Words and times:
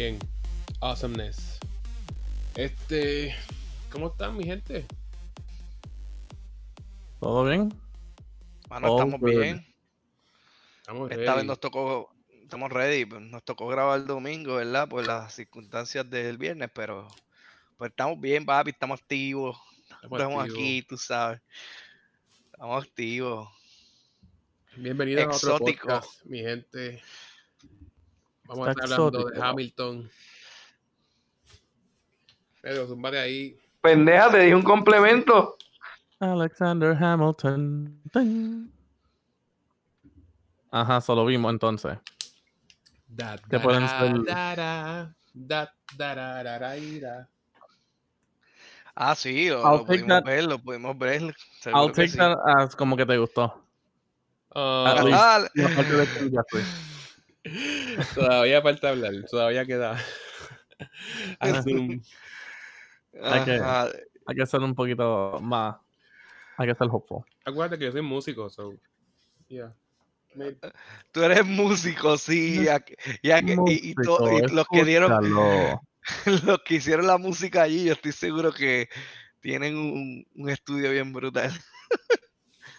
Bien. 0.00 0.18
Awesomeness. 0.80 1.58
Este. 2.54 3.36
¿Cómo 3.92 4.06
están, 4.06 4.34
mi 4.34 4.44
gente? 4.44 4.86
¿Todo 7.20 7.44
bien? 7.44 7.70
Oh, 8.70 8.76
estamos 8.76 9.20
good. 9.20 9.28
bien. 9.28 9.66
Estamos 10.78 11.10
Esta 11.10 11.20
vez 11.20 11.34
ready. 11.34 11.46
nos 11.46 11.60
tocó, 11.60 12.14
estamos 12.42 12.72
ready. 12.72 13.04
Nos 13.04 13.44
tocó 13.44 13.68
grabar 13.68 14.00
el 14.00 14.06
domingo, 14.06 14.54
¿verdad? 14.54 14.88
Por 14.88 15.06
las 15.06 15.34
circunstancias 15.34 16.08
del 16.08 16.38
viernes, 16.38 16.70
pero 16.74 17.06
pues 17.76 17.90
estamos 17.90 18.18
bien, 18.18 18.46
papi, 18.46 18.70
estamos 18.70 19.02
activos. 19.02 19.58
Estamos 19.96 20.18
Estamos 20.18 20.44
activos. 20.44 20.58
aquí, 20.58 20.82
tú 20.88 20.96
sabes. 20.96 21.42
Estamos 22.46 22.84
activos. 22.84 23.48
Bienvenidos 24.78 25.44
a 25.44 25.52
otro 25.52 25.66
podcast, 25.66 26.24
mi 26.24 26.38
gente. 26.38 27.02
Vamos 28.50 28.66
a 28.66 28.70
estar 28.72 28.92
hablando 28.92 29.24
de. 29.30 29.40
Hamilton. 29.40 30.10
Pero 32.60 32.86
zumbate 32.88 33.18
ahí. 33.18 33.56
Pendeja, 33.80 34.28
te 34.30 34.38
dije 34.40 34.54
un 34.56 34.62
complemento. 34.62 35.56
Alexander 36.18 36.96
Hamilton. 37.00 38.02
Ting. 38.12 38.68
Ajá, 40.72 41.00
solo 41.00 41.24
vimos 41.26 41.52
entonces. 41.52 41.96
Da, 43.06 43.38
Que 43.38 43.56
da, 43.56 43.62
pueden 43.62 43.88
ser- 43.88 44.24
da, 44.24 44.56
da, 44.56 45.14
da, 45.32 45.72
da, 45.96 46.14
da, 46.14 46.42
da, 46.42 46.58
da, 46.58 46.76
ira. 46.76 47.28
Ah, 48.96 49.14
sí, 49.14 49.48
lo, 49.48 49.84
pudimos 49.86 50.08
that- 50.08 50.24
ver, 50.24 50.44
lo 50.44 50.58
pudimos 50.58 50.98
ver. 50.98 51.22
I'll 51.72 51.86
que 51.88 51.92
take 51.94 52.08
sí. 52.08 52.18
that 52.18 52.36
as 52.44 52.74
como 52.74 52.96
que 52.96 53.06
te 53.06 53.16
gustó. 53.16 53.62
At 54.54 55.04
least. 55.04 55.54
todavía 58.14 58.62
falta 58.62 58.90
hablar, 58.90 59.12
todavía 59.30 59.64
queda. 59.64 59.96
Zoom. 61.64 62.00
Hay 63.22 63.44
que-. 63.44 63.60
Hay 64.26 64.36
que 64.36 64.46
ser 64.46 64.60
un 64.60 64.74
poquito 64.74 65.38
más. 65.42 65.76
Hay 66.56 66.68
que 66.68 66.74
ser 66.74 66.88
hopeful. 66.90 67.24
Acuérdate 67.44 67.78
que 67.78 67.86
yo 67.86 67.92
soy 67.92 68.02
músico, 68.02 68.48
so. 68.50 68.74
Yeah. 69.48 69.74
Me- 70.34 70.56
Tú 71.10 71.22
eres 71.22 71.44
músico, 71.44 72.16
sí. 72.16 72.64
Ya, 72.64 72.78
que- 72.80 72.96
ya 73.22 73.42
que, 73.42 73.56
y, 73.66 73.90
y 73.90 73.94
to- 73.94 74.18
y 74.30 74.54
los 74.54 74.66
que 74.70 74.84
dieron, 74.84 75.10
los 76.44 76.58
que 76.64 76.74
hicieron 76.74 77.06
la 77.06 77.18
música 77.18 77.62
allí, 77.62 77.84
yo 77.84 77.94
estoy 77.94 78.12
seguro 78.12 78.52
que 78.52 78.88
tienen 79.40 79.76
un, 79.76 80.26
un 80.36 80.50
estudio 80.50 80.90
bien 80.92 81.12
brutal. 81.12 81.50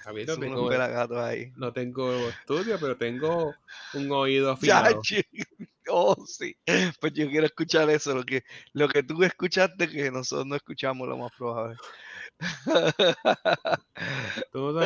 A 0.05 0.13
mí 0.13 0.25
no 0.25 0.37
tengo, 0.37 0.69
pelagatos 0.69 1.17
ahí. 1.17 1.51
no 1.55 1.71
tengo 1.73 2.11
estudio, 2.29 2.77
pero 2.79 2.97
tengo 2.97 3.53
un 3.93 4.11
oído 4.11 4.51
afinado. 4.51 5.01
Oh, 5.87 6.15
sí. 6.27 6.55
Pues 7.01 7.11
yo 7.13 7.27
quiero 7.27 7.47
escuchar 7.47 7.89
eso, 7.89 8.13
lo 8.13 8.23
que, 8.23 8.43
lo 8.71 8.87
que 8.87 9.01
tú 9.01 9.21
escuchaste 9.23 9.89
que 9.89 10.11
nosotros 10.11 10.45
no 10.45 10.55
escuchamos, 10.55 11.07
lo 11.07 11.17
más 11.17 11.31
probable. 11.35 11.75
Tú 14.51 14.79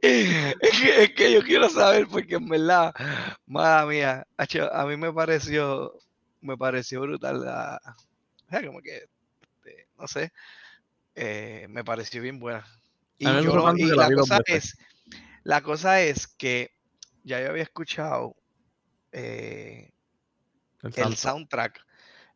es, 0.00 0.80
que, 0.80 1.02
es 1.02 1.14
que 1.14 1.32
yo 1.32 1.42
quiero 1.42 1.68
saber 1.68 2.06
porque 2.06 2.36
en 2.36 2.48
verdad, 2.48 2.94
madre 3.46 3.86
mía, 3.86 4.26
a 4.36 4.86
mí 4.86 4.96
me 4.96 5.12
pareció, 5.12 5.98
me 6.40 6.56
pareció 6.56 7.00
brutal 7.02 7.44
la, 7.44 7.80
o 8.46 8.50
sea, 8.50 8.66
como 8.66 8.80
que, 8.80 9.04
este, 9.40 9.88
no 9.98 10.06
sé, 10.08 10.32
eh, 11.14 11.66
me 11.68 11.84
pareció 11.84 12.22
bien 12.22 12.38
buena. 12.38 12.66
Y, 13.18 13.24
yo 13.24 13.74
y 13.76 13.86
la 13.86 14.08
la 14.08 14.14
cosa 14.14 14.40
es, 14.46 14.76
la 15.44 15.60
cosa 15.62 16.00
es 16.00 16.26
que 16.26 16.72
ya 17.22 17.40
yo 17.40 17.50
había 17.50 17.62
escuchado 17.62 18.36
eh, 19.12 19.92
El 20.82 21.16
soundtrack, 21.16 21.84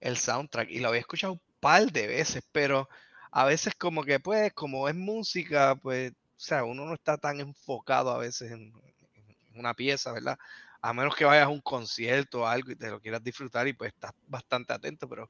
el 0.00 0.16
soundtrack, 0.16 0.70
y 0.70 0.80
lo 0.80 0.88
había 0.88 1.00
escuchado 1.00 1.34
un 1.34 1.42
par 1.60 1.90
de 1.90 2.06
veces, 2.06 2.44
pero 2.52 2.88
a 3.32 3.44
veces 3.44 3.74
como 3.74 4.04
que 4.04 4.20
pues, 4.20 4.52
como 4.52 4.88
es 4.88 4.94
música, 4.94 5.74
pues, 5.76 6.12
o 6.12 6.14
sea, 6.36 6.64
uno 6.64 6.84
no 6.84 6.94
está 6.94 7.16
tan 7.16 7.40
enfocado 7.40 8.10
a 8.10 8.18
veces 8.18 8.52
en, 8.52 8.72
en 9.14 9.58
una 9.60 9.74
pieza, 9.74 10.12
¿verdad? 10.12 10.38
A 10.86 10.92
menos 10.92 11.16
que 11.16 11.24
vayas 11.24 11.46
a 11.46 11.48
un 11.48 11.60
concierto 11.60 12.42
o 12.42 12.46
algo 12.46 12.70
y 12.70 12.76
te 12.76 12.88
lo 12.88 13.00
quieras 13.00 13.20
disfrutar 13.20 13.66
y 13.66 13.72
pues 13.72 13.92
estás 13.92 14.12
bastante 14.28 14.72
atento, 14.72 15.08
pero 15.08 15.28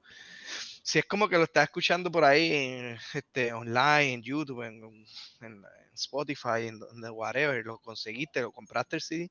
si 0.83 0.99
es 0.99 1.07
como 1.07 1.31
que 1.31 1.39
lo 1.39 1.45
estás 1.45 1.65
escuchando 1.65 2.11
por 2.11 2.25
ahí 2.25 2.95
este, 3.15 3.55
online, 3.55 4.13
en 4.13 4.23
YouTube, 4.23 4.63
en, 4.65 5.65
Spotify, 5.95 6.67
en 6.67 6.79
donde 6.79 7.09
whatever, 7.09 7.65
lo 7.65 7.79
conseguiste, 7.79 8.43
lo 8.43 8.53
compraste 8.53 8.97
el 8.97 9.03
CD, 9.03 9.31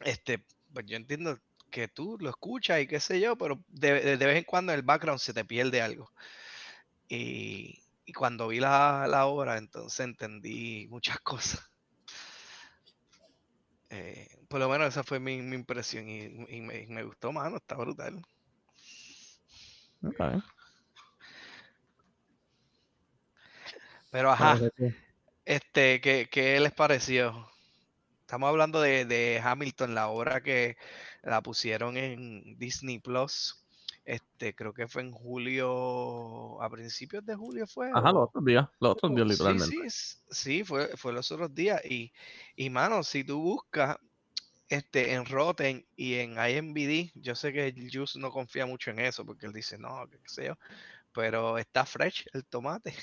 este, 0.00 0.44
pues 0.72 0.84
yo 0.84 0.96
entiendo 0.96 1.38
que 1.70 1.86
tú 1.86 2.16
lo 2.18 2.30
escuchas 2.30 2.80
y 2.80 2.88
qué 2.88 2.98
sé 2.98 3.20
yo, 3.20 3.38
pero 3.38 3.62
de, 3.68 4.16
vez 4.16 4.36
en 4.36 4.42
cuando 4.42 4.72
en 4.72 4.80
el 4.80 4.84
background 4.84 5.20
se 5.20 5.32
te 5.32 5.44
pierde 5.44 5.80
algo. 5.80 6.10
Y, 7.08 7.80
cuando 8.16 8.48
vi 8.48 8.58
la, 8.58 9.06
la 9.08 9.26
obra, 9.26 9.58
entonces 9.58 10.00
entendí 10.00 10.88
muchas 10.90 11.20
cosas. 11.20 11.70
Eh, 13.90 14.33
por 14.54 14.60
lo 14.60 14.68
menos 14.68 14.86
esa 14.86 15.02
fue 15.02 15.18
mi, 15.18 15.42
mi 15.42 15.56
impresión 15.56 16.08
y, 16.08 16.26
y 16.48 16.60
me, 16.60 16.82
y 16.82 16.86
me 16.86 17.02
gustó, 17.02 17.32
mano, 17.32 17.56
está 17.56 17.74
brutal. 17.74 18.22
Pero 24.12 24.30
ajá, 24.30 24.60
este, 25.44 26.00
¿qué, 26.00 26.28
qué 26.30 26.60
les 26.60 26.72
pareció? 26.72 27.50
Estamos 28.20 28.48
hablando 28.48 28.80
de, 28.80 29.04
de 29.06 29.40
Hamilton, 29.42 29.96
la 29.96 30.06
obra 30.06 30.40
que 30.40 30.76
la 31.24 31.42
pusieron 31.42 31.96
en 31.96 32.56
Disney 32.56 33.00
Plus. 33.00 33.60
Este, 34.04 34.54
creo 34.54 34.72
que 34.72 34.86
fue 34.86 35.02
en 35.02 35.10
julio, 35.10 36.62
a 36.62 36.70
principios 36.70 37.26
de 37.26 37.34
julio 37.34 37.66
fue. 37.66 37.90
Ajá, 37.92 38.12
los 38.12 38.28
otros 38.28 38.44
días. 38.44 38.68
Los 38.78 38.92
otros 38.92 39.16
días, 39.16 39.26
Sí, 39.26 39.32
literalmente. 39.32 39.76
sí, 39.76 39.80
s- 39.84 40.18
sí, 40.30 40.62
fue, 40.62 40.96
fue 40.96 41.12
los 41.12 41.32
otros 41.32 41.52
días. 41.52 41.84
Y, 41.84 42.12
y 42.54 42.70
mano, 42.70 43.02
si 43.02 43.24
tú 43.24 43.40
buscas 43.42 43.96
este, 44.68 45.12
en 45.12 45.26
Rotten 45.26 45.86
y 45.96 46.14
en 46.14 46.32
IMBD, 46.32 47.12
yo 47.14 47.34
sé 47.34 47.52
que 47.52 47.68
el 47.68 47.90
Juice 47.92 48.18
no 48.18 48.30
confía 48.30 48.66
mucho 48.66 48.90
en 48.90 49.00
eso, 49.00 49.24
porque 49.24 49.46
él 49.46 49.52
dice, 49.52 49.78
no, 49.78 50.06
que 50.10 50.18
qué 50.18 50.28
sé 50.28 50.46
yo, 50.46 50.54
pero 51.12 51.58
está 51.58 51.84
fresh 51.86 52.24
el 52.32 52.44
tomate. 52.46 52.94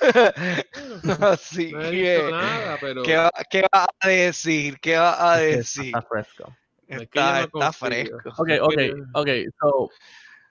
Así 1.20 1.72
No 1.72 1.90
que, 1.90 2.28
nada, 2.30 2.78
pero 2.80 3.02
¿qué 3.02 3.16
va, 3.16 3.30
qué 3.50 3.62
va 3.74 3.86
a 4.00 4.08
decir? 4.08 4.78
¿Qué 4.80 4.96
va 4.96 5.32
a 5.32 5.38
decir? 5.38 5.86
Está 5.86 6.02
fresco. 6.02 6.56
Está, 6.86 7.40
no 7.40 7.44
está 7.44 7.72
fresco. 7.72 8.16
Ok, 8.38 8.48
ok, 8.62 8.74
ok. 9.14 9.28
So, 9.60 9.90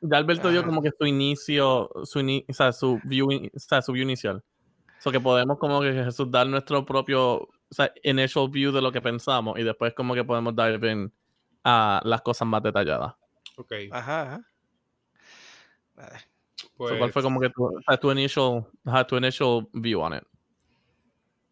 ya 0.01 0.17
Alberto 0.17 0.51
dio 0.51 0.59
Ajá. 0.59 0.69
como 0.69 0.83
que 0.83 0.91
su 0.97 1.05
inicio, 1.07 1.89
su, 2.03 2.19
ini- 2.19 2.45
o 2.47 2.53
sea, 2.53 2.71
su 2.71 2.99
view, 3.03 3.31
in- 3.31 3.51
o 3.55 3.59
sea, 3.59 3.81
su 3.81 3.91
view 3.91 4.03
inicial. 4.03 4.43
So 4.99 5.11
que 5.11 5.19
podemos 5.19 5.57
como 5.57 5.81
que 5.81 5.93
Jesús 5.93 6.29
dar 6.29 6.45
nuestro 6.47 6.85
propio, 6.85 7.47
o 7.69 7.75
sea, 7.75 7.91
initial 8.03 8.49
view 8.49 8.71
de 8.71 8.81
lo 8.81 8.91
que 8.91 9.01
pensamos 9.01 9.59
y 9.59 9.63
después 9.63 9.93
como 9.93 10.13
que 10.13 10.23
podemos 10.23 10.55
dive 10.55 10.91
in 10.91 11.13
a 11.63 12.01
las 12.03 12.21
cosas 12.21 12.47
más 12.47 12.63
detalladas. 12.63 13.13
Ok, 13.57 13.73
Ajá, 13.91 14.21
ajá. 14.21 14.47
Vale. 15.95 16.19
So, 16.55 16.67
pues, 16.75 16.97
¿Cuál 16.97 17.11
fue 17.11 17.21
como 17.21 17.39
que 17.39 17.49
tu, 17.49 17.69
tu 18.01 18.11
initial, 18.11 18.65
tu 19.07 19.17
initial 19.17 19.67
view 19.73 19.99
on 19.99 20.15
it? 20.15 20.23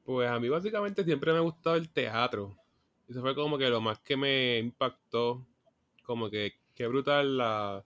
pues 0.05 0.29
a 0.29 0.39
mí 0.39 0.47
básicamente 0.47 1.03
siempre 1.03 1.31
me 1.31 1.39
ha 1.39 1.41
gustado 1.41 1.75
el 1.75 1.89
teatro. 1.89 2.55
Eso 3.09 3.21
fue 3.21 3.33
como 3.33 3.57
que 3.57 3.69
lo 3.69 3.81
más 3.81 3.99
que 3.99 4.15
me 4.15 4.59
impactó. 4.59 5.45
Como 6.03 6.29
que 6.29 6.53
qué 6.75 6.85
brutal 6.85 7.37
la, 7.37 7.83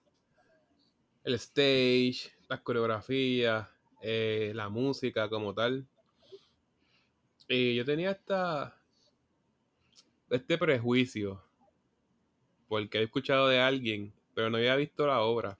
el 1.24 1.34
stage, 1.34 2.30
las 2.48 2.60
coreografías, 2.60 3.66
eh, 4.02 4.52
la 4.54 4.68
música 4.68 5.30
como 5.30 5.54
tal. 5.54 5.86
Y 7.52 7.74
yo 7.74 7.84
tenía 7.84 8.12
esta, 8.12 8.80
este 10.30 10.56
prejuicio. 10.56 11.42
Porque 12.68 12.98
he 12.98 13.02
escuchado 13.02 13.48
de 13.48 13.58
alguien, 13.58 14.14
pero 14.34 14.48
no 14.48 14.56
había 14.56 14.76
visto 14.76 15.04
la 15.04 15.20
obra. 15.20 15.58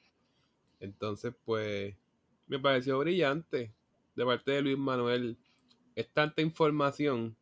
Entonces, 0.79 1.35
pues, 1.45 1.97
me 2.47 2.61
pareció 2.61 3.01
brillante 3.01 3.75
de 4.15 4.25
parte 4.25 4.53
de 4.53 4.63
Luis 4.63 4.79
Manuel. 4.79 5.37
Es 5.97 6.09
tanta 6.13 6.43
información 6.43 7.37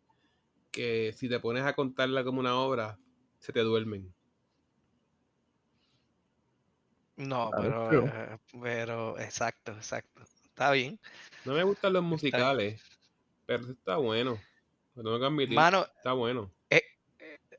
que 0.71 1.12
si 1.15 1.29
te 1.29 1.39
pones 1.41 1.65
a 1.65 1.75
contarla 1.75 2.25
como 2.25 2.41
una 2.41 2.59
obra, 2.59 2.99
se 3.41 3.53
te 3.53 3.61
duermen. 3.61 4.15
No, 7.17 7.50
pero, 7.55 8.06
eh, 8.06 8.39
pero, 8.62 9.19
exacto, 9.19 9.73
exacto. 9.73 10.23
Está 10.23 10.71
bien. 10.71 10.99
No 11.45 11.53
me 11.53 11.65
gustan 11.65 11.93
los 11.93 12.03
musicales, 12.03 12.81
pero 13.49 13.73
está 13.73 13.97
bueno. 13.97 14.39
Lo 14.95 15.03
tengo 15.03 15.19
que 15.19 15.25
admitir, 15.25 15.56
Mano, 15.56 15.87
está 15.97 16.12
bueno. 16.12 16.53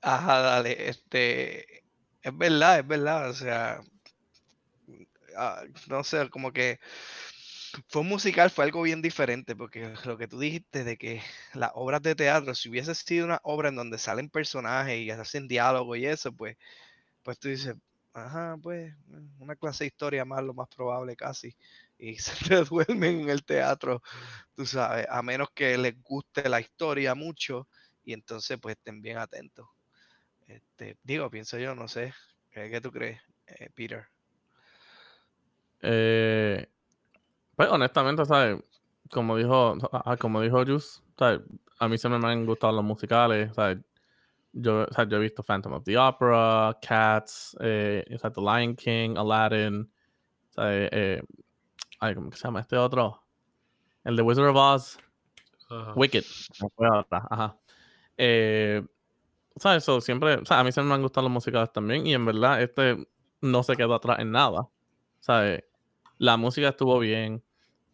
Ajá, 0.01 0.39
dale, 0.39 0.87
este, 0.87 1.83
es 2.21 2.37
verdad, 2.37 2.79
es 2.79 2.87
verdad, 2.87 3.29
o 3.29 3.33
sea, 3.33 3.81
ah, 5.35 5.63
no 5.87 6.03
sé, 6.03 6.29
como 6.29 6.53
que 6.53 6.79
fue 7.87 8.03
un 8.03 8.07
musical, 8.07 8.51
fue 8.51 8.65
algo 8.65 8.83
bien 8.83 9.01
diferente, 9.01 9.55
porque 9.55 9.93
lo 10.05 10.17
que 10.17 10.27
tú 10.27 10.39
dijiste 10.39 10.83
de 10.83 10.95
que 10.95 11.21
las 11.53 11.71
obras 11.73 12.01
de 12.03 12.15
teatro, 12.15 12.53
si 12.53 12.69
hubiese 12.69 12.93
sido 12.95 13.25
una 13.25 13.41
obra 13.43 13.69
en 13.69 13.75
donde 13.75 13.97
salen 13.97 14.29
personajes 14.29 14.99
y 14.99 15.09
hacen 15.09 15.47
diálogo 15.47 15.95
y 15.95 16.05
eso, 16.05 16.31
pues, 16.31 16.55
pues 17.23 17.39
tú 17.39 17.49
dices, 17.49 17.75
ajá, 18.13 18.57
pues, 18.61 18.93
una 19.39 19.55
clase 19.55 19.85
de 19.85 19.87
historia 19.89 20.23
más, 20.23 20.43
lo 20.43 20.53
más 20.53 20.69
probable 20.69 21.15
casi, 21.15 21.55
y 21.99 22.15
se 22.17 22.63
duermen 22.63 23.21
en 23.21 23.29
el 23.29 23.43
teatro, 23.43 24.01
tú 24.55 24.65
sabes, 24.65 25.05
a 25.09 25.21
menos 25.21 25.49
que 25.53 25.77
les 25.77 26.01
guste 26.01 26.47
la 26.49 26.61
historia 26.61 27.13
mucho, 27.13 27.67
y 28.03 28.13
entonces 28.13 28.57
pues 28.59 28.75
estén 28.75 29.01
bien 29.01 29.17
atentos. 29.17 29.67
Este, 30.47 30.97
digo, 31.03 31.29
pienso 31.29 31.59
yo, 31.59 31.75
no 31.75 31.87
sé, 31.87 32.13
¿qué, 32.49 32.81
tú 32.81 32.91
crees, 32.91 33.21
eh, 33.45 33.69
Peter? 33.75 34.07
Eh, 35.81 36.65
pues 37.55 37.69
honestamente, 37.69 38.25
¿sabes? 38.25 38.57
Como 39.11 39.37
dijo, 39.37 39.77
ah, 39.91 40.17
como 40.17 40.41
dijo 40.41 40.63
¿sabes? 41.17 41.41
A 41.79 41.87
mí 41.87 41.97
siempre 41.97 42.19
me 42.19 42.31
han 42.31 42.45
gustado 42.45 42.73
los 42.73 42.83
musicales, 42.83 43.53
¿sabes? 43.53 43.79
Yo, 44.51 44.87
sea, 44.87 45.07
yo 45.07 45.17
he 45.17 45.21
visto 45.21 45.43
Phantom 45.43 45.73
of 45.73 45.83
the 45.83 45.97
Opera, 45.97 46.75
Cats, 46.81 47.55
eh, 47.59 48.03
The 48.07 48.41
Lion 48.41 48.75
King, 48.75 49.15
Aladdin, 49.17 49.89
¿sabes? 50.49 50.89
Ay, 51.99 52.15
¿cómo 52.15 52.29
que 52.29 52.37
se 52.37 52.43
llama 52.43 52.61
este 52.61 52.77
otro? 52.77 53.21
El 54.03 54.15
de 54.15 54.21
Wizard 54.21 54.47
of 54.49 54.55
Oz, 54.55 54.97
Ajá. 55.69 55.93
Wicked. 55.95 56.23
Ajá. 57.11 57.57
Eh, 58.17 58.81
¿Sabes? 59.57 59.83
So, 59.83 59.99
siempre, 60.01 60.35
o 60.35 60.45
sea, 60.45 60.59
a 60.59 60.63
mí 60.63 60.71
siempre 60.71 60.89
me 60.89 60.95
han 60.95 61.01
gustado 61.01 61.25
los 61.27 61.33
musicales 61.33 61.71
también 61.73 62.07
y 62.07 62.13
en 62.13 62.25
verdad 62.25 62.61
este 62.61 63.07
no 63.41 63.63
se 63.63 63.75
quedó 63.75 63.95
atrás 63.95 64.19
en 64.19 64.31
nada. 64.31 64.67
¿Sabes? 65.19 65.63
La 66.17 66.37
música 66.37 66.69
estuvo 66.69 66.97
bien. 66.99 67.43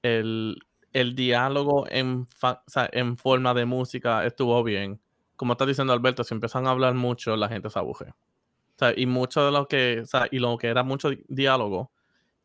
El, 0.04 0.58
el 0.94 1.16
diálogo 1.16 1.86
en, 1.90 2.28
fa- 2.28 2.64
o 2.66 2.70
sea, 2.70 2.88
en 2.92 3.18
forma 3.18 3.54
de 3.56 3.66
música 3.66 4.26
estuvo 4.26 4.64
bien. 4.64 5.02
Como 5.36 5.54
está 5.54 5.66
diciendo 5.66 5.92
Alberto, 5.94 6.24
si 6.24 6.34
empiezan 6.36 6.68
a 6.68 6.72
hablar 6.72 6.94
mucho, 6.94 7.36
la 7.36 7.50
gente 7.50 7.70
se 7.70 7.80
aburre. 7.80 8.12
O 8.12 8.78
sea, 8.78 8.94
y 8.96 9.06
mucho 9.08 9.44
de 9.46 9.52
lo 9.52 9.68
que, 9.68 10.02
o 10.02 10.06
sea, 10.06 10.28
y 10.32 10.40
lo 10.40 10.58
que 10.58 10.68
era 10.68 10.84
mucho 10.84 11.10
di- 11.10 11.24
diálogo, 11.28 11.92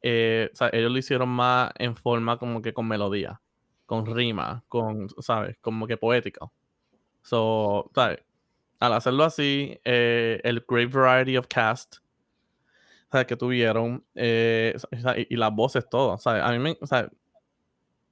eh, 0.02 0.50
o 0.52 0.56
sea, 0.56 0.70
ellos 0.72 0.90
lo 0.92 0.98
hicieron 0.98 1.28
más 1.28 1.70
en 1.78 1.94
forma 1.96 2.38
como 2.38 2.62
que 2.62 2.72
con 2.72 2.86
melodía, 2.88 3.40
con 3.86 4.06
rima, 4.06 4.64
con, 4.68 5.08
¿sabes? 5.20 5.56
Como 5.60 5.86
que 5.86 5.96
poético. 5.96 6.52
So, 7.22 7.90
¿sabes? 7.94 8.20
Al 8.78 8.94
hacerlo 8.94 9.24
así, 9.24 9.78
eh, 9.84 10.40
el 10.42 10.64
great 10.66 10.90
variety 10.90 11.36
of 11.36 11.46
cast 11.48 11.96
¿sabes? 13.12 13.26
que 13.26 13.36
tuvieron 13.36 14.04
eh, 14.14 14.74
y, 15.18 15.34
y 15.34 15.36
las 15.36 15.52
voces, 15.52 15.86
todo. 15.90 16.16
¿sabes? 16.18 16.42
A 16.42 16.50
mí 16.52 16.58
me, 16.58 16.78
sea, 16.86 17.10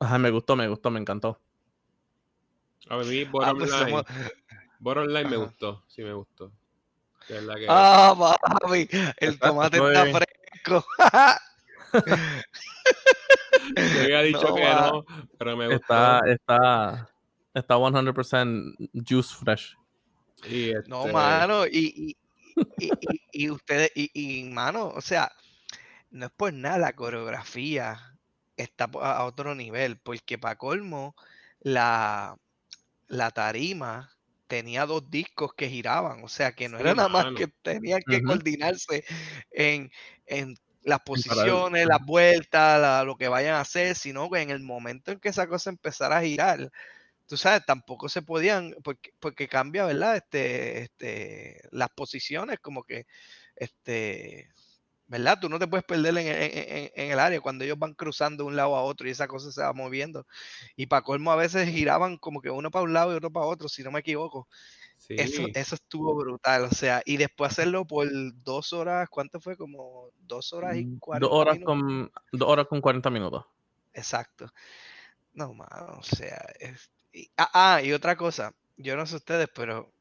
ajá, 0.01 0.19
me 0.19 0.31
gustó, 0.31 0.57
me 0.57 0.69
gustó, 0.69 0.91
me 0.91 1.01
encantó. 1.01 1.41
A 2.91 2.97
mí, 2.99 3.23
Ah, 3.23 3.29
Bottom 3.31 3.59
pues 3.59 3.71
Line. 3.71 3.85
somos- 3.91 4.05
Bottom 4.81 5.07
Line 5.07 5.25
me 5.31 5.37
gustó, 5.37 5.85
sí 5.89 6.03
me 6.03 6.13
gustó. 6.13 6.53
Que. 7.27 7.67
Ah, 7.69 8.15
papi, 8.41 8.89
el 9.19 9.39
tomate 9.39 9.77
está 9.77 10.03
es. 10.05 10.17
fresco. 10.17 10.85
Yo 13.77 14.01
había 14.03 14.23
dicho 14.23 14.43
No, 14.49 14.55
que 14.55 14.61
va. 14.63 14.91
no, 14.91 15.05
pero 15.39 15.57
me 15.57 15.69
gustó. 15.69 15.83
Está, 15.95 16.21
está, 16.31 17.11
está 17.55 17.77
100% 17.77 18.75
juice 19.09 19.35
fresh. 19.35 19.77
Y 20.45 20.71
No, 20.87 21.03
este, 21.03 21.13
mano, 21.13 21.67
y, 21.67 21.71
y, 21.77 22.17
y, 22.79 22.93
y- 23.01 23.21
y 23.33 23.51
ustedes, 23.51 23.91
y, 23.95 24.11
y, 24.15 24.45
mano, 24.45 24.89
o 24.89 25.01
sea, 25.01 25.31
no 26.11 26.27
es 26.27 26.33
por 26.33 26.53
nada, 26.53 26.79
la 26.79 26.93
coreografía 26.93 28.17
está 28.57 28.85
a 29.03 29.25
otro 29.25 29.55
nivel, 29.55 29.99
porque 29.99 30.39
para 30.39 30.57
colmo, 30.57 31.15
la, 31.61 32.37
la 33.09 33.31
tarima 33.33 34.11
tenía 34.47 34.87
dos 34.87 35.11
discos 35.11 35.53
que 35.55 35.69
giraban, 35.69 36.23
o 36.25 36.29
sea, 36.29 36.53
que 36.53 36.69
no 36.69 36.79
Sí, 36.79 36.83
era 36.85 36.95
nada 36.95 37.09
más 37.09 37.25
mano. 37.25 37.37
que 37.37 37.49
tenían 37.63 38.01
que 38.09 38.23
coordinarse 38.23 39.05
en, 39.51 39.91
en 40.27 40.57
las 40.89 41.01
posiciones, 41.01 41.87
las 41.87 42.05
vueltas, 42.05 42.81
la- 42.81 43.05
lo 43.05 43.17
que 43.17 43.29
vayan 43.29 43.55
a 43.57 43.61
hacer, 43.61 43.95
sino 43.97 44.31
que 44.31 44.41
en 44.41 44.51
el 44.51 44.61
momento 44.63 45.13
en 45.13 45.21
que 45.21 45.29
esa 45.31 45.47
cosa 45.49 45.71
empezara 45.71 46.19
a 46.19 46.23
girar, 46.23 46.71
tú 47.27 47.37
sabes, 47.37 47.65
tampoco 47.67 48.09
se 48.09 48.23
podían, 48.23 48.75
porque, 48.85 49.13
porque 49.21 49.49
cambia, 49.49 49.87
¿verdad? 49.87 50.17
Este, 50.17 50.83
este, 50.83 51.61
las 51.73 51.91
posiciones, 51.91 52.59
como 52.61 52.85
que, 52.85 53.07
este, 53.57 54.51
¿verdad? 55.07 55.39
Tú 55.41 55.49
no 55.49 55.59
te 55.59 55.67
puedes 55.69 55.85
perder 55.87 56.17
en- 56.19 56.91
en 56.95 57.11
el 57.13 57.19
área 57.19 57.41
cuando 57.41 57.65
ellos 57.65 57.79
van 57.79 57.95
cruzando 57.95 58.45
de 58.45 58.49
un 58.49 58.57
lado 58.57 58.77
a 58.77 58.83
otro 58.83 59.09
y 59.09 59.13
esa 59.13 59.29
cosa 59.29 59.51
se 59.53 59.63
va 59.63 59.73
moviendo. 59.73 60.27
Y 60.77 60.87
para 60.87 61.03
colmo 61.03 61.33
a 61.33 61.37
veces 61.37 61.69
giraban 61.71 62.19
como 62.19 62.41
que 62.43 62.51
uno 62.51 62.71
para 62.71 62.85
un 62.85 62.93
lado 62.93 63.13
y 63.13 63.17
otro 63.17 63.31
para 63.33 63.47
otro, 63.47 63.69
si 63.69 63.83
no 63.83 63.91
me 63.91 64.01
equivoco. 64.01 64.49
Eso, 65.17 65.43
sí, 65.47 65.53
eso 65.55 65.75
estuvo 65.75 66.15
brutal, 66.15 66.65
o 66.65 66.71
sea, 66.71 67.03
y 67.05 67.17
después 67.17 67.53
hacerlo 67.53 67.85
por 67.87 68.09
dos 68.45 68.73
horas, 68.73 69.09
¿cuánto 69.11 69.41
fue? 69.41 69.57
Como 69.57 70.11
dos 70.21 70.53
horas 70.53 70.79
y 70.79 70.85
Mm, 70.85 70.99
Dos 71.11 71.31
cuarenta 71.31 71.33
horas 71.33 71.59
minutos. 71.59 71.65
con, 71.65 72.13
dos 72.33 72.49
horas 72.49 72.67
con 72.69 72.81
40 72.81 73.11
minutos. 73.11 73.45
Exacto. 73.93 74.47
No, 75.35 75.55
mano, 75.55 75.99
o 76.01 76.03
sea, 76.03 76.39
es- 76.61 76.91
y- 77.13 77.31
ah, 77.37 77.51
ah, 77.77 77.83
y 77.83 77.93
otra 77.93 78.17
cosa, 78.17 78.55
yo 78.77 78.97
no 78.97 79.07
sé 79.07 79.17
ustedes, 79.17 79.49
pero 79.55 79.93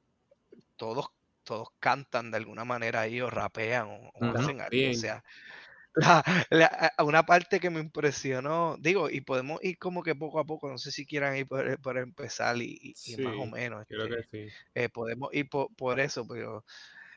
todos, 0.78 1.08
todos 1.44 1.70
cantan 1.80 2.32
de 2.32 2.38
alguna 2.38 2.66
manera 2.66 3.02
ahí 3.02 3.22
o 3.22 3.30
rapean 3.30 3.88
o, 3.90 4.12
o 4.16 4.32
Ujú. 4.32 4.34
hacen 4.34 4.62
algo. 4.62 4.90
O 4.90 4.94
sea, 4.94 5.24
la- 6.50 6.94
una 7.00 7.24
parte 7.26 7.60
que 7.60 7.70
me 7.70 7.80
impresionó, 7.80 8.78
digo, 8.80 9.10
y 9.10 9.22
podemos 9.22 9.64
ir 9.64 9.78
como 9.78 10.04
que 10.04 10.16
poco 10.16 10.40
a 10.40 10.46
poco, 10.46 10.70
no 10.70 10.78
sé 10.78 10.92
si 10.92 11.06
quieran 11.06 11.36
ir 11.36 11.48
por, 11.48 11.80
por 11.82 11.98
empezar 11.98 12.58
y, 12.62 12.96
más 13.20 13.36
o 13.38 13.46
menos, 13.46 13.86
creo 13.88 14.08
que 14.08 14.20
este, 14.20 14.50
sí. 14.50 14.56
eh, 14.76 14.90
podemos 14.90 15.34
ir 15.34 15.50
por, 15.50 15.74
por 15.76 16.00
eso, 16.00 16.28
pero 16.28 16.64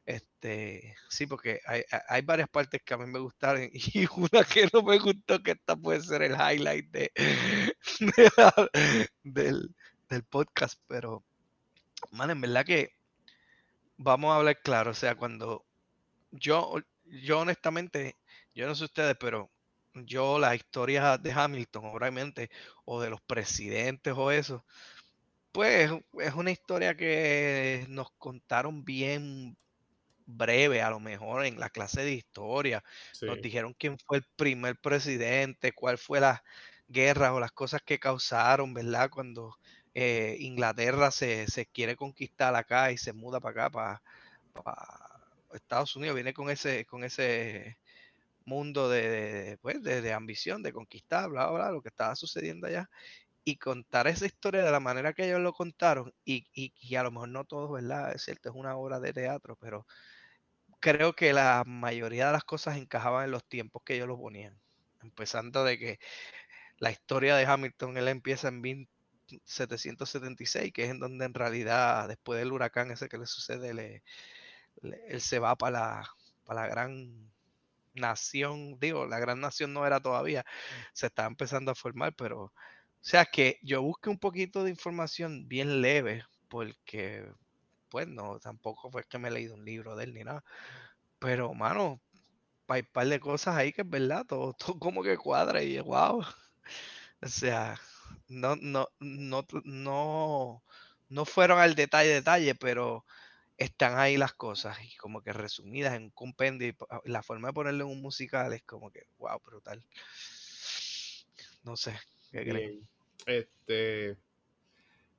este, 0.06 0.96
sí, 1.08 1.26
porque 1.26 1.60
hay, 1.66 1.82
hay- 1.90 2.00
hay 2.08 2.22
varias 2.22 2.48
partes 2.48 2.80
que 2.82 2.94
a 2.94 2.98
mí 2.98 3.06
me 3.06 3.18
gustaron 3.18 3.62
y 3.72 4.06
una 4.16 4.44
que 4.44 4.68
no 4.72 4.82
me 4.82 4.98
gustó, 4.98 5.42
que 5.42 5.52
esta 5.52 5.76
puede 5.76 6.00
ser 6.00 6.22
el 6.22 6.32
highlight 6.32 6.90
de, 6.90 7.12
de 8.00 8.30
la- 8.36 8.70
del, 9.22 9.74
del 10.08 10.24
podcast, 10.24 10.80
pero, 10.88 11.22
man, 12.12 12.30
en 12.30 12.40
verdad 12.40 12.64
que 12.64 12.92
vamos 13.98 14.32
a 14.32 14.36
hablar 14.36 14.60
claro, 14.62 14.90
o 14.92 14.94
sea, 14.94 15.14
cuando 15.14 15.64
yo, 16.32 16.76
yo 17.04 17.40
honestamente, 17.40 18.16
yo 18.54 18.66
no 18.66 18.74
sé 18.74 18.84
ustedes, 18.84 19.16
pero 19.18 19.50
yo 19.94 20.38
las 20.38 20.54
historias 20.54 21.22
de 21.22 21.32
Hamilton, 21.32 21.86
obviamente, 21.86 22.50
o 22.84 23.00
de 23.00 23.10
los 23.10 23.20
presidentes 23.20 24.14
o 24.16 24.30
eso, 24.30 24.64
pues 25.52 25.90
es 26.20 26.34
una 26.34 26.50
historia 26.50 26.96
que 26.96 27.84
nos 27.88 28.10
contaron 28.12 28.84
bien 28.84 29.56
breve, 30.26 30.82
a 30.82 30.90
lo 30.90 31.00
mejor 31.00 31.44
en 31.44 31.58
la 31.58 31.70
clase 31.70 32.02
de 32.02 32.12
historia. 32.12 32.84
Nos 33.22 33.42
dijeron 33.42 33.74
quién 33.74 33.98
fue 33.98 34.18
el 34.18 34.24
primer 34.36 34.78
presidente, 34.78 35.72
cuál 35.72 35.98
fue 35.98 36.20
las 36.20 36.40
guerras 36.88 37.32
o 37.32 37.40
las 37.40 37.52
cosas 37.52 37.82
que 37.82 37.98
causaron, 37.98 38.74
¿verdad? 38.74 39.10
Cuando 39.10 39.56
eh, 39.94 40.36
Inglaterra 40.40 41.10
se, 41.10 41.48
se 41.48 41.66
quiere 41.66 41.96
conquistar 41.96 42.54
acá 42.54 42.92
y 42.92 42.98
se 42.98 43.12
muda 43.12 43.40
para 43.40 43.66
acá, 43.66 43.70
para, 43.70 44.02
Estados 45.52 45.96
Unidos, 45.96 46.14
viene 46.14 46.32
con 46.32 46.48
ese, 46.48 46.84
con 46.86 47.02
ese 47.02 47.76
mundo 48.50 48.88
de, 48.90 49.58
pues, 49.62 49.82
de, 49.82 50.12
ambición, 50.12 50.62
de 50.62 50.72
conquistar, 50.72 51.30
bla, 51.30 51.50
bla, 51.50 51.70
lo 51.70 51.82
que 51.82 51.88
estaba 51.88 52.16
sucediendo 52.16 52.66
allá 52.66 52.90
y 53.44 53.56
contar 53.56 54.06
esa 54.08 54.26
historia 54.26 54.62
de 54.64 54.70
la 54.70 54.80
manera 54.80 55.12
que 55.14 55.26
ellos 55.26 55.40
lo 55.40 55.52
contaron, 55.52 56.12
y, 56.24 56.46
y, 56.52 56.74
y, 56.80 56.94
a 56.96 57.02
lo 57.04 57.10
mejor 57.12 57.28
no 57.30 57.44
todos, 57.44 57.72
¿verdad? 57.72 58.12
Es 58.14 58.22
cierto, 58.24 58.50
es 58.50 58.56
una 58.56 58.76
obra 58.76 59.00
de 59.00 59.12
teatro, 59.12 59.56
pero 59.56 59.86
creo 60.80 61.14
que 61.14 61.32
la 61.32 61.64
mayoría 61.66 62.26
de 62.28 62.32
las 62.32 62.44
cosas 62.44 62.76
encajaban 62.76 63.24
en 63.26 63.30
los 63.32 63.44
tiempos 63.44 63.82
que 63.84 63.96
ellos 63.96 64.08
lo 64.08 64.18
ponían. 64.18 64.58
Empezando 65.02 65.64
de 65.64 65.78
que 65.78 65.98
la 66.78 66.90
historia 66.90 67.36
de 67.36 67.46
Hamilton, 67.46 67.96
él 67.98 68.08
empieza 68.08 68.48
en 68.48 68.60
1776, 68.60 70.72
que 70.72 70.84
es 70.84 70.90
en 70.90 71.00
donde 71.00 71.24
en 71.26 71.34
realidad, 71.34 72.08
después 72.08 72.38
del 72.38 72.52
huracán 72.52 72.90
ese 72.90 73.08
que 73.08 73.18
le 73.18 73.26
sucede, 73.26 73.74
le, 73.74 74.02
él 74.82 75.20
se 75.20 75.38
va 75.38 75.56
para 75.56 75.78
la, 75.78 76.10
para 76.44 76.62
la 76.62 76.68
gran 76.68 77.30
nación, 77.94 78.78
digo, 78.80 79.06
la 79.06 79.18
gran 79.18 79.40
nación 79.40 79.72
no 79.72 79.86
era 79.86 80.00
todavía, 80.00 80.44
se 80.92 81.06
estaba 81.06 81.28
empezando 81.28 81.70
a 81.72 81.74
formar, 81.74 82.14
pero, 82.16 82.44
o 82.44 82.52
sea 83.00 83.24
que 83.26 83.58
yo 83.62 83.82
busqué 83.82 84.10
un 84.10 84.18
poquito 84.18 84.64
de 84.64 84.70
información 84.70 85.48
bien 85.48 85.82
leve, 85.82 86.24
porque, 86.48 87.26
pues 87.90 88.08
no, 88.08 88.40
tampoco 88.40 88.90
fue 88.90 89.04
que 89.04 89.18
me 89.18 89.28
he 89.28 89.32
leído 89.32 89.54
un 89.56 89.64
libro 89.64 89.96
de 89.96 90.04
él 90.04 90.14
ni 90.14 90.24
nada, 90.24 90.44
pero, 91.18 91.54
mano, 91.54 92.00
hay 92.68 92.82
un 92.82 92.88
par 92.92 93.08
de 93.08 93.20
cosas 93.20 93.56
ahí 93.56 93.72
que 93.72 93.82
es 93.82 93.90
verdad, 93.90 94.26
todo, 94.26 94.54
todo 94.58 94.78
como 94.78 95.02
que 95.02 95.18
cuadra 95.18 95.62
y 95.62 95.78
wow, 95.80 96.24
o 97.22 97.28
sea, 97.28 97.78
no, 98.28 98.56
no, 98.56 98.88
no, 99.00 99.46
no, 99.64 100.64
no 101.08 101.24
fueron 101.24 101.58
al 101.58 101.74
detalle, 101.74 102.10
detalle, 102.14 102.54
pero 102.54 103.04
están 103.60 103.98
ahí 103.98 104.16
las 104.16 104.32
cosas 104.32 104.78
y 104.82 104.96
como 104.96 105.22
que 105.22 105.34
resumidas 105.34 105.94
en 105.94 106.04
un 106.04 106.10
compendio 106.10 106.66
y 106.66 106.74
la 107.04 107.22
forma 107.22 107.48
de 107.48 107.54
ponerlo 107.54 107.84
en 107.84 107.90
un 107.90 108.00
musical 108.00 108.52
es 108.54 108.62
como 108.62 108.90
que 108.90 109.06
wow, 109.18 109.38
brutal. 109.44 109.84
no 111.62 111.76
sé. 111.76 111.94
¿Qué 112.32 112.42
creen? 112.42 112.88
Este. 113.26 114.16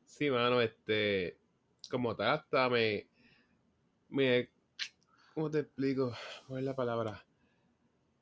Sí, 0.06 0.32
mano, 0.32 0.60
este. 0.60 1.38
Como 1.92 2.16
tal, 2.16 2.40
hasta 2.40 2.68
me. 2.68 3.08
Me. 4.10 4.50
¿Cómo 5.36 5.52
te 5.52 5.60
explico? 5.60 6.18
¿Cuál 6.48 6.62
es 6.62 6.66
la 6.66 6.76
palabra? 6.76 7.24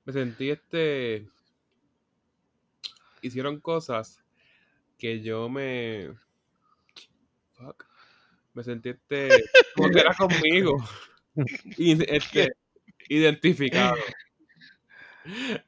Me 0.03 0.11
sentí 0.11 0.49
este. 0.49 1.29
Hicieron 3.21 3.61
cosas 3.61 4.21
que 4.97 5.21
yo 5.21 5.47
me. 5.47 6.13
Fuck. 7.53 7.88
Me 8.59 8.63
sentí 8.65 8.89
este. 8.89 9.29
Como 9.73 9.89
que 9.89 9.99
era 10.01 10.13
conmigo. 10.13 10.75
Y 11.77 11.91
este. 12.13 12.51
Identificado. 13.07 13.95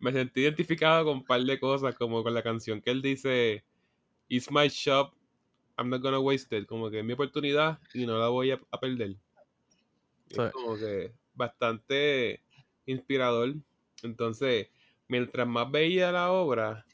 Me 0.01 0.11
sentí 0.11 0.41
identificado 0.41 1.05
con 1.05 1.19
un 1.19 1.23
par 1.23 1.41
de 1.41 1.57
cosas, 1.57 1.95
como 1.95 2.21
con 2.21 2.33
la 2.33 2.43
canción 2.43 2.81
que 2.81 2.91
él 2.91 3.01
dice. 3.01 3.63
It's 4.27 4.51
my 4.51 4.67
shop, 4.67 5.13
I'm 5.77 5.89
not 5.89 6.01
gonna 6.01 6.19
waste 6.19 6.53
it. 6.57 6.65
Como 6.65 6.89
que 6.89 6.99
es 6.99 7.05
mi 7.05 7.13
oportunidad 7.13 7.79
y 7.93 8.05
no 8.05 8.19
la 8.19 8.27
voy 8.27 8.51
a, 8.51 8.59
a 8.71 8.79
perder. 8.81 9.15
Es 10.27 10.51
como 10.51 10.75
que 10.75 11.13
bastante 11.33 12.41
inspirador. 12.85 13.55
Entonces, 14.03 14.67
mientras 15.07 15.47
más 15.47 15.71
veía 15.71 16.11
la 16.11 16.29
obra, 16.29 16.85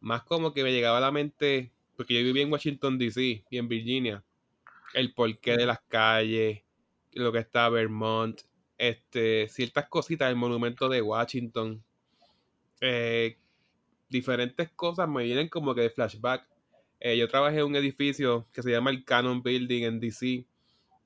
más 0.00 0.22
como 0.22 0.54
que 0.54 0.62
me 0.62 0.72
llegaba 0.72 0.96
a 0.96 1.02
la 1.02 1.12
mente, 1.12 1.70
porque 1.98 2.14
yo 2.14 2.24
viví 2.24 2.40
en 2.40 2.50
Washington 2.50 2.96
DC 2.96 3.44
y 3.50 3.58
en 3.58 3.68
Virginia, 3.68 4.24
el 4.94 5.12
porqué 5.12 5.56
de 5.56 5.66
las 5.66 5.80
calles, 5.82 6.62
lo 7.12 7.32
que 7.32 7.38
está 7.38 7.68
Vermont, 7.68 8.40
este, 8.78 9.48
ciertas 9.48 9.88
cositas 9.88 10.28
del 10.28 10.36
monumento 10.36 10.88
de 10.88 11.02
Washington, 11.02 11.84
eh, 12.80 13.38
diferentes 14.08 14.70
cosas 14.70 15.08
me 15.08 15.24
vienen 15.24 15.48
como 15.48 15.74
que 15.74 15.82
de 15.82 15.90
flashback. 15.90 16.48
Eh, 17.00 17.16
yo 17.16 17.28
trabajé 17.28 17.58
en 17.58 17.66
un 17.66 17.76
edificio 17.76 18.48
que 18.52 18.62
se 18.62 18.70
llama 18.70 18.90
el 18.90 19.04
Cannon 19.04 19.42
Building 19.42 19.84
en 19.84 20.00
DC, 20.00 20.46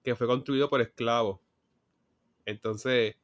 que 0.03 0.15
fue 0.15 0.27
construido 0.27 0.69
por 0.69 0.81
esclavos. 0.81 1.41
Entonces, 2.45 3.17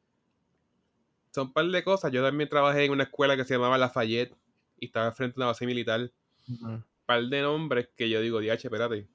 son 1.31 1.47
un 1.47 1.53
par 1.53 1.65
de 1.65 1.83
cosas. 1.83 2.11
Yo 2.11 2.23
también 2.23 2.49
trabajé 2.49 2.85
en 2.85 2.91
una 2.91 3.03
escuela 3.03 3.35
que 3.35 3.43
se 3.43 3.55
llamaba 3.55 3.77
Lafayette 3.77 4.35
y 4.79 4.85
estaba 4.87 5.11
frente 5.11 5.35
a 5.35 5.39
una 5.39 5.45
base 5.47 5.65
militar. 5.65 6.11
Ujú. 6.47 6.83
par 7.07 7.23
de 7.23 7.41
nombres 7.41 7.89
que 7.95 8.09
yo 8.09 8.21
digo, 8.21 8.39
diache, 8.39 8.67
espérate. 8.67 9.07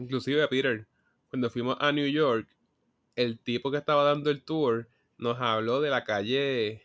Inclusive 0.00 0.48
Peter, 0.48 0.86
cuando 1.28 1.50
fuimos 1.50 1.76
a 1.80 1.92
New 1.92 2.08
York, 2.08 2.48
el 3.16 3.38
tipo 3.38 3.70
que 3.70 3.76
estaba 3.76 4.02
dando 4.04 4.30
el 4.30 4.42
tour 4.42 4.88
nos 5.18 5.38
habló 5.40 5.80
de 5.80 5.90
la 5.90 6.04
calle 6.04 6.82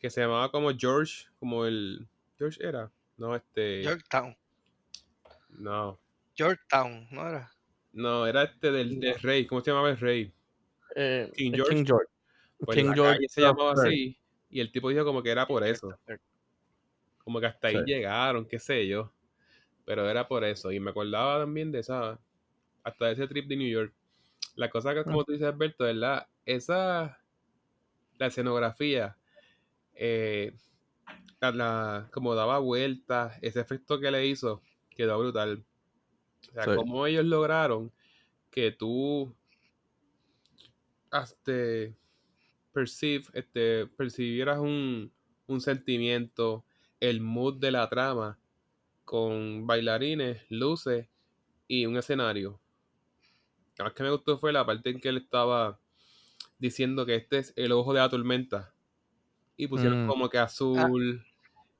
que 0.00 0.10
se 0.10 0.20
llamaba 0.20 0.50
como 0.50 0.70
George, 0.76 1.26
como 1.38 1.64
el... 1.64 2.06
George 2.38 2.58
era, 2.62 2.92
no, 3.16 3.34
este... 3.34 3.82
Yorktown. 3.82 4.36
No, 5.48 5.98
Yorktown, 6.36 7.06
¿no 7.10 7.28
era? 7.28 7.50
no, 7.92 8.26
era 8.26 8.42
este 8.42 8.70
del, 8.72 9.00
del 9.00 9.14
rey, 9.20 9.46
¿cómo 9.46 9.60
se 9.62 9.70
llamaba 9.70 9.90
el 9.90 9.98
rey? 9.98 10.32
Eh, 10.96 11.30
King 11.34 11.52
George. 11.54 11.74
King 11.74 11.84
George. 11.86 12.10
Pues 12.58 12.76
King 12.76 12.88
la 12.88 12.94
George 12.94 13.14
calle 13.14 13.28
se 13.28 13.40
llamaba 13.40 13.72
así 13.72 14.18
y 14.50 14.60
el 14.60 14.70
tipo 14.70 14.88
dijo 14.90 15.04
como 15.04 15.22
que 15.22 15.30
era 15.30 15.46
por 15.46 15.64
eso. 15.64 15.98
como 17.18 17.40
que 17.40 17.46
hasta 17.46 17.68
ahí 17.68 17.76
Sí. 17.76 17.82
llegaron, 17.86 18.46
qué 18.46 18.58
sé 18.58 18.86
yo. 18.86 19.12
Pero 19.84 20.08
era 20.08 20.26
por 20.28 20.44
eso. 20.44 20.72
Y 20.72 20.80
me 20.80 20.90
acordaba 20.90 21.40
también 21.40 21.70
de 21.72 21.80
esa, 21.80 22.18
hasta 22.82 23.10
ese 23.10 23.26
trip 23.28 23.46
de 23.48 23.56
New 23.56 23.68
York. 23.70 23.94
La 24.56 24.70
cosa 24.70 24.94
que, 24.94 25.04
como 25.04 25.24
tú 25.24 25.32
dices, 25.32 25.46
Alberto, 25.48 25.84
¿verdad? 25.84 26.26
Esa, 26.46 27.18
la 28.18 28.26
escenografía, 28.26 29.16
eh, 29.94 30.54
la, 31.40 31.50
la- 31.52 32.08
como 32.12 32.34
daba 32.34 32.58
vueltas, 32.58 33.38
ese 33.42 33.60
efecto 33.60 33.98
que 34.00 34.10
le 34.10 34.26
hizo, 34.26 34.62
quedó 34.90 35.18
brutal. 35.18 35.64
O 36.50 36.52
sea, 36.52 36.64
Sí. 36.64 36.70
cómo 36.76 37.06
ellos 37.06 37.24
lograron 37.24 37.92
que 38.50 38.70
tú, 38.70 39.34
este, 41.12 41.94
perceive, 42.72 43.24
este, 43.34 43.86
percibieras 43.86 44.58
un, 44.58 45.12
un 45.46 45.60
sentimiento, 45.60 46.64
el 47.00 47.20
mood 47.20 47.58
de 47.60 47.70
la 47.72 47.88
trama, 47.88 48.38
con 49.14 49.64
bailarines, 49.64 50.42
luces 50.48 51.06
y 51.68 51.86
un 51.86 51.96
escenario. 51.96 52.58
Lo 53.78 53.84
más 53.84 53.94
que 53.94 54.02
me 54.02 54.10
gustó 54.10 54.38
fue 54.40 54.52
la 54.52 54.66
parte 54.66 54.90
en 54.90 54.98
que 55.00 55.08
él 55.08 55.18
estaba 55.18 55.78
diciendo 56.58 57.06
que 57.06 57.14
este 57.14 57.38
es 57.38 57.52
el 57.54 57.70
ojo 57.70 57.92
de 57.94 58.00
la 58.00 58.08
tormenta. 58.08 58.74
Y 59.56 59.68
pusieron 59.68 60.04
Mm. 60.04 60.08
como 60.08 60.28
que 60.28 60.38
azul 60.38 61.24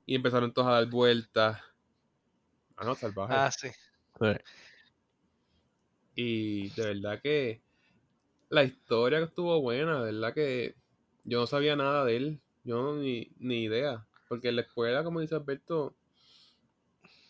y 0.05 0.15
empezaron 0.15 0.53
todos 0.53 0.69
a 0.69 0.75
dar 0.75 0.85
vueltas. 0.89 1.59
Ah, 2.77 2.85
no, 2.85 2.95
salvaje. 2.95 3.33
Ah, 3.35 3.51
sí. 3.51 3.67
Sí. 3.67 4.27
Y 6.15 6.69
de 6.69 6.85
verdad 6.93 7.19
que 7.21 7.61
la 8.47 8.63
historia 8.63 9.19
que 9.19 9.25
estuvo 9.25 9.59
buena, 9.59 10.01
de 10.01 10.13
verdad 10.13 10.33
que 10.33 10.75
yo 11.25 11.41
no 11.41 11.47
sabía 11.47 11.75
nada 11.75 12.05
de 12.05 12.15
él, 12.15 12.39
yo 12.63 12.95
ni, 12.95 13.29
ni 13.39 13.63
idea, 13.65 14.07
porque 14.29 14.47
en 14.47 14.55
la 14.55 14.61
escuela, 14.61 15.03
como 15.03 15.19
dice 15.19 15.35
Alberto, 15.35 15.97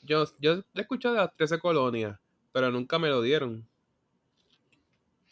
yo, 0.06 0.26
yo 0.40 0.64
he 0.76 0.82
escuchado 0.82 1.16
de 1.16 1.22
las 1.22 1.36
13 1.36 1.60
colonias, 1.60 2.20
pero 2.52 2.72
nunca 2.72 3.00
me 3.00 3.10
lo 3.10 3.22
dieron. 3.22 3.68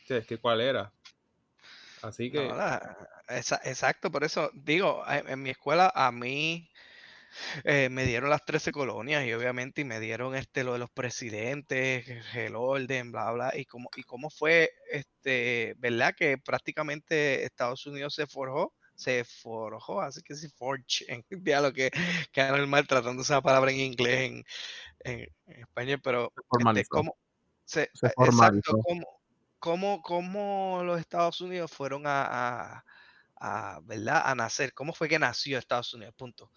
Es 0.09 0.27
cuál 0.39 0.61
era. 0.61 0.93
Así 2.01 2.29
que, 2.31 2.49
esa- 3.29 3.61
exacto, 3.63 4.11
por 4.11 4.23
eso 4.23 4.51
digo, 4.53 5.03
en, 5.07 5.29
en 5.29 5.41
mi 5.41 5.51
escuela 5.51 5.91
a 5.95 6.11
mí 6.11 6.69
eh, 7.63 7.89
me 7.89 8.05
dieron 8.05 8.29
las 8.29 8.45
13 8.45 8.71
colonias 8.71 9.25
y 9.25 9.33
obviamente 9.33 9.81
y 9.81 9.85
me 9.85 9.99
dieron 9.99 10.35
este 10.35 10.63
lo 10.63 10.73
de 10.73 10.79
los 10.79 10.91
presidentes, 10.91 12.05
el 12.35 12.55
orden, 12.55 13.11
bla, 13.11 13.31
bla, 13.31 13.53
y 13.55 13.65
cómo, 13.65 13.89
y 13.95 14.03
cómo 14.03 14.29
fue, 14.29 14.71
este, 14.91 15.75
¿verdad? 15.77 16.13
Que 16.17 16.37
prácticamente 16.37 17.43
Estados 17.45 17.85
Unidos 17.85 18.15
se 18.15 18.27
forjó, 18.27 18.73
se 19.03 19.23
forjó, 19.25 20.01
así 20.01 20.21
que 20.23 20.35
sí, 20.35 20.47
forge, 20.49 21.05
en 21.11 21.25
lo 21.63 21.73
que 21.73 21.91
queda 22.31 22.57
normal 22.57 22.87
tratando 22.87 23.21
esa 23.23 23.41
palabra 23.41 23.71
en 23.71 23.79
inglés, 23.79 24.31
en, 24.31 24.43
en- 25.01 25.27
en 25.47 25.61
español, 25.61 25.99
pero 26.03 26.33
este, 26.57 26.85
cómo, 26.85 27.17
se, 27.65 27.91
formalizó. 28.15 28.77
exacto, 28.77 28.77
cómo, 28.81 29.21
cómo, 29.59 30.01
cómo 30.01 30.81
los 30.85 30.99
Estados 30.99 31.41
Unidos 31.41 31.71
fueron 31.71 32.07
a, 32.07 32.77
a- 32.77 32.85
a, 33.41 33.79
¿verdad? 33.83 34.23
a 34.25 34.35
nacer, 34.35 34.73
cómo 34.73 34.93
fue 34.93 35.09
que 35.09 35.19
nació 35.19 35.57
Estados 35.59 35.93
Unidos, 35.93 36.15
punto. 36.17 36.51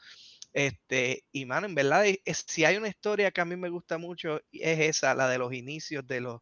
Este, 0.53 1.25
y 1.33 1.45
mano, 1.47 1.67
en 1.67 1.75
verdad, 1.75 2.07
es- 2.25 2.45
si 2.49 2.65
hay 2.65 2.77
una 2.77 2.89
historia 2.89 3.31
que 3.31 3.41
a 3.41 3.45
mí 3.45 3.57
me 3.57 3.69
gusta 3.69 3.99
mucho, 3.99 4.41
es 4.53 4.81
esa, 4.81 5.15
la 5.15 5.29
de 5.29 5.39
los 5.39 5.53
inicios 5.53 6.07
de 6.07 6.21
los, 6.21 6.41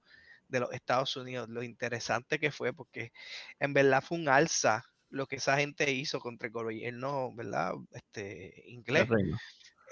de 0.49 0.61
los 0.61 0.73
Estados 0.73 1.17
Unidos, 1.17 1.49
lo 1.49 1.63
interesante 1.63 2.39
que 2.39 2.53
fue, 2.53 2.73
porque 2.73 3.13
en 3.59 3.73
verdad 3.75 4.03
fue 4.03 4.19
un 4.19 4.29
alza 4.29 4.85
lo 5.15 5.27
que 5.27 5.37
esa 5.37 5.57
gente 5.59 5.91
hizo 5.93 6.21
contra 6.21 6.49
el 6.49 6.53
gobierno, 6.53 7.33
¿verdad? 7.35 7.75
Este, 7.93 8.65
inglés 8.69 9.05
El 9.05 9.09
reino. 9.17 9.39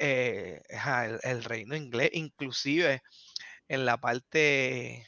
eh, 0.00 0.62
el, 0.70 1.20
el 1.22 1.44
reino 1.44 1.76
inglés, 1.76 2.10
inclusive 2.14 3.02
en 3.68 3.84
la 3.86 3.98
parte, 3.98 5.06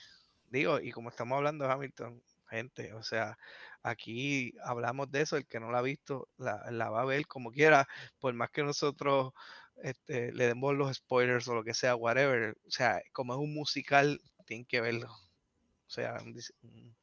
digo, 0.50 0.80
y 0.80 0.92
como 0.92 1.11
estamos 1.11 1.37
hablando 1.37 1.66
de 1.66 1.73
Hamilton, 1.73 2.23
gente, 2.50 2.94
o 2.94 3.02
sea, 3.02 3.37
aquí 3.83 4.52
hablamos 4.64 5.11
de 5.11 5.23
eso, 5.23 5.37
el 5.37 5.47
que 5.47 5.61
no 5.61 5.71
la 5.73 5.78
ha 5.78 5.83
visto, 5.83 6.28
la, 6.38 6.71
la 6.71 6.90
va 6.90 7.02
a 7.02 7.06
ver 7.06 7.26
como 7.26 7.50
quiera, 7.50 7.88
por 8.21 8.35
más 8.35 8.50
que 8.50 8.62
nosotros 8.62 9.33
este, 9.83 10.33
le 10.33 10.47
demos 10.49 10.75
los 10.76 10.97
spoilers 10.97 11.49
o 11.49 11.54
lo 11.54 11.64
que 11.64 11.75
sea, 11.75 11.97
whatever, 11.97 12.56
o 12.66 12.71
sea, 12.71 13.02
como 13.12 13.35
es 13.35 13.40
un 13.40 13.54
musical, 13.54 14.21
tienen 14.47 14.66
que 14.66 14.80
verlo. 14.80 15.09
O 15.87 15.90
sea, 15.90 16.16
un- 16.62 16.97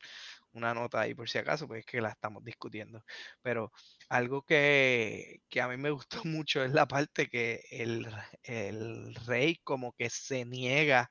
una 0.54 0.74
nota 0.74 1.02
ahí 1.02 1.14
por 1.16 1.30
si 1.30 1.38
acaso, 1.40 1.68
pues 1.68 1.82
es 1.82 1.86
que 1.86 2.02
la 2.02 2.10
estamos 2.10 2.44
discutiendo. 2.44 3.04
Pero 3.42 3.72
algo 4.10 4.44
que, 4.44 5.42
que 5.50 5.62
a 5.62 5.68
mí 5.68 5.78
me 5.78 5.92
gustó 5.92 6.22
mucho 6.26 6.64
es 6.64 6.72
la 6.74 6.88
parte 6.88 7.28
que 7.30 7.62
el, 7.72 8.08
el 8.44 9.16
rey 9.26 9.58
como 9.64 9.94
que 9.94 10.10
se 10.10 10.46
niega 10.46 11.10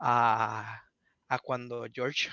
a, 0.00 0.82
a 1.28 1.38
cuando 1.38 1.86
George, 1.92 2.30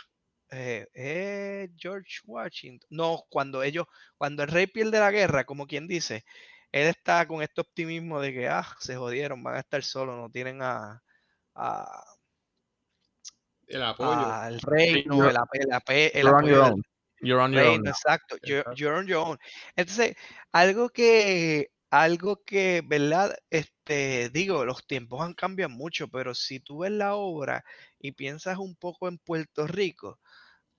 eh, 0.52 0.88
eh, 0.94 1.70
George 1.78 2.20
Washington, 2.26 2.88
no, 2.92 3.24
cuando 3.30 3.64
ellos, 3.64 3.86
cuando 4.18 4.44
el 4.44 4.50
rey 4.50 4.68
pierde 4.68 5.00
la 5.00 5.12
guerra, 5.12 5.46
como 5.46 5.68
quien 5.68 5.88
dice, 5.88 6.24
él 6.72 6.88
está 6.88 7.28
con 7.28 7.42
este 7.42 7.62
optimismo 7.62 8.20
de 8.22 8.34
que, 8.34 8.48
ah, 8.50 8.66
se 8.80 8.96
jodieron, 8.96 9.44
van 9.44 9.56
a 9.56 9.60
estar 9.60 9.84
solos, 9.84 10.16
no 10.18 10.30
tienen 10.30 10.62
a, 10.62 11.02
a- 11.56 12.04
el 13.68 13.84
apoyo. 13.84 14.38
you're- 15.06 15.30
el, 15.30 15.38
ape- 15.38 15.62
el 15.64 15.72
el 16.14 16.28
You're 16.28 16.36
on 16.38 16.46
apoyo 16.46 16.56
your 16.56 16.64
own. 16.64 16.84
You're 17.22 17.42
on 17.42 17.54
your 17.54 17.64
reino, 17.64 17.90
own. 17.90 17.92
exacto, 17.92 18.38
you're, 18.44 18.64
you're 18.76 18.96
on 18.98 19.08
your 19.08 19.20
own. 19.28 19.38
Entonces, 19.76 20.16
algo 20.52 20.90
que, 20.90 21.70
algo 21.90 22.44
que, 22.46 22.82
¿verdad? 22.86 23.36
Este, 23.50 24.30
digo, 24.30 24.66
los 24.66 24.86
tiempos 24.88 25.22
han 25.22 25.34
cambiado 25.34 25.70
mucho, 25.72 26.08
pero 26.10 26.34
si 26.36 26.60
tú 26.60 26.80
ves 26.80 26.92
la 26.92 27.16
obra 27.16 27.64
y 28.00 28.12
piensas 28.14 28.58
un 28.58 28.76
poco 28.76 29.08
en 29.08 29.18
Puerto 29.20 29.68
Rico, 29.68 30.20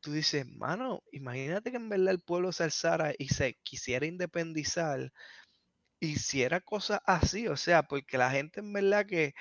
tú 0.00 0.12
dices, 0.12 0.46
mano, 0.46 1.02
imagínate 1.12 1.70
que 1.70 1.78
en 1.78 1.88
verdad 1.88 2.10
el 2.14 2.20
pueblo 2.20 2.52
se 2.52 2.64
alzara 2.64 3.14
y 3.18 3.28
se 3.28 3.56
quisiera 3.62 4.06
independizar 4.06 5.12
hiciera 6.00 6.60
cosas 6.60 7.00
así, 7.06 7.48
o 7.48 7.56
sea, 7.56 7.82
porque 7.84 8.18
la 8.18 8.30
gente 8.30 8.60
en 8.60 8.72
verdad 8.72 9.06
que 9.06 9.34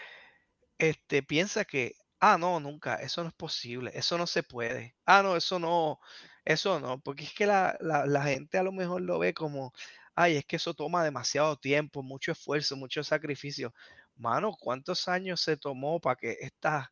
este, 0.79 1.23
piensa 1.23 1.65
que, 1.65 1.93
ah, 2.25 2.37
no, 2.39 2.59
nunca, 2.59 2.95
eso 2.95 3.21
no 3.23 3.29
es 3.29 3.35
posible, 3.35 3.91
eso 3.93 4.17
no 4.17 4.27
se 4.27 4.43
puede, 4.43 4.95
ah, 5.05 5.21
no, 5.23 5.35
eso 5.35 5.59
no, 5.59 5.99
eso 6.45 6.79
no, 6.79 6.99
porque 7.01 7.23
es 7.25 7.33
que 7.33 7.45
la, 7.45 7.77
la- 7.81 8.23
gente 8.23 8.57
a 8.57 8.63
lo 8.63 8.71
mejor 8.71 9.01
lo 9.01 9.19
ve 9.19 9.33
como, 9.33 9.73
ay, 10.15 10.37
es 10.37 10.45
que 10.45 10.55
eso 10.57 10.73
toma 10.73 11.03
demasiado 11.03 11.57
tiempo, 11.57 12.03
mucho 12.03 12.31
esfuerzo, 12.31 12.75
mucho 12.77 13.03
sacrificio. 13.03 13.73
Mano, 14.15 14.53
¿cuántos 14.59 15.07
años 15.07 15.41
se 15.41 15.57
tomó 15.57 15.99
para 15.99 16.15
que 16.17 16.37
estas, 16.41 16.87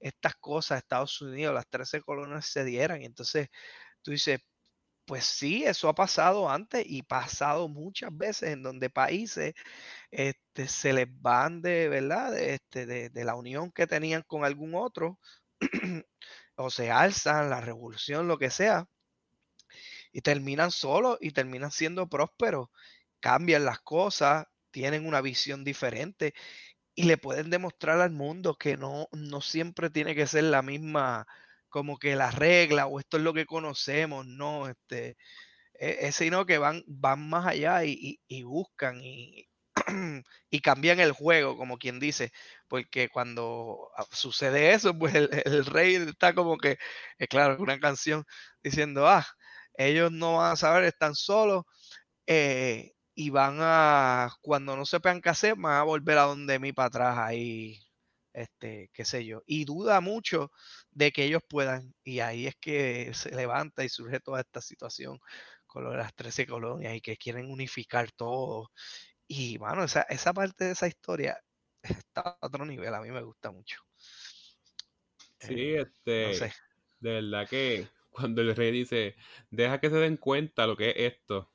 estas 0.00 0.34
cosas, 0.36 0.78
Estados 0.78 1.20
Unidos, 1.22 1.54
las 1.54 1.68
13 1.68 2.00
colonias 2.02 2.46
se 2.46 2.64
dieran? 2.64 3.02
Y 3.02 3.06
entonces 3.06 3.48
tú 4.02 4.12
dices, 4.12 4.40
pues 5.12 5.26
sí, 5.26 5.64
eso 5.64 5.90
ha 5.90 5.94
pasado 5.94 6.48
antes 6.48 6.86
y 6.88 7.02
pasado 7.02 7.68
muchas 7.68 8.16
veces 8.16 8.48
en 8.52 8.62
donde 8.62 8.88
países 8.88 9.52
este, 10.10 10.68
se 10.68 10.94
les 10.94 11.06
van 11.20 11.60
de, 11.60 11.90
¿verdad? 11.90 12.34
Este, 12.38 12.86
de, 12.86 13.10
de 13.10 13.24
la 13.26 13.34
unión 13.34 13.70
que 13.72 13.86
tenían 13.86 14.22
con 14.22 14.46
algún 14.46 14.74
otro, 14.74 15.18
o 16.54 16.70
se 16.70 16.90
alzan, 16.90 17.50
la 17.50 17.60
revolución, 17.60 18.26
lo 18.26 18.38
que 18.38 18.48
sea, 18.48 18.88
y 20.12 20.22
terminan 20.22 20.70
solos 20.70 21.18
y 21.20 21.32
terminan 21.32 21.72
siendo 21.72 22.08
prósperos, 22.08 22.70
cambian 23.20 23.66
las 23.66 23.80
cosas, 23.80 24.46
tienen 24.70 25.06
una 25.06 25.20
visión 25.20 25.62
diferente 25.62 26.32
y 26.94 27.02
le 27.02 27.18
pueden 27.18 27.50
demostrar 27.50 28.00
al 28.00 28.12
mundo 28.12 28.56
que 28.56 28.78
no, 28.78 29.08
no 29.12 29.42
siempre 29.42 29.90
tiene 29.90 30.14
que 30.14 30.26
ser 30.26 30.44
la 30.44 30.62
misma, 30.62 31.26
como 31.72 31.98
que 31.98 32.16
la 32.16 32.30
regla 32.30 32.86
o 32.86 33.00
esto 33.00 33.16
es 33.16 33.24
lo 33.24 33.34
que 33.34 33.46
conocemos, 33.46 34.26
no, 34.26 34.68
este, 34.68 35.16
e- 35.74 35.98
es 36.08 36.16
sino 36.16 36.46
que 36.46 36.58
van, 36.58 36.84
van 36.86 37.28
más 37.28 37.46
allá 37.46 37.84
y, 37.84 38.18
buscan 38.44 39.00
y, 40.50 40.60
cambian 40.62 41.00
el 41.00 41.12
juego, 41.12 41.56
como 41.56 41.78
quien 41.78 42.00
dice, 42.00 42.32
porque 42.68 43.08
cuando 43.08 43.90
ah, 43.96 44.06
sucede 44.12 44.72
eso, 44.74 44.94
pues 44.98 45.14
el, 45.14 45.66
rey 45.66 45.96
está 45.96 46.34
como 46.34 46.58
que, 46.58 46.78
es 47.18 47.28
claro, 47.28 47.56
una 47.60 47.80
canción 47.80 48.24
diciendo, 48.62 49.08
ah, 49.08 49.26
ellos 49.74 50.12
no 50.12 50.36
van 50.38 50.52
a 50.52 50.56
saber, 50.56 50.84
están 50.84 51.14
solos, 51.14 51.64
eh, 52.26 52.92
y 53.14 53.30
van 53.30 53.58
a, 53.60 54.30
cuando 54.42 54.76
no 54.76 54.86
sepan 54.86 55.20
qué 55.22 55.30
hacer, 55.30 55.56
van 55.56 55.76
a 55.76 55.82
volver 55.84 56.18
a 56.18 56.22
donde 56.24 56.58
mí 56.58 56.72
para 56.72 56.88
atrás 56.88 57.18
ahí, 57.18 57.80
este, 58.32 58.90
qué 58.92 59.04
sé 59.04 59.24
yo, 59.26 59.42
y 59.46 59.64
duda 59.64 60.00
mucho 60.00 60.50
de 60.90 61.12
que 61.12 61.24
ellos 61.24 61.42
puedan, 61.48 61.94
y 62.04 62.20
ahí 62.20 62.46
es 62.46 62.56
que 62.56 63.12
se 63.14 63.30
levanta 63.34 63.84
y 63.84 63.88
surge 63.88 64.20
toda 64.20 64.40
esta 64.40 64.60
situación 64.60 65.18
con 65.66 65.84
lo 65.84 65.90
de 65.92 65.98
las 65.98 66.14
13 66.14 66.46
colonias 66.46 66.94
y 66.94 67.00
que 67.00 67.16
quieren 67.16 67.50
unificar 67.50 68.10
todo. 68.12 68.70
Y 69.28 69.58
bueno, 69.58 69.84
esa, 69.84 70.02
esa 70.02 70.32
parte 70.34 70.66
de 70.66 70.72
esa 70.72 70.88
historia 70.88 71.38
está 71.82 72.22
a 72.22 72.38
otro 72.46 72.64
nivel, 72.66 72.94
a 72.94 73.00
mí 73.02 73.10
me 73.10 73.22
gusta 73.22 73.50
mucho. 73.52 73.78
Sí, 75.38 75.54
Eh, 75.54 75.84
no 76.16 76.32
este, 76.32 76.32
sé. 76.32 76.52
de 77.00 77.10
verdad 77.22 77.48
que 77.48 77.92
cuando 78.10 78.42
el 78.42 78.54
rey 78.54 78.70
dice, 78.72 79.16
deja 79.50 79.80
que 79.80 79.90
se 79.90 79.96
den 79.96 80.16
cuenta 80.16 80.66
lo 80.66 80.76
que 80.76 80.90
es 80.90 80.96
esto, 81.14 81.52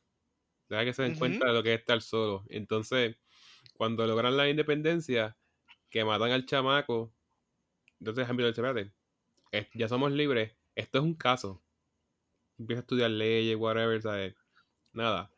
deja 0.69 0.85
que 0.85 0.93
se 0.93 1.03
den 1.03 1.15
cuenta 1.15 1.47
de 1.47 1.53
lo 1.53 1.63
que 1.63 1.73
es 1.75 1.79
estar 1.81 2.01
solo. 2.01 2.45
Entonces, 2.49 3.17
cuando 3.73 4.07
logran 4.07 4.37
la 4.37 4.49
independencia, 4.49 5.37
que 5.89 6.05
matan 6.05 6.31
al 6.31 6.45
chamaco, 6.45 7.13
entonces 7.99 8.29
Hamilton 8.29 8.51
dice, 8.51 8.61
espérate, 8.61 8.93
es- 9.51 9.69
ya 9.75 9.87
somos 9.89 10.11
libres, 10.13 10.53
esto 10.75 10.99
es 10.99 11.05
un 11.05 11.15
caso. 11.15 11.63
Empieza 12.57 12.81
a 12.81 12.83
estudiar 12.83 13.11
leyes, 13.11 13.55
whatever, 13.57 14.01
¿sabes? 14.01 14.35
Nada. 14.93 15.31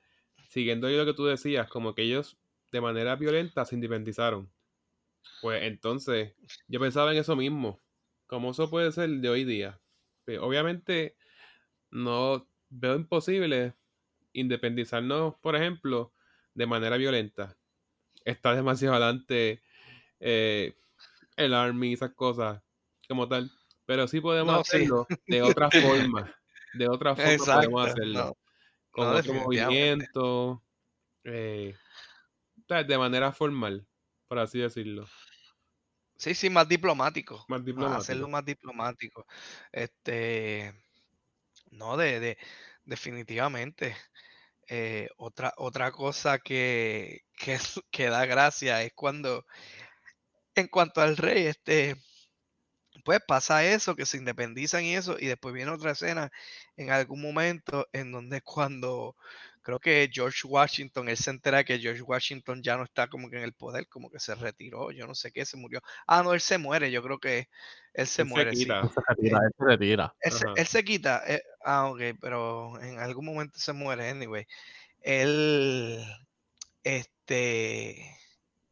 Siguiendo 0.50 0.90
lo 0.90 1.06
que 1.06 1.14
tú 1.14 1.26
decías, 1.26 1.70
como 1.70 1.96
que 1.96 2.04
ellos 2.04 2.38
de 2.72 2.82
manera 2.82 3.16
violenta 3.16 3.66
se 3.66 3.76
independizaron. 3.76 4.52
Pues 5.42 5.64
entonces, 5.64 6.34
yo 6.68 6.80
pensaba 6.80 7.12
en 7.12 7.20
eso 7.20 7.36
mismo. 7.36 7.80
¿Cómo 8.28 8.52
eso 8.52 8.70
puede 8.70 8.92
ser 8.92 9.10
de 9.10 9.30
hoy 9.30 9.44
día? 9.44 9.82
Pues, 10.26 10.40
obviamente, 10.40 11.18
no 11.92 12.50
veo 12.70 12.96
imposible 12.96 13.76
independizarnos, 14.34 15.36
por 15.42 15.56
ejemplo, 15.56 16.14
de 16.56 16.68
manera 16.68 16.98
violenta. 16.98 17.58
Está 18.26 18.56
demasiado 18.56 18.96
adelante 18.96 19.62
eh, 20.20 20.74
el 21.36 21.54
Army 21.54 21.90
y 21.92 21.94
esas 21.94 22.12
cosas 22.14 22.62
como 23.08 23.28
tal. 23.28 23.52
Pero 23.86 24.08
sí 24.08 24.22
podemos 24.22 24.54
No, 24.54 24.64
sí, 24.64 24.78
hacerlo 24.78 25.08
de 25.26 25.42
otra 25.42 25.70
forma. 25.72 26.36
De 26.74 26.88
otra 26.88 27.16
forma 27.16 27.56
podemos 27.56 27.88
hacerlo. 27.88 28.26
No, 28.26 28.38
Con 28.92 29.12
no, 29.12 29.18
otro 29.18 29.34
movimiento. 29.34 30.64
eh, 31.24 31.76
de 32.68 32.98
manera 32.98 33.32
formal, 33.32 33.88
por 34.28 34.40
así 34.40 34.60
decirlo. 34.60 35.08
Sí, 36.18 36.36
sí, 36.36 36.50
más 36.50 36.68
diplomático. 36.68 37.46
Más 37.48 37.64
diplomático. 37.64 38.02
Hacerlo 38.02 38.28
más 38.28 38.46
diplomático. 38.46 39.26
Este, 39.72 40.74
no, 41.72 41.98
de, 41.98 42.20
de 42.20 42.38
definitivamente. 42.84 43.96
Eh, 44.68 45.10
otra, 45.18 45.54
otra 45.58 45.92
cosa 45.92 46.38
que, 46.38 47.22
que, 47.34 47.58
que 47.90 48.10
da 48.10 48.26
gracia 48.26 48.84
es 48.84 48.94
cuando, 48.94 49.46
en 50.60 50.68
cuanto 50.68 51.02
al 51.02 51.18
rey, 51.18 51.48
este, 51.48 51.96
pues 53.04 53.20
pasa 53.28 53.66
eso, 53.66 53.96
que 53.96 54.06
se 54.06 54.18
independizan 54.18 54.84
y 54.84 54.96
eso, 54.96 55.18
y 55.20 55.28
después 55.28 55.54
viene 55.54 55.72
otra 55.72 55.92
escena 55.92 56.32
en 56.78 56.92
algún 56.92 57.22
momento 57.22 57.88
en 57.94 58.12
donde 58.12 58.42
cuando 58.42 59.16
creo 59.62 59.80
que 59.80 60.10
George 60.12 60.48
Washington, 60.48 61.10
él 61.10 61.18
se 61.18 61.30
entera 61.30 61.64
que 61.64 61.80
George 61.80 62.02
Washington 62.02 62.64
ya 62.64 62.78
no 62.78 62.84
está 62.84 63.08
como 63.08 63.30
que 63.30 63.38
en 63.38 63.44
el 63.44 63.54
poder, 63.54 63.88
como 63.88 64.10
que 64.10 64.20
se 64.20 64.34
retiró, 64.36 64.92
yo 64.92 65.06
no 65.06 65.14
sé 65.16 65.32
qué, 65.32 65.46
se 65.46 65.58
murió. 65.58 65.82
Ah, 66.08 66.24
no, 66.24 66.34
él 66.34 66.42
se 66.42 66.58
muere, 66.58 66.92
yo 66.92 67.04
creo 67.04 67.20
que 67.20 67.50
él 67.94 68.08
se 68.08 68.24
Él 68.24 68.26
se 68.28 68.34
muere, 68.34 68.56
sí. 68.56 68.64
quita. 68.64 68.90
Se 68.90 69.02
retira, 69.08 69.40
él 69.46 69.52
se 69.58 69.66
retira. 69.66 70.16
Él 70.22 70.32
se, 70.32 70.46
Ajá. 70.46 70.54
él 70.56 70.68
se 70.68 70.84
quita, 70.84 71.24
eh, 71.28 71.44
ah, 71.64 71.88
ok, 71.88 72.02
pero 72.20 72.82
en 72.82 73.00
algún 73.00 73.26
momento 73.26 73.60
se 73.60 73.74
muere, 73.74 74.10
anyway. 74.10 74.46
Él, 75.02 76.04
este, 76.84 78.18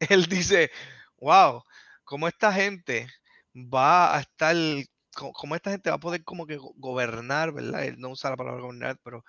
él 0.00 0.26
dice, 0.26 0.70
wow, 1.18 1.62
cómo 2.08 2.26
esta 2.28 2.52
gente 2.54 3.06
va 3.54 4.16
a 4.16 4.20
estar, 4.20 4.56
cómo 5.34 5.54
esta 5.54 5.70
gente 5.70 5.90
va 5.90 5.96
a 5.96 6.00
poder 6.00 6.24
como 6.24 6.46
que 6.46 6.56
go- 6.56 6.72
gobernar, 6.76 7.52
¿verdad? 7.52 7.84
Él 7.84 7.96
no 7.98 8.08
usa 8.10 8.30
la 8.30 8.36
palabra 8.36 8.62
gobernar, 8.62 8.98
pero 9.04 9.24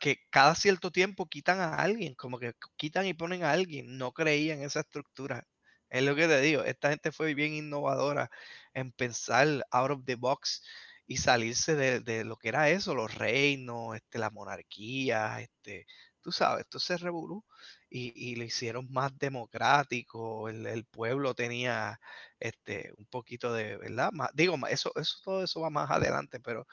que 0.00 0.18
cada 0.30 0.54
cierto 0.54 0.92
tiempo 0.92 1.26
quitan 1.26 1.58
a 1.60 1.76
alguien, 1.76 2.14
como 2.14 2.38
que 2.38 2.54
quitan 2.76 3.06
y 3.06 3.14
ponen 3.14 3.44
a 3.44 3.52
alguien, 3.52 3.96
no 3.98 4.12
creía 4.12 4.54
en 4.54 4.62
esa 4.62 4.80
estructura. 4.80 5.46
Es 5.88 6.02
lo 6.04 6.14
que 6.16 6.28
te 6.28 6.40
digo, 6.42 6.62
esta 6.64 6.90
gente 6.90 7.12
fue 7.12 7.34
bien 7.34 7.54
innovadora 7.54 8.30
en 8.74 8.92
pensar 8.92 9.66
out 9.70 9.90
of 9.92 10.04
the 10.04 10.16
box 10.16 10.62
y 11.06 11.16
salirse 11.18 11.76
de, 11.76 12.24
lo 12.24 12.36
que 12.36 12.48
era 12.50 12.68
eso, 12.70 12.94
los 12.94 13.14
reinos, 13.14 13.96
este, 13.96 14.18
la 14.18 14.30
monarquía, 14.30 15.40
este, 15.40 15.86
tú 16.20 16.30
sabes, 16.32 16.64
esto 16.64 16.78
se 16.78 16.98
revolú 16.98 17.44
y, 17.88 18.12
y 18.32 18.36
lo 18.36 18.44
hicieron 18.44 18.88
más 18.90 19.16
democrático, 19.18 20.48
el, 20.48 20.66
el 20.66 20.84
pueblo 20.86 21.34
tenía 21.34 22.00
este, 22.40 22.92
un 22.98 23.06
poquito 23.06 23.52
de, 23.52 23.76
¿verdad? 23.76 24.10
Más, 24.12 24.30
digo, 24.34 24.56
eso, 24.68 24.92
eso, 24.96 25.16
todo 25.24 25.44
eso 25.44 25.60
va 25.60 25.70
más 25.70 25.90
adelante, 25.90 26.40
pero, 26.40 26.66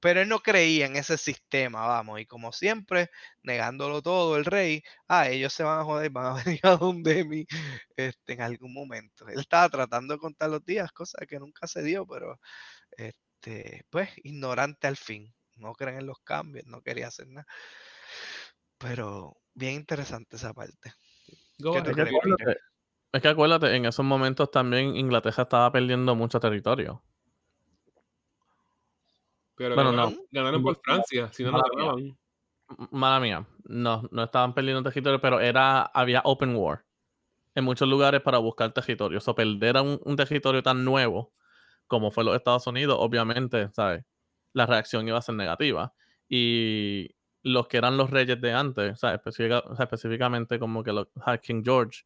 pero 0.00 0.20
él 0.20 0.28
no 0.28 0.40
creía 0.40 0.86
en 0.86 0.96
ese 0.96 1.18
sistema, 1.18 1.86
vamos, 1.86 2.20
y 2.20 2.26
como 2.26 2.52
siempre, 2.52 3.10
negándolo 3.42 4.02
todo 4.02 4.36
el 4.36 4.44
rey, 4.44 4.82
ah, 5.08 5.28
ellos 5.28 5.52
se 5.52 5.64
van 5.64 5.80
a 5.80 5.84
joder, 5.84 6.10
van 6.10 6.26
a 6.26 6.34
venir 6.44 6.60
a 6.64 6.76
donde 6.76 7.24
mí 7.24 7.46
este, 7.96 8.34
en 8.34 8.42
algún 8.42 8.72
momento. 8.74 9.28
Él 9.28 9.40
estaba 9.40 9.68
tratando 9.68 10.14
de 10.14 10.20
contar 10.20 10.50
los 10.50 10.64
días, 10.64 10.92
cosa 10.92 11.26
que 11.26 11.38
nunca 11.38 11.66
se 11.66 11.82
dio, 11.82 12.06
pero 12.06 12.38
este, 12.96 13.84
pues 13.90 14.10
ignorante 14.24 14.86
al 14.86 14.96
fin. 14.96 15.34
No 15.56 15.74
creen 15.74 15.98
en 16.00 16.06
los 16.06 16.20
cambios, 16.20 16.66
no 16.66 16.82
quería 16.82 17.08
hacer 17.08 17.28
nada. 17.28 17.46
Pero 18.78 19.36
bien 19.58 19.74
interesante 19.74 20.36
esa 20.36 20.54
parte. 20.54 20.92
Go 21.58 21.72
¿Qué 21.72 21.82
tú 21.82 21.90
ahead. 21.90 21.98
Es 21.98 22.04
que, 22.08 22.16
acuérdate, 22.16 22.60
es 23.12 23.22
que 23.22 23.28
acuérdate, 23.28 23.76
en 23.76 23.86
esos 23.86 24.04
momentos 24.04 24.50
también 24.50 24.96
Inglaterra 24.96 25.42
estaba 25.42 25.72
perdiendo 25.72 26.14
mucho 26.14 26.38
territorio. 26.38 27.02
Pero 29.56 29.74
Bueno, 29.74 29.90
ganaron, 29.90 30.14
no. 30.14 30.22
ganaron 30.30 30.62
por 30.62 30.80
Francia, 30.80 31.30
si 31.32 31.42
no, 31.42 31.50
no 31.50 31.62
ganaban. 31.74 32.18
Mala 32.90 33.18
mía, 33.18 33.46
no, 33.64 34.08
no 34.12 34.24
estaban 34.24 34.54
perdiendo 34.54 34.82
territorio, 34.82 35.20
pero 35.20 35.40
era, 35.40 35.82
había 35.82 36.20
open 36.24 36.54
war 36.54 36.84
en 37.54 37.64
muchos 37.64 37.88
lugares 37.88 38.20
para 38.20 38.38
buscar 38.38 38.72
territorio. 38.72 39.18
O 39.18 39.20
sea, 39.20 39.34
perder 39.34 39.78
a 39.78 39.82
un, 39.82 39.98
un 40.04 40.16
territorio 40.16 40.62
tan 40.62 40.84
nuevo 40.84 41.32
como 41.88 42.10
fue 42.10 42.22
los 42.22 42.36
Estados 42.36 42.66
Unidos, 42.66 42.96
obviamente, 43.00 43.70
¿sabes? 43.72 44.04
La 44.52 44.66
reacción 44.66 45.08
iba 45.08 45.18
a 45.18 45.22
ser 45.22 45.34
negativa. 45.34 45.92
Y 46.28 47.16
los 47.42 47.68
que 47.68 47.76
eran 47.76 47.96
los 47.96 48.10
reyes 48.10 48.40
de 48.40 48.52
antes, 48.52 48.92
o 48.92 48.96
sea, 48.96 49.14
específicamente 49.14 50.58
como 50.58 50.82
que 50.82 50.92
los 50.92 51.08
King 51.42 51.62
George, 51.64 52.04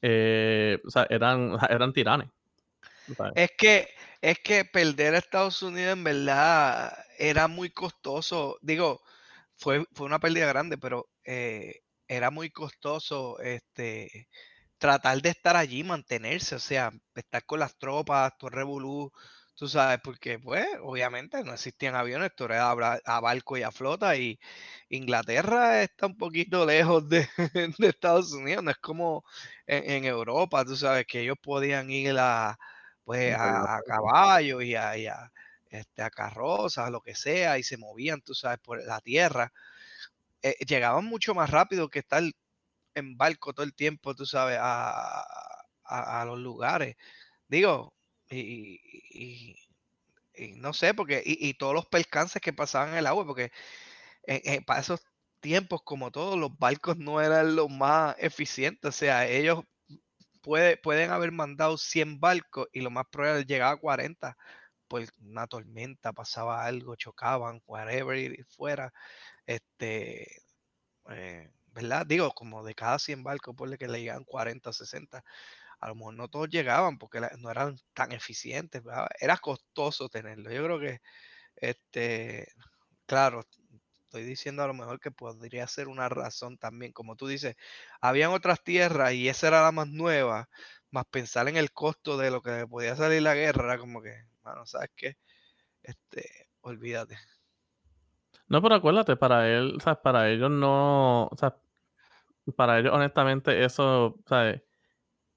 eh, 0.00 0.80
o 0.84 0.90
sea, 0.90 1.06
eran, 1.10 1.56
eran 1.68 1.92
tiranes. 1.92 2.28
Es 3.34 3.50
que, 3.58 3.88
es 4.20 4.38
que 4.38 4.64
perder 4.64 5.14
a 5.14 5.18
Estados 5.18 5.62
Unidos 5.62 5.92
en 5.92 6.04
verdad 6.04 6.92
era 7.18 7.48
muy 7.48 7.70
costoso. 7.70 8.58
Digo, 8.62 9.02
fue, 9.56 9.84
fue 9.92 10.06
una 10.06 10.20
pérdida 10.20 10.46
grande, 10.46 10.78
pero 10.78 11.08
eh, 11.24 11.82
era 12.08 12.30
muy 12.30 12.50
costoso 12.50 13.38
este, 13.40 14.28
tratar 14.78 15.20
de 15.22 15.30
estar 15.30 15.56
allí, 15.56 15.84
mantenerse, 15.84 16.56
o 16.56 16.58
sea, 16.58 16.92
estar 17.14 17.44
con 17.44 17.60
las 17.60 17.76
tropas, 17.78 18.36
todo 18.38 18.50
revolú, 18.50 19.12
tú 19.62 19.68
sabes, 19.68 20.00
porque 20.02 20.40
pues 20.40 20.66
obviamente 20.82 21.44
no 21.44 21.52
existían 21.54 21.94
aviones, 21.94 22.30
esto 22.30 22.46
era 22.46 22.70
a, 22.72 22.98
a 23.04 23.20
barco 23.20 23.56
y 23.56 23.62
a 23.62 23.70
flota 23.70 24.16
y 24.16 24.40
Inglaterra 24.88 25.82
está 25.84 26.06
un 26.06 26.16
poquito 26.16 26.66
lejos 26.66 27.08
de, 27.08 27.28
de 27.78 27.88
Estados 27.88 28.32
Unidos, 28.32 28.64
no 28.64 28.72
es 28.72 28.78
como 28.78 29.24
en, 29.66 29.88
en 29.90 30.04
Europa, 30.04 30.64
tú 30.64 30.74
sabes, 30.76 31.06
que 31.06 31.20
ellos 31.20 31.36
podían 31.40 31.90
ir 31.90 32.16
a, 32.18 32.58
pues, 33.04 33.32
a, 33.34 33.76
a 33.76 33.82
caballo 33.82 34.60
y 34.62 34.74
a, 34.74 34.96
y 34.98 35.06
a, 35.06 35.32
este, 35.70 36.02
a 36.02 36.10
carrozas, 36.10 36.90
lo 36.90 37.00
que 37.00 37.14
sea, 37.14 37.56
y 37.58 37.62
se 37.62 37.76
movían, 37.78 38.20
tú 38.22 38.34
sabes, 38.34 38.58
por 38.58 38.84
la 38.84 39.00
tierra. 39.00 39.52
Eh, 40.42 40.56
llegaban 40.66 41.04
mucho 41.04 41.34
más 41.34 41.50
rápido 41.50 41.88
que 41.88 42.00
estar 42.00 42.22
en 42.94 43.16
barco 43.18 43.52
todo 43.54 43.64
el 43.66 43.74
tiempo, 43.74 44.14
tú 44.14 44.26
sabes, 44.26 44.58
a, 44.60 45.22
a- 45.84 46.22
a 46.22 46.24
los 46.26 46.38
lugares. 46.40 46.96
Digo, 47.48 47.94
y, 50.34 50.54
no 50.56 50.72
sé, 50.72 50.94
porque, 50.94 51.22
y, 51.24 51.54
todos 51.54 51.74
los 51.74 51.86
percances 51.86 52.40
que 52.42 52.52
pasaban 52.52 52.90
en 52.90 52.96
el 52.98 53.06
agua, 53.06 53.26
porque 53.26 53.50
en- 54.24 54.42
en- 54.44 54.64
para 54.64 54.80
esos 54.80 55.02
tiempos, 55.40 55.82
como 55.84 56.10
todos, 56.12 56.38
los 56.38 56.56
barcos 56.58 56.98
no 56.98 57.20
eran 57.22 57.56
los 57.56 57.70
más 57.70 58.16
eficientes, 58.18 58.88
o 58.90 58.92
sea, 58.92 59.26
ellos 59.28 59.64
puede, 60.42 60.76
pueden 60.78 61.10
haber 61.10 61.32
mandado 61.32 61.78
100 61.78 62.20
barcos 62.20 62.68
y 62.72 62.80
lo 62.82 62.90
más 62.90 63.06
probable 63.10 63.40
es 63.42 63.46
llegar 63.46 63.74
a 63.74 63.78
40 63.78 64.36
pues 64.88 65.10
una 65.22 65.46
tormenta, 65.48 66.12
pasaba 66.14 66.64
algo, 66.66 66.96
chocaban, 66.96 67.62
whatever 67.66 68.18
y 68.18 68.42
fuera, 68.44 68.92
este, 69.46 70.26
eh, 71.10 71.50
¿verdad? 71.68 72.06
Digo, 72.06 72.30
como 72.32 72.64
de 72.64 72.74
cada 72.74 72.98
100 72.98 73.22
barcos, 73.22 73.54
ponle 73.56 73.78
que 73.78 73.88
le 73.88 74.00
llegan 74.00 74.24
40 74.24 74.70
o 74.70 74.72
60, 74.72 75.24
a 75.82 75.88
lo 75.88 75.96
mejor 75.96 76.14
no 76.14 76.28
todos 76.28 76.48
llegaban 76.48 76.96
porque 76.96 77.20
no 77.38 77.50
eran 77.50 77.76
tan 77.92 78.12
eficientes, 78.12 78.84
¿verdad? 78.84 79.08
Era 79.18 79.36
costoso 79.36 80.08
tenerlo. 80.08 80.52
Yo 80.52 80.62
creo 80.62 80.78
que, 80.78 81.00
este, 81.56 82.46
claro, 83.04 83.44
estoy 84.04 84.22
diciendo 84.22 84.62
a 84.62 84.68
lo 84.68 84.74
mejor 84.74 85.00
que 85.00 85.10
podría 85.10 85.66
ser 85.66 85.88
una 85.88 86.08
razón 86.08 86.56
también, 86.56 86.92
como 86.92 87.16
tú 87.16 87.26
dices, 87.26 87.56
habían 88.00 88.30
otras 88.30 88.62
tierras 88.62 89.12
y 89.14 89.28
esa 89.28 89.48
era 89.48 89.62
la 89.62 89.72
más 89.72 89.88
nueva, 89.88 90.48
más 90.92 91.04
pensar 91.06 91.48
en 91.48 91.56
el 91.56 91.72
costo 91.72 92.16
de 92.16 92.30
lo 92.30 92.42
que 92.42 92.64
podía 92.68 92.94
salir 92.94 93.20
la 93.22 93.34
guerra, 93.34 93.76
como 93.76 94.00
que, 94.02 94.14
bueno, 94.44 94.64
¿sabes 94.66 94.90
qué? 94.94 95.16
Este, 95.82 96.46
olvídate. 96.60 97.18
No, 98.46 98.62
pero 98.62 98.76
acuérdate, 98.76 99.16
para 99.16 99.48
él, 99.48 99.78
o 99.84 100.02
para 100.02 100.30
ellos 100.30 100.50
no, 100.50 101.24
o 101.24 102.52
para 102.54 102.78
ellos 102.78 102.92
honestamente 102.92 103.64
eso, 103.64 104.20
¿sabes? 104.28 104.62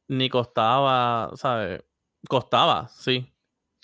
Ni 0.07 0.29
costaba, 0.29 1.31
¿sabes? 1.35 1.83
Costaba, 2.29 2.87
sí, 2.89 3.33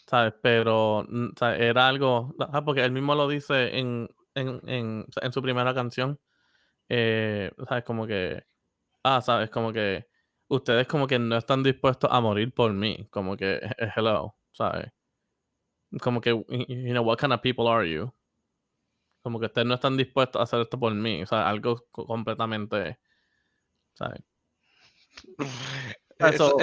¿sabes? 0.08 0.34
Pero, 0.44 1.06
mm. 1.10 1.30
Era 1.60 1.88
algo, 1.88 2.36
ajá, 2.40 2.64
porque 2.66 2.84
él 2.86 2.92
mismo 2.92 3.16
lo 3.16 3.28
dice 3.28 3.78
en, 3.80 4.10
en, 4.36 4.62
en, 4.70 5.06
en 5.22 5.34
su 5.34 5.42
primera 5.42 5.74
canción, 5.76 6.20
eh, 6.90 7.52
¿sabes? 7.70 7.84
Como 7.86 8.08
que, 8.08 8.44
ah, 9.04 9.22
¿sabes? 9.22 9.50
Como 9.52 9.74
que 9.74 10.08
ustedes 10.50 10.88
como 10.88 11.08
que 11.08 11.20
no 11.20 11.38
están 11.38 11.64
dispuestos 11.64 12.10
a 12.14 12.22
morir 12.22 12.54
por 12.54 12.74
mí, 12.74 13.08
como 13.12 13.38
que, 13.38 13.62
hello, 13.98 14.36
¿sabes? 14.54 14.92
Como 16.02 16.22
que, 16.22 16.32
you 16.32 16.92
know, 16.94 17.04
what 17.04 17.20
kind 17.20 17.34
of 17.34 17.42
people 17.42 17.68
are 17.68 17.84
you? 17.86 18.12
Como 19.24 19.40
que 19.40 19.46
ustedes 19.48 19.68
no 19.68 19.76
están 19.76 19.98
dispuestos 19.98 20.40
a 20.40 20.44
hacer 20.44 20.62
esto 20.62 20.80
por 20.80 20.94
mí. 20.94 21.22
O 21.24 21.26
sea, 21.26 21.48
algo 21.50 21.86
co- 21.92 22.06
completamente. 22.06 23.00
¿sabes? 23.94 24.22
Eso, 26.30 26.58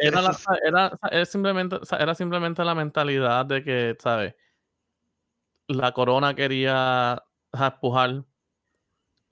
era, 0.00 0.22
la- 0.22 0.38
era, 0.62 0.98
es 1.10 1.28
simplemente, 1.30 1.76
era 1.98 2.14
simplemente 2.14 2.64
la 2.64 2.74
mentalidad 2.74 3.46
de 3.46 3.62
que, 3.62 3.96
¿sabes? 3.98 4.34
La 5.68 5.92
corona 5.92 6.34
quería 6.34 7.22
empujar 7.52 8.24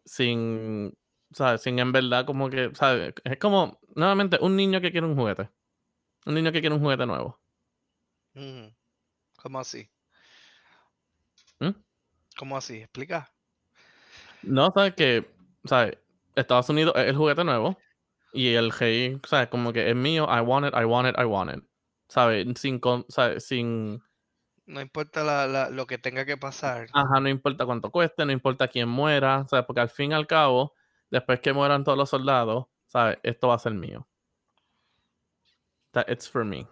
sin, 0.05 0.97
¿sabes? 1.33 1.62
Sin 1.62 1.79
en 1.79 1.93
verdad 1.93 2.25
como 2.27 2.49
que, 2.51 2.71
¿sabes? 2.75 3.15
Es 3.25 3.39
como, 3.39 3.79
nuevamente, 3.95 4.39
un 4.41 4.57
niño 4.57 4.81
que 4.81 4.93
quiere 4.93 5.07
un 5.07 5.17
juguete. 5.17 5.51
Un 6.27 6.35
niño 6.35 6.53
que 6.53 6.61
quiere 6.61 6.75
un 6.75 6.81
juguete 6.83 7.07
nuevo. 7.07 7.41
¿Cómo 9.37 9.61
así? 9.61 9.91
¿Mm? 11.61 11.71
¿Cómo 12.37 12.57
así? 12.57 12.79
¿Explica? 12.83 13.33
No, 14.43 14.71
sabes 14.75 14.95
que, 14.95 15.31
¿sabes? 15.65 15.97
Estados 16.35 16.69
Unidos 16.69 16.95
es 16.97 17.07
el 17.07 17.17
juguete 17.17 17.45
nuevo 17.45 17.79
y 18.37 18.55
el 18.55 18.70
rey, 18.72 19.20
¿sabes? 19.27 19.49
Como 19.49 19.72
que 19.72 19.88
es 19.90 19.96
mío, 19.96 20.27
I 20.31 20.40
want 20.40 20.66
it, 20.66 20.75
I 20.75 20.85
want 20.85 21.09
it, 21.09 21.16
I 21.18 21.25
want 21.25 21.51
it. 21.57 21.64
¿Sabes? 22.09 22.46
Sin, 22.61 22.79
con- 22.81 23.05
¿sabes? 23.09 23.46
Sin, 23.46 24.03
No 24.66 24.81
importa 24.81 25.25
la- 25.25 25.49
la- 25.49 25.70
lo 25.70 25.88
que 25.88 25.99
tenga 25.99 26.25
que 26.25 26.37
pasar. 26.37 26.90
ajá, 26.92 27.20
no 27.20 27.29
importa 27.29 27.64
cuánto 27.66 27.90
cueste, 27.92 28.25
no 28.27 28.33
importa 28.33 28.66
quién 28.68 28.88
muera, 28.88 29.46
¿sabes? 29.49 29.64
Porque 29.66 29.81
al 29.81 29.90
fin 29.90 30.11
y 30.12 30.14
al 30.14 30.27
cabo, 30.27 30.75
después 31.11 31.40
que 31.40 31.53
mueran 31.53 31.85
todos 31.85 31.99
los 31.99 32.11
soldados, 32.11 32.66
¿sabes? 32.87 33.18
Esto 33.22 33.49
va 33.49 33.55
a 33.55 33.59
ser 33.59 33.75
mío. 33.75 34.09
That 35.94 36.09
it's 36.09 36.29
for 36.29 36.44
me. 36.44 36.68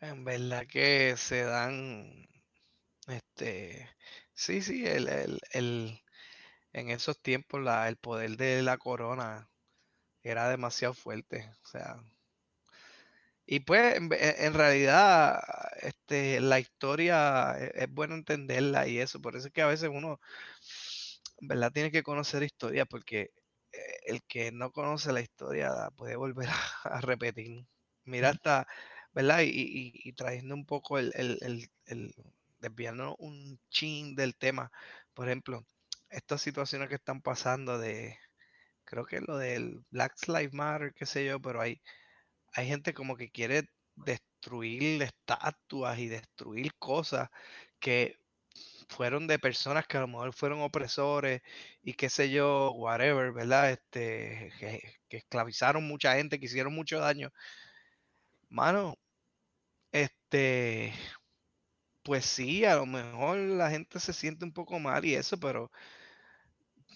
En 0.00 0.24
verdad 0.24 0.66
que 0.66 1.16
se 1.16 1.44
dan, 1.44 2.26
este, 3.08 3.88
sí, 4.34 4.62
sí, 4.62 4.86
el, 4.86 5.08
el, 5.08 5.40
el- 5.52 6.01
en 6.72 6.90
esos 6.90 7.20
tiempos 7.20 7.62
la, 7.62 7.88
el 7.88 7.96
poder 7.96 8.36
de 8.36 8.62
la 8.62 8.78
corona 8.78 9.50
era 10.22 10.48
demasiado 10.50 10.94
fuerte, 10.94 11.50
o 11.64 11.66
sea, 11.68 11.96
y 13.46 13.60
pues 13.60 13.96
en, 13.96 14.12
e, 14.12 14.46
en 14.46 14.54
realidad, 14.54 15.40
este, 15.82 16.40
la 16.40 16.60
historia 16.60 17.54
e- 17.58 17.72
es, 17.84 17.90
bueno 17.92 18.14
entenderla 18.14 18.86
y 18.88 18.98
eso, 18.98 19.20
por 19.20 19.36
eso 19.36 19.48
es 19.48 19.52
que 19.52 19.62
a 19.62 19.66
veces 19.66 19.90
uno, 19.92 20.20
verdad, 21.40 21.72
tiene 21.72 21.90
que 21.90 22.02
conocer 22.02 22.42
historia, 22.42 22.84
porque 22.86 23.30
eh, 23.72 23.78
el 24.06 24.22
que 24.24 24.52
no 24.52 24.70
conoce 24.72 25.12
la 25.12 25.20
historia 25.20 25.90
puede 25.96 26.16
volver 26.16 26.48
a, 26.48 26.54
a 26.84 27.00
repetir. 27.00 27.64
Mira 28.04 28.30
hasta, 28.30 28.66
¿verdad? 29.12 29.40
Y, 29.42 29.48
y- 29.50 29.92
y 29.94 30.12
trayendo 30.14 30.54
un 30.54 30.66
poco 30.66 30.98
el, 30.98 31.12
el, 31.16 31.38
el, 31.42 31.70
el- 31.86 32.14
desviando 32.60 33.16
un 33.18 33.58
chin 33.70 34.14
del 34.14 34.36
tema, 34.36 34.70
por 35.14 35.26
ejemplo, 35.28 35.64
estas 36.12 36.42
situaciones 36.42 36.88
que 36.88 36.96
están 36.96 37.22
pasando 37.22 37.78
de, 37.78 38.18
creo 38.84 39.06
que 39.06 39.20
lo 39.20 39.38
del 39.38 39.84
Black 39.90 40.14
Lives 40.28 40.54
Matter, 40.54 40.94
qué 40.94 41.06
sé 41.06 41.24
yo, 41.26 41.40
pero 41.40 41.60
hay, 41.60 41.82
hay 42.54 42.68
gente 42.68 42.94
como 42.94 43.16
que 43.16 43.30
quiere 43.30 43.68
destruir 43.96 45.02
estatuas 45.02 45.98
y 45.98 46.08
destruir 46.08 46.74
cosas 46.78 47.28
que 47.80 48.16
fueron 48.88 49.26
de 49.26 49.38
personas 49.38 49.86
que 49.86 49.96
a 49.96 50.00
lo 50.00 50.08
mejor 50.08 50.32
fueron 50.34 50.60
opresores 50.62 51.42
y 51.82 51.94
qué 51.94 52.08
sé 52.10 52.30
yo, 52.30 52.72
whatever, 52.72 53.32
¿verdad? 53.32 53.70
Este, 53.72 54.52
que, 54.58 54.80
esclavizaron 55.10 55.86
mucha 55.86 56.14
gente, 56.16 56.38
que 56.38 56.46
hicieron 56.46 56.74
mucho 56.74 56.98
daño. 56.98 57.32
Mano, 58.50 58.96
este, 59.92 60.92
pues 62.02 62.24
sí, 62.24 62.64
a 62.64 62.76
lo 62.76 62.86
mejor 62.86 63.38
la 63.38 63.70
gente 63.70 64.00
se 64.00 64.12
siente 64.12 64.44
un 64.44 64.52
poco 64.52 64.78
mal 64.78 65.04
y 65.04 65.14
eso, 65.14 65.38
pero 65.38 65.70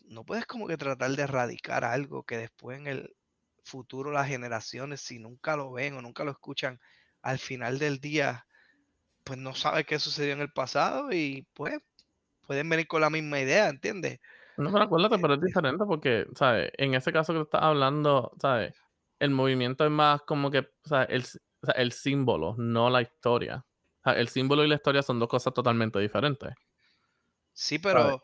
no 0.06 0.24
puedes 0.24 0.46
como 0.46 0.66
que 0.68 0.76
tratar 0.76 1.12
de 1.12 1.22
erradicar 1.22 1.84
algo 1.84 2.24
que 2.24 2.38
después 2.38 2.78
en 2.78 2.86
el 2.86 3.16
futuro 3.64 4.12
las 4.12 4.28
generaciones, 4.28 5.00
si 5.00 5.18
nunca 5.18 5.56
lo 5.56 5.72
ven 5.72 5.94
o 5.96 6.02
nunca 6.02 6.24
lo 6.24 6.30
escuchan, 6.32 6.80
al 7.22 7.38
final 7.38 7.78
del 7.78 7.98
día, 8.00 8.46
pues 9.24 9.38
no 9.38 9.54
sabe 9.54 9.84
qué 9.84 9.98
sucedió 9.98 10.34
en 10.34 10.40
el 10.42 10.52
pasado 10.52 11.12
y 11.12 11.48
pues 11.54 11.78
pueden 12.46 12.68
venir 12.70 12.86
con 12.88 13.00
la 13.02 13.10
misma 13.10 13.40
idea, 13.40 13.68
¿entiendes? 13.70 14.20
No, 14.56 14.72
pero 14.72 14.84
acuérdate, 14.84 15.18
pero 15.18 15.34
es 15.34 15.40
Este, 15.40 15.42
diferente 15.42 15.84
porque, 15.84 16.26
¿sabes? 16.34 16.70
En 16.78 16.94
ese 16.94 17.12
caso 17.12 17.34
que 17.34 17.40
estás 17.42 17.62
hablando, 17.62 18.32
¿sabes? 18.40 18.74
El 19.18 19.30
movimiento 19.30 19.84
es 19.84 19.90
más 19.90 20.22
como 20.22 20.50
que, 20.50 20.58
el, 21.08 21.24
el 21.74 21.92
símbolo, 21.92 22.54
no 22.56 22.88
la 22.88 23.02
historia. 23.02 23.66
O 24.00 24.02
sea, 24.10 24.18
el 24.18 24.28
símbolo 24.28 24.64
y 24.64 24.68
la 24.68 24.76
historia 24.76 25.02
son 25.02 25.18
dos 25.18 25.28
cosas 25.28 25.52
totalmente 25.52 25.98
diferentes. 25.98 26.54
sí, 27.52 27.78
¿sabes? 27.90 28.16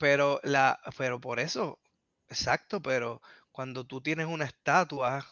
Pero, 0.00 0.40
la, 0.44 0.80
pero 0.96 1.20
por 1.20 1.40
eso, 1.40 1.78
exacto, 2.28 2.80
pero 2.80 3.20
cuando 3.52 3.84
tú 3.86 4.00
tienes 4.00 4.26
una 4.26 4.46
estatua, 4.46 5.26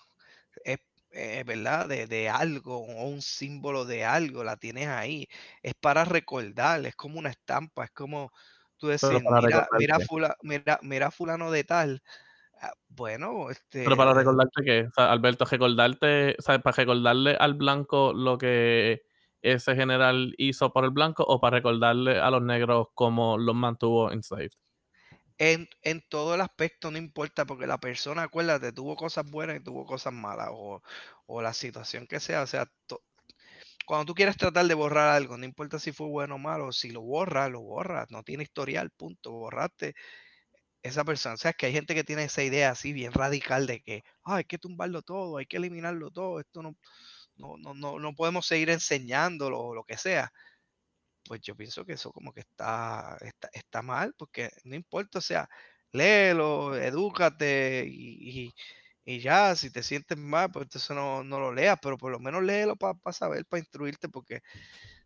es, 0.63 0.79
eh, 1.13 1.43
¿verdad? 1.47 1.89
De, 1.89 2.07
de 2.07 2.29
algo 2.29 2.77
o 2.79 3.07
un 3.09 3.23
símbolo 3.23 3.87
de 3.87 4.05
algo, 4.05 4.45
la 4.45 4.59
tienes 4.59 4.89
ahí. 4.89 5.27
Es 5.63 5.73
para 5.75 6.05
recordar, 6.05 6.85
es 6.85 6.95
como 6.97 7.19
una 7.19 7.31
estampa, 7.31 7.85
es 7.87 7.93
como 7.93 8.31
tú 8.77 8.89
para 9.25 9.41
mira, 9.41 9.69
mira, 9.79 9.99
fula, 10.01 10.37
mira, 10.43 10.79
mira 10.83 11.11
fulano 11.11 11.51
de 11.51 11.65
tal. 11.65 12.03
ah, 12.61 12.75
Bueno, 12.89 13.47
Pero 13.73 13.97
para 13.97 14.11
este, 14.11 14.21
recordarte 14.21 14.65
que, 14.65 14.83
o 14.83 14.91
sea, 14.95 15.11
Alberto, 15.11 15.47
recordarte, 15.47 16.37
o 16.39 16.43
sea, 16.43 16.59
para 16.59 16.77
recordarle 16.77 17.37
al 17.41 17.55
blanco 17.55 18.13
lo 18.13 18.37
que 18.37 19.08
ese 19.42 19.74
general 19.77 20.35
hizo 20.38 20.72
por 20.72 20.85
el 20.85 20.90
blanco 20.90 21.24
o 21.27 21.40
para 21.40 21.57
recordarle 21.59 22.18
a 22.20 22.31
los 22.31 22.42
negros 22.42 22.88
cómo 22.94 23.38
los 23.38 23.55
mantuvo 23.55 24.11
enslaved. 24.12 24.51
En, 25.38 25.68
en 25.83 26.03
todo 26.09 26.35
el 26.35 26.40
aspecto, 26.40 26.90
no 26.90 26.98
importa, 26.98 27.44
porque 27.46 27.66
la 27.68 27.79
persona, 27.79 28.24
acuérdate, 28.24 28.72
tuvo 28.72 28.96
cosas 28.96 29.31
buenas 29.31 29.57
y 29.59 29.62
tuvo 29.62 29.87
cosas 29.87 30.12
malas, 30.12 30.48
o, 30.53 30.83
o 31.27 31.42
la 31.42 31.53
situación 31.55 32.07
que 32.09 32.18
sea, 32.18 32.42
o 32.42 32.46
sea, 32.48 32.66
to- 32.87 33.05
cuando 33.87 34.07
tú 34.07 34.14
quieres 34.14 34.37
tratar 34.38 34.66
de 34.66 34.74
borrar 34.74 35.11
algo, 35.11 35.38
no 35.38 35.44
importa 35.46 35.79
si 35.81 35.92
fue 35.92 36.09
bueno 36.09 36.37
o 36.37 36.38
malo, 36.38 36.72
si 36.72 36.90
lo 36.90 37.03
borras, 37.03 37.51
lo 37.51 37.61
borras, 37.62 38.11
no 38.11 38.22
tiene 38.24 38.44
historial, 38.44 38.90
punto, 38.92 39.33
borraste 39.33 39.94
esa 40.83 41.05
persona. 41.05 41.35
O 41.35 41.38
sea, 41.38 41.51
es 41.53 41.57
que 41.57 41.66
hay 41.66 41.72
gente 41.72 41.94
que 41.94 42.05
tiene 42.05 42.24
esa 42.24 42.42
idea 42.42 42.70
así 42.70 42.92
bien 42.92 43.12
radical 43.12 43.66
de 43.66 43.81
que 43.83 44.03
"Ah, 44.24 44.37
hay 44.37 44.44
que 44.44 44.59
tumbarlo 44.59 45.03
todo, 45.03 45.38
hay 45.38 45.46
que 45.46 45.57
eliminarlo 45.59 46.11
todo, 46.11 46.40
esto 46.40 46.62
no, 46.62 46.77
no, 47.38 47.57
no, 47.59 47.74
no, 47.74 47.98
no 47.98 48.14
podemos 48.14 48.46
seguir 48.46 48.70
enseñándolo 48.70 49.61
o 49.61 49.74
lo 49.74 49.85
que 49.85 49.96
sea. 49.96 50.33
Pues 51.24 51.40
yo 51.42 51.55
pienso 51.57 51.85
que 51.85 51.92
eso 51.94 52.12
como 52.12 52.33
que 52.33 52.40
está, 52.40 53.18
está, 53.20 53.48
está 53.53 53.83
mal, 53.83 54.14
porque 54.16 54.51
no 54.64 54.74
importa, 54.77 55.18
o 55.18 55.22
sea, 55.22 55.48
léelo, 55.92 56.74
edúcate 56.77 57.85
y, 57.88 58.46
y- 58.48 58.55
y 59.05 59.20
ya, 59.20 59.57
si 59.57 59.70
te 59.70 59.83
sientes 59.83 60.18
mal, 60.18 60.51
pues 60.53 60.64
entonces 60.66 60.90
no, 60.96 61.24
no 61.24 61.40
lo 61.40 61.53
leas, 61.53 61.79
pero 61.83 61.96
por 61.98 62.12
lo 62.12 62.18
menos 62.20 62.42
léelo 62.42 62.77
para 62.77 62.94
saber, 63.12 63.46
para 63.46 63.61
instruirte, 63.61 64.09
porque 64.09 64.40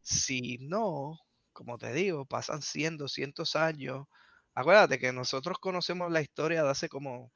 si 0.02 0.58
no, 0.60 1.18
como 1.52 1.78
te 1.78 1.92
digo, 1.92 2.26
pasan 2.26 2.62
100, 2.62 2.96
200 2.98 3.56
años. 3.56 4.06
Acuérdate 4.54 4.98
que 4.98 5.12
nosotros 5.12 5.58
conocemos 5.60 6.10
la 6.12 6.22
historia 6.22 6.62
de 6.64 6.70
hace 6.70 6.88
como, 6.88 7.32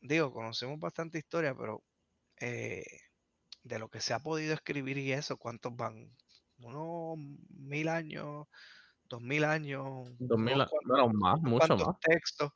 digo, 0.00 0.32
conocemos 0.32 0.78
bastante 0.80 1.18
historia, 1.18 1.54
pero 1.54 1.82
eh, 2.40 2.84
de 3.68 3.78
lo 3.78 3.88
que 3.90 4.00
se 4.00 4.14
ha 4.14 4.20
podido 4.20 4.54
escribir 4.54 4.98
y 4.98 5.12
eso, 5.12 5.36
¿cuántos 5.38 5.74
van? 5.76 6.16
Unos 6.58 7.18
mil 7.50 7.88
años, 7.88 8.46
dos 9.04 9.22
mil 9.22 9.44
años, 9.44 10.08
Dos 10.18 10.38
mil, 10.38 10.52
unos 10.52 10.62
a- 10.62 10.68
cuantos, 10.68 10.84
bueno, 10.84 11.08
más, 11.14 11.40
mucho 11.40 11.74
más. 11.76 11.96
textos. 12.00 12.52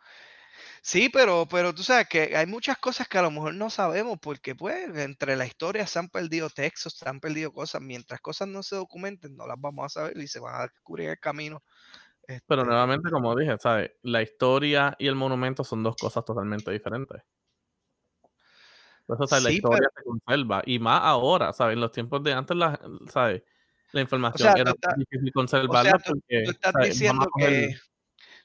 Sí, 0.83 1.09
pero, 1.11 1.46
pero 1.51 1.75
tú 1.75 1.83
sabes 1.83 2.09
que 2.09 2.37
hay 2.37 2.46
muchas 2.46 2.79
cosas 2.79 3.09
que 3.09 3.18
a 3.18 3.23
lo 3.23 3.31
mejor 3.31 3.55
no 3.55 3.70
sabemos 3.70 4.18
porque 4.20 4.55
pues 4.55 4.88
entre 4.99 5.37
la 5.37 5.46
historia 5.46 5.87
se 5.87 5.99
han 5.99 6.09
perdido 6.09 6.51
textos, 6.51 6.94
se 6.99 7.09
han 7.09 7.20
perdido 7.20 7.53
cosas. 7.53 7.83
Mientras 7.83 8.20
cosas 8.20 8.49
no 8.49 8.62
se 8.62 8.77
documenten, 8.77 9.37
no 9.37 9.46
las 9.46 9.57
vamos 9.61 9.87
a 9.87 9.88
saber 10.01 10.18
y 10.18 10.29
se 10.29 10.40
van 10.40 10.57
a 10.57 10.62
descubrir 10.68 11.11
el 11.11 11.18
camino. 11.20 11.62
Pero 12.46 12.64
Este, 12.64 12.66
nuevamente, 12.66 13.11
como 13.11 13.35
dije, 13.35 13.57
¿sabes? 13.59 13.92
La 14.03 14.20
historia 14.23 14.94
y 14.99 15.07
el 15.09 15.14
monumento 15.14 15.64
son 15.64 15.83
dos 15.83 15.96
cosas 15.96 16.25
totalmente 16.25 16.70
diferentes. 16.70 17.23
Eso, 19.14 19.27
¿sabes? 19.27 19.44
La 19.44 19.51
historia 19.51 19.88
pero, 19.94 20.14
se 20.18 20.27
conserva. 20.27 20.62
Y 20.66 20.79
más 20.79 21.01
ahora, 21.03 21.53
¿sabes? 21.53 21.75
En 21.75 21.81
los 21.81 21.92
tiempos 21.92 22.23
de 22.23 22.33
antes, 22.33 22.57
la, 22.57 22.79
¿sabes? 23.09 23.42
La 23.92 24.01
o 24.01 24.03
información 24.03 24.46
sea, 24.46 24.55
tú 24.55 24.61
era 24.61 24.70
estás, 24.70 24.94
difícil 24.96 25.29
o 25.29 25.33
conservarla 25.33 25.90
sea, 25.90 25.99
tú, 25.99 26.12
porque, 26.12 26.42
tú 26.44 26.51
estás 26.51 26.75
diciendo 26.83 27.27
que, 27.37 27.77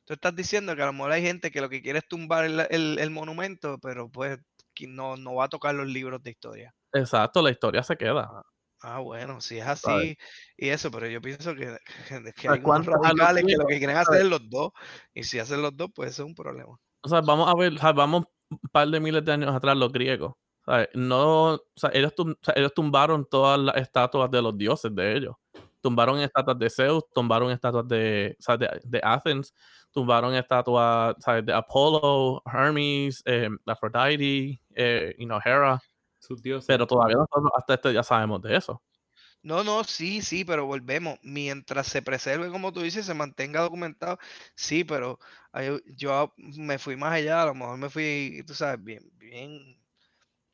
tú 0.05 0.13
estás 0.13 0.35
diciendo 0.35 0.75
que 0.75 0.81
a 0.81 0.85
lo 0.87 0.93
mejor 0.93 1.11
hay 1.11 1.21
gente 1.21 1.51
que 1.51 1.61
lo 1.61 1.69
que 1.69 1.81
quiere 1.81 1.99
es 1.99 2.07
tumbar 2.07 2.45
el, 2.45 2.59
el- 2.69 2.99
el 2.99 3.09
monumento, 3.11 3.77
pero 3.79 4.09
pues 4.09 4.39
no, 4.87 5.15
no 5.17 5.35
va 5.35 5.45
a 5.45 5.49
tocar 5.49 5.75
los 5.75 5.87
libros 5.87 6.21
de 6.23 6.31
historia. 6.31 6.75
exacto, 6.93 7.41
la 7.41 7.51
historia 7.51 7.83
se 7.83 7.95
queda. 7.95 8.29
Ah, 8.31 8.43
ah, 8.81 8.99
bueno, 8.99 9.39
si 9.41 9.57
es 9.57 9.65
¿sabes? 9.65 9.85
así 9.85 10.17
y 10.57 10.69
eso, 10.69 10.91
pero 10.91 11.07
yo 11.07 11.21
pienso 11.21 11.55
que, 11.55 11.77
que, 12.35 12.49
O 12.49 12.51
hay 12.51 12.59
unos 12.59 12.61
¿cuántas 12.63 12.95
a 12.95 12.97
los 12.97 13.03
radicales 13.03 13.45
que 13.45 13.55
lo 13.57 13.65
que 13.65 13.77
quieren 13.77 13.97
hacer 13.97 14.21
es 14.21 14.27
los 14.27 14.49
dos, 14.49 14.71
y 15.13 15.23
si 15.23 15.39
hacen 15.39 15.61
los 15.61 15.75
dos, 15.75 15.89
pues 15.93 16.11
eso 16.11 16.23
es 16.23 16.27
un 16.27 16.35
problema. 16.35 16.75
O 17.01 17.09
sea, 17.09 17.21
vamos 17.21 17.47
a 17.49 17.55
ver, 17.55 17.73
o 17.73 17.93
vamos 17.93 18.25
un 18.49 18.59
par 18.71 18.87
de 18.87 18.99
miles 18.99 19.23
de 19.23 19.31
años 19.31 19.53
atrás 19.53 19.77
los 19.77 19.91
griegos. 19.91 20.33
¿Sabes? 20.65 20.89
No, 20.93 21.53
o 21.55 21.61
sea, 21.75 21.91
ellos, 21.93 22.13
tum- 22.15 22.31
o 22.33 22.43
sea, 22.45 22.53
ellos 22.57 22.73
tumbaron 22.73 23.25
todas 23.29 23.59
las 23.59 23.75
estatuas 23.77 24.29
de 24.31 24.41
los 24.41 24.57
dioses 24.57 24.93
de 24.95 25.15
ellos. 25.17 25.35
Tumbaron 25.81 26.19
estatuas 26.19 26.57
de 26.57 26.69
Zeus, 26.69 27.03
tumbaron 27.13 27.51
estatuas 27.51 27.87
de, 27.87 28.35
o 28.39 28.41
sea, 28.43 28.57
de, 28.57 28.81
de 28.83 29.01
Athens, 29.03 29.53
tumbaron 29.91 30.33
estatuas 30.33 31.15
¿sabes? 31.19 31.45
de 31.45 31.53
Apolo, 31.53 32.41
Hermes, 32.51 33.21
eh, 33.25 33.49
Aphrodite, 33.67 34.61
eh, 34.75 35.15
you 35.19 35.25
know, 35.25 35.39
Hera. 35.43 35.79
Sus 36.19 36.41
dioses. 36.41 36.65
Pero 36.65 36.87
todavía 36.87 37.17
nosotros 37.17 37.51
hasta 37.55 37.75
este 37.75 37.93
ya 37.93 38.01
sabemos 38.01 38.41
de 38.41 38.55
eso. 38.57 38.81
No, 39.43 39.63
no, 39.63 39.83
sí, 39.83 40.21
sí, 40.21 40.43
pero 40.43 40.65
volvemos. 40.65 41.19
Mientras 41.21 41.87
se 41.87 42.01
preserve, 42.01 42.49
como 42.49 42.73
tú 42.73 42.81
dices, 42.81 43.05
se 43.05 43.13
mantenga 43.13 43.61
documentado, 43.61 44.17
sí, 44.55 44.83
pero 44.83 45.19
yo 45.95 46.33
me 46.37 46.79
fui 46.79 46.95
más 46.97 47.13
allá, 47.13 47.43
a 47.43 47.45
lo 47.47 47.53
mejor 47.55 47.77
me 47.77 47.89
fui, 47.89 48.43
tú 48.47 48.53
sabes, 48.53 48.83
bien, 48.83 49.03
bien, 49.17 49.77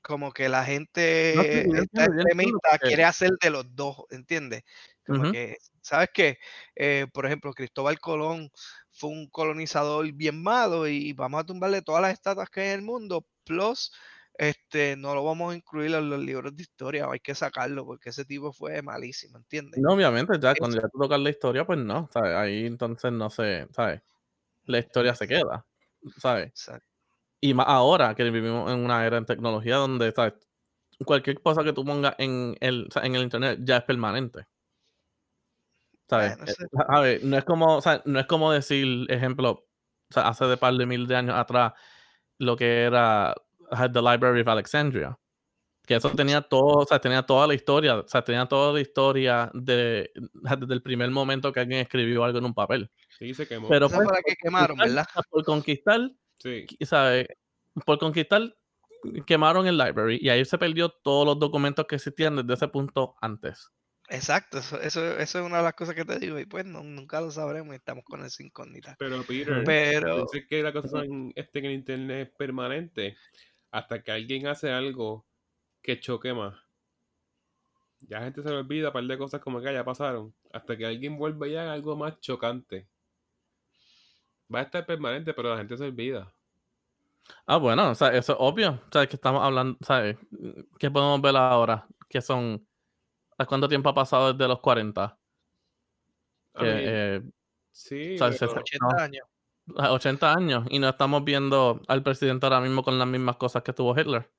como 0.02 0.32
que 0.32 0.50
la 0.50 0.60
No, 0.60 0.66
sí, 0.66 0.74
gente 0.74 1.80
está 1.84 2.06
extremista, 2.06 2.70
porque... 2.72 2.88
quiere 2.88 3.04
hacer 3.04 3.32
de 3.42 3.50
los 3.50 3.76
dos, 3.76 4.06
¿entiendes? 4.10 4.64
Como 5.06 5.32
que, 5.32 5.58
¿sabes 5.82 6.10
qué? 6.14 6.38
Eh, 6.76 7.08
por 7.14 7.26
ejemplo, 7.26 7.54
Cristóbal 7.54 8.00
Colón 8.00 8.50
fue 8.92 9.10
un 9.10 9.30
colonizador 9.30 10.12
bien 10.14 10.42
malo 10.42 10.88
y 10.88 11.14
vamos 11.14 11.42
a 11.42 11.46
tumbarle 11.46 11.82
todas 11.82 12.02
las 12.02 12.14
estatuas 12.14 12.50
que 12.50 12.62
hay 12.62 12.68
en 12.70 12.80
el 12.80 12.82
mundo, 12.82 13.26
plus, 13.44 13.92
este, 14.38 14.96
no 14.96 15.14
lo 15.14 15.24
vamos 15.24 15.52
a 15.54 15.56
incluir 15.56 15.94
en 15.94 16.10
los 16.10 16.20
libros 16.20 16.56
de 16.56 16.64
historia, 16.64 17.08
hay 17.12 17.20
que 17.20 17.36
sacarlo 17.36 17.86
porque 17.86 18.10
ese 18.10 18.26
tipo 18.26 18.54
fue 18.54 18.82
malísimo, 18.82 19.38
¿entiendes? 19.38 19.82
No, 19.82 19.94
obviamente, 19.94 20.34
ya 20.40 20.56
cuando 20.56 20.78
ya 20.78 20.88
tú 20.88 21.00
tocas 21.00 21.20
la 21.20 21.30
historia, 21.30 21.66
pues 21.66 21.80
no, 21.80 22.10
¿sabes? 22.14 22.36
Ahí 22.36 22.66
entonces 22.66 23.12
no 23.12 23.30
sé, 23.30 23.68
¿sabes? 23.72 24.02
La 24.66 24.80
historia 24.80 25.16
se 25.16 25.28
queda, 25.28 25.66
¿sabes? 26.18 26.48
Exacto. 26.48 26.91
Y 27.42 27.54
más 27.56 27.66
ahora 27.68 28.14
que 28.14 28.24
vivimos 28.30 28.72
en 28.72 28.86
una 28.86 29.06
era 29.06 29.18
en 29.18 29.26
tecnología 29.26 29.78
donde, 29.78 30.12
¿sabes? 30.12 30.34
Cualquier 31.04 31.42
cosa 31.42 31.64
que 31.64 31.74
tú 31.74 31.84
pongas 31.84 32.14
en 32.20 32.56
el, 32.60 32.86
o 32.88 32.92
sea, 32.92 33.04
en 33.04 33.16
el 33.16 33.24
internet 33.24 33.60
ya 33.64 33.78
es 33.78 33.84
permanente. 33.84 34.46
¿Sabes? 36.10 36.38
Bueno, 36.38 36.44
Eh, 36.52 36.52
eso- 36.52 36.86
a 36.88 37.00
ver, 37.02 37.24
no 37.24 37.38
es 37.38 37.44
como, 37.46 37.78
o 37.78 37.82
sea, 37.82 38.02
no 38.06 38.20
es 38.20 38.26
como 38.28 38.52
decir, 38.52 39.06
ejemplo, 39.10 39.52
o 39.52 40.14
sea, 40.14 40.28
hace 40.28 40.46
de 40.46 40.58
par 40.58 40.74
de 40.76 40.86
mil 40.86 41.08
de 41.08 41.16
años 41.16 41.36
atrás, 41.36 41.74
lo 42.38 42.56
que 42.56 42.84
era 42.84 43.34
The 43.70 44.02
Library 44.02 44.42
of 44.42 44.48
Alexandria. 44.48 45.18
Que 45.88 45.96
eso 45.96 46.12
tenía 46.12 46.42
todo, 46.42 46.84
o 46.84 46.86
sea, 46.86 47.00
tenía 47.00 47.24
toda 47.24 47.48
la 47.48 47.54
historia, 47.56 47.96
o 47.98 48.08
sea, 48.08 48.22
tenía 48.24 48.46
toda 48.46 48.72
la 48.74 48.82
historia 48.82 49.50
de, 49.54 50.12
desde 50.60 50.74
el 50.74 50.84
primer 50.84 51.10
momento 51.10 51.52
que 51.52 51.62
alguien 51.62 51.80
escribió 51.80 52.24
algo 52.24 52.38
en 52.38 52.46
un 52.46 52.54
papel. 52.54 52.92
Sí, 53.18 53.34
se 53.34 53.48
quemó. 53.48 53.68
Pero 53.68 53.90
pues, 53.90 54.08
por 54.08 54.24
que 54.24 54.36
quemaron, 54.36 54.78
¿verdad? 54.78 55.08
por 55.30 55.44
conquistar, 55.44 56.12
Sí. 56.42 56.66
¿sabes? 56.82 57.28
Por 57.86 58.00
conquistar, 58.00 58.56
quemaron 59.26 59.68
el 59.68 59.78
library 59.78 60.20
y 60.22 60.30
ahí 60.30 60.44
se 60.46 60.58
perdió 60.58 60.90
todos 60.90 61.26
los 61.26 61.40
documentos 61.40 61.86
que 61.88 61.96
existían 61.96 62.36
desde 62.36 62.54
ese 62.54 62.68
punto 62.68 63.16
antes. 63.22 63.72
Exacto, 64.10 64.58
eso, 64.58 64.80
eso, 64.82 65.18
eso 65.18 65.40
es 65.40 65.46
una 65.46 65.58
de 65.58 65.64
las 65.64 65.74
cosas 65.74 65.96
que 65.96 66.04
te 66.04 66.20
digo 66.20 66.38
y 66.38 66.46
pues 66.46 66.66
no, 66.66 66.84
nunca 66.84 67.22
lo 67.22 67.32
sabremos 67.32 67.74
y 67.74 67.78
estamos 67.78 68.04
con 68.04 68.26
esa 68.26 68.44
incógnita. 68.44 68.96
Pero 69.00 69.24
Peter. 69.24 69.64
Pero, 69.66 70.18
pensé 70.18 70.46
que 70.46 70.62
la 70.62 70.74
cosa 70.74 71.06
en, 71.06 71.32
este, 71.36 71.60
en 71.60 71.66
el 71.66 71.72
internet 71.72 72.28
es 72.28 72.36
permanente 72.36 73.16
hasta 73.72 74.04
que 74.04 74.12
alguien 74.12 74.48
hace 74.48 74.70
algo 74.70 75.26
que 75.82 76.00
choque 76.00 76.34
más. 76.34 76.56
Ya 78.02 78.20
la 78.20 78.26
gente 78.26 78.44
se 78.44 78.50
le 78.50 78.56
olvida 78.56 78.88
un 78.88 78.94
par 78.94 79.04
de 79.04 79.18
cosas 79.18 79.40
como 79.40 79.62
que 79.62 79.72
ya 79.72 79.86
pasaron. 79.86 80.34
Hasta 80.52 80.76
que 80.76 80.86
alguien 80.86 81.18
vuelva 81.18 81.48
y 81.48 81.56
haga 81.56 81.72
algo 81.72 81.96
más 81.96 82.20
chocante. 82.20 82.88
Va 84.54 84.60
a 84.60 84.64
estar 84.64 84.86
permanente, 84.86 85.34
pero 85.34 85.50
la 85.52 85.58
gente 85.58 85.78
se 85.78 85.84
olvida. 85.86 86.32
Ah, 87.46 87.58
bueno, 87.58 87.92
o 87.92 87.96
sea, 87.96 88.10
eso 88.10 88.34
es 88.34 88.38
obvio. 88.42 88.72
O 88.72 88.92
sea, 88.92 89.08
que 89.08 89.16
estamos 89.16 89.44
hablando, 89.44 89.78
¿sabes? 89.86 90.18
¿Qué 90.80 90.90
podemos 90.92 91.22
ver 91.22 91.36
ahora? 91.38 91.88
Que 92.10 92.22
son, 92.22 92.66
¿a 93.38 93.46
cuánto 93.46 93.68
tiempo 93.70 93.90
ha 93.90 93.94
pasado 93.94 94.34
desde 94.34 94.48
los 94.48 94.60
40? 94.60 95.18
I 96.56 96.60
Que, 96.60 96.66
mean, 96.66 96.78
eh, 96.84 97.22
sí, 97.72 98.16
o 98.16 98.18
sea, 98.18 98.28
pero- 98.28 98.52
se- 98.54 98.60
80 98.60 98.86
no, 98.86 99.00
años. 99.02 99.28
a 99.78 99.92
80 99.94 100.34
años 100.34 100.66
y 100.70 100.80
no 100.80 100.90
estamos 100.90 101.24
viendo 101.24 101.82
al 101.88 102.04
presidente 102.04 102.46
ahora 102.46 102.60
mismo 102.60 102.84
con 102.84 102.98
las 103.00 103.08
mismas 103.08 103.38
cosas 103.38 103.64
que 103.64 103.72
tuvo 103.72 103.98
Hitler. 103.98 104.30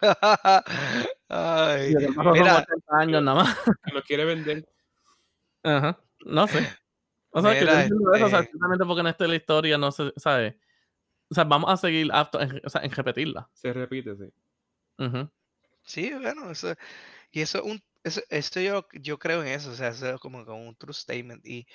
Ay, 1.28 1.92
lo 1.94 2.32
mira, 2.32 2.58
80 2.58 2.96
años 2.98 3.22
nada 3.22 3.42
más. 3.42 3.58
que 3.84 3.92
nos 3.92 4.04
quiere 4.04 4.24
vender. 4.24 4.68
Ajá, 5.64 5.98
no 6.24 6.46
sé. 6.46 6.68
O 7.30 7.42
sea, 7.42 7.52
que 7.54 7.60
yo 7.66 7.66
Mira, 7.66 7.82
entiendo 7.82 8.14
eso, 8.14 8.26
o 8.26 8.28
sea, 8.30 8.38
este- 8.40 8.52
simplemente 8.52 8.84
porque 8.86 9.02
no 9.02 9.08
esté 9.08 9.28
la 9.28 9.36
historia, 9.36 9.78
no 9.78 9.92
se 9.92 10.12
sabe. 10.16 10.58
O 11.30 11.34
sea, 11.34 11.44
vamos 11.44 11.70
a 11.70 11.76
seguir 11.76 12.10
aptos 12.12 12.42
en, 12.42 12.60
o 12.64 12.70
sea, 12.70 12.82
en 12.82 12.90
repetirla. 12.92 13.50
Se 13.54 13.72
repite, 13.72 14.16
sí. 14.16 14.32
Sí, 15.84 16.10
bueno, 16.12 16.50
eso, 16.50 16.74
y 17.32 17.42
eso, 17.42 17.58
es 17.58 17.64
un, 17.64 17.82
eso, 18.04 18.22
esto 18.30 18.60
yo, 18.60 18.86
yo 18.94 19.18
creo 19.18 19.42
en 19.42 19.48
eso, 19.50 19.70
o 19.72 19.74
sea, 19.74 19.88
eso 19.90 20.08
es 20.14 20.20
como, 20.20 20.44
como 20.46 20.68
un 20.68 20.76
true 20.76 20.94
statement 20.94 21.46
y 21.46 21.66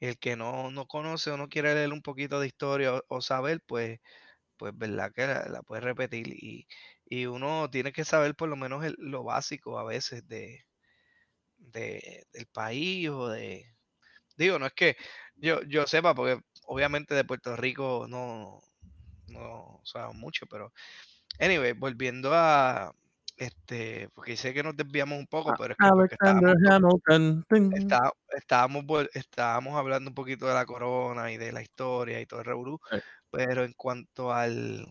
el 0.00 0.18
que 0.18 0.36
no, 0.36 0.70
no 0.72 0.86
conoce 0.88 1.30
o 1.32 1.38
no 1.38 1.48
quiere 1.48 1.74
leer 1.74 1.92
un 1.92 2.02
poquito 2.02 2.40
de 2.40 2.48
historia 2.48 2.94
o, 2.96 3.04
o 3.08 3.22
saber, 3.22 3.62
pues, 3.66 4.00
pues 4.58 4.76
verdad 4.78 5.12
que 5.14 5.26
la, 5.26 5.46
la 5.48 5.62
puede 5.64 5.82
repetir 5.82 6.28
y, 6.28 6.68
y 7.06 7.26
uno 7.26 7.70
tiene 7.70 7.92
que 7.92 8.04
saber 8.06 8.36
por 8.36 8.48
lo 8.50 8.56
menos 8.56 8.84
el- 8.84 8.96
lo 9.00 9.24
básico 9.24 9.78
a 9.78 9.84
veces 9.84 10.26
de, 10.28 10.66
de, 11.58 12.26
del 12.32 12.46
país 12.48 13.08
o 13.10 13.28
de, 13.28 13.76
digo, 14.38 14.58
no 14.58 14.66
es 14.66 14.72
que 14.72 14.96
yo, 15.36 15.62
yo 15.62 15.86
sepa, 15.86 16.14
porque 16.14 16.40
obviamente 16.66 17.14
de 17.14 17.24
Puerto 17.24 17.54
Rico 17.56 18.06
no, 18.08 18.60
no 19.28 19.80
sabemos 19.84 20.16
mucho, 20.16 20.46
pero 20.46 20.72
anyway, 21.38 21.72
volviendo 21.72 22.30
a, 22.32 22.94
este, 23.36 24.08
porque 24.14 24.36
sé 24.36 24.54
que 24.54 24.62
nos 24.62 24.76
desviamos 24.76 25.18
un 25.18 25.26
poco, 25.26 25.54
pero 25.58 25.72
es 25.72 25.78
que 25.78 25.86
Alexander 25.86 26.56
estábamos, 26.56 27.00
Hamilton. 27.06 27.46
está- 27.72 28.12
estábamos, 28.36 28.84
estábamos 29.14 29.76
hablando 29.76 30.10
un 30.10 30.14
poquito 30.14 30.46
de 30.46 30.54
la 30.54 30.66
corona 30.66 31.30
y 31.30 31.36
de 31.36 31.52
la 31.52 31.62
historia 31.62 32.20
y 32.20 32.26
todo 32.26 32.40
el 32.40 32.46
revolú, 32.46 32.80
Sí. 32.90 32.98
pero 33.30 33.64
en 33.64 33.72
cuanto 33.74 34.32
al, 34.32 34.86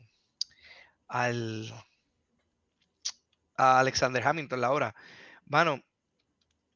al, 1.08 1.74
a 3.56 3.80
Alexander 3.80 4.26
Hamilton, 4.26 4.62
la 4.62 4.72
hora, 4.72 4.96
mano, 5.46 5.82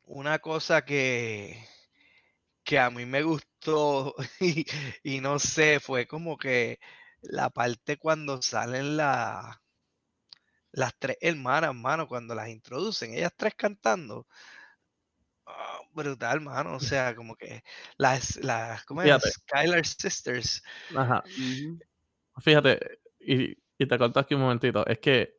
una 0.04 0.40
cosa 0.40 0.84
que, 0.84 1.66
que 2.72 2.80
a 2.80 2.90
mí 2.90 3.06
me 3.06 3.22
gustó 3.24 4.16
y, 4.40 4.66
y 5.04 5.20
no 5.22 5.40
sé, 5.40 5.80
fue 5.82 6.08
como 6.08 6.38
que 6.38 6.80
la 7.22 7.50
parte 7.50 7.98
cuando 7.98 8.42
salen 8.42 8.96
la, 8.98 9.62
las 10.74 10.94
tres 11.00 11.18
hermanas, 11.22 11.74
mano, 11.76 12.08
cuando 12.08 12.36
las 12.36 12.50
introducen, 12.50 13.14
ellas 13.14 13.34
tres 13.38 13.56
cantando. 13.56 14.28
ah, 15.46 15.80
brutal, 15.94 16.42
mano. 16.42 16.76
O 16.76 16.80
sea, 16.80 17.16
como 17.16 17.36
que 17.36 17.64
las, 17.98 18.38
las 18.44 18.84
¿cómo 18.86 19.02
es? 19.04 19.22
Skylar 19.24 19.86
Sisters. 19.86 20.62
Ajá. 20.96 21.24
Fíjate, 22.42 23.00
y, 23.20 23.52
y 23.78 23.86
te 23.88 23.98
corto 23.98 24.20
aquí 24.20 24.34
un 24.36 24.42
momentito. 24.42 24.86
Es 24.88 25.00
que, 25.00 25.36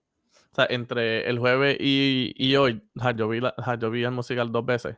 o 0.52 0.54
sea, 0.56 0.66
entre 0.70 1.28
el 1.28 1.38
jueves 1.38 1.76
y, 1.80 2.32
y 2.36 2.56
hoy, 2.56 2.82
sea, 3.00 3.12
yo, 3.12 3.28
vi 3.28 3.40
la- 3.40 3.54
yo 3.78 3.90
vi 3.90 4.04
el 4.04 4.12
musical 4.12 4.52
dos 4.52 4.64
veces. 4.66 4.96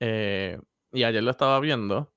eh, 0.00 0.58
y 0.92 1.04
ayer 1.04 1.22
lo 1.22 1.30
estaba 1.30 1.60
viendo. 1.60 2.12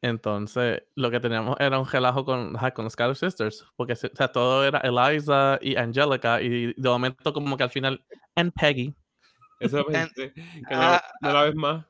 Entonces, 0.00 0.82
lo 0.94 1.10
que 1.10 1.18
teníamos 1.18 1.56
era 1.58 1.78
un 1.78 1.86
relajo 1.86 2.24
con, 2.24 2.54
con 2.74 2.90
Skylar 2.90 3.16
Sisters. 3.16 3.64
Porque 3.76 3.94
o 3.94 3.96
sea, 3.96 4.28
todo 4.30 4.64
era 4.64 4.78
Eliza 4.80 5.58
y 5.60 5.76
Angelica. 5.76 6.40
Y 6.40 6.72
de 6.74 6.88
momento, 6.88 7.32
como 7.32 7.56
que 7.56 7.64
al 7.64 7.70
final, 7.70 8.04
and 8.36 8.52
Peggy. 8.52 8.94
Eso 9.60 9.78
And- 9.78 9.86
pensé, 9.88 10.32
que 10.32 10.40
no, 10.70 10.82
ah, 10.82 11.04
no 11.20 11.32
la 11.32 11.42
ves 11.44 11.54
más. 11.56 11.84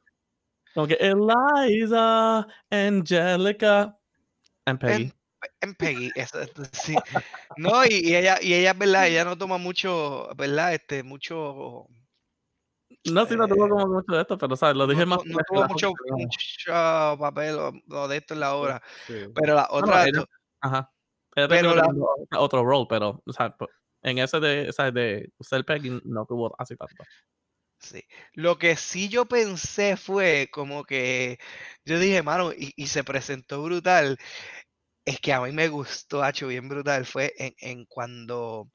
Como 0.75 0.87
que 0.87 0.95
Eliza, 0.95 2.47
Angelica, 2.71 3.99
and 4.65 4.79
Peggy. 4.79 5.03
En, 5.03 5.13
en 5.61 5.75
Peggy, 5.75 6.11
eso, 6.15 6.41
eso 6.41 6.63
sí. 6.73 6.97
No, 7.57 7.85
y, 7.85 8.09
y 8.09 8.17
ella, 8.17 8.39
y 8.41 8.55
ella, 8.55 8.73
¿verdad? 8.73 9.07
Ella 9.07 9.25
no 9.25 9.37
toma 9.37 9.59
mucho, 9.59 10.29
¿verdad? 10.37 10.75
Este, 10.75 11.03
mucho. 11.03 11.87
No, 13.05 13.25
sí, 13.27 13.37
no 13.37 13.47
tuvo 13.49 13.67
eh, 13.67 13.71
como 13.71 13.87
mucho 13.87 14.15
de 14.15 14.21
esto, 14.21 14.37
pero, 14.39 14.57
¿sabes? 14.57 14.77
Lo 14.77 14.87
dije 14.87 15.01
no, 15.07 15.17
más. 15.17 15.25
no 15.25 15.39
tuvo 15.49 15.67
mucho, 15.69 15.93
mucho 16.11 17.17
papel 17.19 17.55
o, 17.57 17.73
o 17.91 18.09
de 18.09 18.17
esto 18.17 18.35
en 18.35 18.41
la 18.41 18.55
obra. 18.55 18.83
Sí. 19.07 19.27
Pero 19.35 19.55
la 19.55 19.69
otra, 19.71 20.07
Ajá. 20.61 20.93
Pero 21.35 21.75
la- 21.75 21.89
otro 22.39 22.65
role, 22.65 22.87
pero, 22.89 23.23
o 23.25 23.33
sea, 23.33 23.57
po- 23.57 23.69
en 24.03 24.19
ese 24.19 24.41
de, 24.41 24.69
o 24.69 24.73
sea, 24.73 24.91
de 24.91 25.31
ser 25.41 25.65
Peggy 25.65 26.01
no 26.05 26.27
tuvo 26.27 26.55
así 26.59 26.77
tanto. 26.77 27.05
Sí. 27.79 28.03
Lo 28.33 28.59
que 28.59 28.75
sí 28.75 29.09
yo 29.09 29.27
pensé 29.27 29.97
fue 29.97 30.49
como 30.53 30.85
que 30.85 31.39
yo 31.85 31.99
dije, 32.01 32.23
mano, 32.23 32.53
y, 32.53 32.73
y 32.77 32.89
se 32.89 33.05
presentó 33.05 33.63
brutal. 33.63 34.19
Es 35.05 35.21
que 35.21 35.33
a 35.33 35.41
mí 35.41 35.53
me 35.53 35.69
gustó, 35.69 36.23
hacho, 36.23 36.49
bien 36.49 36.69
brutal. 36.69 37.07
Fue 37.07 37.33
en, 37.39 37.55
en 37.59 37.85
cuando 37.87 38.69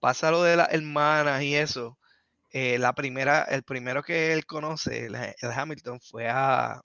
pasa 0.00 0.30
lo 0.32 0.42
de 0.42 0.56
las 0.56 0.72
hermanas 0.72 1.42
y 1.42 1.54
eso. 1.54 1.98
Eh, 2.54 2.78
la 2.78 2.92
primera, 2.94 3.42
el 3.42 3.64
primero 3.64 4.04
que 4.04 4.32
él 4.32 4.46
conoce, 4.46 5.06
el, 5.06 5.16
el 5.16 5.50
Hamilton, 5.52 6.00
fue 6.00 6.28
a, 6.28 6.80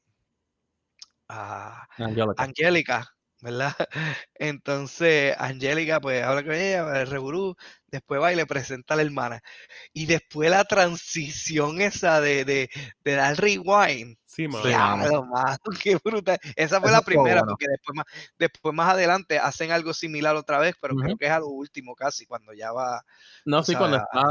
a 1.27 1.87
Angelica. 1.97 2.43
Angélica, 2.43 3.07
¿verdad? 3.39 3.73
Entonces, 4.33 5.35
Angélica, 5.37 6.01
pues 6.01 6.23
habla 6.23 6.43
con 6.43 6.53
ella, 6.53 7.01
el 7.01 7.07
reburú, 7.07 7.55
después 7.91 8.21
va 8.21 8.31
y 8.31 8.35
le 8.35 8.45
presenta 8.45 8.93
a 8.93 8.97
la 8.97 9.03
hermana. 9.03 9.41
Y 9.93 10.05
después 10.05 10.49
la 10.49 10.63
transición 10.65 11.81
esa 11.81 12.21
de, 12.21 12.45
de, 12.45 12.69
de 13.03 13.11
dar 13.13 13.37
rewind. 13.37 14.17
Sí, 14.25 14.47
mano. 14.47 14.65
Diablo, 14.65 15.25
mano, 15.25 15.57
qué 15.83 15.95
brutal. 16.03 16.37
Esa 16.55 16.79
fue 16.79 16.89
Eso 16.89 16.97
la 16.99 17.01
primera, 17.03 17.41
bueno. 17.41 17.47
porque 17.49 17.65
después 17.69 17.95
más, 17.95 18.05
después 18.37 18.75
más 18.75 18.89
adelante 18.93 19.39
hacen 19.39 19.71
algo 19.71 19.93
similar 19.93 20.35
otra 20.35 20.59
vez, 20.59 20.75
pero 20.81 20.95
creo 20.95 21.09
Ujú. 21.11 21.17
que 21.17 21.25
es 21.25 21.31
a 21.31 21.39
lo 21.39 21.47
último 21.47 21.95
casi, 21.95 22.25
cuando 22.25 22.53
ya 22.53 22.71
va 22.71 23.03
No, 23.45 23.63
sí, 23.63 23.71
sea, 23.71 23.79
cuando 23.79 23.97
a- 23.97 24.01
está, 24.01 24.21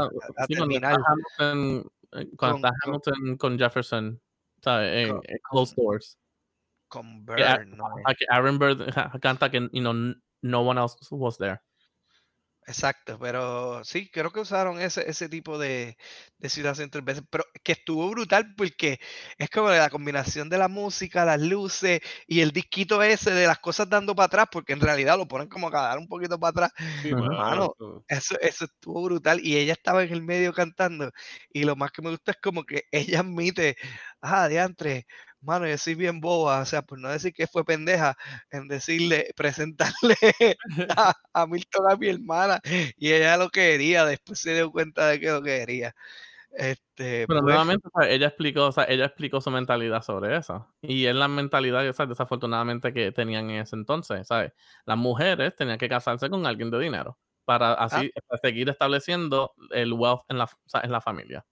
a 0.43 0.45
sí, 0.47 0.55
cuando 0.55 0.75
está. 0.75 0.95
Hamilton, 0.95 1.91
eh, 2.13 2.27
cuando 2.37 2.57
Con- 2.61 2.65
está 2.65 2.69
Hamilton 2.85 3.37
con 3.37 3.59
Jefferson, 3.59 4.21
¿sabes? 4.63 5.05
En, 5.07 5.15
Con- 5.15 5.21
en 5.27 5.37
closed 5.49 5.75
doors. 5.75 6.17
con 6.87 7.25
Que 7.25 7.43
a- 7.43 7.57
Burn, 7.57 7.77
¿no? 7.77 7.85
a 7.85 8.15
Aaron 8.35 8.57
Bird 8.57 8.77
canta 9.21 9.51
que, 9.51 9.59
you 9.73 9.81
know, 9.81 9.93
no 10.41 10.61
one 10.61 10.79
else 10.81 10.95
was 11.11 11.37
there. 11.37 11.59
Exacto, 12.69 13.17
pero 13.19 13.83
sí, 13.83 14.11
creo 14.11 14.29
que 14.31 14.41
usaron 14.41 14.79
ese, 14.79 15.09
ese 15.09 15.27
tipo 15.27 15.57
de, 15.57 15.97
de 16.37 16.49
situación 16.49 16.91
tres 16.91 17.03
veces, 17.03 17.23
pero 17.27 17.43
que 17.63 17.71
estuvo 17.71 18.07
brutal 18.11 18.53
porque 18.55 18.99
es 19.39 19.49
como 19.49 19.69
la 19.71 19.89
combinación 19.89 20.49
de 20.49 20.59
la 20.59 20.67
música, 20.67 21.25
las 21.25 21.41
luces 21.41 21.99
y 22.27 22.41
el 22.41 22.51
disquito 22.51 23.01
ese 23.01 23.31
de 23.31 23.47
las 23.47 23.57
cosas 23.57 23.89
dando 23.89 24.13
para 24.13 24.27
atrás, 24.27 24.45
porque 24.51 24.73
en 24.73 24.81
realidad 24.81 25.17
lo 25.17 25.27
ponen 25.27 25.47
como 25.49 25.69
a 25.69 25.71
dar 25.71 25.97
un 25.97 26.07
poquito 26.07 26.39
para 26.39 26.51
atrás. 26.67 26.71
Sí, 27.01 27.15
mano, 27.15 27.33
eso- 27.47 27.75
Eso, 28.07 28.35
eso 28.41 28.65
estuvo 28.65 29.03
brutal 29.03 29.39
y 29.43 29.55
ella 29.57 29.73
estaba 29.73 30.01
en 30.03 30.11
el 30.13 30.23
medio 30.23 30.51
cantando 30.51 31.11
y 31.53 31.63
lo 31.63 31.75
más 31.75 31.91
que 31.91 32.01
me 32.01 32.09
gusta 32.09 32.31
es 32.31 32.37
como 32.41 32.63
que 32.65 32.85
ella 32.91 33.19
admite, 33.19 33.77
ah, 34.21 34.47
diantre, 34.47 35.05
mano, 35.41 35.67
yo 35.67 35.77
soy 35.77 35.95
bien 35.95 36.19
boba, 36.19 36.61
o 36.61 36.65
sea, 36.65 36.81
por 36.81 36.99
no 36.99 37.09
decir 37.09 37.33
que 37.33 37.47
fue 37.47 37.63
pendeja, 37.65 38.15
en 38.51 38.67
decirle, 38.67 39.31
presentarle 39.35 40.15
a, 40.97 41.13
a 41.33 41.47
Milton 41.47 41.91
a 41.91 41.95
mi 41.97 42.09
hermana 42.09 42.59
y 42.97 43.11
ella 43.13 43.37
lo 43.37 43.49
quería, 43.49 44.05
después 44.05 44.39
se 44.39 44.53
dio 44.55 44.71
cuenta 44.71 45.07
de 45.07 45.19
que 45.19 45.31
lo 45.31 45.41
quería. 45.41 45.93
Este, 46.51 47.25
Pero 47.27 47.41
pues, 47.41 47.43
nuevamente, 47.43 47.87
o 47.93 47.99
sea, 48.01 48.09
ella 48.09 48.27
explicó, 48.27 48.67
o 48.67 48.71
sea, 48.71 48.85
ella 48.85 49.05
explicó 49.05 49.39
su 49.39 49.51
mentalidad 49.51 50.01
sobre 50.01 50.35
eso. 50.35 50.67
Y 50.81 51.05
es 51.05 51.15
la 51.15 51.27
mentalidad, 51.27 51.87
o 51.87 51.93
sea, 51.93 52.07
desafortunadamente, 52.07 52.91
que 52.93 53.11
tenían 53.11 53.49
en 53.51 53.61
ese 53.61 53.75
entonces, 53.75 54.27
¿sabes? 54.27 54.53
Las 54.85 54.97
mujeres 54.97 55.55
tenían 55.55 55.77
que 55.77 55.87
casarse 55.87 56.29
con 56.29 56.45
alguien 56.47 56.71
de 56.71 56.79
dinero 56.79 57.19
para 57.45 57.73
así 57.73 58.11
para 58.27 58.39
seguir 58.43 58.69
estableciendo 58.69 59.53
el 59.71 59.93
wealth 59.93 60.21
en 60.29 60.37
la, 60.39 60.45
o 60.45 60.49
sea, 60.65 60.81
en 60.81 60.91
la 60.91 61.01
familia. 61.01 61.45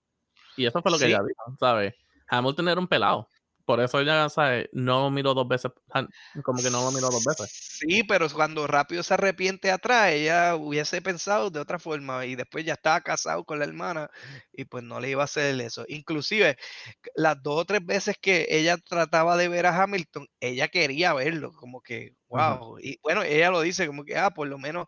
Y 0.56 0.66
eso 0.66 0.82
fue 0.82 0.90
lo 0.90 0.98
que 0.98 1.04
Sí. 1.04 1.10
ella 1.10 1.22
dijo, 1.26 1.56
¿sabes? 1.58 1.94
Hamilton 2.28 2.68
era 2.68 2.80
un 2.80 2.88
pelado. 2.88 3.28
Por 3.68 3.80
eso 3.82 4.00
ella, 4.00 4.30
¿sabes? 4.30 4.66
No 4.72 5.02
lo 5.02 5.10
miró 5.10 5.34
dos 5.34 5.46
veces, 5.46 5.70
ah, 5.90 6.06
como 6.42 6.62
que 6.62 6.70
no 6.70 6.82
lo 6.84 6.90
miró 6.90 7.10
dos 7.10 7.22
veces. 7.22 7.50
Sí, 7.52 8.02
pero 8.02 8.26
cuando 8.30 8.66
rápido 8.66 9.02
se 9.02 9.12
arrepiente 9.12 9.70
atrás, 9.70 10.10
ella 10.10 10.56
hubiese 10.56 11.02
pensado 11.02 11.50
de 11.50 11.60
otra 11.60 11.78
forma 11.78 12.24
y 12.24 12.34
después 12.34 12.64
ya 12.64 12.72
estaba 12.72 13.02
casado 13.02 13.44
con 13.44 13.58
la 13.58 13.66
hermana 13.66 14.08
y 14.54 14.64
pues 14.64 14.84
no 14.84 15.00
le 15.00 15.10
iba 15.10 15.20
a 15.20 15.26
hacer 15.26 15.60
eso. 15.60 15.84
Inclusive, 15.86 16.56
las 17.14 17.42
dos 17.42 17.60
o 17.60 17.64
tres 17.66 17.84
veces 17.84 18.16
que 18.18 18.46
ella 18.48 18.78
trataba 18.78 19.36
de 19.36 19.48
ver 19.48 19.66
a 19.66 19.82
Hamilton, 19.82 20.26
ella 20.40 20.68
quería 20.68 21.12
verlo, 21.12 21.52
como 21.52 21.82
que, 21.82 22.14
wow. 22.28 22.78
Y 22.80 22.98
bueno, 23.02 23.22
ella 23.22 23.50
lo 23.50 23.60
dice 23.60 23.86
como 23.86 24.02
que, 24.02 24.16
ah, 24.16 24.30
por 24.30 24.48
lo 24.48 24.56
menos, 24.56 24.86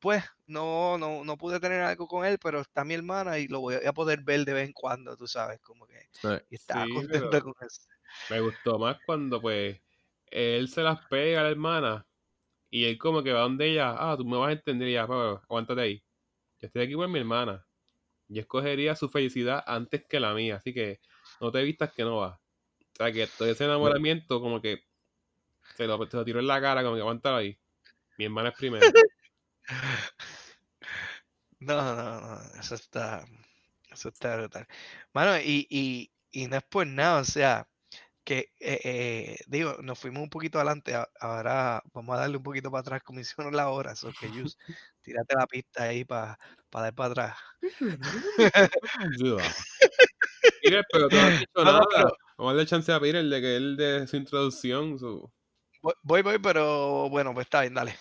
pues 0.00 0.24
no, 0.46 0.98
no, 0.98 1.24
no 1.24 1.36
pude 1.36 1.60
tener 1.60 1.82
algo 1.82 2.08
con 2.08 2.24
él, 2.24 2.38
pero 2.42 2.60
está 2.60 2.84
mi 2.84 2.94
hermana 2.94 3.38
y 3.38 3.46
lo 3.48 3.60
voy 3.60 3.74
a 3.86 3.92
poder 3.92 4.22
ver 4.22 4.44
de 4.44 4.52
vez 4.54 4.66
en 4.66 4.72
cuando, 4.72 5.16
tú 5.16 5.26
sabes, 5.26 5.60
como 5.60 5.86
que 5.86 6.00
Sí. 6.12 6.28
y 6.50 6.54
estaba 6.56 6.86
Sí, 6.86 6.92
pero- 7.10 7.42
con 7.42 7.54
eso. 7.66 7.82
Me 8.28 8.40
gustó 8.40 8.78
más 8.78 8.98
cuando 9.06 9.40
pues 9.40 9.80
él 10.26 10.68
se 10.68 10.82
las 10.82 10.98
pega 11.06 11.40
a 11.40 11.44
la 11.44 11.50
hermana 11.50 12.06
y 12.70 12.84
él 12.84 12.98
como 12.98 13.22
que 13.22 13.32
va 13.32 13.40
donde 13.40 13.70
ella, 13.70 13.94
ah, 13.96 14.16
tú 14.16 14.24
me 14.24 14.36
vas 14.36 14.48
a 14.48 14.52
entender 14.52 14.88
y 14.88 14.94
ya, 14.94 15.06
"Papá, 15.06 15.42
aguántate 15.44 15.80
ahí. 15.80 16.02
Yo 16.60 16.66
estoy 16.66 16.82
aquí 16.82 16.94
por 16.94 17.08
mi 17.08 17.18
hermana. 17.18 17.64
Yo 18.28 18.40
escogería 18.42 18.94
su 18.96 19.08
felicidad 19.08 19.62
antes 19.66 20.04
que 20.08 20.20
la 20.20 20.34
mía, 20.34 20.56
así 20.56 20.72
que 20.74 21.00
no 21.40 21.50
te 21.52 21.62
vistas 21.62 21.92
que 21.92 22.02
no 22.04 22.16
va. 22.18 22.40
O 22.80 22.96
sea 22.96 23.12
que 23.12 23.26
todo 23.26 23.48
ese 23.48 23.64
enamoramiento 23.64 24.40
como 24.40 24.60
que 24.60 24.84
se 25.76 25.86
lo, 25.86 26.04
se 26.06 26.16
lo 26.16 26.24
tiró 26.24 26.38
en 26.40 26.46
la 26.46 26.60
cara, 26.60 26.82
como 26.82 26.94
que 26.96 27.00
aguántalo 27.02 27.36
ahí. 27.36 27.58
Mi 28.18 28.24
hermana 28.26 28.50
es 28.50 28.56
primero. 28.56 28.80
No, 31.60 31.94
no, 31.94 32.20
no, 32.20 32.40
eso 32.58 32.74
está, 32.74 33.24
eso 33.90 34.08
está 34.08 34.36
brutal. 34.36 34.66
Mano, 35.12 35.36
y, 35.38 35.66
y, 35.68 36.10
y 36.30 36.46
no 36.46 36.56
es 36.56 36.62
por 36.64 36.86
nada, 36.86 37.20
o 37.20 37.24
sea, 37.24 37.68
que, 38.24 38.52
eh, 38.60 38.80
eh, 38.84 39.36
digo, 39.46 39.76
nos 39.82 39.98
fuimos 39.98 40.22
un 40.22 40.30
poquito 40.30 40.58
adelante, 40.58 40.94
ahora 41.20 41.82
vamos 41.92 42.16
a 42.16 42.20
darle 42.20 42.38
un 42.38 42.42
poquito 42.42 42.70
para 42.70 42.80
atrás, 42.80 43.02
como 43.02 43.20
hicieron 43.50 43.54
la 43.54 43.68
hora, 43.68 43.92
eso 43.92 44.10
que 44.18 44.30
Yus, 44.32 44.56
tírate 45.02 45.34
la 45.34 45.46
pista 45.46 45.84
ahí 45.84 46.04
para 46.04 46.38
dar 46.70 46.94
para 46.94 47.10
atrás. 47.10 47.36
Ayuda. 48.98 49.42
Mira, 50.64 50.82
pero 50.90 51.08
tú 51.08 51.16
no 51.16 51.22
has 51.22 51.40
dicho 51.40 51.64
nada. 51.64 51.86
pero- 51.94 52.16
Vamos 52.38 52.52
a 52.52 52.54
darle 52.56 52.66
chance 52.70 52.90
a 52.90 52.98
Peter 53.00 53.22
de 53.22 53.40
que 53.42 53.56
él 53.56 53.76
de 53.76 54.06
su 54.06 54.16
introducción, 54.16 54.98
su... 54.98 55.30
Voy, 55.82 55.92
voy, 56.02 56.22
voy, 56.22 56.38
pero 56.38 57.10
bueno, 57.10 57.34
pues 57.34 57.44
está 57.46 57.60
bien, 57.60 57.74
dale. 57.74 57.94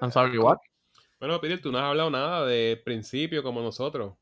I'm 0.00 0.10
sorry, 0.12 0.38
what? 0.38 0.58
Bueno, 1.18 1.40
Peter, 1.40 1.60
tú 1.60 1.70
no 1.70 1.78
has 1.78 1.84
hablado 1.84 2.10
nada 2.10 2.46
de 2.46 2.80
principio 2.84 3.42
como 3.42 3.60
nosotros. 3.60 4.14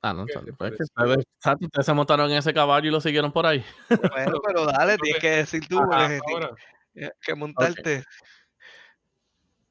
Ah, 0.00 0.12
no, 0.12 0.26
¿Qué 0.26 0.32
sorry. 0.34 0.46
te 0.46 0.52
Pues 0.52 0.72
es 0.72 0.78
que 0.78 0.94
pareció? 0.94 1.24
ustedes, 1.60 1.86
se 1.86 1.92
montaron 1.92 2.30
en 2.30 2.36
ese 2.38 2.54
caballo 2.54 2.88
y 2.88 2.92
lo 2.92 3.00
siguieron 3.00 3.32
por 3.32 3.46
ahí. 3.46 3.64
Bueno, 3.88 4.38
pero 4.46 4.64
dale, 4.66 4.96
tienes 4.98 5.20
que 5.20 5.30
decir 5.30 5.66
tú, 5.68 5.78
Ajá, 5.80 5.88
porque 6.18 6.20
ahora. 6.32 6.50
tienes 6.92 7.12
que 7.20 7.34
montarte. 7.34 8.04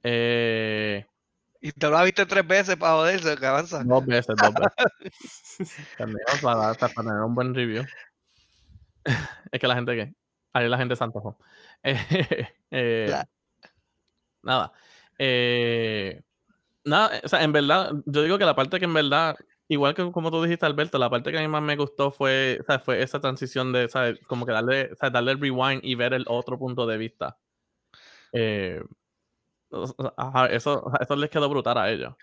Eh, 0.04 1.06
Y 1.62 1.72
te 1.72 1.90
lo 1.90 2.04
viste 2.04 2.26
tres 2.26 2.46
veces 2.46 2.76
para 2.76 2.94
joderse, 2.94 3.38
que 3.38 3.46
avanza. 3.46 3.84
Dos 3.84 4.06
veces, 4.06 4.36
dos 4.36 4.54
veces. 4.54 5.88
También 5.98 6.20
para, 6.42 6.74
para 6.74 6.94
tener 6.94 7.14
un 7.22 7.34
buen 7.36 7.54
review. 7.56 7.86
Es 9.52 9.60
que 9.62 9.68
la 9.68 9.76
gente 9.76 9.96
que. 9.96 10.14
Ahí 10.54 10.68
la 10.68 10.78
gente 10.78 10.96
se 10.96 11.04
antojó. 11.04 11.38
Eh, 11.84 12.48
eh, 12.72 13.24
nada. 14.44 14.74
Eh, 15.20 16.22
nada, 16.86 17.22
o 17.24 17.28
sea, 17.30 17.44
en 17.44 17.52
verdad, 17.54 17.94
yo 18.06 18.24
digo 18.24 18.38
que 18.38 18.46
la 18.46 18.56
parte 18.56 18.80
que 18.80 18.86
en 18.86 18.94
verdad, 18.94 19.38
igual 19.68 19.96
que 19.96 20.12
como 20.12 20.32
tú 20.32 20.44
dijiste, 20.44 20.66
Alberto, 20.66 20.98
la 20.98 21.10
parte 21.10 21.32
que 21.32 21.38
a 21.40 21.42
mí 21.42 21.48
más 21.48 21.64
me 21.64 21.76
gustó 21.76 22.12
fue, 22.12 22.60
o 22.62 22.64
sea, 22.66 22.80
fue 22.80 23.02
esa 23.04 23.20
transición 23.22 23.74
de, 23.74 23.90
¿sabes? 23.90 24.20
Como 24.28 24.46
que 24.46 24.54
darle, 24.54 24.92
o 24.94 24.96
sea, 24.96 25.10
darle 25.10 25.34
el 25.34 25.42
rewind 25.42 25.82
y 25.84 25.96
ver 25.96 26.14
el 26.14 26.26
otro 26.28 26.58
punto 26.60 26.86
de 26.88 26.98
vista. 26.98 27.38
Eh, 28.34 28.82
eso, 30.52 30.92
eso 31.00 31.16
les 31.16 31.30
quedó 31.30 31.50
brutal 31.50 31.78
a 31.78 31.90
ellos. 31.92 32.14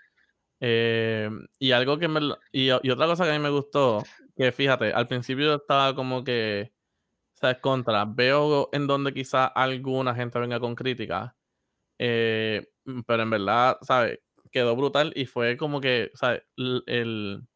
Eh, 0.59 1.29
y 1.59 1.71
algo 1.71 1.97
que 1.99 2.07
me, 2.07 2.21
y, 2.51 2.67
y 2.69 2.89
otra 2.91 3.07
cosa 3.07 3.25
que 3.25 3.31
a 3.31 3.33
mí 3.33 3.39
me 3.39 3.49
gustó, 3.49 4.03
que 4.35 4.51
fíjate, 4.51 4.93
al 4.93 5.07
principio 5.07 5.55
estaba 5.55 5.95
como 5.95 6.23
que, 6.23 6.73
¿sabes? 7.35 7.59
Contra, 7.59 8.05
veo 8.05 8.69
en 8.73 8.87
donde 8.87 9.13
quizá 9.13 9.45
alguna 9.47 10.15
gente 10.15 10.39
venga 10.39 10.59
con 10.59 10.75
críticas, 10.75 11.33
eh, 11.99 12.67
pero 13.05 13.23
en 13.23 13.29
verdad, 13.29 13.77
¿sabes? 13.81 14.19
Quedó 14.51 14.75
brutal 14.75 15.11
y 15.15 15.25
fue 15.25 15.57
como 15.57 15.81
que, 15.81 16.11
¿sabes? 16.13 16.43
El, 16.55 17.47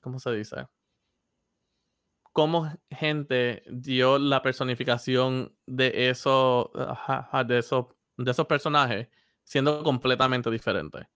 ¿cómo 0.00 0.18
se 0.18 0.32
dice? 0.32 0.66
Cómo 2.32 2.68
gente 2.90 3.62
dio 3.68 4.18
la 4.18 4.42
personificación 4.42 5.56
de 5.66 6.08
esos, 6.10 6.70
de 7.46 7.58
esos, 7.58 7.86
de 8.16 8.30
esos 8.30 8.46
personajes 8.46 9.08
siendo 9.44 9.82
completamente 9.82 10.50
diferentes. 10.50 11.06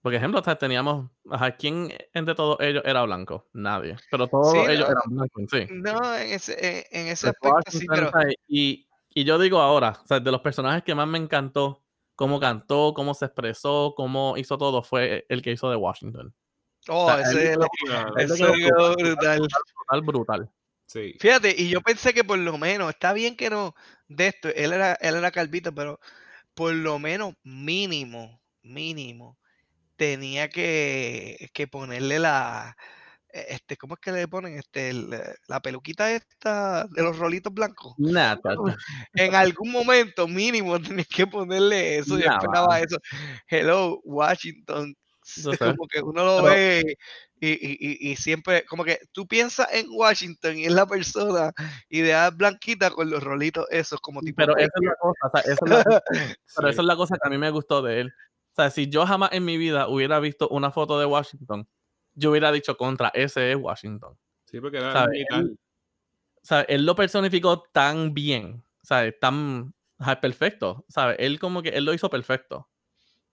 Por 0.00 0.14
ejemplo, 0.14 0.42
teníamos, 0.42 1.10
ajá, 1.30 1.56
¿quién 1.56 1.90
entre 2.12 2.34
todos 2.34 2.58
ellos 2.60 2.82
era 2.84 3.02
blanco? 3.04 3.48
Nadie. 3.54 3.96
Pero 4.10 4.28
todos 4.28 4.52
Sí, 4.52 4.58
ellos 4.72 4.86
no. 4.86 4.92
eran 4.92 5.02
blancos, 5.06 5.44
sí. 5.50 5.66
No, 5.70 6.14
en 6.16 6.28
ese, 6.32 6.52
en- 6.52 6.84
en 6.90 7.06
ese 7.08 7.28
aspecto 7.28 7.70
sí, 7.70 7.86
pero 7.88 8.10
y 9.14 9.24
yo 9.24 9.38
digo 9.38 9.60
ahora, 9.60 10.00
o 10.02 10.06
sea, 10.06 10.20
de 10.20 10.30
los 10.32 10.40
personajes 10.40 10.82
que 10.82 10.94
más 10.94 11.06
me 11.06 11.18
encantó, 11.18 11.82
cómo 12.16 12.40
cantó, 12.40 12.92
cómo 12.94 13.14
se 13.14 13.26
expresó, 13.26 13.94
cómo 13.96 14.36
hizo 14.36 14.58
todo, 14.58 14.82
fue 14.82 15.24
el 15.28 15.40
que 15.40 15.52
hizo 15.52 15.70
de 15.70 15.76
Washington. 15.76 16.34
oh, 16.88 17.06
sea, 17.06 17.20
ese, 17.20 17.54
quedó 17.56 18.94
brutal, 18.96 19.38
brutal. 19.38 19.40
Brutal, 19.40 20.02
brutal. 20.02 20.50
sí. 20.86 21.14
Fíjate, 21.20 21.54
y 21.56 21.68
yo 21.68 21.80
pensé 21.80 22.12
que 22.12 22.24
por 22.24 22.38
lo 22.38 22.58
menos, 22.58 22.90
está 22.90 23.12
bien 23.12 23.36
que 23.36 23.50
no 23.50 23.74
de 24.08 24.26
esto, 24.28 24.48
él 24.48 24.72
era, 24.72 24.94
él 24.94 25.14
era 25.14 25.30
calvito, 25.30 25.72
pero 25.72 26.00
por 26.54 26.74
lo 26.74 26.98
menos 26.98 27.34
mínimo, 27.44 28.40
mínimo, 28.62 29.38
tenía 29.96 30.48
que, 30.48 31.50
que 31.52 31.68
ponerle 31.68 32.18
la, 32.18 32.76
este, 33.34 33.76
¿cómo 33.76 33.94
es 33.94 34.00
que 34.00 34.12
le 34.12 34.28
ponen? 34.28 34.56
Este, 34.58 34.90
el, 34.90 35.12
eh, 35.12 35.34
la 35.48 35.60
peluquita 35.60 36.10
esta 36.12 36.86
de 36.90 37.02
los 37.02 37.18
rolitos 37.18 37.52
blancos. 37.52 37.94
En 39.14 39.34
algún 39.34 39.70
momento 39.72 40.26
mínimo 40.28 40.78
tenías 41.02 41.08
que 41.08 41.26
ponerle 41.26 41.98
eso. 41.98 42.18
Yo 42.18 42.26
Nah, 42.26 42.36
esperaba 42.36 42.80
eso. 42.80 42.96
Hello, 43.48 44.00
Washington. 44.04 44.94
Sé. 45.22 45.42
Como 45.78 45.86
que 45.88 46.00
uno 46.02 46.24
lo 46.24 46.42
Pero- 46.42 46.54
ve 46.54 46.96
y, 47.40 47.48
y- 47.50 47.76
y- 48.08 48.10
y 48.12 48.16
siempre, 48.16 48.64
como 48.64 48.84
que 48.84 49.00
tú 49.12 49.26
piensas 49.26 49.68
en 49.72 49.86
Washington 49.90 50.56
y 50.56 50.64
es 50.64 50.72
la 50.72 50.86
persona 50.86 51.52
ideal 51.90 52.32
blanquita 52.34 52.90
con 52.90 53.10
los 53.10 53.22
rolitos 53.22 53.66
esos, 53.70 54.00
como 54.00 54.20
tipo. 54.22 54.36
Pero 54.36 54.56
esa 54.56 54.70
es 54.76 54.82
la 54.86 54.94
cosa, 54.98 55.26
o 55.26 55.30
sea, 55.30 55.40
esa 55.52 55.64
es 55.64 55.70
la, 55.70 55.84
pero 55.84 56.68
sí. 56.68 56.72
esa 56.72 56.80
es 56.82 56.86
la 56.86 56.96
cosa 56.96 57.16
que 57.20 57.26
a 57.28 57.30
mí 57.30 57.36
me 57.36 57.50
gustó 57.50 57.82
de 57.82 58.00
él. 58.00 58.14
O 58.52 58.54
sea, 58.62 58.70
si 58.70 58.88
yo 58.88 59.04
jamás 59.04 59.30
en 59.32 59.44
mi 59.44 59.58
vida 59.58 59.88
hubiera 59.88 60.20
visto 60.20 60.48
una 60.48 60.70
foto 60.70 60.98
de 60.98 61.04
Washington, 61.04 61.68
yo 62.14 62.30
hubiera 62.30 62.50
dicho 62.52 62.76
contra, 62.76 63.08
ese 63.14 63.52
es 63.52 63.56
Washington. 63.56 64.16
Sí, 64.44 64.60
porque 64.60 64.78
era 64.78 64.92
¿Sabe? 64.92 65.12
militar. 65.12 65.40
Él- 65.40 65.58
O 66.36 66.46
sea, 66.46 66.60
él 66.62 66.84
lo 66.84 66.94
personificó 66.94 67.62
tan 67.72 68.12
bien, 68.12 68.62
¿sabes? 68.82 69.18
Tan 69.18 69.74
ajá, 69.98 70.20
perfecto, 70.20 70.84
¿sabes? 70.88 71.16
Él 71.18 71.38
como 71.38 71.62
que 71.62 71.70
él 71.70 71.84
lo 71.84 71.94
hizo 71.94 72.10
perfecto. 72.10 72.56
O 72.56 72.68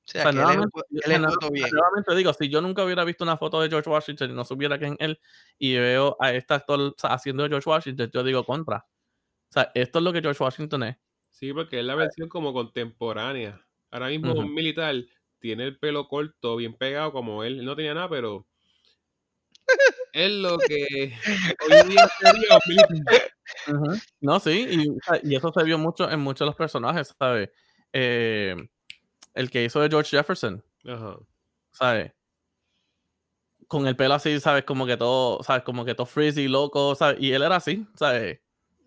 sea, 0.06 0.22
O 0.22 0.24
sea, 0.24 0.32
que 0.32 0.38
él 0.40 0.44
nuevamente, 0.44 0.80
él 0.92 1.02
nueva- 1.12 1.28
ejecutó 1.28 1.52
bien. 1.52 1.70
nuevamente 1.72 2.16
digo, 2.16 2.34
si 2.34 2.50
yo 2.50 2.62
nunca 2.62 2.84
hubiera 2.86 3.04
visto 3.04 3.24
una 3.24 3.38
foto 3.38 3.62
de 3.62 3.70
George 3.70 3.90
Washington 3.90 4.32
y 4.32 4.34
no 4.34 4.46
supiera 4.46 4.80
quién 4.80 4.94
es 4.94 5.00
él, 5.00 5.20
y 5.58 5.76
veo 5.76 6.16
a 6.20 6.32
este 6.34 6.54
actor 6.54 6.80
o 6.80 6.96
sea, 6.98 7.14
haciendo 7.14 7.44
de 7.44 7.50
George 7.50 7.70
Washington, 7.70 8.10
yo 8.14 8.24
digo 8.24 8.44
contra. 8.46 8.78
O 8.78 9.54
sea, 9.54 9.72
esto 9.76 10.00
es 10.00 10.04
lo 10.06 10.14
que 10.14 10.22
George 10.22 10.42
Washington 10.44 10.84
es. 10.84 10.96
Sí, 11.30 11.52
porque 11.54 11.80
es 11.80 11.86
la 11.86 11.96
versión 11.96 12.30
como 12.30 12.54
contemporánea. 12.54 13.62
Ahora 13.90 14.08
mismo 14.08 14.34
un 14.34 14.54
militar 14.54 14.96
tiene 15.40 15.66
el 15.66 15.78
pelo 15.78 16.08
corto, 16.08 16.56
bien 16.56 16.76
pegado 16.78 17.12
como 17.12 17.44
él. 17.44 17.60
Él 17.60 17.66
no 17.66 17.76
tenía 17.76 17.94
nada, 17.94 18.08
pero 18.10 18.48
es 20.14 20.32
lo 20.32 20.58
que 20.58 21.14
hoy 21.68 21.78
en 21.82 21.90
día 21.90 22.10
sería 22.20 22.60
militar. 22.68 23.32
Ujú. 23.68 24.00
No, 24.22 24.40
sí, 24.40 24.68
y, 24.70 25.30
y 25.30 25.36
eso 25.36 25.52
se 25.54 25.64
vio 25.64 25.78
mucho 25.78 26.10
en 26.10 26.20
muchos 26.20 26.40
de 26.40 26.46
los 26.48 26.56
personajes, 26.56 27.14
¿sabes? 27.18 27.50
Eh, 27.94 28.56
el 29.34 29.50
que 29.50 29.64
hizo 29.64 29.80
de 29.82 29.90
George 29.90 30.16
Jefferson, 30.18 30.64
Ajá. 30.86 31.18
¿sabes? 31.72 32.12
Con 33.68 33.88
el 33.88 33.96
pelo 33.96 34.16
así, 34.16 34.40
¿sabes? 34.40 34.64
Como 34.66 34.86
que 34.86 34.98
todo, 34.98 35.44
¿sabes? 35.44 35.64
Como 35.64 35.86
que 35.86 35.96
todo 35.96 36.06
frizzy, 36.06 36.48
loco, 36.48 36.96
¿sabes? 36.96 37.18
Y 37.20 37.32
él 37.32 37.42
era 37.42 37.56
así, 37.58 37.88
¿sabes? 37.96 38.40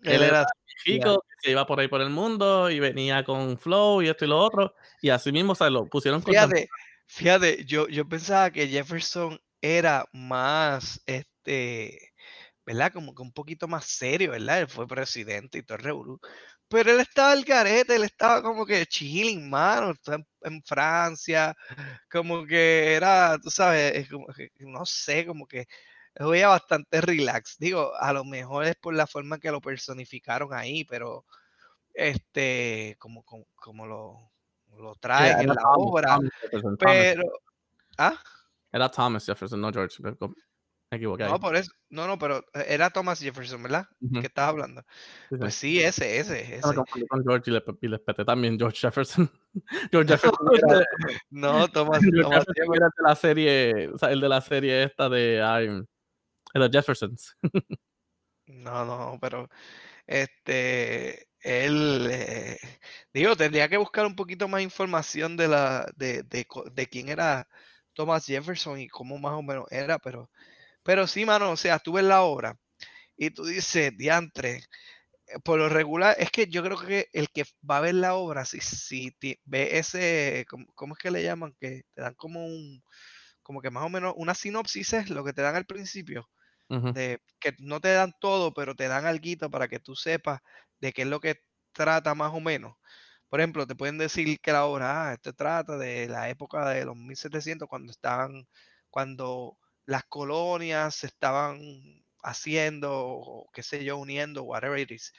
Él 0.03 0.21
era. 0.21 0.45
chico 0.83 1.23
que 1.27 1.35
se 1.41 1.51
iba 1.51 1.65
por 1.65 1.79
ahí 1.79 1.87
por 1.87 2.01
el 2.01 2.11
mundo 2.11 2.69
y 2.69 2.79
venía 2.79 3.23
con 3.23 3.57
flow 3.57 4.01
y 4.01 4.09
esto 4.09 4.25
y 4.25 4.27
lo 4.27 4.39
otro. 4.39 4.75
Y 5.01 5.09
así 5.09 5.31
mismo, 5.31 5.55
sea, 5.55 5.69
lo 5.69 5.85
pusieron 5.87 6.21
con 6.21 6.31
Fíjate, 6.31 6.69
fíjate, 7.07 7.65
yo, 7.65 7.87
yo 7.87 8.07
pensaba 8.07 8.51
que 8.51 8.67
Jefferson 8.67 9.39
era 9.65 10.05
más, 10.13 11.01
este, 11.07 12.13
¿verdad? 12.65 12.93
Como 12.93 13.15
que 13.15 13.21
un 13.23 13.31
poquito 13.31 13.67
más 13.67 13.85
serio, 13.85 14.31
¿verdad? 14.31 14.59
Él 14.61 14.67
fue 14.67 14.87
presidente 14.87 15.57
y 15.57 15.63
todo 15.63 15.77
el 15.77 15.83
revolú. 15.83 16.19
Pero 16.67 16.91
él 16.91 16.99
estaba 16.99 17.31
al 17.31 17.43
garete, 17.43 17.95
él 17.95 18.03
estaba 18.03 18.43
como 18.43 18.65
que 18.65 18.85
chilling, 18.85 19.49
mano, 19.49 19.91
está 19.91 20.15
en, 20.15 20.27
en 20.41 20.63
Francia, 20.63 21.55
como 22.11 22.45
que 22.45 22.93
era, 22.93 23.37
tú 23.41 23.49
sabes, 23.49 23.95
es 23.95 24.09
como 24.09 24.27
que, 24.27 24.51
no 24.59 24.85
sé, 24.85 25.25
como 25.25 25.47
que 25.47 25.67
lo 26.15 26.29
veía 26.29 26.47
bastante 26.47 27.01
relax. 27.01 27.57
Digo, 27.57 27.93
a 27.95 28.13
lo 28.13 28.23
mejor 28.23 28.65
es 28.65 28.75
por 28.75 28.93
la 28.95 29.07
forma 29.07 29.35
en 29.35 29.41
que 29.41 29.51
lo 29.51 29.61
personificaron 29.61 30.53
ahí, 30.53 30.83
pero 30.85 31.25
este, 31.93 32.95
como, 32.99 33.23
como, 33.23 33.45
como 33.55 33.85
lo, 33.87 34.31
lo 34.77 34.95
traen 34.95 35.39
en 35.39 35.43
era 35.45 35.53
la 35.55 35.69
obra. 35.71 36.19
Pero, 36.79 37.23
¿ah? 37.97 38.21
Era 38.75 38.89
Thomas 38.91 39.25
Jefferson, 39.25 39.61
no 39.61 39.71
George. 39.71 40.03
Me 40.03 40.97
equivoqué. 40.97 41.23
ahí. 41.23 41.31
No, 41.31 41.39
por 41.39 41.55
eso, 41.55 41.71
no, 41.89 42.07
no, 42.07 42.19
pero 42.19 42.39
eh, 42.53 42.65
era 42.67 42.89
Thomas 42.89 43.21
Jefferson, 43.21 43.63
¿verdad? 43.63 43.87
Ujú, 44.01 44.19
Que 44.19 44.27
estaba 44.27 44.49
hablando. 44.49 44.83
sí. 45.29 45.37
Pues 45.37 45.55
sí, 45.55 45.79
ese, 45.81 46.19
ese, 46.19 46.57
ese. 46.57 46.61
con 47.07 47.23
George 47.23 47.51
y 47.51 47.53
le, 47.53 47.63
y 47.81 47.97
peté 47.99 48.25
también 48.25 48.59
George 48.59 48.77
Jefferson. 48.77 49.31
George 49.93 50.09
Jefferson 50.11 50.47
era, 50.53 50.85
No, 51.29 51.69
Thomas, 51.69 52.01
George 52.03 52.21
Thomas 52.21 52.39
Jefferson 52.39 52.53
Jefferson. 52.53 52.75
era 52.75 52.87
de 52.97 53.03
la 53.03 53.15
serie, 53.15 53.87
o 53.93 53.97
sea, 53.97 54.11
el 54.11 54.19
de 54.19 54.29
la 54.29 54.41
serie 54.41 54.83
esta 54.83 55.07
de 55.07 55.41
ay, 55.41 55.67
de 56.53 56.69
Jeffersons. 56.69 57.37
No, 58.47 58.83
no, 58.85 59.17
pero 59.21 59.49
este, 60.05 61.29
él, 61.39 62.07
eh, 62.11 62.57
digo, 63.13 63.37
tendría 63.37 63.69
que 63.69 63.77
buscar 63.77 64.05
un 64.05 64.17
poquito 64.17 64.49
más 64.49 64.61
información 64.61 65.37
de 65.37 65.47
la, 65.47 65.89
de, 65.95 66.23
de 66.23 66.87
quién 66.87 67.07
era 67.07 67.47
Thomas 67.95 68.25
Jefferson 68.25 68.79
y 68.79 68.89
cómo 68.89 69.17
más 69.17 69.33
o 69.33 69.43
menos 69.43 69.65
era, 69.71 69.99
pero, 69.99 70.29
pero 70.83 71.07
sí, 71.07 71.25
mano, 71.25 71.51
o 71.51 71.57
sea, 71.57 71.79
tú 71.79 71.93
ves 71.93 72.05
la 72.05 72.23
obra 72.23 72.59
y 73.17 73.31
tú 73.31 73.45
dices, 73.45 73.97
diantre, 73.97 74.63
eh, 75.27 75.39
por 75.43 75.59
lo 75.59 75.69
regular, 75.69 76.15
es 76.19 76.31
que 76.31 76.47
yo 76.47 76.63
creo 76.63 76.77
que 76.77 77.09
el 77.13 77.29
que 77.29 77.45
va 77.69 77.77
a 77.77 77.81
ver 77.81 77.95
la 77.95 78.15
obra, 78.15 78.45
si, 78.45 78.59
si 78.61 79.15
ve 79.45 79.77
ese, 79.79 80.45
¿cómo, 80.49 80.65
cómo 80.75 80.93
es 80.95 80.99
que 80.99 81.11
le 81.11 81.23
llaman? 81.23 81.55
Que 81.59 81.83
te 81.93 82.01
dan 82.01 82.15
como 82.15 82.45
un, 82.45 82.83
como 83.43 83.61
que 83.61 83.69
más 83.69 83.85
o 83.85 83.89
menos 83.89 84.13
una 84.17 84.33
sinopsis 84.33 84.93
es 84.93 85.09
lo 85.11 85.23
que 85.23 85.33
te 85.33 85.43
dan 85.43 85.55
al 85.55 85.65
principio 85.65 86.29
de 86.67 87.21
que 87.39 87.53
no 87.59 87.79
te 87.79 87.93
dan 87.93 88.13
todo, 88.19 88.53
pero 88.53 88.75
te 88.75 88.87
dan 88.87 89.05
algo 89.05 89.49
para 89.51 89.67
que 89.67 89.79
tú 89.79 89.95
sepas 89.95 90.41
de 90.79 90.93
qué 90.93 91.03
es 91.03 91.07
lo 91.07 91.19
que 91.19 91.35
trata 91.71 92.15
más 92.15 92.33
o 92.33 92.39
menos. 92.39 92.75
Por 93.29 93.39
ejemplo, 93.39 93.67
te 93.67 93.75
pueden 93.75 93.97
decir 93.97 94.39
que 94.39 94.51
la 94.51 94.65
obra, 94.65 95.11
ah, 95.11 95.17
trata 95.17 95.77
de 95.77 96.07
la 96.07 96.29
época 96.29 96.69
de 96.69 96.85
los 96.85 96.95
1700 96.95 97.67
cuando 97.67 97.91
estaban, 97.91 98.47
cuando 98.89 99.57
las 99.85 100.03
colonias 100.05 100.95
se 100.95 101.07
estaban 101.07 101.59
haciendo, 102.23 102.91
o 102.93 103.49
qué 103.53 103.63
sé 103.63 103.83
yo, 103.83 103.97
uniendo, 103.97 104.43
whatever 104.43 104.79
it 104.79 104.91
is. 104.91 105.13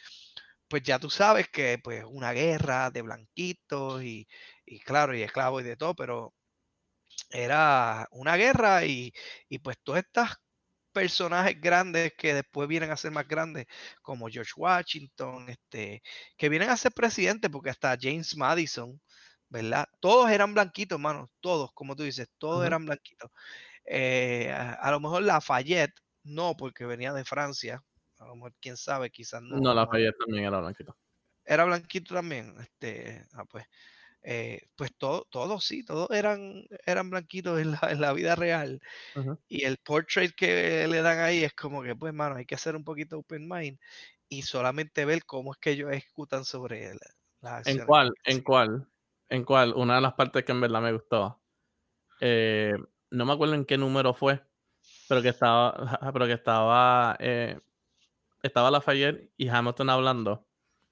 Pues 0.68 0.82
ya 0.82 0.98
tú 0.98 1.10
sabes 1.10 1.48
que 1.48 1.78
pues 1.82 2.04
una 2.08 2.32
guerra 2.32 2.90
de 2.90 3.02
blanquitos 3.02 4.02
y, 4.02 4.28
y 4.66 4.80
claro, 4.80 5.14
y 5.16 5.22
esclavos 5.22 5.62
y 5.62 5.64
de 5.66 5.76
todo, 5.76 5.94
pero 5.94 6.34
era 7.30 8.06
una 8.10 8.36
guerra 8.36 8.84
y, 8.84 9.12
y 9.48 9.58
pues 9.58 9.78
todas 9.82 10.04
estas 10.04 10.36
personajes 10.96 11.60
grandes 11.60 12.12
que 12.16 12.32
después 12.34 12.68
vienen 12.68 12.90
a 12.90 12.96
ser 12.96 13.10
más 13.12 13.28
grandes, 13.28 13.66
como 14.02 14.28
George 14.28 14.52
Washington, 14.56 15.48
este, 15.50 16.02
que 16.38 16.48
vienen 16.48 16.70
a 16.70 16.76
ser 16.76 16.92
presidentes, 16.92 17.50
porque 17.50 17.70
hasta 17.70 17.96
James 18.00 18.34
Madison 18.36 18.98
¿verdad? 19.48 19.86
Todos 20.00 20.30
eran 20.30 20.54
blanquitos, 20.54 20.96
hermano, 20.96 21.28
todos, 21.40 21.70
como 21.72 21.94
tú 21.94 22.02
dices, 22.02 22.28
todos 22.38 22.66
eran 22.66 22.84
blanquitos. 22.84 23.30
Eh, 23.84 24.50
a, 24.52 24.72
a 24.74 24.90
lo 24.90 24.98
mejor 25.00 25.22
Lafayette, 25.22 25.94
no, 26.24 26.56
porque 26.56 26.84
venía 26.86 27.12
de 27.12 27.24
Francia. 27.24 27.82
A 28.18 28.26
lo 28.26 28.34
mejor, 28.34 28.54
quién 28.60 28.76
sabe, 28.76 29.10
quizás 29.10 29.42
no. 29.42 29.56
No, 29.58 29.74
la 29.74 29.84
no- 29.84 29.90
también 30.18 30.44
era 30.46 30.58
blanquito. 30.58 30.96
Era 31.44 31.64
blanquito 31.64 32.14
también. 32.14 32.56
Este, 32.60 33.24
ah, 33.34 33.44
pues, 33.44 33.64
eh, 34.26 34.62
pues 34.76 34.92
todo, 34.98 35.26
todos 35.30 35.64
sí, 35.66 35.84
todos 35.84 36.10
eran, 36.12 36.66
eran 36.86 37.10
blanquitos 37.10 37.60
en 37.60 37.72
la, 37.72 37.80
en 37.90 38.02
la 38.02 38.12
vida 38.14 38.36
real. 38.36 38.80
Y 39.48 39.64
el 39.64 39.78
portrait 39.78 40.34
que 40.36 40.86
le 40.88 41.02
dan 41.02 41.20
ahí 41.20 41.44
es 41.44 41.54
como 41.54 41.82
que, 41.82 41.96
pues, 41.96 42.14
mano, 42.14 42.36
hay 42.36 42.46
que 42.46 42.56
hacer 42.56 42.76
un 42.76 42.84
poquito 42.84 43.18
open 43.18 43.48
mind 43.48 43.78
y 44.28 44.42
solamente 44.42 45.04
ver 45.04 45.24
cómo 45.26 45.52
es 45.52 45.58
que 45.60 45.72
ellos 45.72 45.92
ejecutan 45.92 46.44
sobre 46.44 46.94
la- 46.94 47.00
las 47.42 47.64
¿En 47.64 47.80
cuál? 47.80 48.14
¿En 48.24 48.42
cuál? 48.42 48.88
¿En 49.28 49.44
cuál? 49.44 49.74
Una 49.74 49.96
de 49.96 50.00
las 50.00 50.14
partes 50.14 50.44
que 50.44 50.52
en 50.52 50.60
verdad 50.60 50.80
me 50.82 50.92
gustó. 50.92 51.42
eh, 52.20 52.74
no 53.10 53.26
me 53.26 53.32
acuerdo 53.34 53.54
en 53.54 53.66
qué 53.66 53.78
número 53.78 54.14
fue, 54.14 54.44
pero 55.08 55.22
que 55.22 55.30
estaba, 55.30 55.74
pero 56.14 56.26
que 56.26 56.34
estaba, 56.34 57.16
eh, 57.20 57.60
estaba 58.42 58.70
Lafayette 58.72 59.32
y 59.38 59.48
Hamilton 59.48 59.90
hablando 59.90 60.48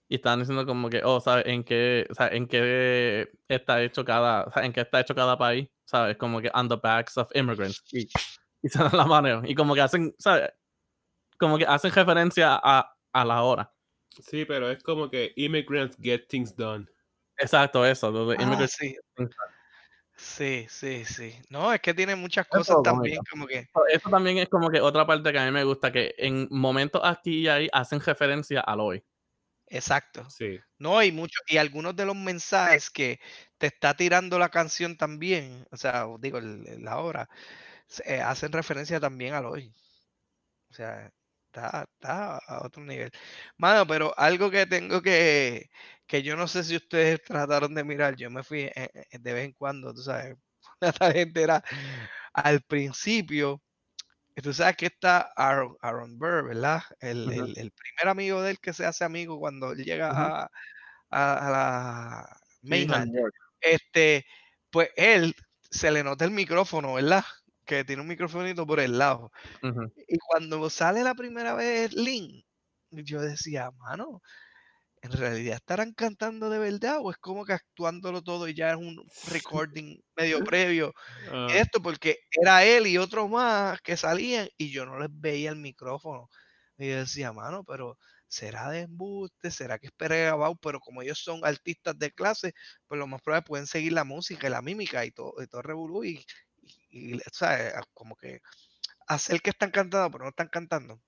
y 0.09 0.17
estaban 0.17 0.41
diciendo 0.41 0.67
como 0.67 0.91
que, 0.91 1.03
oh, 1.05 1.21
¿sabes? 1.21 1.47
En 1.47 1.65
qué, 1.65 2.07
sea, 2.13 2.29
en 2.29 2.47
qué 2.47 3.31
está 3.49 3.83
hecho 3.83 4.05
cada, 4.05 4.51
sea, 4.53 4.65
en 4.65 4.73
qué 4.73 4.83
está 4.83 5.01
hecho 5.01 5.15
cada 5.15 5.39
país, 5.39 5.69
¿sabes? 5.85 6.17
Como 6.17 6.41
que 6.41 6.51
on 6.55 6.69
the 6.69 6.77
backs 6.77 7.17
of 7.17 7.31
immigrants 7.35 7.83
y, 7.93 8.09
y 8.63 8.69
se 8.69 8.79
dan 8.79 8.97
la 8.97 9.07
mano 9.07 9.43
y 9.45 9.55
como 9.55 9.75
que 9.75 9.81
hacen, 9.81 10.15
¿sabes? 10.19 10.51
Como 11.39 11.59
que 11.59 11.67
hacen 11.67 11.91
referencia 11.91 12.61
a, 12.63 12.97
a 13.13 13.25
la 13.25 13.43
hora. 13.43 13.73
Sí, 14.11 14.45
pero 14.45 14.71
es 14.71 14.83
como 14.83 15.11
que 15.11 15.33
immigrants 15.37 15.97
get 16.01 16.27
things 16.29 16.55
done. 16.55 16.87
Exacto, 17.39 17.85
eso, 17.85 18.11
lo 18.11 18.29
de 18.29 18.37
Ah, 18.39 18.43
immigrants. 18.43 18.77
sí, 18.77 18.97
sí, 20.17 20.67
sí, 20.69 21.05
sí. 21.05 21.35
No, 21.51 21.73
es 21.73 21.81
que 21.81 21.95
tiene 21.95 22.15
muchas 22.15 22.47
Eso 22.47 22.59
cosas 22.59 22.75
como 22.77 22.83
también, 22.83 23.19
como 23.29 23.47
que, 23.47 23.67
Eso 23.91 24.11
también 24.11 24.39
es 24.39 24.49
como 24.49 24.71
que 24.71 24.81
otra 24.81 25.05
parte 25.07 25.33
que 25.33 25.39
a 25.39 25.45
mí 25.47 25.51
me 25.51 25.65
gusta, 25.65 25.91
que 25.91 26.15
en 26.19 26.47
momentos 26.51 27.01
aquí 27.05 27.41
y 27.41 27.49
ahí 27.49 27.69
hacen 27.73 28.01
referencia 28.01 28.61
al 28.61 28.81
hoy. 28.81 29.03
Exacto. 29.67 30.29
Sí. 30.31 30.59
No, 30.79 31.03
y 31.03 31.13
muchos, 31.13 31.43
y 31.49 31.57
algunos 31.59 31.95
de 31.97 32.05
los 32.07 32.17
mensajes 32.17 32.91
que 32.91 33.21
te 33.59 33.69
está 33.69 33.95
tirando 33.97 34.39
la 34.39 34.51
canción 34.51 34.97
también, 34.97 35.67
o 35.71 35.77
sea, 35.77 36.07
digo, 36.21 36.39
el- 36.39 36.83
la 36.85 36.99
obra, 36.99 37.29
eh, 38.05 38.21
hacen 38.21 38.53
referencia 38.53 39.01
también 39.01 39.35
al 39.35 39.47
hoy. 39.47 39.75
O 40.71 40.75
sea, 40.75 41.11
está, 41.47 41.85
está 41.95 42.39
a 42.39 42.67
otro 42.67 42.85
nivel. 42.85 43.11
Mano, 43.59 43.87
pero 43.87 44.15
algo 44.19 44.51
que 44.51 44.67
tengo 44.67 45.03
que, 45.03 45.71
que 46.07 46.23
yo 46.23 46.37
no 46.37 46.49
sé 46.49 46.65
si 46.65 46.77
ustedes 46.77 47.23
trataron 47.49 47.75
de 47.75 47.85
mirar, 47.85 48.17
yo 48.17 48.31
me 48.31 48.43
fui 48.43 48.63
eh, 48.63 48.73
eh, 48.95 49.19
de 49.21 49.33
vez 49.33 49.45
en 49.47 49.53
cuando, 49.53 49.95
tú 49.95 50.03
sabes, 50.03 50.37
la 50.81 50.93
tangente 50.93 51.43
era 51.43 51.63
al 52.33 52.63
principio, 52.63 53.63
tú 54.43 54.53
sabes 54.53 54.77
que 54.77 54.87
está 54.87 55.33
Aaron, 55.37 55.77
Aaron 55.81 56.19
Burr, 56.19 56.45
¿verdad? 56.49 56.83
El, 57.01 57.31
el- 57.33 57.57
el 57.59 57.71
primer 57.73 58.09
amigo 58.09 58.43
de 58.43 58.53
él 58.53 58.59
que 58.61 58.73
se 58.73 58.87
hace 58.87 59.05
amigo 59.05 59.39
cuando 59.39 59.73
él 59.73 59.85
llega 59.85 60.11
a, 60.11 60.51
a- 61.11 61.49
a 61.49 61.51
la 61.51 62.37
mainland. 62.63 63.13
Este, 63.61 64.27
pues 64.71 64.91
él 64.97 65.35
se 65.71 65.91
le 65.93 66.05
nota 66.05 66.25
el 66.25 66.31
micrófono, 66.33 66.95
¿verdad? 66.95 67.25
Que 67.65 67.85
tiene 67.85 68.03
un 68.03 68.09
microfonito 68.09 68.67
por 68.67 68.81
el 68.81 68.99
lado. 68.99 69.33
Y 69.97 70.19
cuando 70.19 70.69
sale 70.71 71.03
la 71.03 71.15
primera 71.15 71.55
vez 71.55 71.93
Link, 71.95 72.45
yo 72.91 73.21
decía, 73.23 73.71
mano, 73.73 74.23
¿en 75.05 75.13
realidad 75.13 75.57
estarán 75.57 75.93
cantando 75.95 76.51
de 76.51 76.59
verdad 76.59 76.99
o 77.03 77.11
es 77.11 77.19
como 77.19 77.45
que 77.45 77.53
actuándolo 77.55 78.23
todo 78.23 78.49
y 78.49 78.55
ya 78.55 78.71
es 78.71 78.77
un 78.77 78.97
recording 79.25 80.01
medio 80.17 80.41
previo? 80.45 80.95
Ah, 81.27 81.61
esto 81.61 81.83
porque 81.83 82.19
era 82.33 82.65
él 82.65 82.87
y 82.87 82.99
otros 82.99 83.31
más 83.31 83.81
que 83.83 83.97
salían 83.97 84.49
y 84.57 84.71
yo 84.73 84.87
no 84.87 84.99
les 84.99 85.09
veía 85.13 85.51
el 85.51 85.57
micrófono. 85.57 86.29
Y 86.79 86.89
yo 86.91 86.97
decía, 86.99 87.33
mano, 87.33 87.65
pero 87.65 87.99
¿será 88.29 88.71
de 88.71 88.81
embuste? 88.83 89.51
¿Será 89.51 89.79
que 89.79 89.89
es 89.89 89.93
grabado? 89.99 90.57
Pero 90.57 90.81
como 90.81 91.03
ellos 91.03 91.19
son 91.21 91.45
artistas 91.45 91.99
de 91.99 92.13
clase, 92.13 92.55
pues 92.87 92.99
lo 92.99 93.07
más 93.07 93.23
probable 93.23 93.47
pueden 93.47 93.67
seguir 93.67 93.93
la 93.93 94.05
música 94.05 94.47
y 94.49 94.51
la 94.51 94.63
mímica 94.63 95.05
y 95.05 95.13
todo, 95.13 95.35
y 95.43 95.47
todo 95.49 95.63
revolú 95.63 96.05
y, 96.05 96.25
y, 96.63 97.15
y, 97.15 97.15
o 97.17 97.21
sea, 97.33 97.83
como 97.95 98.17
que 98.17 98.41
hacer 99.09 99.41
que 99.41 99.51
están 99.51 99.71
cantando, 99.71 100.11
pero 100.11 100.25
no 100.25 100.31
están 100.31 100.49
cantando. 100.49 101.01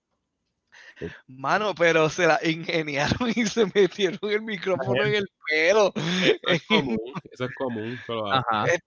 Mano, 1.26 1.74
pero 1.74 2.08
se 2.08 2.26
la 2.26 2.38
ingeniaron 2.42 3.28
y 3.36 3.46
se 3.46 3.66
metieron 3.74 4.18
el 4.30 4.42
micrófono 4.42 5.02
en 5.04 5.14
el 5.16 5.28
pelo. 5.48 5.92
eso 5.96 6.40
es 6.48 6.62
común. 6.68 6.98
Eso 7.30 7.44
es 7.46 7.54
común. 7.54 7.98
Ajá. 8.32 8.66
Eh, 8.72 8.78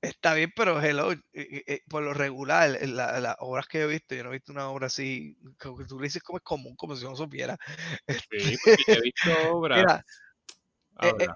Está 0.00 0.34
bien, 0.34 0.52
pero 0.54 0.80
hello, 0.80 1.10
eh, 1.10 1.18
eh, 1.32 1.64
eh, 1.66 1.80
por 1.88 2.04
lo 2.04 2.14
regular, 2.14 2.70
la- 2.86 3.18
las 3.18 3.34
obras 3.40 3.66
que 3.66 3.78
yo 3.80 3.84
he 3.86 3.92
visto, 3.94 4.14
yo 4.14 4.22
no 4.22 4.30
he 4.30 4.34
visto 4.34 4.52
una 4.52 4.68
obra 4.70 4.86
así, 4.86 5.36
como 5.58 5.76
que 5.76 5.86
tú 5.86 5.98
le 5.98 6.04
dices 6.04 6.22
como 6.22 6.36
es 6.38 6.44
común, 6.44 6.76
como 6.76 6.94
si 6.94 7.04
no 7.04 7.16
supiera. 7.16 7.58
Sí, 8.06 8.56
porque 8.64 8.84
yo 8.86 8.94
he 8.94 9.00
visto 9.02 9.32
obras. 9.56 9.76
Mira, 9.82 10.04
eh, 11.02 11.14
eh, 11.18 11.28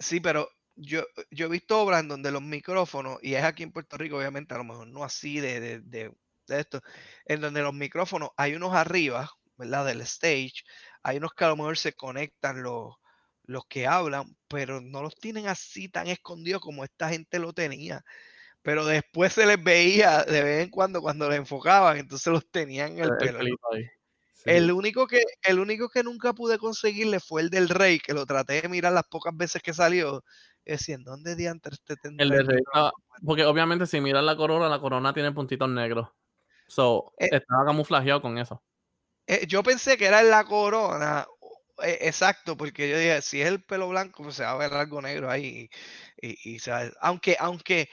sí, 0.00 0.18
pero 0.18 0.48
yo, 0.74 1.04
yo 1.30 1.46
he 1.46 1.48
visto 1.48 1.80
obras 1.80 2.00
en 2.00 2.08
donde 2.08 2.32
los 2.32 2.42
micrófonos, 2.42 3.18
y 3.22 3.34
es 3.34 3.44
aquí 3.44 3.62
en 3.62 3.70
Puerto 3.70 3.96
Rico, 3.96 4.16
obviamente, 4.16 4.52
a 4.52 4.58
lo 4.58 4.64
mejor 4.64 4.88
no 4.88 5.04
así 5.04 5.38
de, 5.38 5.60
de, 5.60 5.78
de- 5.78 6.12
de 6.54 6.60
esto, 6.60 6.80
en 7.26 7.40
donde 7.40 7.62
los 7.62 7.74
micrófonos, 7.74 8.30
hay 8.36 8.54
unos 8.54 8.74
arriba, 8.74 9.30
¿verdad? 9.56 9.86
Del 9.86 10.00
stage, 10.02 10.64
hay 11.02 11.18
unos 11.18 11.32
que 11.34 11.44
a 11.44 11.48
lo 11.48 11.56
mejor 11.56 11.78
se 11.78 11.92
conectan 11.94 12.62
los, 12.62 12.94
los 13.44 13.64
que 13.68 13.86
hablan, 13.86 14.36
pero 14.48 14.80
no 14.80 15.02
los 15.02 15.16
tienen 15.16 15.48
así 15.48 15.88
tan 15.88 16.06
escondidos 16.08 16.60
como 16.62 16.84
esta 16.84 17.08
gente 17.10 17.38
lo 17.38 17.52
tenía. 17.52 18.02
Pero 18.62 18.86
después 18.86 19.32
se 19.34 19.46
les 19.46 19.62
veía 19.62 20.24
de 20.24 20.42
vez 20.44 20.64
en 20.64 20.70
cuando 20.70 21.00
cuando 21.02 21.28
le 21.30 21.36
enfocaban, 21.36 21.98
entonces 21.98 22.32
los 22.32 22.50
tenían 22.50 22.92
en 22.94 23.00
el 23.00 23.12
El 23.12 23.16
pelo. 23.18 23.40
Sí. 24.32 24.50
El 24.50 24.70
único 24.72 25.06
que, 25.06 25.22
el 25.44 25.58
único 25.60 25.88
que 25.88 26.02
nunca 26.02 26.34
pude 26.34 26.58
conseguirle 26.58 27.20
fue 27.20 27.42
el 27.42 27.50
del 27.50 27.68
rey, 27.70 27.98
que 28.00 28.12
lo 28.14 28.26
traté 28.26 28.60
de 28.62 28.68
mirar 28.68 28.92
las 28.92 29.04
pocas 29.10 29.34
veces 29.36 29.62
que 29.62 29.72
salió. 29.74 30.24
Decía, 30.64 30.96
¿en 30.96 31.04
dónde 31.04 31.36
diantre 31.36 31.74
este 31.74 31.96
tendrá 31.96 32.26
El 32.26 32.30
el 32.34 32.38
de 32.38 32.42
Rey 32.42 32.58
micrófono?". 32.58 32.60
estaba- 32.60 32.92
porque 33.24 33.44
obviamente 33.44 33.86
si 33.86 34.00
miras 34.00 34.22
la 34.24 34.36
corona, 34.36 34.68
la 34.68 34.80
corona 34.80 35.12
tiene 35.14 35.32
puntitos 35.32 35.68
negros. 35.68 36.10
So, 36.70 37.12
Eh. 37.18 37.30
estaba 37.30 37.64
camuflajeado 37.66 38.22
con 38.22 38.38
eso. 38.38 38.62
Eh, 39.26 39.46
yo 39.46 39.62
pensé 39.62 39.96
que 39.96 40.06
era 40.06 40.20
en 40.20 40.30
la 40.30 40.44
corona, 40.44 41.26
eh, 41.82 41.98
exacto, 42.02 42.56
porque 42.56 42.88
yo 42.90 42.98
dije, 42.98 43.22
si 43.22 43.40
es 43.42 43.48
el 43.48 43.62
pelo 43.64 43.88
blanco, 43.88 44.22
pues 44.22 44.36
se 44.36 44.42
va 44.44 44.52
a 44.52 44.56
ver 44.56 44.72
algo 44.72 45.00
negro 45.02 45.30
ahí. 45.30 45.68
Y, 46.20 46.58
aunque, 47.00 47.36
aunque, 47.38 47.88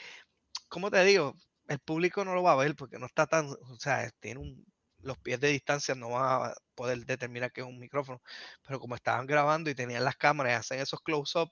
¿cómo 0.69 0.91
te 0.91 1.03
digo? 1.05 1.35
El 1.67 1.79
público 1.79 2.25
no 2.25 2.35
lo 2.35 2.43
va 2.43 2.53
a 2.53 2.55
ver 2.57 2.75
porque 2.75 2.99
no 2.99 3.07
está 3.07 3.27
tan, 3.27 3.47
o 3.49 3.77
sea, 3.79 4.09
tiene 4.19 4.41
un, 4.41 4.65
los 4.99 5.17
pies 5.19 5.39
de 5.39 5.49
distancia, 5.49 5.95
no 5.95 6.11
van 6.11 6.51
a 6.51 6.55
poder 6.75 6.99
determinar 7.05 7.51
que 7.53 7.61
es 7.61 7.67
un 7.67 7.79
micrófono. 7.79 8.21
Pero 8.67 8.79
como 8.79 8.95
estaban 8.95 9.27
grabando 9.27 9.69
y 9.69 9.75
tenían 9.75 10.05
las 10.05 10.17
cámaras 10.17 10.53
y 10.53 10.55
hacen 10.57 10.79
esos 10.81 11.01
close-up, 11.01 11.49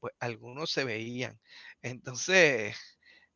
pues 0.00 0.14
algunos 0.20 0.70
se 0.72 0.84
veían. 0.84 1.40
Entonces, 1.82 2.76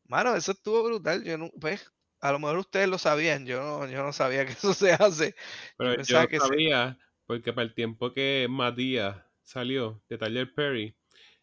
mano, 0.05 0.35
eso 0.35 0.53
estuvo 0.53 0.83
brutal. 0.83 1.23
Yo 1.23 1.37
no, 1.37 1.49
pues, 1.61 1.91
a 2.27 2.31
lo 2.31 2.39
mejor 2.39 2.57
ustedes 2.59 2.87
lo 2.89 2.97
sabían, 2.97 3.45
yo 3.45 3.61
no, 3.61 3.87
yo 3.87 4.03
no 4.03 4.13
sabía 4.13 4.45
que 4.47 4.53
eso 4.53 4.73
se 4.73 4.93
hace. 4.93 5.35
Pero 5.77 5.95
yo, 6.05 6.17
pensaba 6.17 6.27
que 6.27 6.39
se- 6.39 6.51
sabía, 6.51 6.97
porque 7.25 7.53
para 7.53 7.65
el 7.67 7.73
tiempo 7.75 8.13
que 8.13 8.47
Matías 8.49 9.23
salió 9.43 10.01
de 10.09 10.17
Tyler 10.17 10.53
Perry, 10.53 10.95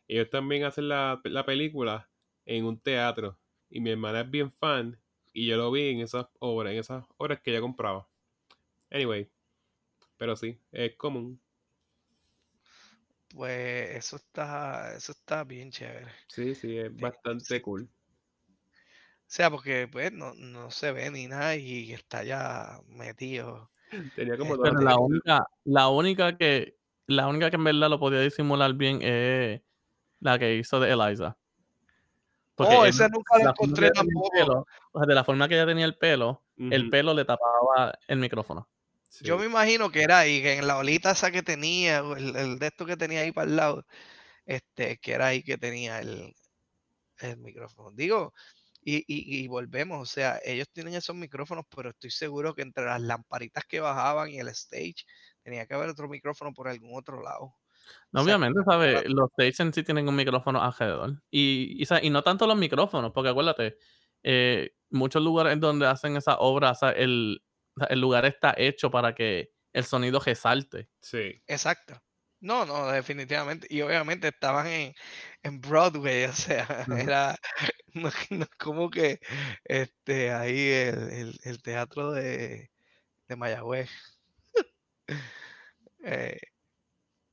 ellos 0.09 0.31
también 0.31 0.65
hacen 0.65 0.89
la, 0.89 1.21
la 1.25 1.47
película 1.47 2.11
en 2.47 2.65
un 2.67 2.81
teatro. 2.81 3.39
Y 3.71 3.81
mi 3.81 3.91
hermana 3.91 4.23
es 4.23 4.31
bien 4.31 4.51
fan, 4.53 5.01
y 5.33 5.47
yo 5.49 5.57
lo 5.57 5.71
vi 5.73 5.91
en 5.91 6.01
esas 6.01 6.27
obras, 6.41 6.73
en 6.73 6.79
esas 6.81 7.05
obras 7.19 7.41
que 7.43 7.51
ella 7.53 7.61
compraba. 7.61 8.09
Anyway, 8.91 9.31
pero 10.19 10.37
sí, 10.37 10.61
es 10.73 10.97
común. 10.97 11.41
Pues 13.35 13.91
eso 13.97 14.17
está, 14.17 14.95
eso 14.97 15.13
está 15.13 15.45
bien 15.45 15.71
chévere. 15.71 16.11
Sí, 16.29 16.55
sí, 16.55 16.79
es 16.79 16.99
bastante 16.99 17.61
sí. 17.61 17.61
cool. 17.61 17.91
Sea, 19.33 19.51
porque 19.51 19.89
pues 19.91 20.13
no, 20.13 20.35
no 20.35 20.71
se 20.71 20.93
ve 20.93 21.11
ni 21.11 21.27
nada 21.27 21.57
y 21.57 21.93
está 21.93 22.25
ya 22.25 22.81
metido. 22.89 23.71
Tenía 24.15 24.37
como 24.37 24.55
Eh, 24.55 24.59
dos 24.59 24.69
Pero 24.71 24.81
la 24.81 24.99
única, 24.99 25.47
la 25.65 25.89
única 25.89 26.37
que, 26.37 26.77
la 27.07 27.29
única 27.29 27.51
que 27.51 27.57
en 27.57 27.65
verdad 27.65 27.91
lo 27.91 27.99
podía 27.99 28.21
disimular 28.21 28.73
bien 28.75 29.01
es 29.03 29.61
la 30.21 30.39
que 30.39 30.57
hizo 30.57 30.81
de 30.81 30.93
Eliza. 30.93 31.37
Oh, 32.57 32.83
él- 32.85 32.91
esa 32.91 33.09
nunca 33.09 33.39
la 33.39 33.51
encontré 33.51 33.91
tampoco. 33.91 34.31
pelo, 34.33 34.67
o 34.93 34.99
sea, 34.99 35.07
de 35.07 35.15
la 35.15 35.25
forma 35.25 35.49
que 35.49 35.55
ella 35.55 35.67
tenía 35.67 35.87
el 35.87 35.97
pelo, 35.97 36.43
el 36.59 36.91
pelo 36.91 37.15
le 37.15 37.25
tapaba 37.25 37.93
el 38.07 38.19
micrófono. 38.19 38.69
sí. 39.09 39.25
Yo 39.25 39.39
me 39.39 39.47
imagino 39.47 39.91
que 39.91 40.03
era 40.03 40.19
ahí, 40.21 40.43
que 40.43 40.59
en 40.59 40.67
la 40.67 40.77
olita 40.77 41.13
esa 41.13 41.31
que 41.31 41.43
tenía, 41.43 42.03
o 42.05 42.17
el, 42.17 42.37
el 42.37 42.59
de 42.59 42.67
esto 42.67 42.85
que 42.85 42.97
tenía 42.97 43.21
ahí 43.21 43.33
para 43.33 43.49
el 43.51 43.57
lado, 43.57 43.87
este, 44.47 44.99
que 44.99 45.13
era 45.13 45.29
ahí 45.29 45.43
que 45.43 45.59
tenía 45.59 46.01
el, 46.01 46.35
el 47.21 47.37
micrófono. 47.39 47.91
Digo, 47.93 48.35
y, 48.83 48.97
y, 49.07 49.45
y 49.45 49.49
volvemos, 49.49 50.01
o 50.01 50.07
sea, 50.11 50.41
ellos 50.45 50.69
tienen 50.73 50.95
esos 50.95 51.15
micrófonos, 51.15 51.65
pero 51.75 51.91
estoy 51.91 52.11
seguro 52.11 52.55
que 52.55 52.63
entre 52.63 52.85
las 52.85 53.01
lamparitas 53.01 53.65
que 53.67 53.81
bajaban 53.81 54.31
y 54.31 54.39
el 54.39 54.49
stage, 54.49 55.05
tenía 55.43 55.67
que 55.67 55.75
haber 55.75 55.91
otro 55.91 56.09
micrófono 56.09 56.53
por 56.53 56.69
algún 56.69 56.97
otro 56.97 57.23
lado. 57.23 57.55
No, 58.13 58.23
obviamente, 58.23 58.61
¿sabes? 58.65 59.03
Los 59.07 59.31
stage 59.37 59.63
en 59.63 59.75
sí 59.75 59.83
tienen 59.83 60.09
un 60.09 60.17
micrófono 60.17 60.63
alrededor. 60.63 61.23
Y, 61.31 61.83
y, 62.03 62.11
no 62.11 62.23
tanto 62.23 62.47
los 62.47 62.57
micrófonos, 62.57 63.13
porque 63.13 63.31
acuérdate, 63.31 63.77
eh, 64.23 64.75
muchos 64.91 65.23
lugares 65.23 65.59
donde 65.61 65.87
hacen 65.87 66.17
esa 66.17 66.39
obra, 66.39 66.73
o 66.73 66.75
sea, 66.75 66.91
el, 66.91 67.43
el 67.89 68.01
lugar 68.01 68.25
está 68.25 68.55
hecho 68.57 68.91
para 68.91 69.15
que 69.15 69.53
el 69.73 69.85
sonido 69.85 70.21
resalte. 70.21 70.89
Sí. 71.01 71.43
Exacto. 71.47 72.01
No, 72.41 72.65
no, 72.65 72.87
definitivamente. 72.91 73.67
Y 73.71 73.83
obviamente 73.83 74.29
estaban 74.29 74.67
en, 74.67 74.95
en 75.43 75.61
Broadway, 75.61 76.25
o 76.31 76.33
sea, 76.33 76.87
era 76.99 77.37
no, 77.95 78.11
no 78.31 78.47
como 78.59 78.91
que 78.91 79.21
este 79.65 80.33
ahí 80.33 80.59
el, 80.71 81.11
el- 81.13 81.41
el 81.45 81.63
teatro 81.63 82.13
de, 82.13 82.71
de 83.29 83.37
Mayagüez. 83.37 83.91
Eh, 86.05 86.39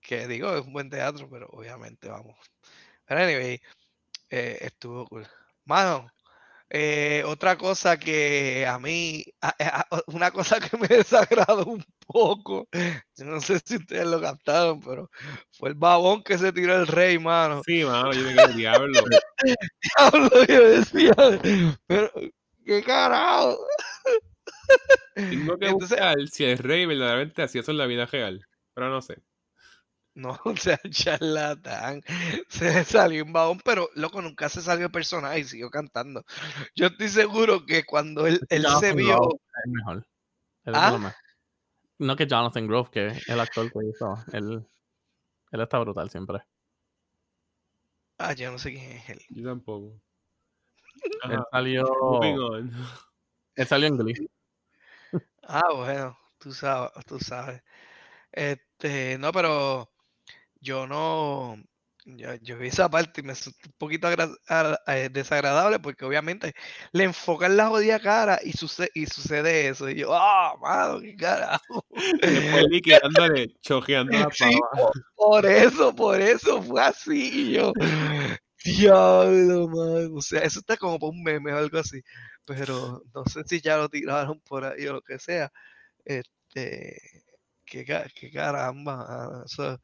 que 0.01 0.28
digo, 0.28 0.55
es 0.55 0.66
un 0.66 0.74
buen 0.74 0.89
teatro, 0.89 1.30
pero 1.30 1.47
obviamente 1.49 2.10
vamos. 2.10 2.38
Pero 3.05 3.22
anyway, 3.22 3.62
eh, 4.32 4.60
estuvo 4.62 5.08
cool. 5.08 5.28
Mano, 5.66 6.10
eh, 6.70 7.24
otra 7.26 7.57
cosa 7.57 7.97
que 7.97 8.65
a 8.68 8.78
mí, 8.80 9.24
a- 9.41 9.55
a- 9.59 9.88
a- 9.95 10.01
una 10.07 10.32
cosa 10.32 10.59
que 10.59 10.76
me 10.78 10.88
desagradó 11.05 11.65
un 11.65 11.84
poco, 12.07 12.68
yo 13.15 13.26
no 13.26 13.39
sé 13.41 13.59
si 13.65 13.78
ustedes 13.78 14.07
lo 14.07 14.20
captaron, 14.22 14.82
pero 14.82 15.09
fue 15.57 15.70
el 15.70 15.76
babón 15.76 16.24
que 16.24 16.38
se 16.38 16.51
tiró 16.53 16.76
el 16.76 16.88
rey, 16.88 17.18
mano. 17.20 17.61
Sí, 17.65 17.84
mano, 17.84 18.11
yo 18.13 18.22
me 18.24 18.34
quedé 18.36 18.53
diablo. 18.53 19.01
Diablo, 19.97 20.45
yo 20.45 20.70
decía, 20.70 21.13
pero, 21.88 22.11
¿qué 22.65 22.84
carajo? 22.84 23.57
Tengo 25.15 25.57
que 25.57 25.68
Entonces- 25.68 25.89
buscar 25.99 26.15
si 26.32 26.43
el 26.45 26.57
rey 26.57 26.86
verdaderamente 26.86 27.41
hacía 27.43 27.61
eso 27.61 27.72
en 27.72 27.78
la 27.78 27.86
vida 27.86 28.05
real. 28.05 28.45
Pero 28.74 28.89
no 28.89 29.01
sé. 29.01 29.18
No, 30.18 30.36
o 30.45 30.57
sea, 30.57 30.80
charlatán. 30.89 32.01
Se 32.49 32.74
le 32.74 32.84
salió 32.84 33.24
un 33.24 33.32
babón, 33.32 33.61
pero 33.63 33.88
loco, 33.93 34.20
nunca 34.20 34.49
se 34.49 34.63
salió 34.63 34.88
el 34.88 34.91
personaje 34.91 35.41
y 35.41 35.43
siguió 35.43 35.70
cantando. 35.70 36.26
Yo 36.76 36.88
estoy 36.88 37.07
seguro 37.07 37.65
que 37.68 37.86
cuando 37.86 38.26
él, 38.26 38.39
él 38.49 38.65
se 38.80 38.93
vio. 38.93 39.15
Grove 39.15 39.36
es 39.36 39.72
mejor. 39.72 40.07
Él 40.65 40.74
¿Ah? 40.76 41.15
No 41.99 42.15
que 42.15 42.26
Jonathan 42.26 42.65
Grove, 42.68 42.89
que 42.89 43.07
es 43.07 43.30
el 43.30 43.39
actor 43.39 43.72
que 43.72 43.80
hizo. 43.88 44.15
Él, 44.34 44.65
él 45.51 45.61
está 45.61 45.78
brutal 45.78 46.09
siempre. 46.09 46.39
Ah, 48.18 48.34
yo 48.34 48.51
no 48.51 48.57
sé 48.57 48.72
quién 48.72 48.91
es 48.93 49.09
él. 49.09 49.22
Yo 49.30 49.47
tampoco. 49.47 50.01
Él 51.30 51.39
salió, 51.51 52.55
él 53.55 53.68
salió 53.68 53.88
en 53.88 53.97
Glee. 53.97 54.30
Ah, 55.43 55.72
bueno, 55.76 56.18
tú 56.39 56.51
sabes, 56.51 56.91
tú 57.05 57.20
sabes. 57.20 57.61
Este, 58.32 59.18
no, 59.20 59.32
pero 59.32 59.88
yo 60.62 60.88
no, 60.88 61.58
yo, 62.08 62.36
yo 62.36 62.58
vi 62.58 62.70
esa 62.70 62.89
parte 62.89 63.20
y 63.20 63.24
me 63.26 63.36
sentí 63.36 63.68
un 63.68 63.74
poquito 63.78 64.08
eh, 64.10 65.10
desagradable 65.12 65.80
porque 65.80 66.05
obviamente 66.05 66.53
le 66.93 67.03
enfocan 67.03 67.58
la 67.58 67.68
jodida 67.68 67.99
cara 67.99 68.39
y 68.41 68.53
sucede, 68.53 68.89
y 68.93 69.05
sucede 69.08 69.68
eso. 69.68 69.89
Y 69.89 69.95
yo, 69.95 70.14
ah, 70.14 70.55
mano, 70.62 71.01
qué 71.01 71.16
carajo. 71.18 71.86
Liquidándole, 72.70 73.53
chojeando 73.62 74.18
la 74.18 74.30
Sí. 74.32 74.58
Por 75.16 75.45
eso, 75.45 75.93
por 75.93 76.22
eso 76.22 76.62
fue 76.64 76.82
así. 76.82 77.49
Y 77.49 77.51
yo, 77.53 77.74
diablo, 78.64 79.68
mano. 79.68 80.16
O 80.16 80.22
sea, 80.22 80.41
eso 80.41 80.60
está 80.60 80.78
como 80.78 80.97
para 80.99 81.12
un 81.12 81.24
meme 81.24 81.53
o 81.53 81.58
algo 81.58 81.78
así. 81.80 82.01
Pero 82.45 83.03
no 83.14 83.26
sé 83.26 83.43
si 83.45 83.60
ya 83.60 83.78
lo 83.78 83.89
tiraron 83.89 84.39
por 84.41 84.64
ahí 84.64 84.88
o 84.88 84.93
lo 84.93 85.01
que 85.01 85.20
sea. 85.20 85.51
Este, 86.05 86.97
qué, 87.66 87.84
qué 88.16 88.32
caramba. 88.32 89.43
Eso, 89.45 89.82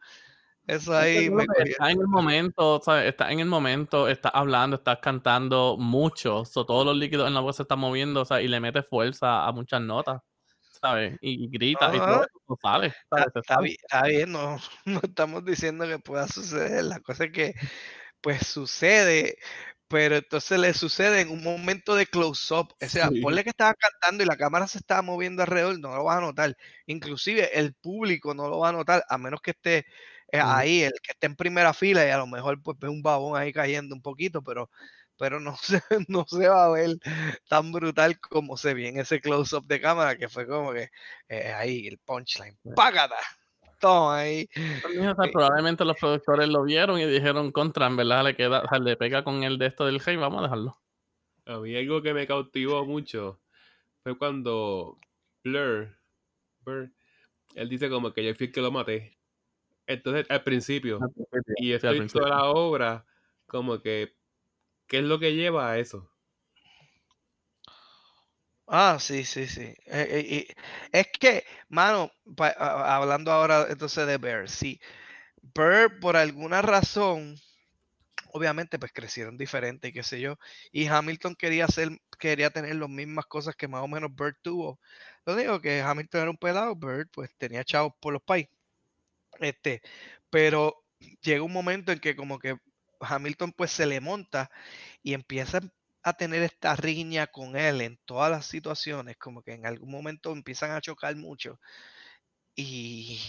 eso 0.68 0.96
ahí 0.96 1.30
me. 1.30 1.46
Está 1.66 1.92
en 1.92 2.00
el 2.00 2.08
momento, 2.08 2.82
¿sabes? 2.84 3.06
Está 3.10 3.32
en 3.32 3.40
el 3.40 3.48
momento, 3.48 4.08
estás 4.08 4.32
hablando, 4.36 4.78
estás 4.78 5.00
cantando 5.02 5.78
mucho. 5.78 6.46
So, 6.46 6.66
todos 6.66 6.86
los 6.86 6.96
líquidos 6.98 7.28
en 7.28 7.34
la 7.34 7.42
voz 7.42 7.58
se 7.58 7.64
están 7.64 7.80
moviendo, 7.80 8.22
o 8.22 8.26
sea, 8.26 8.42
y 8.42 8.48
le 8.48 8.60
metes 8.60 8.86
fuerza 8.88 9.46
a 9.46 9.52
muchas 9.52 9.82
notas, 9.82 10.22
¿sabes? 10.82 11.18
Y, 11.22 11.46
y 11.46 11.50
grita 11.50 11.94
y 11.94 11.98
todo 12.00 12.24
eso 12.24 12.58
sale, 12.62 12.94
¿sabes? 13.10 13.28
Está 13.36 13.60
bien, 13.62 13.76
está 13.82 14.04
bien, 14.08 14.32
no, 14.32 14.58
no 14.86 15.00
estamos 15.04 15.44
diciendo 15.46 15.86
que 15.88 16.00
pueda 16.00 16.28
suceder. 16.28 16.86
La 16.86 17.00
cosa 17.02 17.26
es 17.26 17.32
que, 17.34 17.54
pues 18.22 18.48
sucede, 18.48 19.38
pero 19.88 20.16
entonces 20.18 20.58
le 20.60 20.74
sucede 20.74 21.22
en 21.22 21.30
un 21.30 21.44
momento 21.44 21.94
de 21.96 22.08
close-up. 22.08 22.74
O 22.82 22.88
sea, 22.90 23.10
Sí. 23.10 23.22
ponle 23.22 23.44
que 23.44 23.50
estaba 23.52 23.74
cantando 23.76 24.24
y 24.24 24.28
la 24.28 24.38
cámara 24.38 24.66
se 24.68 24.80
estaba 24.80 25.02
moviendo 25.02 25.44
alrededor, 25.44 25.80
no 25.80 25.96
lo 25.96 26.06
vas 26.06 26.18
a 26.18 26.22
notar. 26.22 26.56
Inclusive 26.88 27.58
el 27.60 27.74
público 27.76 28.34
no 28.34 28.48
lo 28.48 28.60
va 28.60 28.70
a 28.70 28.72
notar, 28.74 29.04
a 29.10 29.18
menos 29.18 29.42
que 29.42 29.52
esté 29.52 29.86
eh, 30.34 30.42
ahí, 30.44 30.82
el 30.82 30.94
que 31.04 31.12
esté 31.12 31.28
en 31.28 31.36
primera 31.36 31.74
fila 31.74 32.06
y 32.06 32.10
a 32.10 32.18
lo 32.18 32.28
mejor 32.28 32.62
pues 32.64 32.78
ve 32.80 32.90
un 32.90 33.04
babón 33.04 33.40
ahí 33.40 33.54
cayendo 33.54 33.94
un 33.94 34.02
poquito, 34.02 34.42
pero, 34.42 34.70
pero 35.18 35.40
no, 35.40 35.56
se, 35.62 35.82
no 36.08 36.26
se 36.28 36.48
va 36.48 36.66
a 36.66 36.70
ver 36.70 36.98
tan 37.48 37.72
brutal 37.72 38.20
como 38.20 38.58
se 38.58 38.74
ve 38.74 38.88
en 38.90 39.00
ese 39.00 39.22
close-up 39.22 39.66
de 39.68 39.80
cámara, 39.80 40.18
que 40.18 40.28
fue 40.28 40.48
como 40.48 40.74
que 40.74 40.90
eh, 41.30 41.54
ahí 41.54 41.88
el 41.88 42.00
punchline. 42.00 42.58
¡Págata! 42.76 43.16
Toma 43.80 44.20
ahí. 44.20 44.48
También, 44.82 45.10
o 45.10 45.16
sea, 45.16 45.26
Sí. 45.26 45.32
probablemente 45.32 45.86
los 45.86 45.98
productores 46.00 46.48
lo 46.50 46.64
vieron 46.64 47.00
y 47.00 47.06
dijeron 47.06 47.52
contra, 47.52 47.86
en 47.88 47.98
verdad 47.98 48.24
le 48.24 48.36
queda, 48.36 48.62
o 48.62 48.68
sea, 48.70 48.80
le 48.80 48.96
pega 48.98 49.24
con 49.24 49.44
el 49.44 49.58
de 49.58 49.68
esto 49.68 49.86
del 49.86 50.00
rey, 50.00 50.16
vamos 50.16 50.40
a 50.40 50.44
dejarlo. 50.44 50.78
A 51.46 51.60
mí 51.60 51.76
algo 51.76 52.02
que 52.02 52.14
me 52.14 52.26
cautivó 52.26 52.86
mucho 52.86 53.42
fue 54.02 54.18
cuando 54.18 54.98
Blur, 55.44 55.96
Blur, 56.62 56.92
él 57.56 57.70
dice 57.70 57.90
como 57.90 58.14
que 58.14 58.24
yo 58.24 58.34
fui 58.36 58.48
el 58.48 58.52
que 58.54 58.62
lo 58.62 58.72
maté. 58.72 59.18
Entonces, 59.88 60.26
al 60.30 60.44
principio, 60.44 61.10
y 61.56 61.74
Sí, 61.80 61.88
al 61.88 61.96
estoy 61.96 61.96
principio. 61.96 62.26
toda 62.26 62.30
la 62.30 62.46
obra, 62.46 63.06
como 63.48 63.82
que, 63.82 64.16
¿qué 64.88 65.00
es 65.00 65.06
lo 65.06 65.20
que 65.20 65.36
lleva 65.36 65.72
a 65.72 65.80
eso? 65.80 66.12
Ah, 68.68 68.98
sí, 69.00 69.26
sí, 69.26 69.46
sí. 69.48 69.62
Eh, 69.62 69.76
eh, 69.88 70.48
y 70.92 70.98
es 70.98 71.08
que, 71.20 71.44
mano, 71.70 72.12
pa- 72.36 72.56
a- 72.58 72.96
hablando 72.96 73.32
ahora 73.32 73.68
entonces 73.70 74.08
de 74.08 74.18
Bear, 74.18 74.50
sí. 74.50 74.80
Bear, 75.56 76.00
por 76.00 76.18
alguna 76.18 76.62
razón, 76.62 77.36
obviamente, 78.34 78.80
pues 78.80 78.94
crecieron 78.94 79.38
diferentes 79.38 79.90
y 79.92 79.94
qué 79.94 80.04
sé 80.04 80.22
yo. 80.22 80.38
Y 80.72 80.88
Hamilton 80.88 81.36
quería 81.36 81.66
hacer, 81.66 81.90
quería 82.20 82.52
tener 82.52 82.76
las 82.78 82.90
mismas 82.90 83.26
cosas 83.28 83.56
que 83.56 83.68
más 83.70 83.84
o 83.84 83.88
menos 83.88 84.16
Bird 84.16 84.36
tuvo. 84.42 84.80
Lo 85.26 85.36
digo 85.36 85.62
que 85.62 85.82
Hamilton 85.82 86.22
era 86.22 86.32
un 86.32 86.38
pelado, 86.38 86.76
Bird, 86.76 87.10
pues 87.12 87.32
tenía 87.38 87.64
chavos 87.66 87.94
por 88.02 88.14
los 88.14 88.24
países. 88.24 88.56
Este, 89.40 89.82
pero 90.30 90.86
llega 91.22 91.44
un 91.44 91.54
momento 91.54 91.92
en 91.92 92.00
que 92.00 92.16
como 92.16 92.40
que 92.40 92.58
Hamilton 93.00 93.54
pues 93.54 93.72
se 93.72 93.86
le 93.86 94.00
monta 94.02 94.50
y 95.04 95.14
empieza 95.14 95.62
a 96.04 96.14
tener 96.14 96.44
esta 96.44 96.76
riña 96.76 97.28
con 97.28 97.56
él 97.58 97.82
en 97.82 98.00
todas 98.06 98.32
las 98.32 98.46
situaciones, 98.46 99.18
como 99.18 99.42
que 99.44 99.54
en 99.54 99.66
algún 99.66 99.92
momento 99.92 100.32
empiezan 100.32 100.72
a 100.72 100.82
chocar 100.82 101.16
mucho. 101.16 101.60
Y, 102.56 103.20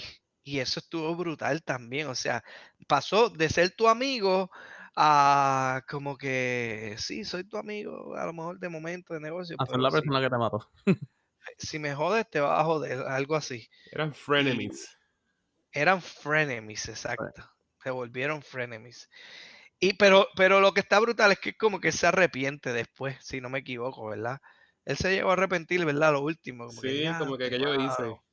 y 0.45 0.59
eso 0.61 0.81
estuvo 0.81 1.15
brutal 1.17 1.63
también, 1.65 2.09
o 2.09 2.15
sea, 2.15 2.45
pasó 2.89 3.31
de 3.31 3.49
ser 3.49 3.71
tu 3.77 3.89
amigo 3.89 4.51
a 4.97 5.83
como 5.89 6.17
que, 6.19 6.95
sí, 6.99 7.25
soy 7.25 7.45
tu 7.49 7.57
amigo, 7.57 8.15
a 8.17 8.27
lo 8.27 8.33
mejor 8.35 8.59
de 8.61 8.69
momento 8.69 9.15
de 9.15 9.21
negocio, 9.21 9.59
A 9.63 9.67
ser 9.71 9.81
la 9.81 9.91
si, 9.91 9.97
persona 9.97 10.21
que 10.21 10.31
te 10.31 10.39
mató. 10.39 10.61
si 11.59 11.79
me 11.79 11.95
jodes 11.95 12.29
te 12.31 12.41
vas 12.41 12.61
a 12.61 12.65
joder, 12.65 13.01
algo 13.07 13.35
así. 13.37 13.69
Eran 13.93 14.13
frenemies. 14.13 14.95
Eran 15.75 16.01
frenemies, 16.01 16.89
exacto. 16.89 17.43
Se 17.83 17.91
volvieron 17.91 18.41
frenemies. 18.43 19.11
Y 19.81 19.95
pero, 19.95 20.29
pero 20.37 20.61
lo 20.61 20.73
que 20.73 20.81
está 20.81 21.01
brutal 21.01 21.33
es 21.33 21.41
que 21.41 21.57
como 21.57 21.81
que 21.81 21.93
se 21.93 22.07
arrepiente 22.07 22.73
después, 22.73 23.19
si 23.21 23.41
no 23.41 23.51
me 23.51 23.59
equivoco, 23.59 24.07
¿verdad? 24.07 24.39
Él 24.85 24.97
se 24.97 25.11
llegó 25.15 25.31
a 25.31 25.33
arrepentir, 25.35 25.85
¿verdad? 25.85 26.13
Lo 26.13 26.23
último. 26.23 26.69
Como 26.69 26.81
que, 26.81 26.89
Sí, 26.89 27.05
como 27.19 27.37
que, 27.37 27.51
que 27.51 27.59
yo 27.59 27.73
"Diablo, 27.73 27.85
hice. 27.85 28.03
mano". 28.03 28.25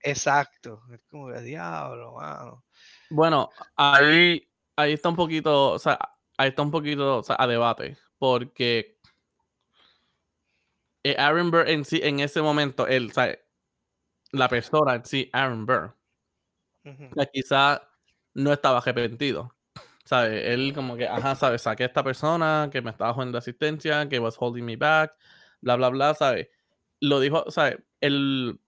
Exacto. 0.00 0.82
Es 0.92 1.00
como 1.10 1.32
que 1.32 1.40
diablo, 1.40 2.14
mano. 2.14 2.64
Bueno, 3.10 3.50
ahí, 3.76 4.48
ahí 4.76 4.92
está 4.92 5.08
un 5.08 5.16
poquito, 5.16 5.72
o 5.72 5.78
sea, 5.78 5.98
ahí 6.36 6.50
está 6.50 6.62
un 6.62 6.70
poquito 6.70 7.18
o 7.18 7.22
sea, 7.22 7.36
a 7.38 7.46
debate, 7.46 7.96
porque 8.18 8.98
eh, 11.02 11.16
Aaron 11.18 11.50
Burr 11.50 11.68
en 11.68 11.84
sí, 11.84 12.00
en 12.02 12.20
ese 12.20 12.42
momento, 12.42 12.86
él, 12.86 13.08
o 13.10 13.14
sea, 13.14 13.36
la 14.32 14.48
persona 14.48 14.94
en 14.96 15.04
sí, 15.04 15.30
Aaron 15.32 15.66
Burr, 15.66 15.95
Ujú. 16.86 17.04
o 17.10 17.14
sea, 17.14 17.26
quizá 17.26 17.82
no 18.34 18.52
estaba 18.52 18.78
arrepentido. 18.78 19.52
¿Sabes? 20.04 20.44
Él 20.46 20.72
como 20.72 20.96
que, 20.96 21.08
ajá, 21.08 21.34
¿sabes? 21.34 21.62
Saqué 21.62 21.82
a 21.82 21.86
esta 21.86 22.04
persona 22.04 22.68
que 22.70 22.80
me 22.80 22.90
estaba 22.90 23.12
jugando 23.12 23.38
asistencia, 23.38 24.08
que 24.08 24.20
was 24.20 24.36
holding 24.38 24.64
me 24.64 24.76
back, 24.76 25.14
bla, 25.60 25.74
bla, 25.76 25.88
bla, 25.88 26.14
¿sabes? 26.14 26.48
Lo 27.00 27.18
dijo, 27.18 27.50
¿sabes? 27.50 27.78
El, 28.00 28.60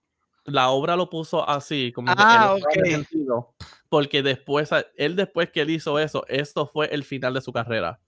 la 0.43 0.69
obra 0.69 0.97
lo 0.97 1.09
puso 1.09 1.47
así, 1.47 1.93
como 1.93 2.13
que 2.13 2.23
Ah, 2.23 2.23
estaba 2.23 2.53
ok. 2.55 2.65
arrepentido, 2.77 3.55
porque 3.87 4.21
después, 4.21 4.69
él 4.97 5.15
después 5.15 5.49
que 5.51 5.61
él 5.61 5.69
hizo 5.69 5.97
eso, 5.97 6.25
esto 6.27 6.67
fue 6.67 6.87
el 6.93 7.05
final 7.05 7.33
de 7.33 7.41
su 7.41 7.53
carrera. 7.53 8.01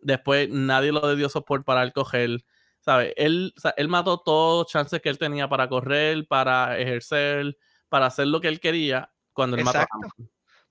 Después 0.00 0.50
nadie 0.50 0.92
lo 0.92 1.16
dio 1.16 1.30
soporte 1.30 1.64
para 1.64 1.82
él 1.82 1.94
coger, 1.94 2.44
¿sabes? 2.80 3.14
Él, 3.16 3.54
sea, 3.56 3.72
él 3.78 3.88
mató 3.88 4.18
todos 4.18 4.64
los 4.64 4.72
chances 4.72 5.00
que 5.00 5.08
él 5.08 5.18
tenía 5.18 5.48
para 5.48 5.68
correr, 5.70 6.26
para 6.28 6.78
ejercer, 6.78 7.56
para 7.88 8.06
hacer 8.06 8.26
lo 8.26 8.42
que 8.42 8.48
él 8.48 8.60
quería 8.60 9.13
cuando 9.34 9.56
él 9.56 9.62
mató 9.62 9.82
a 9.82 9.86
Exacto. 9.86 10.08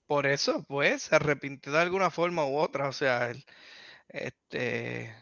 Por 0.08 0.26
eso, 0.28 0.64
pues, 0.68 1.04
se 1.04 1.16
arrepintió 1.16 1.72
de 1.74 1.80
alguna 1.80 2.12
forma 2.12 2.46
u 2.48 2.58
otra. 2.58 2.90
O 2.90 2.94
sea, 2.94 3.32
él, 3.32 3.46
este. 4.10 5.16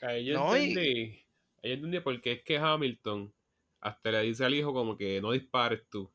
Ahí 0.00 0.26
yo 0.26 0.34
No, 0.34 0.56
y- 0.56 0.74
entendí, 0.74 1.26
ahí 1.62 1.70
yo 1.70 1.74
entendí 1.74 2.00
por 2.00 2.20
qué 2.20 2.32
es 2.32 2.42
que 2.44 2.58
Hamilton 2.58 3.34
hasta 3.80 4.10
le 4.10 4.20
dice 4.22 4.44
al 4.44 4.54
hijo 4.54 4.72
como 4.72 4.96
que 4.96 5.20
no 5.20 5.32
dispares 5.32 5.88
tú. 5.88 6.12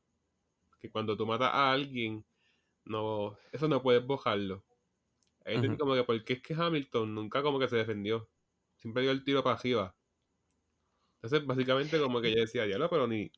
Que 0.79 0.91
cuando 0.91 1.17
tú 1.17 1.25
matas 1.27 1.51
a 1.53 1.71
alguien, 1.73 2.25
no, 2.85 3.37
eso 3.51 3.67
no 3.69 3.81
puedes 3.83 4.05
bojarlo. 4.05 4.65
Ahí 5.45 5.55
entendí 5.55 5.75
Ujú. 5.75 5.79
como 5.79 5.95
que 5.95 6.05
por 6.05 6.23
qué 6.25 6.33
es 6.35 6.43
que 6.43 6.53
Hamilton 6.55 7.15
nunca 7.15 7.43
como 7.43 7.59
que 7.59 7.69
se 7.69 7.77
defendió. 7.77 8.31
Siempre 8.77 9.03
dio 9.03 9.11
el 9.11 9.23
tiro 9.25 9.43
para 9.43 9.57
arriba. 9.57 9.97
Entonces, 11.21 11.45
básicamente 11.47 11.99
como 11.99 12.21
que 12.21 12.31
yo 12.33 12.39
decía, 12.41 12.63
diablo, 12.65 12.89
pero 12.89 13.07
ni, 13.07 13.31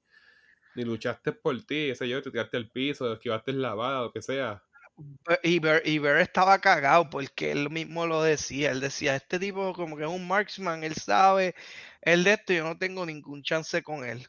ni 0.75 0.83
luchaste 0.85 1.31
por 1.33 1.61
ti, 1.65 1.89
ese 1.91 2.07
yo, 2.09 2.21
te 2.21 2.31
tiraste 2.31 2.57
al 2.57 2.69
piso, 2.71 3.11
esquivaste 3.13 3.53
la 3.53 3.73
bala, 3.75 4.01
lo 4.03 4.11
que 4.13 4.21
sea. 4.21 4.63
Be- 4.97 5.39
Y 5.43 5.59
Ver, 5.59 5.81
y 5.87 5.97
estaba 6.21 6.59
cagado 6.59 7.09
porque 7.09 7.51
él 7.51 7.69
mismo 7.69 8.05
lo 8.05 8.21
decía. 8.23 8.71
Él 8.71 8.79
decía, 8.81 9.15
este 9.15 9.39
tipo 9.39 9.73
como 9.73 9.97
que 9.97 10.03
es 10.03 10.09
un 10.09 10.27
marksman, 10.27 10.83
él 10.83 10.95
sabe, 10.95 11.55
él 12.01 12.23
de 12.23 12.33
esto, 12.33 12.53
yo 12.53 12.63
no 12.63 12.77
tengo 12.77 13.05
ningún 13.05 13.41
chance 13.43 13.81
con 13.83 14.05
él. 14.05 14.27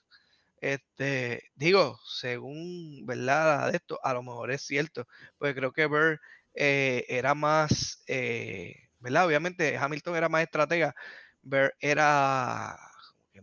Este, 0.61 1.51
digo, 1.57 1.99
según, 2.07 3.07
¿verdad? 3.07 3.71
De 3.73 3.79
esto, 3.79 4.01
a 4.05 4.15
lo 4.15 4.23
mejor 4.25 4.53
es 4.53 4.63
cierto, 4.63 5.07
porque 5.39 5.55
creo 5.57 5.73
que 5.73 5.87
Ver 5.89 6.21
eh, 6.55 7.07
era 7.09 7.35
más, 7.35 8.03
eh, 8.09 8.77
¿verdad? 9.01 9.27
Obviamente 9.27 9.77
Hamilton 9.79 10.17
era 10.17 10.29
más 10.31 10.43
estratega, 10.45 10.95
Ver 11.43 11.75
era 11.81 12.79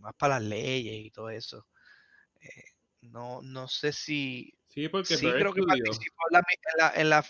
más 0.00 0.14
para 0.16 0.40
las 0.40 0.48
leyes 0.48 1.06
y 1.06 1.10
todo 1.12 1.30
eso. 1.30 1.66
Eh, 2.40 2.64
no, 3.02 3.40
no 3.42 3.68
sé 3.68 3.92
si, 3.92 4.54
Sí, 4.68 4.88
porque 4.88 5.18
Sí, 5.18 5.34
creo 5.34 5.54
que 5.54 5.62
participó 5.62 6.16
en 6.30 6.34
la, 6.34 6.40
en 6.40 6.78
la- 6.78 7.02
en 7.02 7.10
la- 7.10 7.26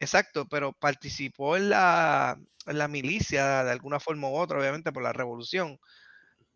exacto, 0.00 0.48
pero 0.48 0.72
participó 0.72 1.56
en 1.56 1.70
la, 1.70 2.36
en 2.66 2.78
la 2.78 2.88
milicia 2.88 3.64
de 3.64 3.70
alguna 3.72 4.00
forma 4.00 4.28
u 4.30 4.36
otra, 4.36 4.58
obviamente 4.60 4.92
por 4.92 5.02
la 5.04 5.12
revolución, 5.14 5.78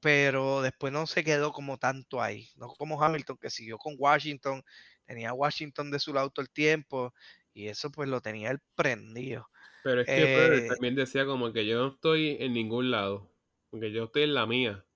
pero 0.01 0.63
después 0.63 0.93
no 0.93 1.07
se 1.07 1.25
quedó 1.25 1.53
como 1.53 1.79
tanto 1.79 2.23
ahí, 2.23 2.51
no 2.57 2.69
como 2.69 3.03
Hamilton 3.03 3.39
que 3.39 3.51
siguió 3.51 3.79
con 3.79 3.95
Washington, 3.99 4.63
tenía 5.07 5.31
a 5.31 5.35
Washington 5.35 5.91
de 5.91 5.99
su 6.01 6.13
lado 6.15 6.31
todo 6.31 6.43
el 6.45 6.51
tiempo 6.53 7.15
y 7.53 7.69
eso 7.69 7.91
pues 7.91 8.09
lo 8.09 8.21
tenía 8.21 8.51
él 8.51 8.61
prendido. 8.77 9.49
Pero 9.83 10.01
es 10.01 10.11
que 10.11 10.27
Eh, 10.27 10.61
también 10.67 10.95
decía 10.95 11.25
como 11.27 11.53
que 11.53 11.67
yo 11.67 11.79
no 11.79 11.89
estoy 11.95 12.37
en 12.41 12.53
ningún 12.53 12.91
lado, 12.91 13.31
porque 13.71 13.93
yo 13.93 14.05
estoy 14.05 14.23
en 14.25 14.35
la 14.35 14.47
mía. 14.47 14.87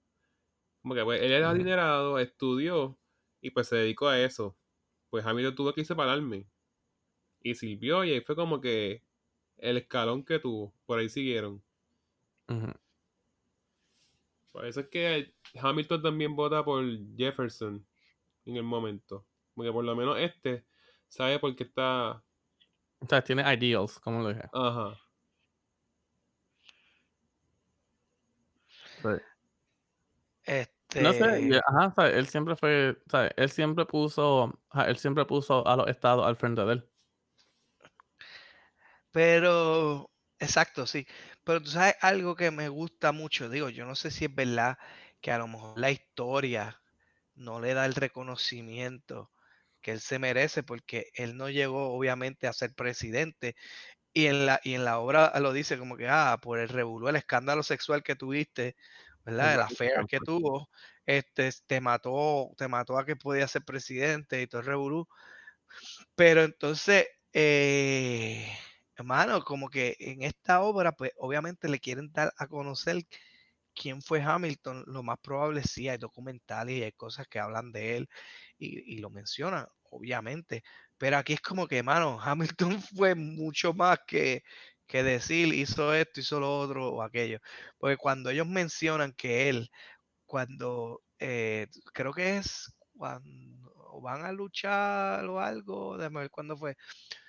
Como 0.83 0.95
que 0.97 1.05
pues, 1.05 1.23
él 1.23 1.33
era 1.33 1.51
adinerado, 1.51 2.19
estudió 2.21 3.01
y 3.43 3.51
pues 3.51 3.69
se 3.69 3.77
dedicó 3.77 4.09
a 4.09 4.19
eso. 4.19 4.57
Pues 5.11 5.27
Hamilton 5.27 5.55
tuvo 5.55 5.75
que 5.75 5.85
separarme. 5.85 6.47
Y 7.43 7.57
sirvió 7.57 8.05
y 8.05 8.13
ahí 8.13 8.21
fue 8.21 8.37
como 8.37 8.61
que 8.61 9.03
el 9.59 9.77
escalón 9.77 10.25
que 10.25 10.39
tuvo. 10.39 10.73
Por 10.87 11.01
ahí 11.01 11.11
siguieron. 11.11 11.63
Ujú. 12.49 12.73
Por 14.53 14.65
eso 14.65 14.81
es 14.81 14.87
que 14.87 15.35
Hamilton 15.61 16.03
también 16.03 16.37
vota 16.37 16.65
por 16.65 16.85
Jefferson 17.17 17.85
en 18.47 18.57
el 18.57 18.63
momento. 18.63 19.27
Porque 19.55 19.73
por 19.73 19.85
lo 19.85 19.97
menos 19.97 20.19
este 20.19 20.65
sabe 21.09 21.39
por 21.39 21.55
qué 21.57 21.65
está... 21.65 22.23
O 23.01 23.07
sea, 23.07 23.23
tiene 23.23 23.43
ideals, 23.55 23.99
como 23.99 24.23
lo 24.23 24.29
dije. 24.29 24.49
Ajá. 24.53 24.99
No 31.01 31.13
sé, 31.13 31.39
este, 31.39 31.61
ajá, 31.67 31.87
o 31.89 31.95
sea, 31.95 32.07
él 32.09 32.27
siempre 32.29 32.57
fue, 32.57 32.99
o 33.07 33.11
sea, 33.11 33.31
él 33.37 33.51
siempre 33.51 33.87
puso, 33.87 34.59
ajá, 34.71 34.89
él 34.89 34.97
siempre 34.99 35.25
puso 35.25 35.67
a 35.67 35.77
los 35.77 35.89
estados 35.89 36.27
al 36.27 36.37
frente 36.37 36.65
de 36.65 36.73
él. 36.75 36.89
Pero, 39.11 40.11
exacto, 40.39 40.87
sí. 40.87 41.07
Pero 41.45 41.63
tú 41.63 41.71
sabes 41.71 41.95
algo 42.01 42.35
que 42.35 42.51
me 42.51 42.69
gusta 42.69 43.13
mucho, 43.13 43.49
digo, 43.49 43.69
yo 43.69 43.85
no 43.85 43.95
sé 43.95 44.11
si 44.11 44.27
es 44.27 44.35
verdad 44.35 44.79
que 45.21 45.31
a 45.33 45.39
lo 45.39 45.49
mejor 45.49 45.79
la 45.79 45.91
historia 45.91 46.81
no 47.35 47.61
le 47.61 47.75
da 47.75 47.87
el 47.87 47.95
reconocimiento 47.95 49.31
que 49.81 49.93
él 49.93 50.01
se 50.01 50.19
merece 50.19 50.63
porque 50.63 51.11
él 51.15 51.37
no 51.37 51.49
llegó 51.51 51.93
obviamente 51.95 52.47
a 52.47 52.53
ser 52.53 52.75
presidente 52.75 53.57
y 54.13 54.27
en 54.27 54.47
la, 54.47 54.61
y 54.63 54.75
en 54.75 54.85
la 54.85 54.99
obra 54.99 55.33
lo 55.41 55.53
dice 55.53 55.79
como 55.79 55.97
que, 55.97 56.09
ah, 56.09 56.39
por 56.41 56.59
el 56.59 56.69
revolú, 56.69 57.09
el 57.09 57.17
escándalo 57.17 57.63
sexual 57.63 58.03
que 58.03 58.15
tuviste, 58.15 58.77
¿verdad? 59.25 59.55
El 59.55 59.61
affair 59.61 60.07
que 60.09 60.19
tuvo, 60.21 60.69
este, 61.07 61.51
te 61.67 61.81
mató, 61.81 62.51
te 62.57 62.69
mató 62.69 62.99
a 62.99 63.05
que 63.05 63.17
podía 63.17 63.47
ser 63.49 63.65
presidente 63.65 64.43
y 64.43 64.47
todo 64.47 64.61
el 64.61 64.67
revolú. 64.67 65.09
Pero 66.15 66.43
entonces, 66.43 67.07
eh, 67.33 68.47
hermano, 68.97 69.43
como 69.45 69.69
que 69.69 69.97
en 69.99 70.23
esta 70.23 70.63
obra, 70.63 70.93
pues 70.93 71.13
obviamente 71.17 71.69
le 71.69 71.81
quieren 71.81 72.13
dar 72.13 72.33
a 72.37 72.47
conocer 72.47 73.03
quién 73.75 74.03
fue 74.03 74.23
Hamilton. 74.23 74.85
Lo 74.87 75.03
más 75.03 75.19
probable 75.21 75.63
sí, 75.63 75.89
hay 75.89 75.99
documentales 75.99 76.77
y 76.77 76.83
hay 76.85 76.93
cosas 76.93 77.27
que 77.29 77.39
hablan 77.39 77.73
de 77.73 77.97
él 77.99 78.09
y, 78.59 78.95
y 78.97 78.99
lo 78.99 79.11
mencionan, 79.11 79.67
obviamente. 79.91 80.63
Pero 80.99 81.17
aquí 81.19 81.33
es 81.35 81.41
como 81.41 81.67
que, 81.67 81.79
hermano, 81.79 82.19
Hamilton 82.23 82.81
fue 82.83 83.15
mucho 83.15 83.75
más 83.75 83.99
que, 84.07 84.45
que 84.93 85.03
decir 85.03 85.55
hizo 85.55 85.95
esto, 85.95 86.21
hizo 86.21 86.41
lo 86.41 86.59
otro 86.61 86.91
o 86.95 87.03
aquello. 87.03 87.41
Porque 87.79 87.97
cuando 87.97 88.31
ellos 88.31 88.47
mencionan 88.49 89.13
que 89.15 89.49
él, 89.49 89.71
cuando 90.27 91.03
eh, 91.19 91.69
creo 91.95 92.13
que 92.13 92.39
es 92.39 92.75
cuando 92.97 94.01
van 94.03 94.25
a 94.25 94.33
luchar 94.33 95.25
o 95.27 95.41
algo, 95.41 95.99
déjame 95.99 96.21
ver 96.23 96.31
cuándo 96.31 96.57
fue. 96.57 96.73
O 96.73 96.77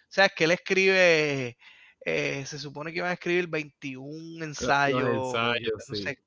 sea, 0.10 0.26
es 0.28 0.34
que 0.34 0.46
él 0.46 0.52
escribe, 0.52 1.58
eh, 2.06 2.46
se 2.46 2.60
supone 2.60 2.92
que 2.92 3.00
iban 3.00 3.12
a 3.12 3.14
escribir 3.14 3.48
21 3.48 4.46
ensayos, 4.46 5.10
Los 5.10 5.14
ensayos, 5.14 5.84
no 5.88 5.96
sí. 5.96 5.96
sé, 5.96 6.18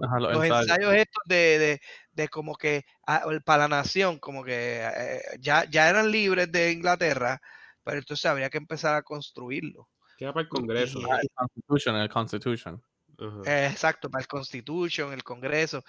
Ajá, 0.00 0.20
los, 0.20 0.32
los 0.32 0.44
ensayos. 0.44 0.68
ensayos 0.68 0.94
estos 0.94 1.22
de, 1.26 1.58
de, 1.58 1.80
de 2.12 2.28
como 2.28 2.54
que 2.56 2.84
ah, 3.06 3.24
para 3.44 3.64
la 3.64 3.68
nación, 3.78 4.18
como 4.18 4.44
que 4.44 4.80
eh, 4.82 5.22
ya, 5.40 5.64
ya 5.70 5.88
eran 5.90 6.10
libres 6.10 6.50
de 6.52 6.72
Inglaterra, 6.72 7.40
pero 7.84 7.98
entonces 7.98 8.26
habría 8.26 8.50
que 8.50 8.58
empezar 8.58 8.94
a 8.96 9.02
construirlo. 9.02 9.88
Queda 10.16 10.32
para 10.32 10.42
el 10.42 10.48
Congreso. 10.48 11.00
Y- 11.00 11.04
Ah, 11.10 11.18
el 11.22 11.28
Constitution, 11.34 11.96
el 11.96 12.08
Constitution. 12.08 12.82
Eh, 13.46 13.68
exacto, 13.70 14.10
para 14.10 14.22
el 14.22 14.28
Constitution, 14.28 15.12
el 15.12 15.22
Congreso. 15.22 15.82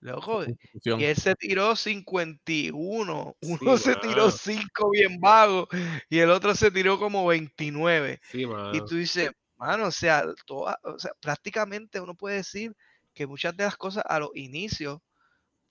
Loco, 0.00 0.44
y 0.44 1.04
él 1.04 1.16
se 1.16 1.34
tiró 1.36 1.74
51. 1.74 3.36
Sí, 3.40 3.56
Uno 3.60 3.76
se 3.78 3.94
tiró 3.96 4.26
mano. 4.26 4.30
5 4.30 4.90
bien 4.90 5.18
vago 5.20 5.66
y 6.10 6.18
el 6.18 6.30
otro 6.30 6.54
se 6.54 6.70
tiró 6.70 6.98
como 6.98 7.26
29. 7.26 8.20
Sí, 8.30 8.42
Y 8.74 8.78
tú 8.84 8.94
dices, 8.96 9.30
mano, 9.56 9.86
o 9.86 9.90
sea, 9.90 10.24
toda- 10.44 10.78
o 10.82 10.98
sea, 10.98 11.12
prácticamente 11.20 11.98
uno 12.00 12.14
puede 12.14 12.36
decir 12.36 12.76
que 13.14 13.26
muchas 13.26 13.56
de 13.56 13.64
las 13.64 13.76
cosas 13.76 14.04
a 14.06 14.18
los 14.20 14.30
inicios 14.34 15.00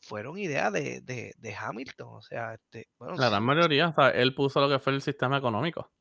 fueron 0.01 0.37
ideas 0.39 0.73
de, 0.73 1.01
de- 1.01 1.33
de 1.37 1.55
Hamilton. 1.55 2.07
O 2.09 2.21
sea, 2.23 2.55
este, 2.55 2.89
bueno, 2.97 3.15
La 3.17 3.29
gran 3.29 3.41
sí. 3.43 3.45
mayoría, 3.45 3.89
o 3.89 3.93
sea, 3.93 4.09
él 4.09 4.33
puso 4.33 4.59
lo 4.59 4.67
que 4.69 4.79
fue 4.79 4.93
el 4.93 5.01
sistema 5.01 5.37
económico. 5.37 5.91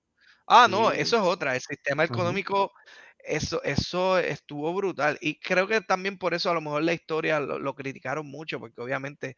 Ah, 0.47 0.69
no, 0.69 0.91
Sí. 0.91 0.93
eso 0.93 1.17
es 1.17 1.23
otra. 1.23 1.55
El 1.55 1.61
sistema 1.61 2.05
económico, 2.05 2.73
eso, 3.19 3.63
eso 3.63 4.19
estuvo 4.19 4.75
brutal. 4.75 5.17
Y 5.21 5.39
creo 5.41 5.67
que 5.67 5.81
también 5.81 6.19
por 6.19 6.35
eso 6.35 6.51
a 6.51 6.55
lo 6.55 6.61
mejor 6.61 6.83
la 6.83 6.93
historia 6.93 7.41
lo, 7.41 7.59
lo 7.59 7.75
criticaron 7.75 8.27
mucho, 8.27 8.61
porque 8.61 8.81
obviamente, 8.83 9.37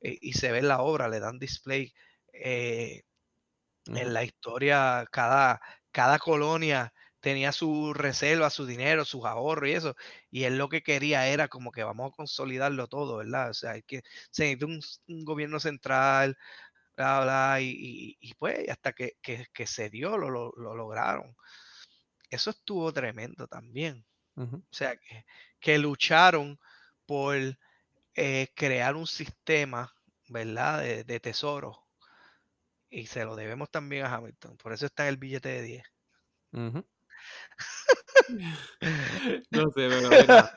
eh, 0.00 0.18
y 0.20 0.34
se 0.34 0.52
ve 0.52 0.58
en 0.60 0.68
la 0.68 0.82
obra, 0.82 1.08
le 1.08 1.20
dan 1.20 1.38
display. 1.38 1.92
eh, 2.34 3.02
en 3.94 4.12
la 4.14 4.24
historia, 4.24 5.06
cada, 5.12 5.60
cada 5.92 6.18
colonia 6.18 6.92
tenía 7.20 7.52
su 7.52 7.94
reserva, 7.94 8.50
su 8.50 8.66
dinero, 8.66 9.04
sus 9.04 9.24
ahorros 9.24 9.68
y 9.70 9.72
eso. 9.72 9.94
Y 10.30 10.44
él 10.44 10.58
lo 10.58 10.68
que 10.68 10.82
quería 10.82 11.26
era 11.28 11.48
como 11.48 11.70
que 11.72 11.84
vamos 11.84 12.12
a 12.12 12.16
consolidarlo 12.16 12.86
todo, 12.88 13.16
¿verdad? 13.18 13.50
O 13.50 13.54
sea, 13.54 13.72
hay 13.72 13.82
que, 13.82 14.02
se 14.30 14.44
necesita 14.44 14.66
un, 14.66 14.80
un 15.08 15.24
gobierno 15.24 15.60
central, 15.60 16.36
bla, 16.96 17.20
bla, 17.22 17.60
y, 17.60 17.68
y- 17.70 18.18
y 18.20 18.34
pues 18.34 18.68
hasta 18.68 18.92
que, 18.92 19.16
que- 19.22 19.46
que 19.52 19.66
se 19.66 19.90
dio, 19.90 20.16
lo, 20.16 20.30
lo- 20.30 20.52
lo 20.56 20.74
lograron. 20.74 21.34
Eso 22.30 22.50
estuvo 22.50 22.92
tremendo 22.92 23.46
también. 23.46 24.04
O 24.36 24.60
sea, 24.70 24.96
que, 24.96 25.24
que 25.60 25.78
lucharon 25.78 26.58
por 27.06 27.36
eh, 28.16 28.48
crear 28.54 28.96
un 28.96 29.06
sistema, 29.06 29.92
¿verdad? 30.28 30.80
De, 30.82 31.04
de 31.04 31.20
tesoro. 31.20 31.86
Y 32.90 33.06
se 33.06 33.24
lo 33.24 33.36
debemos 33.36 33.70
también 33.70 34.04
a 34.06 34.14
Hamilton. 34.14 34.56
Por 34.56 34.72
eso 34.72 34.86
está 34.86 35.04
en 35.04 35.08
el 35.10 35.16
billete 35.16 35.48
de 35.48 35.62
10. 35.62 35.84
Ujú. 36.52 36.84
No 39.50 39.64
sé, 39.70 39.88
pero 39.88 40.10
mira, 40.10 40.52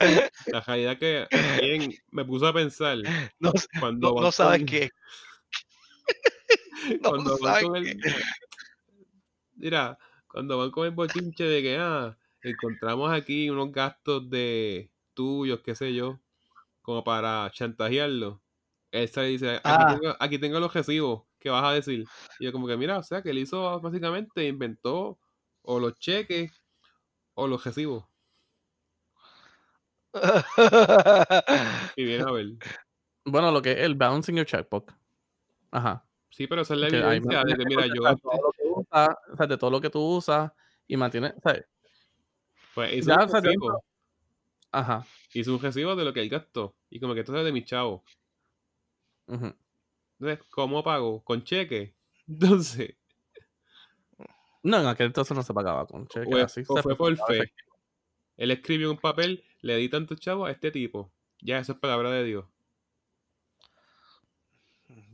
la 0.51 0.61
realidad 0.61 0.97
que 0.97 1.27
también 1.31 1.91
me 2.11 2.25
puso 2.25 2.47
a 2.47 2.53
pensar 2.53 2.97
No, 3.39 3.51
cuando 3.79 4.13
no, 4.21 4.31
sabes 4.31 4.63
qué. 4.65 4.89
No 7.01 7.09
cuando 7.09 7.37
van 7.39 7.63
con 7.63 7.75
el 7.77 8.01
mira, 9.55 9.97
cuando 10.27 10.57
van 10.57 10.71
con 10.71 10.85
el 10.85 10.91
bochinche 10.91 11.43
de 11.43 11.61
que 11.61 11.77
ah, 11.77 12.17
encontramos 12.41 13.11
aquí 13.11 13.49
unos 13.49 13.71
gastos 13.71 14.29
de 14.29 14.91
tuyos, 15.13 15.61
qué 15.61 15.75
sé 15.75 15.93
yo, 15.93 16.19
como 16.81 17.03
para 17.03 17.49
chantajearlo. 17.51 18.41
él 18.91 19.09
se 19.09 19.21
dice, 19.23 19.55
aquí, 19.57 19.61
Ah. 19.65 19.97
tengo, 19.99 20.15
aquí 20.19 20.39
tengo 20.39 20.59
los 20.59 20.73
recibos, 20.73 21.23
¿qué 21.39 21.49
vas 21.49 21.63
a 21.65 21.73
decir? 21.73 22.05
Y 22.39 22.45
yo 22.45 22.51
como 22.51 22.67
que, 22.67 22.77
mira, 22.77 22.99
o 22.99 23.03
sea, 23.03 23.21
que 23.21 23.31
él 23.31 23.39
hizo, 23.39 23.79
básicamente, 23.81 24.47
inventó 24.47 25.19
o 25.63 25.79
los 25.79 25.99
cheques 25.99 26.51
o 27.35 27.47
los 27.47 27.63
recibos. 27.65 28.05
Y 31.97 32.05
viene 32.05 32.23
a 32.23 32.31
ver. 32.31 32.45
Bueno, 33.25 33.51
lo 33.51 33.61
que 33.61 33.71
es 33.73 33.79
el 33.79 33.95
balancing 33.95 34.35
your 34.37 34.45
checkbook. 34.45 34.93
Ajá. 35.71 36.06
Sí, 36.29 36.47
pero 36.47 36.61
esa 36.61 36.73
es 36.73 36.79
la 36.79 36.87
Que 36.87 36.97
evidencia 36.97 37.39
de 37.39 37.45
que, 37.45 37.57
mantienes 37.57 37.67
mira, 37.67 37.95
yo 37.95 38.17
todo 38.17 38.41
lo 38.41 38.51
que 38.51 38.63
usas, 38.65 39.09
o 39.31 39.37
sea, 39.37 39.47
de 39.47 39.57
todo 39.57 39.71
lo 39.71 39.81
que 39.81 39.89
tú 39.89 39.99
usas 39.99 40.51
y 40.87 40.97
mantienes, 40.97 41.33
sea, 41.41 41.65
pues 42.73 42.93
hizo 42.93 43.09
ya, 43.09 43.23
un 43.25 43.29
recibo, 43.43 43.83
ajá. 44.71 45.05
hizo 45.33 45.53
un 45.53 45.61
recibo 45.61 45.95
de 45.95 46.05
lo 46.05 46.13
que 46.13 46.21
él 46.21 46.29
gastó. 46.29 46.75
Y 46.89 46.99
como 46.99 47.13
que 47.13 47.21
esto 47.21 47.35
es 47.35 47.43
de 47.45 47.51
mi 47.51 47.63
chavo. 47.63 48.03
ujú. 49.27 49.53
Entonces, 50.19 50.45
¿cómo 50.51 50.83
pago? 50.83 51.23
¿Con 51.23 51.43
cheque? 51.43 51.95
Entonces, 52.27 52.95
No, 54.63 54.79
en 54.81 54.87
aquel 54.87 55.07
entonces 55.07 55.35
no 55.35 55.43
se 55.43 55.53
pagaba 55.53 55.85
con 55.87 56.07
cheque. 56.07 56.33
o, 56.33 56.37
así 56.37 56.61
o 56.67 56.75
se 56.75 56.83
fue 56.83 56.95
por 56.95 57.15
fe. 57.15 57.51
Él 58.35 58.51
escribió 58.51 58.91
un 58.91 58.97
papel, 58.97 59.43
le 59.61 59.77
di 59.77 59.89
tanto 59.89 60.15
chavo 60.15 60.45
a 60.45 60.51
este 60.51 60.71
tipo. 60.71 61.11
Ya, 61.41 61.59
eso 61.59 61.73
es 61.73 61.79
palabra 61.79 62.11
de 62.11 62.23
Dios. 62.23 62.45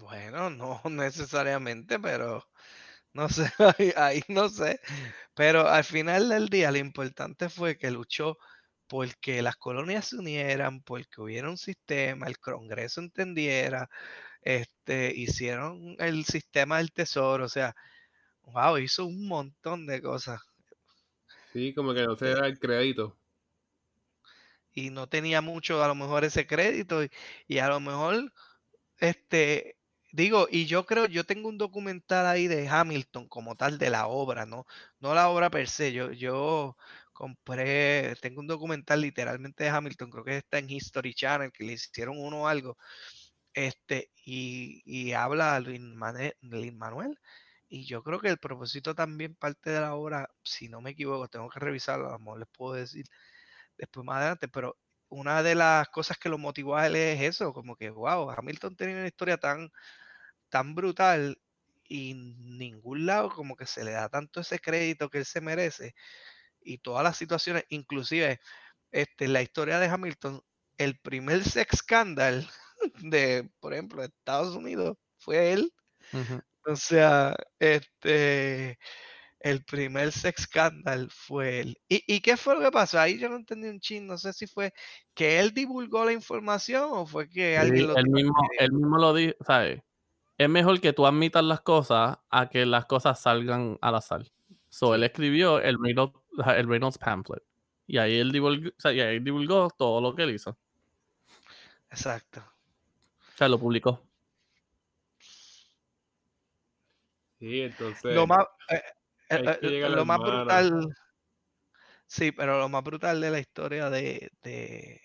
Bueno, 0.04 0.50
no 0.50 0.82
necesariamente, 0.90 2.00
pero 2.00 2.44
no 3.14 3.30
sé, 3.30 3.46
ahí, 3.80 3.94
ahí 3.98 4.24
no 4.30 4.50
sé. 4.50 4.80
Pero 5.36 5.68
al 5.70 5.84
final 5.84 6.30
del 6.30 6.50
día 6.50 6.72
lo 6.72 6.78
importante 6.80 7.50
fue 7.50 7.78
que 7.78 7.92
luchó 7.92 8.38
porque 8.88 9.42
las 9.44 9.58
colonias 9.58 10.08
se 10.10 10.18
unieran, 10.18 10.82
porque 10.84 11.22
hubiera 11.22 11.50
un 11.50 11.58
sistema, 11.58 12.28
el 12.28 12.40
Congreso 12.40 13.02
entendiera, 13.02 13.90
este, 14.44 15.14
hicieron 15.16 15.96
el 16.00 16.26
sistema 16.26 16.80
del 16.80 16.94
tesoro, 16.94 17.46
o 17.46 17.50
sea, 17.50 17.76
wow, 18.44 18.78
hizo 18.80 19.06
un 19.06 19.28
montón 19.28 19.88
de 19.88 20.02
cosas 20.02 20.42
Sí, 21.54 21.74
como 21.74 21.94
que 21.94 22.04
no 22.04 22.16
se 22.18 22.28
da 22.32 22.46
el 22.48 22.60
crédito. 22.60 23.18
y 24.74 24.90
no 24.90 25.08
tenía 25.08 25.42
mucho 25.42 25.84
a 25.84 25.88
lo 25.88 25.96
mejor 25.96 26.24
ese 26.24 26.48
crédito 26.48 27.04
y, 27.04 27.12
y 27.48 27.60
a 27.60 27.68
lo 27.70 27.80
mejor 27.80 28.34
este 29.00 29.78
digo 30.14 30.48
y 30.52 30.68
yo 30.68 30.86
creo 30.88 31.08
yo 31.08 31.26
tengo 31.26 31.50
un 31.50 31.60
documental 31.60 32.28
ahí 32.28 32.48
de 32.48 32.70
Hamilton 32.70 33.28
como 33.30 33.56
tal 33.58 33.80
de 33.80 33.92
la 33.92 34.08
obra 34.08 34.46
no 34.48 34.66
no 35.02 35.16
la 35.16 35.30
obra 35.30 35.52
per 35.52 35.68
se 35.70 35.94
yo 35.94 36.12
yo 36.14 36.78
compré 37.14 38.16
tengo 38.22 38.42
un 38.42 38.48
documental 38.48 39.02
literalmente 39.02 39.66
de 39.66 39.72
Hamilton 39.72 40.12
creo 40.12 40.26
que 40.26 40.38
está 40.38 40.60
en 40.60 40.70
History 40.70 41.14
Channel 41.16 41.52
que 41.52 41.66
le 41.66 41.74
hicieron 41.74 42.20
uno 42.20 42.44
o 42.44 42.48
algo 42.48 42.78
este 43.54 44.12
y, 44.26 44.82
y 44.86 45.14
habla 45.14 45.60
Luis 45.60 45.80
Mane- 45.82 46.36
Lin 46.42 46.78
Manuel 46.78 47.20
y 47.70 47.86
yo 47.86 48.04
creo 48.04 48.20
que 48.22 48.30
el 48.30 48.38
propósito 48.40 48.96
también 48.96 49.36
parte 49.36 49.72
de 49.72 49.82
la 49.82 49.96
obra 49.96 50.30
si 50.44 50.70
no 50.70 50.82
me 50.82 50.92
equivoco 50.92 51.28
tengo 51.30 51.50
que 51.50 51.60
revisarlo 51.60 52.10
a 52.10 52.14
lo 52.14 52.20
mejor 52.20 52.40
les 52.40 52.50
puedo 52.50 52.74
decir 52.76 53.06
después 53.78 54.06
más 54.06 54.18
adelante, 54.18 54.48
pero 54.48 54.78
una 55.10 55.44
de 55.44 55.56
las 55.56 55.90
cosas 55.90 56.18
que 56.18 56.30
lo 56.30 56.38
motivó 56.38 56.76
a 56.76 56.88
él 56.88 56.96
es 56.96 57.22
eso, 57.22 57.54
como 57.54 57.76
que, 57.76 57.90
wow, 57.90 58.30
Hamilton 58.32 58.76
tenía 58.76 58.96
una 58.98 59.08
historia 59.08 59.38
tan, 59.38 59.70
tan 60.54 60.76
brutal 60.76 61.42
y 61.90 62.14
ningún 62.16 63.08
lado 63.08 63.30
como 63.32 63.56
que 63.58 63.66
se 63.68 63.84
le 63.84 63.92
da 63.94 64.10
tanto 64.10 64.42
ese 64.42 64.60
crédito 64.60 65.10
que 65.10 65.20
él 65.20 65.26
se 65.26 65.42
merece 65.42 65.96
y 66.62 66.80
todas 66.80 67.04
las 67.04 67.18
situaciones, 67.18 67.66
inclusive 67.70 68.40
este, 68.92 69.28
la 69.28 69.42
historia 69.44 69.80
de 69.80 69.88
Hamilton, 69.88 70.42
el 70.78 71.00
primer 71.00 71.44
sex 71.44 71.80
scandal 71.80 72.50
de, 73.04 73.50
por 73.60 73.74
ejemplo, 73.74 74.02
de 74.02 74.10
Estados 74.10 74.56
Unidos 74.56 74.98
fue 75.20 75.54
él, 75.54 75.74
o 76.66 76.76
sea, 76.76 77.36
este, 77.60 78.78
el 79.40 79.66
primer 79.66 80.12
sex 80.14 80.44
scandal 80.44 81.10
fue 81.12 81.62
él. 81.62 81.78
¿Y, 81.90 82.04
y 82.08 82.22
qué 82.22 82.38
fue 82.38 82.56
lo 82.56 82.62
que 82.62 82.72
pasó? 82.72 83.00
Ahí 83.00 83.20
yo 83.20 83.30
no 83.30 83.38
entendí 83.38 83.70
un 83.70 83.80
chin, 83.82 84.08
no 84.08 84.18
sé 84.18 84.34
si 84.34 84.48
fue 84.48 84.74
que 85.16 85.40
él 85.40 85.54
divulgó 85.54 86.06
la 86.06 86.14
información 86.14 86.90
o 86.94 87.06
fue 87.08 87.30
que 87.30 87.58
Sí, 87.58 87.60
alguien 87.60 87.88
lo 87.88 87.96
él 87.96 88.10
mismo, 88.10 88.34
él 88.60 88.72
mismo 88.74 88.98
lo 88.98 89.14
dijo, 89.14 89.36
¿sabes? 89.46 89.82
Es 90.38 90.50
mejor 90.50 90.80
que 90.82 90.94
tú 90.94 91.06
admitas 91.06 91.44
las 91.44 91.62
cosas 91.62 92.18
a 92.30 92.50
que 92.50 92.66
las 92.66 92.86
cosas 92.86 93.20
salgan 93.22 93.78
al 93.82 93.96
azar. 93.96 94.24
So, 94.70 94.96
él 94.96 95.04
escribió 95.04 95.60
el 95.60 95.78
Reynolds, 95.82 96.14
el 96.58 96.68
Reynolds 96.68 96.98
pamphlet. 96.98 97.44
Y 97.86 97.98
ahí 97.98 98.18
él 98.18 98.32
divulgó, 98.32 98.70
o 98.70 98.74
sea, 98.82 98.92
y 98.94 99.02
ahí 99.02 99.20
divulgó 99.20 99.70
todo 99.78 100.02
lo 100.02 100.16
que 100.16 100.24
él 100.24 100.32
hizo. 100.32 100.58
Exacto. 101.90 102.42
O 103.34 103.38
sea, 103.38 103.50
lo 103.50 103.60
publicó. 103.60 104.02
Sí, 107.40 107.62
entonces, 107.62 108.14
Lo 108.14 108.26
más, 108.28 108.46
eh, 108.70 108.82
eh, 109.30 109.60
eh, 109.62 109.90
lo 109.90 110.06
más 110.06 110.20
brutal, 110.20 110.94
sí, 112.08 112.32
pero 112.32 112.60
lo 112.60 112.70
más 112.70 112.84
brutal 112.84 113.20
de 113.22 113.32
la 113.32 113.40
historia 113.40 113.90
de, 113.90 114.32
de... 114.42 115.02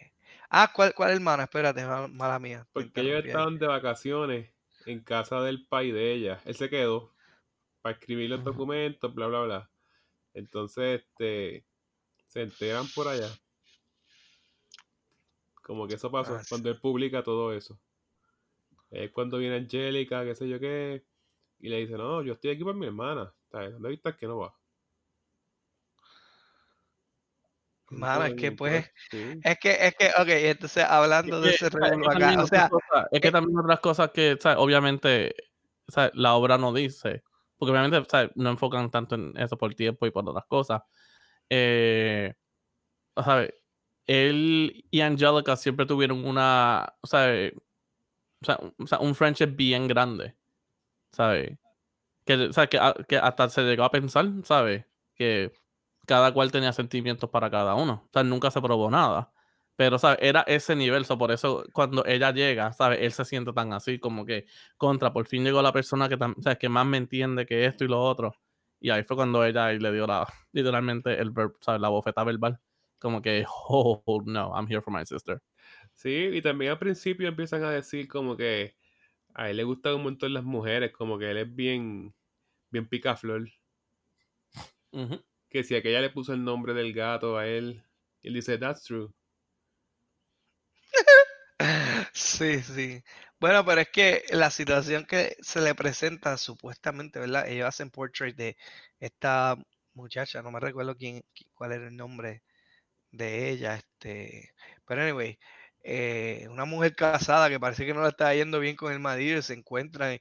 Ah, 0.50 0.72
¿cuál, 0.74 0.94
cuál 0.94 1.12
hermana? 1.12 1.44
Espérate, 1.44 1.84
ma- 1.84 2.08
mala 2.08 2.38
mía. 2.38 2.66
Porque 2.72 3.00
ellos 3.00 3.24
estaban 3.24 3.58
de 3.58 3.66
vacaciones 3.66 4.50
en 4.88 5.00
casa 5.00 5.42
del 5.42 5.66
pai 5.66 5.90
de 5.92 6.12
ella. 6.12 6.40
Él 6.44 6.54
se 6.54 6.70
quedó 6.70 7.12
para 7.82 7.94
escribir 7.96 8.30
los 8.30 8.42
documentos, 8.42 9.14
bla, 9.14 9.26
bla, 9.26 9.42
bla. 9.42 9.70
Entonces, 10.34 11.02
este, 11.02 11.64
se 12.26 12.42
enteran 12.42 12.86
por 12.94 13.08
allá. 13.08 13.28
Como 15.62 15.86
que 15.86 15.94
eso 15.94 16.10
pasó 16.10 16.36
Ah, 16.36 16.42
cuando 16.48 16.70
él 16.70 16.80
publica 16.80 17.22
todo 17.22 17.52
eso. 17.52 17.78
Es 18.90 19.10
cuando 19.10 19.38
viene 19.38 19.56
Angélica, 19.56 20.24
qué 20.24 20.34
sé 20.34 20.48
yo 20.48 20.58
qué, 20.58 21.04
y 21.60 21.68
le 21.68 21.78
dice, 21.78 21.94
no, 21.94 22.22
yo 22.22 22.32
estoy 22.32 22.50
aquí 22.50 22.64
por 22.64 22.74
mi 22.74 22.86
hermana. 22.86 23.34
¿Dónde 23.50 23.88
viste 23.90 24.16
que 24.16 24.26
no 24.26 24.38
va? 24.38 24.57
Mano, 27.90 28.24
es 28.24 28.34
que 28.34 28.52
pues, 28.52 28.90
Sí. 29.10 29.40
es 29.42 29.58
que, 29.58 29.70
es 29.86 29.94
que, 29.94 30.06
ok, 30.08 30.28
entonces 30.28 30.84
hablando 30.84 31.40
de 31.40 31.50
Es 31.50 31.58
que, 31.58 31.66
ese 31.66 31.76
revuelo 31.78 32.10
acá, 32.10 32.18
también 32.18 32.40
o 32.40 32.46
sea, 32.46 32.68
cosas- 32.68 33.06
es 33.10 33.20
que 33.20 33.28
eh, 33.28 33.32
también 33.32 33.58
otras 33.58 33.80
cosas 33.80 34.10
que, 34.10 34.38
obviamente, 34.56 35.34
la 36.14 36.34
obra 36.34 36.58
no 36.58 36.72
dice, 36.72 37.22
porque 37.56 37.72
obviamente 37.72 38.30
no 38.34 38.50
enfocan 38.50 38.90
tanto 38.90 39.14
en 39.14 39.32
eso 39.36 39.56
por 39.56 39.74
tiempo 39.74 40.06
y 40.06 40.10
por 40.10 40.28
otras 40.28 40.44
cosas. 40.46 40.82
Eh, 41.48 42.34
él 44.06 44.84
y 44.90 45.00
Angelica 45.00 45.56
siempre 45.56 45.86
tuvieron 45.86 46.24
una, 46.24 46.94
o 47.00 47.06
sea, 47.06 47.30
o 48.40 48.86
sea, 48.86 48.98
un- 49.00 49.14
friendship 49.14 49.56
bien 49.56 49.88
grande, 49.88 50.34
¿sabes? 51.12 51.58
Que, 52.24 52.34
o 52.34 52.52
sea, 52.52 52.66
que, 52.66 52.78
a- 52.78 52.94
que 53.08 53.16
hasta 53.16 53.48
se 53.48 53.62
llegó 53.62 53.84
a 53.84 53.90
pensar, 53.90 54.26
¿sabes? 54.44 54.84
Que 55.14 55.52
cada 56.08 56.32
cual 56.32 56.50
tenía 56.50 56.72
sentimientos 56.72 57.30
para 57.30 57.50
cada 57.50 57.74
uno. 57.74 58.04
O 58.08 58.10
sea, 58.12 58.24
nunca 58.24 58.50
se 58.50 58.60
probó 58.62 58.90
nada. 58.90 59.32
Pero, 59.76 59.98
¿sabes? 59.98 60.18
Era 60.22 60.42
ese 60.48 60.74
nivel. 60.74 61.04
so, 61.04 61.18
por 61.18 61.30
eso, 61.30 61.64
cuando 61.72 62.04
ella 62.06 62.32
llega, 62.32 62.72
¿sabes? 62.72 63.00
Él 63.02 63.12
se 63.12 63.24
siente 63.24 63.52
tan 63.52 63.72
así, 63.74 63.98
como 64.00 64.24
que 64.26 64.46
contra. 64.78 65.12
Por 65.12 65.26
fin 65.26 65.44
llegó 65.44 65.62
la 65.62 65.72
persona 65.72 66.08
que, 66.08 66.18
sea, 66.42 66.56
que 66.56 66.68
más 66.68 66.86
me 66.86 66.96
entiende 66.96 67.46
que 67.46 67.66
esto 67.66 67.84
y 67.84 67.88
lo 67.88 68.02
otro. 68.02 68.34
Y 68.80 68.90
ahí 68.90 69.04
fue 69.04 69.16
cuando 69.16 69.44
ella 69.44 69.72
le 69.72 69.92
dio 69.92 70.06
la, 70.06 70.26
literalmente, 70.52 71.20
el 71.20 71.30
verb, 71.30 71.56
¿sabes? 71.60 71.80
La 71.80 71.88
bofeta 71.90 72.24
verbal. 72.24 72.58
Como 72.98 73.22
que, 73.22 73.44
oh, 73.68 74.02
no, 74.26 74.52
I'm 74.54 74.66
here 74.68 74.80
for 74.82 74.92
my 74.92 75.04
sister. 75.06 75.42
Sí, 75.94 76.30
y 76.32 76.42
también 76.42 76.72
al 76.72 76.78
principio 76.78 77.28
empiezan 77.28 77.64
a 77.64 77.70
decir 77.70 78.08
como 78.08 78.36
que 78.36 78.76
a 79.34 79.50
él 79.50 79.58
le 79.58 79.64
gustan 79.64 79.94
un 79.96 80.04
montón 80.04 80.34
las 80.34 80.44
mujeres, 80.44 80.92
como 80.92 81.18
que 81.18 81.30
él 81.30 81.38
es 81.38 81.54
bien, 81.54 82.14
bien 82.70 82.88
picaflor. 82.88 83.48
Ujú. 84.92 85.27
Que 85.50 85.62
si 85.64 85.74
aquella 85.76 86.00
le 86.00 86.10
puso 86.10 86.32
el 86.34 86.42
nombre 86.44 86.74
del 86.74 86.92
gato 86.94 87.36
a 87.38 87.46
él, 87.46 87.82
él 88.22 88.34
dice, 88.34 88.58
that's 88.58 88.82
true. 88.84 89.12
Sí, 92.12 92.62
sí. 92.62 93.02
Bueno, 93.40 93.64
pero 93.64 93.80
es 93.80 93.88
que 93.90 94.24
la 94.30 94.50
situación 94.50 95.04
que 95.06 95.36
se 95.40 95.60
le 95.60 95.74
presenta 95.74 96.36
supuestamente, 96.36 97.18
¿verdad? 97.20 97.48
Ellos 97.48 97.68
hacen 97.68 97.90
portrait 97.90 98.36
de 98.36 98.56
esta 99.00 99.56
muchacha, 99.94 100.42
no 100.42 100.50
me 100.50 100.60
recuerdo 100.60 100.96
quién, 100.96 101.22
qui- 101.34 101.48
cuál 101.54 101.72
era 101.72 101.86
el 101.88 101.96
nombre 101.96 102.42
de 103.12 103.50
ella, 103.50 103.76
este, 103.76 104.52
pero 104.86 105.02
anyway, 105.02 105.38
eh, 105.84 106.46
una 106.50 106.64
mujer 106.66 106.96
casada 106.96 107.48
que 107.50 107.60
parece 107.60 107.86
que 107.86 107.94
no 107.94 108.02
le 108.02 108.10
está 108.10 108.34
yendo 108.34 108.60
bien 108.60 108.76
con 108.76 108.92
el 108.92 109.00
marido 109.00 109.38
y 109.40 109.42
se 109.42 109.54
encuentran 109.54 110.14
y, 110.14 110.20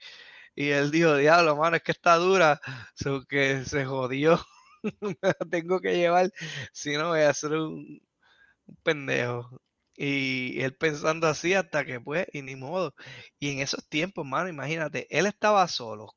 y 0.55 0.69
él 0.71 0.91
dijo, 0.91 1.15
diablo, 1.17 1.55
mano, 1.57 1.77
es 1.77 1.83
que 1.83 1.91
está 1.93 2.15
dura, 2.17 2.61
so 2.95 3.25
que 3.27 3.65
se 3.65 3.85
jodió, 3.85 4.39
me 5.01 5.17
la 5.21 5.33
tengo 5.49 5.79
que 5.81 5.97
llevar, 5.97 6.31
si 6.73 6.93
no 6.97 7.09
voy 7.09 7.21
a 7.21 7.33
ser 7.33 7.53
un, 7.53 8.01
pendejo. 8.83 9.61
Y 9.95 10.61
él 10.61 10.75
pensando 10.77 11.27
así 11.27 11.53
hasta 11.55 11.85
que 11.85 11.99
pues, 12.01 12.27
y 12.33 12.41
ni 12.43 12.55
modo. 12.55 12.95
Y 13.39 13.51
en 13.51 13.59
esos 13.59 13.87
tiempos, 13.89 14.25
mano, 14.25 14.49
imagínate, 14.49 15.07
él 15.17 15.25
estaba 15.27 15.67
solo, 15.67 16.15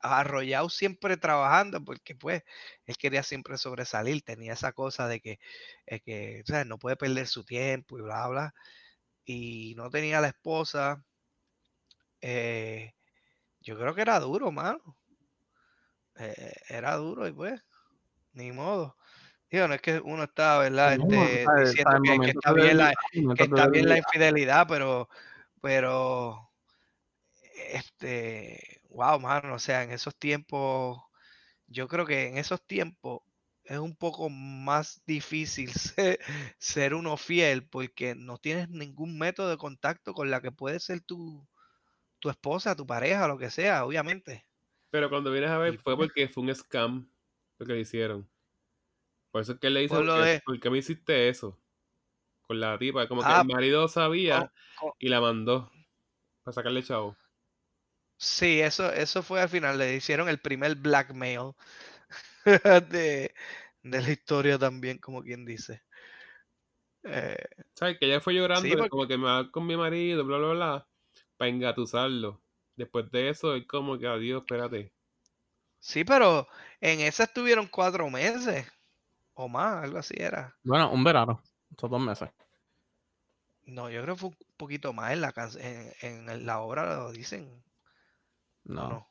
arrollado 0.00 0.70
siempre 0.70 1.16
trabajando, 1.16 1.84
porque 1.84 2.14
pues 2.16 2.42
él 2.86 2.96
quería 2.98 3.22
siempre 3.22 3.58
sobresalir, 3.58 4.22
tenía 4.22 4.54
esa 4.54 4.72
cosa 4.72 5.08
de 5.08 5.20
que, 5.20 5.40
eh, 5.86 6.00
que 6.00 6.42
o 6.44 6.46
sea, 6.46 6.64
no 6.64 6.78
puede 6.78 6.96
perder 6.96 7.28
su 7.28 7.44
tiempo 7.44 7.98
y 7.98 8.02
bla, 8.02 8.28
bla. 8.28 8.54
Y 9.24 9.74
no 9.76 9.90
tenía 9.90 10.20
la 10.20 10.28
esposa, 10.28 11.04
eh, 12.22 12.94
yo 13.60 13.78
creo 13.78 13.94
que 13.94 14.02
era 14.02 14.20
duro, 14.20 14.52
mano. 14.52 14.96
Eh, 16.16 16.52
era 16.68 16.96
duro 16.96 17.26
y 17.26 17.32
pues, 17.32 17.60
ni 18.32 18.52
modo. 18.52 18.96
Digo, 19.50 19.68
no 19.68 19.74
es 19.74 19.82
que 19.82 20.00
uno 20.00 20.24
está, 20.24 20.58
¿verdad? 20.58 20.94
Este, 20.94 21.44
¿sabes? 21.44 21.70
diciendo 21.70 22.22
que, 22.22 22.30
está 22.30 22.52
bien 22.54 22.78
la, 22.78 22.94
que 23.36 23.42
está 23.42 23.68
bien 23.68 23.88
la 23.88 23.98
infidelidad, 23.98 24.66
pero, 24.66 25.10
pero, 25.60 26.50
este, 27.68 28.80
wow, 28.88 29.20
mano, 29.20 29.54
o 29.54 29.58
sea, 29.58 29.82
en 29.82 29.90
esos 29.90 30.16
tiempos, 30.16 31.02
yo 31.66 31.86
creo 31.86 32.06
que 32.06 32.28
en 32.28 32.38
esos 32.38 32.66
tiempos 32.66 33.20
es 33.64 33.78
un 33.78 33.94
poco 33.94 34.30
más 34.30 35.02
difícil 35.06 35.70
ser, 35.74 36.18
ser 36.58 36.94
uno 36.94 37.18
fiel 37.18 37.66
porque 37.66 38.14
no 38.14 38.38
tienes 38.38 38.70
ningún 38.70 39.18
método 39.18 39.50
de 39.50 39.58
contacto 39.58 40.14
con 40.14 40.30
la 40.30 40.40
que 40.40 40.50
puede 40.50 40.80
ser 40.80 41.02
tu, 41.02 41.46
tu 42.18 42.30
esposa, 42.30 42.74
tu 42.74 42.86
pareja, 42.86 43.28
lo 43.28 43.36
que 43.36 43.50
sea, 43.50 43.84
obviamente. 43.84 44.46
Pero 44.90 45.10
cuando 45.10 45.30
vienes 45.30 45.50
a 45.50 45.58
ver, 45.58 45.78
fue 45.78 45.96
porque 45.96 46.28
fue 46.28 46.44
un 46.44 46.54
scam 46.54 47.11
lo 47.62 47.66
que 47.66 47.74
le 47.74 47.80
hicieron. 47.80 48.28
Por 49.30 49.42
eso 49.42 49.52
es 49.52 49.58
que 49.58 49.68
él 49.68 49.74
le 49.74 49.80
dice, 49.80 49.94
por 49.94 50.04
lo 50.04 50.14
¿por 50.14 50.24
qué, 50.24 50.30
de, 50.30 50.40
por 50.44 50.60
qué 50.60 50.70
me 50.70 50.78
hiciste 50.78 51.28
eso? 51.28 51.58
Con 52.42 52.60
la 52.60 52.78
tipa. 52.78 53.08
Como 53.08 53.22
que 53.22 53.28
ah, 53.28 53.40
el 53.40 53.46
marido 53.46 53.88
sabía 53.88 54.52
y 54.98 55.08
la 55.08 55.20
mandó 55.20 55.70
para 56.42 56.52
sacarle 56.52 56.82
chavo. 56.82 57.16
sí, 58.18 58.60
eso, 58.60 58.92
eso 58.92 59.22
fue 59.22 59.40
al 59.40 59.48
final, 59.48 59.78
le 59.78 59.94
hicieron 59.94 60.28
el 60.28 60.38
primer 60.38 60.74
blackmail 60.76 61.52
de, 62.90 63.34
de 63.82 64.02
la 64.02 64.10
historia 64.10 64.58
también, 64.58 64.98
como 64.98 65.22
quien 65.22 65.44
dice. 65.44 65.82
Eh, 67.04 67.36
¿Sabes? 67.74 67.98
Que 67.98 68.06
ella 68.06 68.20
fue 68.20 68.32
sí, 68.32 68.38
llorando, 68.38 68.68
porque, 68.76 68.88
como 68.90 69.06
que 69.06 69.18
me 69.18 69.24
va 69.24 69.50
con 69.50 69.66
mi 69.66 69.76
marido, 69.76 70.24
bla, 70.24 70.38
bla, 70.38 70.52
bla, 70.52 70.88
para 71.36 71.48
engatusarlo. 71.48 72.42
Después 72.76 73.10
de 73.10 73.28
eso, 73.28 73.54
él 73.54 73.66
como 73.66 73.98
que, 73.98 74.06
adiós, 74.06 74.42
espérate. 74.42 74.92
Sí, 75.82 76.02
pero 76.04 76.48
en 76.80 77.00
esa 77.00 77.24
estuvieron 77.24 77.66
cuatro 77.68 78.08
meses 78.10 78.66
o 79.34 79.48
más, 79.48 79.84
algo 79.84 79.98
así 79.98 80.14
era. 80.18 80.56
Bueno, 80.64 80.90
un 80.92 81.04
verano. 81.04 81.40
Son 81.78 81.90
dos 81.90 82.00
meses. 82.00 82.30
No, 83.66 83.90
yo 83.90 84.02
creo 84.02 84.14
que 84.14 84.20
fue 84.20 84.28
un 84.30 84.36
poquito 84.56 84.92
más 84.92 85.12
en 85.12 85.20
la, 85.20 85.32
can- 85.32 85.50
en, 85.60 86.46
la 86.46 86.60
obra 86.60 86.94
lo 86.96 87.10
dicen, 87.12 87.64
¿o 88.74 88.84
No, 88.86 88.86
no? 88.86 89.06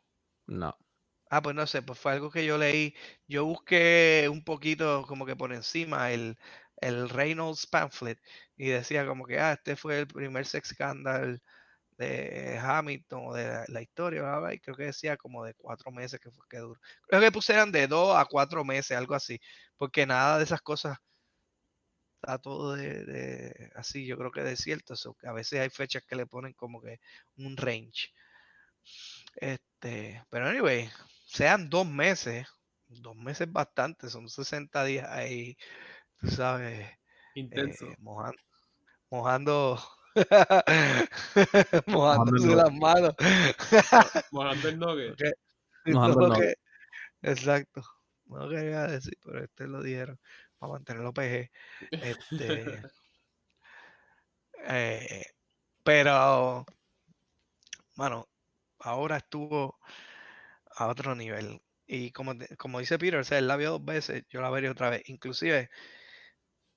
no. 0.48 0.76
Ah, 1.30 1.42
pues 1.42 1.56
no 1.56 1.66
sé, 1.68 1.82
pues 1.82 1.98
fue 2.00 2.12
algo 2.14 2.30
que 2.30 2.46
yo 2.46 2.58
leí. 2.58 2.94
Yo 3.28 3.46
busqué 3.46 4.28
un 4.32 4.44
poquito 4.44 5.06
como 5.08 5.26
que 5.26 5.36
por 5.36 5.54
encima 5.54 6.12
el, 6.12 6.38
el 6.78 7.10
Reynolds 7.10 7.66
pamphlet 7.68 8.20
y 8.58 8.68
decía 8.70 9.06
como 9.08 9.26
que, 9.26 9.40
ah, 9.40 9.54
este 9.54 9.76
fue 9.78 10.00
el 10.00 10.08
primer 10.08 10.46
sex 10.46 10.70
scandal 10.70 11.42
de 12.02 12.60
Hamilton 12.60 13.24
o 13.28 13.34
de 13.34 13.48
la, 13.48 13.66
la 13.68 13.82
historia, 13.82 14.24
y 14.54 14.60
creo 14.60 14.76
que 14.76 14.86
decía 14.86 15.18
como 15.18 15.46
de 15.46 15.54
cuatro 15.56 15.92
meses 15.92 16.20
que 16.20 16.32
fue 16.32 16.46
que 16.50 16.58
duró. 16.60 16.80
Creo 17.08 17.22
que 17.22 17.32
pusieran 17.32 17.72
de 17.72 17.88
dos 17.88 18.16
a 18.18 18.26
cuatro 18.26 18.64
meses, 18.66 18.98
algo 18.98 19.16
así, 19.16 19.40
porque 19.78 20.06
nada 20.06 20.38
de 20.40 20.44
esas 20.46 20.62
cosas 20.62 20.98
está 22.22 22.38
todo 22.40 22.76
de, 22.76 23.04
de- 23.06 23.72
así, 23.76 24.06
yo 24.06 24.18
creo 24.18 24.32
que 24.32 24.44
de 24.44 24.56
cierto, 24.56 24.96
so 24.96 25.14
que 25.16 25.28
a 25.28 25.34
veces 25.34 25.60
hay 25.60 25.70
fechas 25.70 26.04
que 26.06 26.16
le 26.16 26.26
ponen 26.28 26.54
como 26.54 26.82
que 26.82 27.00
un 27.38 27.58
range. 27.58 28.10
Este, 29.36 30.24
pero 30.30 30.48
anyway, 30.48 30.90
sean 31.26 31.70
dos 31.70 31.88
meses, 31.88 32.48
dos 32.88 33.16
meses 33.16 33.52
bastante, 33.52 34.10
son 34.10 34.30
60 34.30 34.84
días 34.84 35.08
ahí, 35.10 35.58
tú 36.18 36.30
sabes, 36.30 36.90
Intenso. 37.36 37.88
eh, 37.88 37.96
mojan- 38.00 38.36
mojando, 39.12 39.78
Mojando 39.78 39.80
mojándose 41.88 42.56
las 42.56 42.74
manos. 42.74 43.16
Mojando 44.32 44.70
el 44.70 44.80
nugget. 44.80 45.10
Porque 45.10 45.32
Mojando 45.86 46.20
no 46.20 46.26
el 46.26 46.32
nugget. 46.32 46.56
que- 47.22 47.32
exacto, 47.32 47.82
no 48.26 48.50
quería 48.50 48.88
decir, 48.88 49.18
pero 49.24 49.44
este 49.44 49.68
lo 49.68 49.82
dijeron 49.82 50.20
para 50.58 50.74
mantenerlo 50.74 51.14
PG. 51.14 51.52
Este, 51.92 52.82
eh, 54.68 55.26
pero, 55.84 56.66
bueno, 57.96 58.28
ahora 58.80 59.18
estuvo 59.18 59.80
a 60.76 60.88
otro 60.88 61.16
nivel. 61.16 61.62
Y 61.88 62.12
como, 62.12 62.34
como 62.58 62.80
dice 62.80 62.98
Peter, 62.98 63.20
o 63.20 63.24
sea, 63.24 63.38
él 63.38 63.48
la 63.48 63.58
vio 63.58 63.72
dos 63.72 63.84
veces, 63.86 64.24
yo 64.30 64.42
la 64.42 64.50
veré 64.50 64.70
otra 64.70 64.90
vez. 64.90 65.02
Inclusive, 65.10 65.70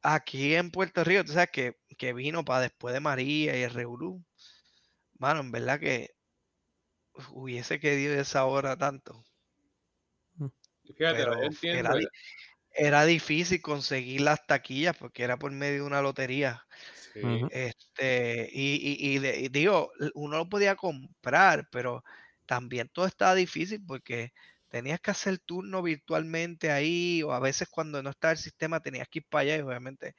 aquí 0.05 0.55
en 0.55 0.71
Puerto 0.71 1.05
Rico, 1.05 1.25
tú 1.25 1.33
sabes 1.33 1.51
que, 1.53 1.77
que 1.99 2.13
vino 2.13 2.45
para 2.45 2.61
después 2.63 2.95
de 2.95 3.01
María 3.01 3.59
y 3.59 3.63
el 3.65 3.71
Revolú. 3.73 4.25
Mano, 5.19 5.41
en 5.41 5.53
verdad 5.53 5.81
que 5.81 6.11
hubiese 7.33 7.81
querido 7.81 8.15
esa 8.15 8.45
hora 8.45 8.77
tanto. 8.77 9.25
Fíjate, 10.85 11.19
Pero 11.19 11.35
yo 11.35 11.43
entiendo. 11.43 11.81
era, 11.91 11.95
di- 11.97 12.07
era 12.73 13.05
difícil 13.07 13.63
conseguir 13.63 14.23
las 14.23 14.47
taquillas 14.47 14.97
porque 14.97 15.25
era 15.25 15.39
por 15.39 15.53
medio 15.53 15.77
de 15.83 15.89
una 15.89 16.03
lotería. 16.03 16.67
Sí. 17.13 17.21
Este, 17.51 18.49
y, 18.53 18.77
y- 18.77 19.15
y 19.17 19.19
de- 19.21 19.41
y 19.41 19.49
digo, 19.49 19.93
uno 20.15 20.39
lo 20.39 20.49
podía 20.49 20.77
comprar, 20.77 21.69
pero 21.73 22.05
también 22.47 22.89
todo 22.93 23.07
estaba 23.07 23.35
difícil 23.35 23.85
porque 23.87 24.33
tenías 24.75 25.01
que 25.01 25.13
hacer 25.13 25.39
turno 25.39 25.83
virtualmente 25.83 26.73
ahí, 26.73 27.23
o 27.23 27.33
a 27.33 27.39
veces 27.41 27.69
cuando 27.71 28.03
no 28.03 28.11
estaba 28.11 28.33
el 28.33 28.39
sistema 28.39 28.81
tenías 28.81 29.07
que 29.09 29.21
ir 29.21 29.27
para 29.29 29.43
allá, 29.43 29.57
y 29.59 29.61
obviamente 29.63 30.17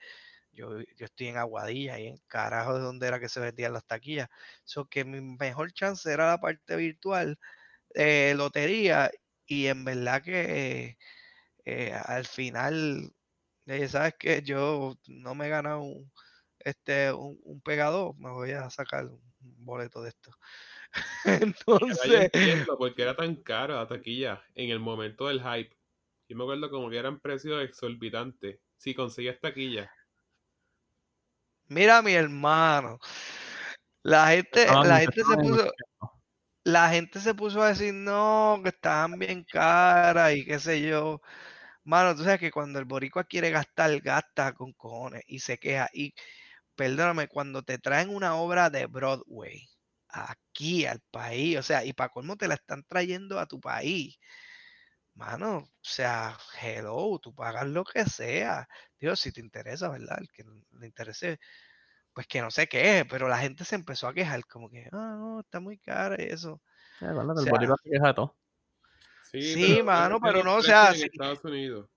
yo, 0.54 0.80
yo 0.98 1.06
estoy 1.06 1.28
en 1.30 1.38
Aguadilla, 1.38 2.00
y 2.00 2.08
en 2.08 2.18
carajo 2.28 2.76
de 2.76 2.82
donde 2.82 3.08
era 3.08 3.20
que 3.20 3.30
se 3.30 3.40
vendían 3.42 3.74
las 3.74 3.86
taquillas. 3.86 4.30
So 4.66 4.86
que 4.88 5.06
mi 5.06 5.22
mejor 5.22 5.74
chance 5.74 6.12
era 6.12 6.28
la 6.28 6.40
parte 6.40 6.76
virtual, 6.78 7.38
eh, 7.96 8.34
lotería, 8.38 9.12
y 9.48 9.68
en 9.68 9.86
verdad 9.86 10.24
que 10.24 10.98
eh, 11.66 11.94
al 11.94 12.26
final, 12.28 13.14
eh, 13.68 13.88
sabes 13.90 14.16
que 14.20 14.42
yo 14.44 14.98
no 15.08 15.36
me 15.36 15.48
he 15.48 15.50
ganado 15.50 15.82
un, 15.84 16.12
este, 16.60 17.14
un, 17.14 17.40
un 17.44 17.62
me 18.20 18.32
voy 18.32 18.52
a 18.52 18.70
sacar 18.70 19.06
un 19.08 19.22
boleto 19.42 20.02
de 20.04 20.10
esto. 20.10 20.32
Yo 20.96 21.02
Entonces, 21.26 22.30
entiendo 22.34 22.78
por 22.78 22.94
qué 22.96 23.04
era 23.04 23.16
tan 23.16 23.36
caro 23.36 23.76
la 23.76 23.88
taquilla 23.88 24.44
en 24.56 24.70
el 24.70 24.80
momento 24.80 25.28
del 25.28 25.42
hype. 25.42 25.76
Yo 26.28 26.38
me 26.38 26.44
acuerdo 26.44 26.70
como 26.70 26.90
que 26.90 26.98
eran 26.98 27.20
precios 27.20 27.64
exorbitantes. 27.64 28.60
Si 28.78 28.94
conseguías 28.94 29.40
taquilla. 29.40 29.92
mira 31.68 32.02
mi 32.02 32.14
hermano, 32.14 33.00
la 34.04 34.28
gente, 34.28 34.68
la 34.68 35.00
gente 35.00 35.24
se 35.24 35.38
puso, 35.38 35.54
800. 35.54 35.74
la 36.64 36.90
gente 36.90 37.20
se 37.20 37.34
puso 37.34 37.62
a 37.62 37.70
decir 37.70 37.94
no, 37.94 38.60
que 38.64 38.70
estaban 38.70 39.18
bien 39.18 39.44
caras 39.44 40.36
y 40.36 40.46
qué 40.46 40.60
sé 40.60 40.82
yo. 40.82 41.22
Mano, 41.84 42.16
tú 42.16 42.24
sabes 42.24 42.40
que 42.40 42.52
cuando 42.52 42.80
el 42.80 42.86
boricua 42.86 43.24
quiere 43.24 43.52
gastar, 43.52 44.00
gasta 44.02 44.54
con 44.54 44.74
cojones 44.74 45.24
y 45.28 45.40
se 45.40 45.58
queja. 45.58 45.90
Y 45.94 46.14
perdóname, 46.76 47.28
cuando 47.28 47.64
te 47.64 47.78
traen 47.80 48.10
una 48.10 48.36
obra 48.36 48.70
de 48.70 48.88
Broadway 48.88 49.68
aquí 50.16 50.86
al 50.86 51.02
país, 51.12 51.58
o 51.58 51.64
sea, 51.64 51.84
y 51.86 51.94
para 51.94 52.10
colmo 52.10 52.38
te 52.38 52.48
la 52.48 52.56
están 52.56 52.84
trayendo 52.84 53.40
a 53.40 53.46
tu 53.46 53.60
país, 53.60 54.18
mano, 55.14 55.58
o 55.58 55.70
sea, 55.82 56.38
hello, 56.62 57.20
tú 57.22 57.34
pagas 57.34 57.68
lo 57.68 57.84
que 57.84 58.06
sea. 58.06 58.68
Dios, 59.00 59.20
si 59.20 59.32
te 59.32 59.42
interesa, 59.42 59.90
¿verdad? 59.90 60.20
El 60.20 60.30
que 60.30 60.44
le 60.80 60.86
interese, 60.88 61.40
pues 62.14 62.28
que 62.28 62.42
no 62.42 62.52
sé 62.52 62.68
qué 62.68 63.00
es, 63.00 63.06
pero 63.06 63.28
la 63.28 63.38
gente 63.40 63.66
se 63.66 63.76
empezó 63.76 64.08
a 64.08 64.14
quejar, 64.14 64.46
como 64.46 64.70
que, 64.70 64.88
ah, 64.92 65.16
no, 65.18 65.40
está 65.42 65.60
muy 65.60 65.78
cara 65.80 66.16
y 66.20 66.26
eso. 66.26 66.62
Sí, 67.00 67.06
acuérdate, 67.06 67.40
O 67.40 67.42
el 67.42 67.44
sea, 67.46 67.54
boricua 67.54 67.76
se 67.84 67.90
queja 67.90 68.08
de 68.08 68.14
todo. 68.14 68.36
Sí, 69.24 69.42
Sí, 69.42 69.66
pero 69.74 69.86
mano, 69.86 70.20
pero 70.22 70.44
no, 70.44 70.56
o 70.56 70.62
sea, 70.62 70.90
en 70.90 70.96
sí. 70.96 71.04
Estados 71.04 71.44
Unidos. 71.44 71.90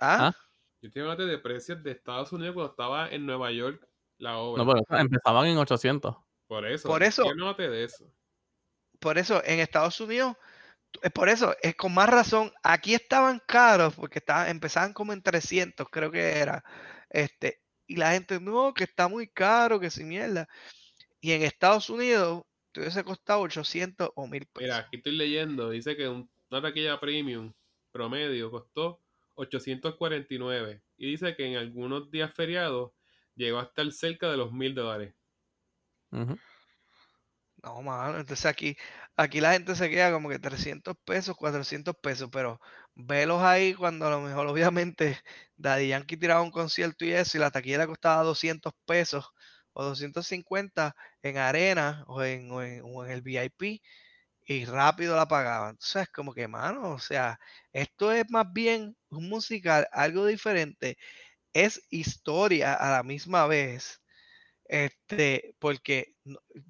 ¿Ah? 0.00 0.28
¿Ah? 0.28 0.36
Yo 0.80 0.88
estoy 0.88 1.02
hablando 1.02 1.26
de 1.26 1.38
precios 1.38 1.82
de 1.82 1.92
Estados 1.92 2.32
Unidos 2.32 2.54
cuando 2.54 2.70
estaba 2.70 3.08
en 3.08 3.24
Nueva 3.24 3.50
York 3.50 3.88
la 4.18 4.36
obra. 4.36 4.64
No, 4.64 4.72
pero 4.72 5.00
empezaban 5.00 5.46
en 5.46 5.58
800. 5.58 6.16
Por 6.46 6.66
eso. 6.66 6.88
Por 6.88 7.02
eso- 7.02 7.24
Yo 7.24 7.34
noté 7.34 7.68
de 7.68 7.84
eso. 7.84 8.10
Por 9.00 9.18
eso, 9.18 9.42
en 9.44 9.60
Estados 9.60 10.00
Unidos, 10.00 10.36
es 11.02 11.10
por 11.12 11.28
eso, 11.28 11.54
es 11.62 11.74
con 11.74 11.92
más 11.92 12.08
razón, 12.08 12.52
aquí 12.62 12.94
estaban 12.94 13.40
caros 13.46 13.94
porque 13.94 14.20
estaban, 14.20 14.48
empezaban 14.48 14.92
como 14.92 15.12
en 15.12 15.22
300, 15.22 15.88
creo 15.90 16.10
que 16.10 16.38
era. 16.38 16.64
Este, 17.10 17.60
y 17.86 17.96
la 17.96 18.12
gente, 18.12 18.40
no, 18.40 18.72
que 18.72 18.84
está 18.84 19.08
muy 19.08 19.28
caro, 19.28 19.80
que 19.80 19.90
sin 19.90 20.08
mierda. 20.08 20.48
Y 21.20 21.32
en 21.32 21.42
Estados 21.42 21.90
Unidos, 21.90 22.44
te 22.72 22.80
hubiese 22.80 23.04
costado 23.04 23.40
800 23.40 24.10
o 24.14 24.26
1000 24.26 24.46
pesos. 24.46 24.62
Mira, 24.62 24.78
aquí 24.78 24.96
estoy 24.96 25.12
leyendo. 25.16 25.70
Dice 25.70 25.96
que 25.96 26.08
un- 26.08 26.30
una 26.50 26.62
taquilla 26.62 26.98
premium 27.00 27.52
promedio 27.92 28.50
costó 28.50 29.00
849. 29.34 30.82
Y 30.96 31.10
dice 31.10 31.34
que 31.36 31.46
en 31.46 31.56
algunos 31.56 32.10
días 32.10 32.32
feriados 32.34 32.92
llegó 33.34 33.58
a 33.58 33.64
estar 33.64 33.90
cerca 33.92 34.30
de 34.30 34.36
los 34.36 34.52
mil 34.52 34.74
dólares. 34.74 35.14
No, 37.62 37.80
mano, 37.82 38.18
entonces 38.20 38.44
aquí, 38.44 38.76
aquí 39.16 39.40
la 39.40 39.52
gente 39.52 39.74
se 39.74 39.88
queda 39.88 40.12
como 40.12 40.28
que 40.28 40.38
300 40.38 40.96
pesos, 41.04 41.34
400 41.36 41.94
pesos, 42.02 42.28
pero 42.30 42.60
velos 42.94 43.42
ahí 43.42 43.72
cuando 43.74 44.06
a 44.06 44.10
lo 44.10 44.20
mejor 44.20 44.46
obviamente 44.48 45.18
Daddy 45.56 45.88
Yankee 45.88 46.16
tiraba 46.18 46.42
un 46.42 46.50
concierto 46.50 47.04
y 47.06 47.12
eso 47.12 47.38
y 47.38 47.40
la 47.40 47.50
taquilla 47.50 47.86
costaba 47.86 48.22
200 48.22 48.74
pesos 48.84 49.30
o 49.72 49.82
250 49.84 50.94
en 51.22 51.38
arena 51.38 52.04
o 52.06 52.22
en, 52.22 52.50
o 52.50 52.62
en, 52.62 52.82
o 52.84 53.04
en 53.04 53.10
el 53.12 53.22
VIP 53.22 53.80
y 54.46 54.64
rápido 54.66 55.16
la 55.16 55.26
pagaban. 55.28 55.70
Entonces 55.70 56.02
es 56.02 56.08
como 56.10 56.34
que, 56.34 56.46
mano, 56.48 56.90
o 56.92 56.98
sea, 56.98 57.38
esto 57.72 58.12
es 58.12 58.24
más 58.30 58.46
bien 58.52 58.94
un 59.10 59.28
musical, 59.30 59.88
algo 59.92 60.26
diferente. 60.26 60.98
Es 61.54 61.82
historia 61.90 62.74
a 62.74 62.90
la 62.92 63.02
misma 63.04 63.46
vez. 63.48 64.02
Este, 64.74 65.54
porque 65.60 66.16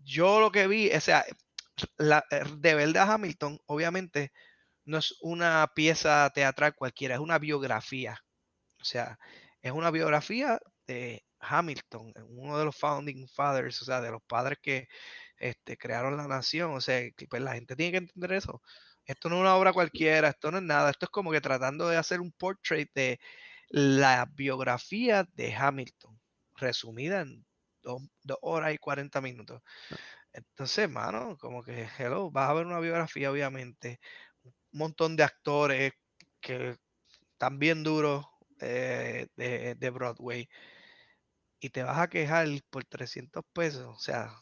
yo 0.04 0.38
lo 0.38 0.52
que 0.52 0.66
vi, 0.68 0.90
o 0.92 1.00
sea, 1.00 1.24
la, 1.96 2.24
eh, 2.30 2.44
de 2.58 2.74
verdad 2.74 3.10
Hamilton, 3.12 3.58
obviamente, 3.66 4.32
no 4.84 4.98
es 4.98 5.16
una 5.22 5.72
pieza 5.74 6.30
teatral 6.34 6.74
cualquiera, 6.76 7.14
es 7.14 7.20
una 7.20 7.38
biografía. 7.38 8.18
O 8.80 8.84
sea, 8.84 9.18
es 9.62 9.72
una 9.72 9.90
biografía 9.90 10.60
de 10.86 11.24
Hamilton, 11.40 12.12
uno 12.28 12.58
de 12.58 12.66
los 12.66 12.76
founding 12.76 13.26
fathers, 13.28 13.80
o 13.82 13.86
sea, 13.86 14.00
de 14.02 14.10
los 14.12 14.22
padres 14.24 14.58
que 14.62 14.88
este, 15.38 15.78
crearon 15.78 16.18
la 16.18 16.28
nación. 16.28 16.72
O 16.74 16.80
sea, 16.82 17.02
pues 17.30 17.42
la 17.42 17.54
gente 17.54 17.76
tiene 17.76 17.92
que 17.92 17.98
entender 17.98 18.32
eso. 18.34 18.62
Esto 19.06 19.30
no 19.30 19.36
es 19.36 19.40
una 19.42 19.56
obra 19.56 19.72
cualquiera, 19.72 20.28
esto 20.30 20.50
no 20.50 20.58
es 20.58 20.64
nada. 20.64 20.90
Esto 20.90 21.06
es 21.06 21.10
como 21.10 21.32
que 21.32 21.40
tratando 21.40 21.88
de 21.88 21.96
hacer 21.96 22.20
un 22.20 22.32
portrait 22.32 22.90
de 22.94 23.20
la 23.70 24.26
biografía 24.34 25.26
de 25.34 25.54
Hamilton, 25.54 26.20
resumida 26.56 27.22
en 27.22 27.46
dos, 27.84 28.02
dos 28.22 28.38
horas 28.42 28.74
y 28.74 28.78
40 28.78 29.20
minutos. 29.20 29.62
Entonces, 30.32 30.90
mano, 30.90 31.36
como 31.38 31.62
que, 31.62 31.86
hello, 31.98 32.30
vas 32.30 32.50
a 32.50 32.54
ver 32.54 32.66
una 32.66 32.80
biografía, 32.80 33.30
obviamente. 33.30 34.00
Un 34.44 34.52
montón 34.72 35.16
de 35.16 35.22
actores 35.22 35.92
que 36.40 36.76
están 37.32 37.58
bien 37.58 37.84
duros 37.84 38.26
eh, 38.60 39.28
de, 39.36 39.76
de 39.76 39.90
Broadway. 39.90 40.48
Y 41.60 41.70
te 41.70 41.82
vas 41.82 41.98
a 41.98 42.08
quejar 42.08 42.48
por 42.70 42.84
300 42.84 43.44
pesos. 43.52 43.86
O 43.86 43.98
sea, 43.98 44.34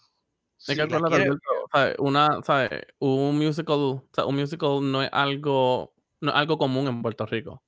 si 0.57 0.75
que 0.77 0.87
la 0.87 1.01
quieres- 1.03 1.35
¿sabes? 1.73 1.97
Una, 1.99 2.41
¿sabes? 2.43 2.87
Un 2.99 3.37
musical, 3.37 4.03
un 4.27 4.37
musical 4.37 4.79
no 4.91 5.03
es 5.03 5.11
algo, 5.13 5.93
no 6.21 6.31
es 6.31 6.37
algo 6.37 6.57
común 6.59 6.87
en 6.89 7.03
Puerto 7.03 7.27
Rico. 7.27 7.63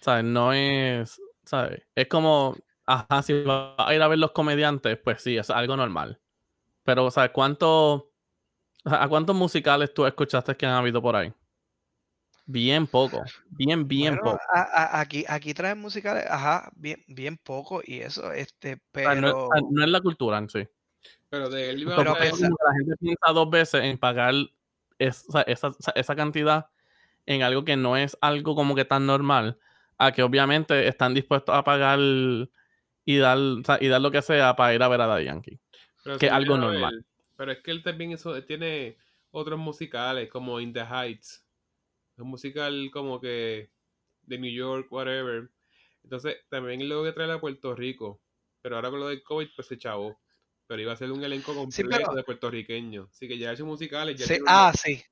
¿Sabes? 0.00 0.24
No 0.24 0.52
es, 0.52 1.20
¿sabes? 1.44 1.82
Es 1.94 2.08
como, 2.08 2.56
ajá, 2.88 3.22
si 3.22 3.42
vas 3.44 3.74
a 3.78 3.94
ir 3.94 4.02
a 4.02 4.08
ver 4.08 4.18
los 4.18 4.32
comediantes, 4.32 4.98
pues 4.98 5.22
sí, 5.22 5.36
es 5.36 5.50
algo 5.50 5.76
normal. 5.76 6.20
Pero, 6.84 7.10
¿sabes? 7.10 7.30
¿Cuánto, 7.32 7.94
o 8.84 8.90
sea, 8.90 9.02
¿a 9.02 9.08
cuántos 9.08 9.36
musicales 9.36 9.92
tú 9.94 10.06
escuchaste 10.06 10.56
que 10.56 10.66
han 10.66 10.74
habido 10.74 11.02
por 11.02 11.16
ahí? 11.16 11.32
Bien 12.46 12.86
poco, 12.86 13.24
bien, 13.50 13.86
bien 13.86 14.14
Bueno, 14.16 14.32
poco. 14.32 14.42
a- 14.54 14.62
a- 14.62 15.00
aquí, 15.00 15.24
aquí 15.28 15.52
traen 15.52 15.78
musicales, 15.80 16.24
ajá, 16.30 16.70
bien, 16.76 17.04
bien 17.06 17.36
poco 17.36 17.82
y 17.84 18.00
eso, 18.00 18.32
este, 18.32 18.74
O 18.94 18.98
sea, 19.00 19.14
no, 19.14 19.28
es- 19.28 19.34
pero, 19.34 19.48
no 19.70 19.84
es 19.84 19.90
la 19.90 20.00
cultura 20.00 20.38
en 20.38 20.48
sí. 20.48 20.66
Pero 21.28 21.50
de 21.50 21.70
él 21.70 21.82
iba 21.82 21.94
Pero 21.96 22.12
a 22.12 22.14
es 22.14 22.20
pensa- 22.30 22.46
como 22.46 22.56
que 22.56 22.64
la 22.64 22.74
gente 22.78 22.96
piensa 22.98 23.32
dos 23.34 23.50
veces 23.50 23.84
en 23.84 23.98
pagar 23.98 24.34
esa, 24.98 25.42
esa- 25.42 25.72
esa 25.94 26.16
cantidad 26.16 26.66
en 27.26 27.42
algo 27.42 27.64
que 27.64 27.76
no 27.76 27.96
es 27.98 28.16
algo 28.22 28.54
como 28.54 28.74
que 28.74 28.86
tan 28.86 29.04
normal, 29.06 29.58
a 29.98 30.12
que 30.12 30.22
obviamente 30.22 30.88
están 30.88 31.12
dispuestos 31.12 31.54
a 31.54 31.64
pagar 31.64 31.98
y 33.10 33.16
dar, 33.16 33.38
o 33.38 33.62
sea, 33.64 33.78
y 33.80 33.88
dar 33.88 34.02
lo 34.02 34.10
que 34.10 34.20
sea 34.20 34.54
para 34.54 34.74
ir 34.74 34.82
a 34.82 34.88
ver 34.88 35.00
a 35.00 35.06
Daddy 35.06 35.24
Yankee. 35.24 35.58
Pero 36.04 36.18
que 36.18 36.26
si 36.26 36.30
algo 36.32 36.58
normal. 36.58 36.94
ver, 36.94 37.04
Pero 37.38 37.52
es 37.52 37.58
que 37.62 37.70
él 37.70 37.82
también 37.82 38.12
hizo, 38.12 38.36
él 38.36 38.44
tiene 38.44 38.98
otros 39.30 39.58
musicales 39.58 40.28
como 40.28 40.60
In 40.60 40.74
the 40.74 40.84
Heights. 40.84 41.42
Un 42.18 42.28
musical 42.28 42.90
como 42.92 43.18
que 43.18 43.70
de 44.22 44.38
New 44.38 44.52
York, 44.52 44.88
whatever. 44.92 45.48
Entonces 46.04 46.36
también 46.50 46.86
lo 46.86 47.00
voy 47.00 47.08
a 47.08 47.14
traer 47.14 47.30
a 47.30 47.40
Puerto 47.40 47.74
Rico. 47.74 48.20
Pero 48.60 48.76
ahora 48.76 48.90
con 48.90 49.00
lo 49.00 49.08
del 49.08 49.22
COVID, 49.22 49.48
pues 49.56 49.68
se 49.68 49.78
chavó. 49.78 50.20
Pero 50.66 50.82
iba 50.82 50.92
a 50.92 50.96
ser 50.96 51.10
un 51.10 51.24
elenco 51.24 51.52
Sí, 51.52 51.56
completo 51.82 52.02
pero- 52.08 52.14
de 52.14 52.24
puertorriqueños. 52.24 53.08
Así 53.10 53.26
que 53.26 53.38
ya 53.38 53.52
esos 53.52 53.66
musicales 53.66 54.16
ya 54.18 54.26
Sí, 54.26 54.34
tiene 54.34 54.42
una- 54.42 54.68
ah, 54.68 54.72
sí. 54.74 55.02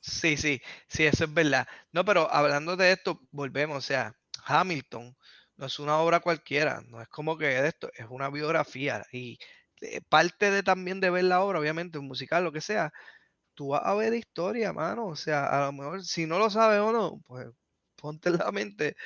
Sí, 0.00 0.36
sí, 0.36 0.60
sí, 0.86 1.04
eso 1.04 1.24
es 1.24 1.34
verdad. 1.34 1.66
No, 1.90 2.04
pero 2.04 2.30
hablando 2.30 2.76
de 2.76 2.92
esto, 2.92 3.20
volvemos, 3.32 3.78
o 3.78 3.80
sea, 3.80 4.14
Hamilton 4.44 5.16
no 5.56 5.66
es 5.66 5.78
una 5.78 5.98
obra 6.00 6.20
cualquiera, 6.20 6.82
no 6.88 7.00
es 7.02 7.08
como 7.08 7.38
que 7.38 7.46
de 7.46 7.68
esto, 7.68 7.90
es 7.96 8.06
una 8.10 8.30
biografía 8.30 9.04
y 9.12 9.38
eh, 9.82 10.00
parte 10.08 10.50
de 10.50 10.62
también 10.62 11.00
de 11.00 11.10
ver 11.10 11.24
la 11.24 11.42
obra, 11.42 11.60
obviamente, 11.60 11.98
un 11.98 12.06
musical, 12.08 12.44
lo 12.44 12.52
que 12.52 12.60
sea, 12.60 12.92
tú 13.54 13.68
vas 13.68 13.82
a 13.84 13.94
ver 13.94 14.14
historia, 14.14 14.72
mano, 14.72 15.06
o 15.06 15.16
sea, 15.16 15.46
a 15.46 15.66
lo 15.66 15.72
mejor 15.72 16.04
si 16.04 16.26
no 16.26 16.38
lo 16.38 16.50
sabes 16.50 16.80
o 16.80 16.92
no, 16.92 17.20
pues 17.26 17.48
ponte 17.96 18.28
en 18.30 18.38
la 18.38 18.52
mente 18.52 18.96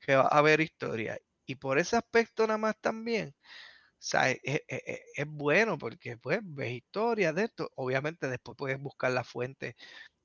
que 0.00 0.16
vas 0.16 0.28
a 0.30 0.42
ver 0.42 0.60
historia. 0.60 1.18
Y 1.46 1.56
por 1.56 1.78
ese 1.78 1.96
aspecto 1.96 2.46
nada 2.46 2.58
más 2.58 2.76
también, 2.80 3.30
o 3.30 3.96
sea, 3.98 4.30
es, 4.30 4.40
es- 4.44 4.62
es- 4.68 5.00
es 5.16 5.26
bueno 5.28 5.78
porque 5.78 6.16
pues 6.18 6.40
ves 6.42 6.72
historias 6.72 7.34
de 7.34 7.44
esto. 7.44 7.70
Obviamente 7.76 8.28
después 8.28 8.56
puedes 8.56 8.78
buscar 8.80 9.12
la 9.12 9.24
fuente 9.24 9.76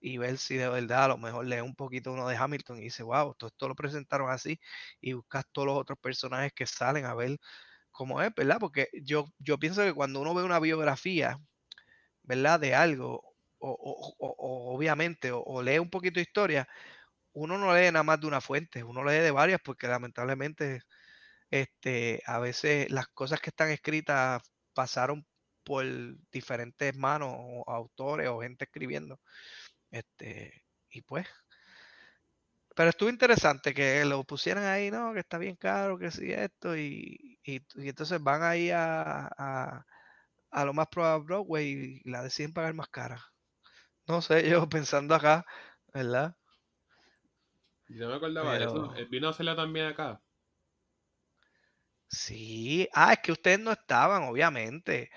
y 0.01 0.17
ver 0.17 0.37
si 0.39 0.57
de 0.57 0.69
verdad 0.69 1.05
a 1.05 1.07
lo 1.09 1.17
mejor 1.19 1.45
lees 1.47 1.63
un 1.63 1.75
poquito 1.75 2.11
uno 2.13 2.27
de 2.27 2.35
Hamilton 2.37 2.79
y 2.79 2.83
dices, 2.83 3.05
wow, 3.05 3.35
todo 3.35 3.49
esto 3.49 3.67
lo 3.69 3.75
presentaron 3.75 4.29
así 4.31 4.59
y 5.01 5.13
buscas 5.13 5.45
todos 5.51 5.67
los 5.67 5.77
otros 5.77 5.99
personajes 5.99 6.53
que 6.53 6.67
salen 6.67 7.05
a 7.05 7.15
ver 7.15 7.37
cómo 7.91 8.21
es, 8.21 8.31
¿verdad? 8.35 8.57
Porque 8.59 8.89
yo, 9.03 9.27
yo 9.39 9.59
pienso 9.59 9.83
que 9.83 9.93
cuando 9.93 10.21
uno 10.21 10.33
ve 10.35 10.43
una 10.43 10.59
biografía, 10.59 11.39
¿verdad? 12.23 12.59
De 12.59 12.75
algo, 12.75 13.23
o, 13.59 14.73
obviamente, 14.75 15.31
o, 15.31 15.41
o 15.43 15.61
lee 15.63 15.79
un 15.79 15.89
poquito 15.89 16.15
de 16.19 16.23
historia, 16.23 16.67
uno 17.33 17.57
no 17.57 17.75
lee 17.75 17.91
nada 17.91 18.03
más 18.03 18.19
de 18.21 18.27
una 18.27 18.41
fuente, 18.41 18.83
uno 18.83 19.03
lee 19.03 19.19
de 19.19 19.31
varias 19.31 19.61
porque 19.63 19.87
lamentablemente 19.87 20.81
este, 21.51 22.21
a 22.25 22.39
veces 22.39 22.91
las 22.91 23.07
cosas 23.09 23.41
que 23.41 23.49
están 23.51 23.69
escritas 23.69 24.41
pasaron 24.73 25.25
por 25.63 25.85
diferentes 26.31 26.95
manos 26.97 27.35
o 27.37 27.63
autores 27.69 28.29
o 28.29 28.41
gente 28.41 28.65
escribiendo. 28.65 29.19
Este, 29.91 30.65
y 30.89 31.01
pues. 31.03 31.27
Pero 32.75 32.89
estuvo 32.89 33.09
interesante 33.09 33.73
que 33.73 34.05
lo 34.05 34.23
pusieran 34.23 34.63
ahí, 34.65 34.91
¿no? 34.91 35.13
Que 35.13 35.19
está 35.19 35.37
bien 35.37 35.55
caro, 35.57 35.97
que 35.97 36.09
sí, 36.11 36.31
esto, 36.31 36.75
y, 36.77 37.39
y, 37.43 37.57
y 37.75 37.89
entonces 37.89 38.21
van 38.23 38.43
ahí 38.43 38.71
a, 38.71 39.27
a, 39.37 39.85
a 40.51 40.65
lo 40.65 40.73
más 40.73 40.87
probable 40.89 41.25
Broadway 41.25 42.01
y 42.05 42.09
la 42.09 42.23
deciden 42.23 42.53
pagar 42.53 42.73
más 42.73 42.89
cara. 42.89 43.21
No 44.07 44.21
sé, 44.21 44.49
yo 44.49 44.69
pensando 44.69 45.15
acá, 45.15 45.45
¿verdad? 45.93 46.35
Yo 47.89 48.07
me 48.09 48.15
acordaba 48.15 48.57
de 48.57 48.65
eso. 48.65 48.89
Pero- 48.89 49.07
vino 49.11 49.27
a 49.27 49.29
hacerla 49.31 49.55
también 49.55 49.85
acá. 49.85 50.19
Sí, 52.09 52.87
ah, 52.93 53.13
es 53.13 53.19
que 53.19 53.31
ustedes 53.31 53.59
no 53.59 53.71
estaban, 53.71 54.23
obviamente. 54.23 55.09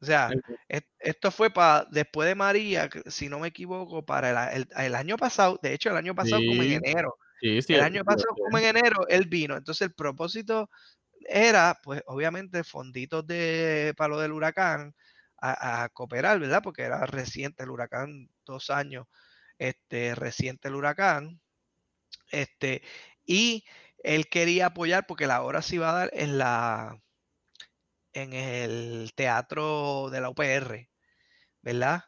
O 0.00 0.06
sea, 0.06 0.36
es- 0.68 0.84
esto 1.00 1.30
fue 1.30 1.50
para 1.50 1.86
después 1.90 2.28
de 2.28 2.34
María, 2.34 2.88
si 3.06 3.28
no 3.28 3.38
me 3.40 3.48
equivoco, 3.48 4.04
para 4.04 4.30
el, 4.30 4.36
a- 4.36 4.52
el- 4.52 4.68
el 4.76 4.94
año 4.94 5.16
pasado, 5.16 5.58
de 5.62 5.74
hecho 5.74 5.90
el 5.90 5.96
año 5.96 6.14
pasado 6.14 6.44
como 6.44 6.62
en 6.62 6.72
enero, 6.84 7.16
Sí, 7.40 7.62
sí. 7.62 7.74
el 7.74 7.82
año 7.82 8.04
pasado 8.04 8.36
como 8.40 8.58
en 8.58 8.66
enero 8.76 9.06
él 9.08 9.26
vino, 9.28 9.56
entonces 9.56 9.82
el 9.88 9.94
propósito 9.94 10.70
era, 11.28 11.78
pues 11.82 12.02
obviamente 12.06 12.64
fonditos 12.64 13.26
de 13.26 13.94
para 13.96 14.08
lo 14.10 14.20
del 14.20 14.32
huracán 14.32 14.94
a, 15.38 15.84
a 15.84 15.88
cooperar, 15.90 16.40
¿verdad? 16.40 16.62
Porque 16.62 16.82
era 16.82 17.06
reciente 17.06 17.64
el 17.64 17.70
huracán, 17.70 18.30
dos 18.46 18.70
años, 18.70 19.06
este, 19.58 20.14
reciente 20.14 20.68
el 20.68 20.74
huracán, 20.76 21.40
este, 22.30 22.82
y 23.24 23.64
él 24.02 24.28
quería 24.28 24.66
apoyar 24.66 25.06
porque 25.06 25.26
la 25.26 25.42
obra 25.42 25.62
se 25.62 25.76
iba 25.76 25.90
a 25.90 25.94
dar 25.94 26.10
en 26.12 26.38
la 26.38 27.02
en 28.12 28.32
el 28.32 29.12
teatro 29.14 30.10
de 30.10 30.20
la 30.20 30.30
UPR, 30.30 30.90
¿verdad? 31.62 32.02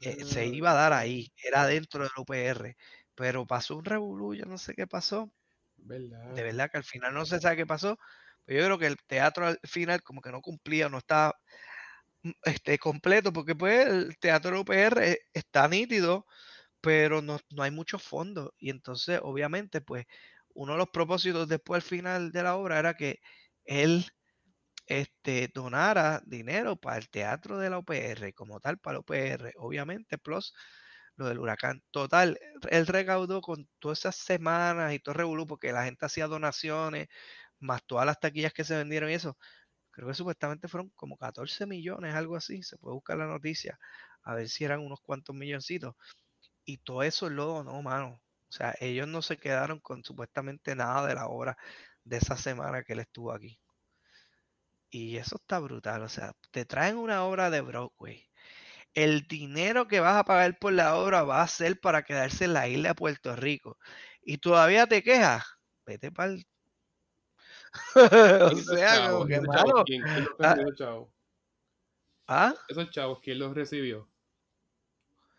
Eh, 0.00 0.24
se 0.24 0.46
Ah, 0.46 0.48
iba 0.48 0.72
a 0.72 0.74
dar 0.74 0.92
ahí, 0.94 1.32
era 1.44 1.66
dentro 1.66 2.04
de 2.04 2.10
la 2.16 2.22
UPR, 2.22 2.76
pero 3.16 3.46
pasó 3.46 3.76
un 3.78 3.84
revolú, 3.86 4.34
yo 4.34 4.46
no 4.46 4.58
sé 4.58 4.74
qué 4.74 4.86
pasó, 4.88 5.32
¿Verdad? 5.76 6.34
de 6.34 6.42
verdad 6.42 6.70
que 6.70 6.78
al 6.78 6.84
final 6.84 7.14
no 7.14 7.26
se 7.26 7.40
sabe 7.40 7.56
qué 7.56 7.66
pasó, 7.66 7.98
pero 8.44 8.60
yo 8.60 8.66
creo 8.66 8.78
que 8.78 8.86
el 8.86 8.96
teatro 9.06 9.46
al 9.46 9.58
final 9.64 10.02
como 10.02 10.20
que 10.20 10.32
no 10.32 10.40
cumplía, 10.40 10.88
no 10.88 10.98
estaba 10.98 11.34
mm, 12.22 12.30
este, 12.44 12.78
completo, 12.78 13.32
porque 13.32 13.54
pues 13.54 13.86
el 13.88 14.18
teatro 14.18 14.50
de 14.50 14.56
la 14.56 14.60
UPR 14.62 15.12
e- 15.12 15.18
está 15.34 15.68
nítido, 15.68 16.26
pero 16.80 17.22
no, 17.22 17.38
no 17.50 17.62
hay 17.64 17.70
mucho 17.70 17.98
fondo, 17.98 18.54
y 18.58 18.70
entonces 18.70 19.20
obviamente 19.22 19.80
pues 19.82 20.06
uno 20.54 20.72
de 20.74 20.78
los 20.80 20.90
propósitos 20.90 21.48
después 21.48 21.84
al 21.84 21.88
final 21.90 22.32
de 22.32 22.42
la 22.44 22.56
obra 22.56 22.78
era 22.80 22.94
que 22.94 23.20
él 23.64 24.06
este, 24.86 25.48
donara 25.54 26.22
dinero 26.26 26.76
para 26.76 26.98
el 26.98 27.08
teatro 27.10 27.58
de 27.58 27.70
la 27.70 27.78
UPR, 27.78 28.32
como 28.34 28.60
tal, 28.60 28.78
para 28.78 28.94
la 28.94 29.00
UPR, 29.00 29.52
obviamente, 29.56 30.18
plus 30.18 30.54
lo 31.16 31.26
del 31.28 31.38
huracán. 31.38 31.82
Total, 31.90 32.38
él 32.70 32.86
recaudó 32.86 33.40
con 33.40 33.68
todas 33.78 34.00
esas 34.00 34.16
semanas 34.16 34.92
y 34.94 34.98
todo 34.98 35.14
revolú, 35.14 35.46
porque 35.46 35.72
la 35.72 35.84
gente 35.84 36.06
hacía 36.06 36.26
donaciones, 36.26 37.08
más 37.60 37.84
todas 37.86 38.06
las 38.06 38.20
taquillas 38.20 38.52
que 38.52 38.64
se 38.64 38.76
vendieron 38.76 39.10
y 39.10 39.14
eso. 39.14 39.38
Creo 39.92 40.08
que 40.08 40.14
supuestamente 40.14 40.68
fueron 40.68 40.90
como 40.96 41.16
14 41.16 41.66
millones, 41.66 42.14
algo 42.14 42.36
así. 42.36 42.62
Se 42.62 42.78
puede 42.78 42.94
buscar 42.94 43.18
la 43.18 43.26
noticia, 43.26 43.78
a 44.24 44.34
ver 44.34 44.48
si 44.48 44.64
eran 44.64 44.80
unos 44.80 45.00
cuantos 45.02 45.36
milloncitos. 45.36 45.94
Y 46.64 46.78
todo 46.78 47.02
eso 47.02 47.30
lo 47.30 47.46
donó, 47.46 47.82
mano. 47.82 48.20
O 48.48 48.52
sea, 48.52 48.74
ellos 48.80 49.08
no 49.08 49.22
se 49.22 49.36
quedaron 49.38 49.80
con 49.80 50.04
supuestamente 50.04 50.76
nada 50.76 51.06
de 51.06 51.14
la 51.14 51.26
obra 51.28 51.56
de 52.04 52.18
esa 52.18 52.36
semana 52.36 52.82
que 52.84 52.94
él 52.94 53.00
estuvo 53.00 53.32
aquí. 53.32 53.58
Y 54.94 55.16
eso 55.16 55.36
está 55.36 55.58
brutal. 55.58 56.02
O 56.02 56.08
sea, 56.08 56.34
te 56.52 56.64
traen 56.64 56.96
una 56.96 57.24
obra 57.24 57.50
de 57.50 57.60
Broadway. 57.60 58.30
El 58.94 59.26
dinero 59.26 59.88
que 59.88 60.00
vas 60.00 60.16
a 60.16 60.24
pagar 60.24 60.58
por 60.60 60.72
la 60.72 60.96
obra 60.96 61.24
va 61.24 61.42
a 61.42 61.48
ser 61.48 61.80
para 61.80 62.04
quedarse 62.04 62.44
en 62.44 62.52
la 62.54 62.68
isla 62.68 62.90
de 62.90 62.94
Puerto 62.94 63.34
Rico. 63.34 63.76
Y 64.22 64.38
todavía 64.38 64.86
te 64.86 65.02
quejas. 65.02 65.44
Vete 65.84 66.12
para 66.12 66.34
el. 66.34 66.44
o 67.96 68.50
¿Quién 68.50 68.58
hizo 68.58 68.74
sea, 68.76 69.06
ah. 69.06 70.54
recibió, 70.54 70.74
chavo? 70.76 71.12
¿ah? 72.28 72.54
Esos 72.68 72.90
chavos, 72.90 73.18
¿quién 73.20 73.40
los 73.40 73.52
recibió? 73.52 74.08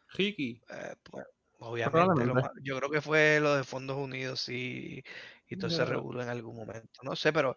Ricky. 0.10 0.61
Eh, 0.69 0.95
pues, 1.03 1.26
obviamente, 1.60 2.26
lo 2.26 2.36
Probablemente. 2.36 2.41
ma- 2.41 2.52
yo 2.61 2.77
creo 2.77 2.90
que 2.90 3.02
fue 3.02 3.40
lo 3.40 3.56
de 3.56 3.64
Fondos 3.64 3.95
Unidos 3.95 4.49
y, 4.49 5.02
y 5.48 5.56
todo 5.56 5.68
ese 5.68 5.86
Ya. 5.86 5.86
revuelo 5.86 6.22
en 6.22 6.27
algún 6.30 6.57
momento. 6.57 7.02
No 7.03 7.15
sé, 7.15 7.32
pero 7.32 7.56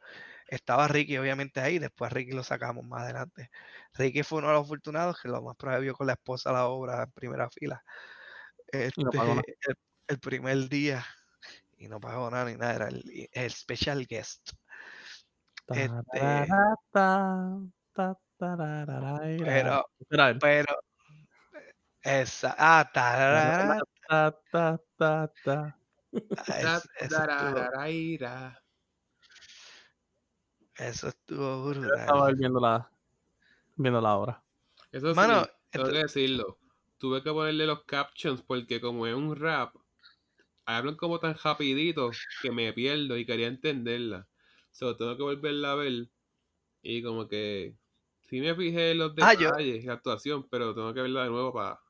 estaba 0.48 0.88
Ricky 0.88 1.16
obviamente 1.18 1.60
ahí. 1.60 1.78
Después 1.78 2.10
a 2.10 2.14
Ricky 2.14 2.32
lo 2.32 2.42
sacamos 2.42 2.84
más 2.84 3.02
adelante. 3.02 3.50
Ricky 3.94 4.22
fue 4.22 4.38
uno 4.38 4.48
de 4.48 4.54
los 4.54 4.64
afortunados 4.64 5.20
que 5.20 5.28
lo 5.28 5.42
más 5.42 5.56
probable 5.56 5.84
vio 5.84 5.94
con 5.94 6.06
la 6.06 6.14
esposa 6.14 6.52
la 6.52 6.66
obra 6.66 7.04
en 7.04 7.12
primera 7.12 7.48
fila. 7.50 7.84
Y 8.96 9.04
no 9.04 9.10
pagó 9.10 9.28
nada. 9.28 9.42
Este, 9.46 9.70
el, 9.70 9.76
el 10.08 10.18
primer 10.18 10.68
día 10.68 11.04
y 11.76 11.88
no 11.88 12.00
pagó 12.00 12.30
nada 12.30 12.46
ni 12.46 12.56
nada. 12.56 12.74
Era 12.74 12.88
el, 12.88 13.28
el 13.32 13.50
special 13.50 14.06
guest. 14.06 14.50
Este, 15.68 16.46
pero, 19.38 19.86
pero, 20.40 20.74
esa, 22.02 22.54
ah, 22.58 22.88
Ta, 22.92 23.80
ta, 24.08 24.32
ta, 24.96 25.32
ta. 25.44 25.78
es- 26.58 26.88
eso 30.78 31.08
estuvo- 31.08 31.70
brutal. 31.70 31.98
estaba 32.00 32.30
viendo 32.32 32.60
la, 32.60 32.90
viendo 33.76 34.00
la 34.00 34.16
obra. 34.16 34.42
Eso 34.92 35.10
sí, 35.10 35.16
Mano, 35.16 35.46
tengo 35.70 35.86
esto- 35.86 35.92
que 35.92 36.02
decirlo. 36.02 36.58
Tuve 36.98 37.22
que 37.22 37.30
ponerle 37.30 37.66
los 37.66 37.84
captions 37.84 38.42
porque 38.42 38.80
como 38.80 39.06
es 39.06 39.14
un 39.14 39.36
rap, 39.36 39.74
hablan 40.64 40.96
como 40.96 41.20
tan 41.20 41.36
rapidito 41.42 42.10
que 42.42 42.50
me 42.50 42.72
pierdo 42.72 43.16
y 43.16 43.24
quería 43.24 43.46
entenderla. 43.46 44.26
So, 44.72 44.96
tengo 44.96 45.16
que 45.16 45.22
volverla 45.22 45.72
a 45.72 45.74
ver. 45.76 46.08
Y 46.82 47.02
como 47.02 47.28
que 47.28 47.74
sí 48.22 48.40
me 48.40 48.54
fijé 48.54 48.92
en 48.92 48.98
los 48.98 49.12
Ah, 49.20 49.34
yo- 49.34 49.50
detalles 49.50 49.84
y 49.84 49.86
la 49.86 49.94
actuación, 49.94 50.48
pero 50.48 50.74
tengo 50.74 50.92
que 50.94 51.02
verla 51.02 51.24
de 51.24 51.30
nuevo 51.30 51.52
para 51.52 51.80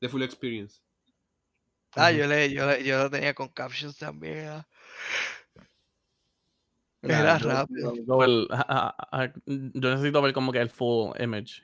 The 0.00 0.08
Full 0.08 0.22
Experience. 0.22 0.80
Ah, 1.94 2.10
yo, 2.10 2.26
le, 2.26 2.50
yo, 2.52 2.66
le- 2.66 2.82
yo 2.84 2.98
lo 3.02 3.10
tenía 3.10 3.34
con 3.34 3.48
captions 3.48 3.96
también. 3.98 4.64
Nah, 7.02 7.18
Era 7.20 7.38
yo- 7.38 7.48
rápido. 7.48 7.94
yo 7.96 8.46
a- 8.52 8.94
a- 9.10 9.22
a- 9.22 9.32
necesito 9.46 10.22
ver 10.22 10.32
como 10.32 10.52
que 10.52 10.60
el 10.60 10.70
full 10.70 11.12
image. 11.20 11.62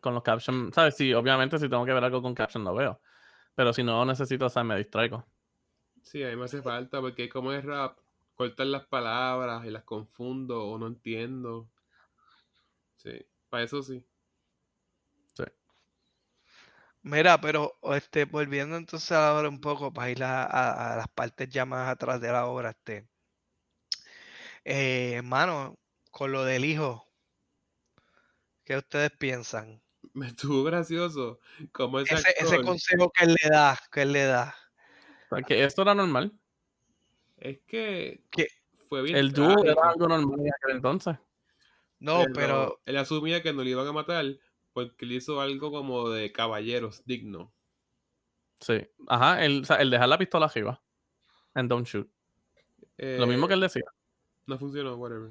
Con 0.00 0.14
los 0.14 0.22
captions. 0.22 0.74
¿Sabes? 0.74 0.96
Sí, 0.96 1.12
obviamente 1.12 1.58
si 1.58 1.68
tengo 1.68 1.84
que 1.84 1.92
ver 1.92 2.02
algo 2.04 2.22
con 2.22 2.34
caption 2.34 2.64
lo 2.64 2.74
veo. 2.74 3.00
Pero 3.54 3.72
si 3.72 3.82
no 3.82 4.04
necesito, 4.04 4.46
o 4.46 4.48
sea, 4.48 4.64
me 4.64 4.76
distraigo. 4.76 5.26
Sí, 6.02 6.22
a 6.22 6.28
mí 6.28 6.36
me 6.36 6.44
hace 6.44 6.62
falta 6.62 7.00
porque 7.00 7.28
como 7.28 7.52
es 7.52 7.64
rap, 7.64 7.98
cortan 8.34 8.70
las 8.72 8.86
palabras 8.86 9.64
y 9.66 9.70
las 9.70 9.82
confundo 9.84 10.64
o 10.64 10.78
no 10.78 10.86
entiendo. 10.86 11.68
Sí, 12.96 13.26
para 13.50 13.64
eso 13.64 13.82
sí. 13.82 14.04
Mira, 17.02 17.40
pero 17.40 17.78
este, 17.94 18.24
volviendo 18.24 18.76
entonces 18.76 19.12
ahora 19.12 19.48
un 19.48 19.60
poco 19.60 19.92
para 19.92 20.10
ir 20.10 20.22
a, 20.24 20.42
a- 20.44 20.94
a 20.94 20.96
las 20.96 21.08
partes 21.08 21.48
ya 21.48 21.64
más 21.64 21.88
atrás 21.88 22.20
de 22.20 22.30
la 22.32 22.46
obra, 22.46 22.70
este. 22.70 23.08
Eh, 24.70 25.14
hermano, 25.14 25.78
con 26.10 26.30
lo 26.30 26.44
del 26.44 26.66
hijo, 26.66 27.08
¿qué 28.64 28.76
ustedes 28.76 29.10
piensan? 29.18 29.82
Me 30.12 30.26
estuvo 30.26 30.62
gracioso 30.62 31.40
como 31.72 32.00
ese, 32.00 32.12
Ese, 32.16 32.28
ese 32.36 32.56
actor- 32.56 32.64
consejo 32.66 33.10
que 33.10 33.24
él 33.24 33.34
le 33.42 33.48
da, 33.48 33.78
que 33.90 34.02
él 34.02 34.12
le 34.12 34.24
da. 34.26 34.54
O 35.30 35.36
sea, 35.36 35.42
que 35.42 35.64
esto 35.64 35.80
era 35.80 35.94
normal. 35.94 36.38
Es 37.38 37.60
que 37.66 38.22
¿Qué? 38.30 38.48
fue 38.90 39.00
bien 39.00 39.16
El 39.16 39.32
dúo 39.32 39.64
era 39.64 39.88
algo 39.88 40.06
normal 40.06 40.38
en 40.40 40.52
aquel 40.52 40.76
entonces. 40.76 41.16
No, 41.98 42.26
pero 42.34 42.82
él 42.84 42.98
asumía 42.98 43.42
que 43.42 43.54
no 43.54 43.64
le 43.64 43.70
iban 43.70 43.86
a 43.86 43.92
matar 43.92 44.26
porque 44.74 45.06
le 45.06 45.14
hizo 45.14 45.40
algo 45.40 45.70
como 45.70 46.10
de 46.10 46.30
caballeros 46.30 47.06
digno. 47.06 47.54
Sí. 48.60 48.86
Ajá, 49.06 49.42
el, 49.42 49.62
o 49.62 49.64
sea, 49.64 49.76
el 49.76 49.88
dejar 49.88 50.10
la 50.10 50.18
pistola 50.18 50.44
arriba. 50.44 50.82
And 51.54 51.70
don't 51.70 51.86
shoot. 51.86 52.06
Lo 52.98 53.26
mismo 53.26 53.46
Eh, 53.46 53.48
que 53.48 53.54
él 53.54 53.60
decía. 53.60 53.84
No 54.48 54.58
funcionó, 54.58 54.96
whatever. 54.96 55.30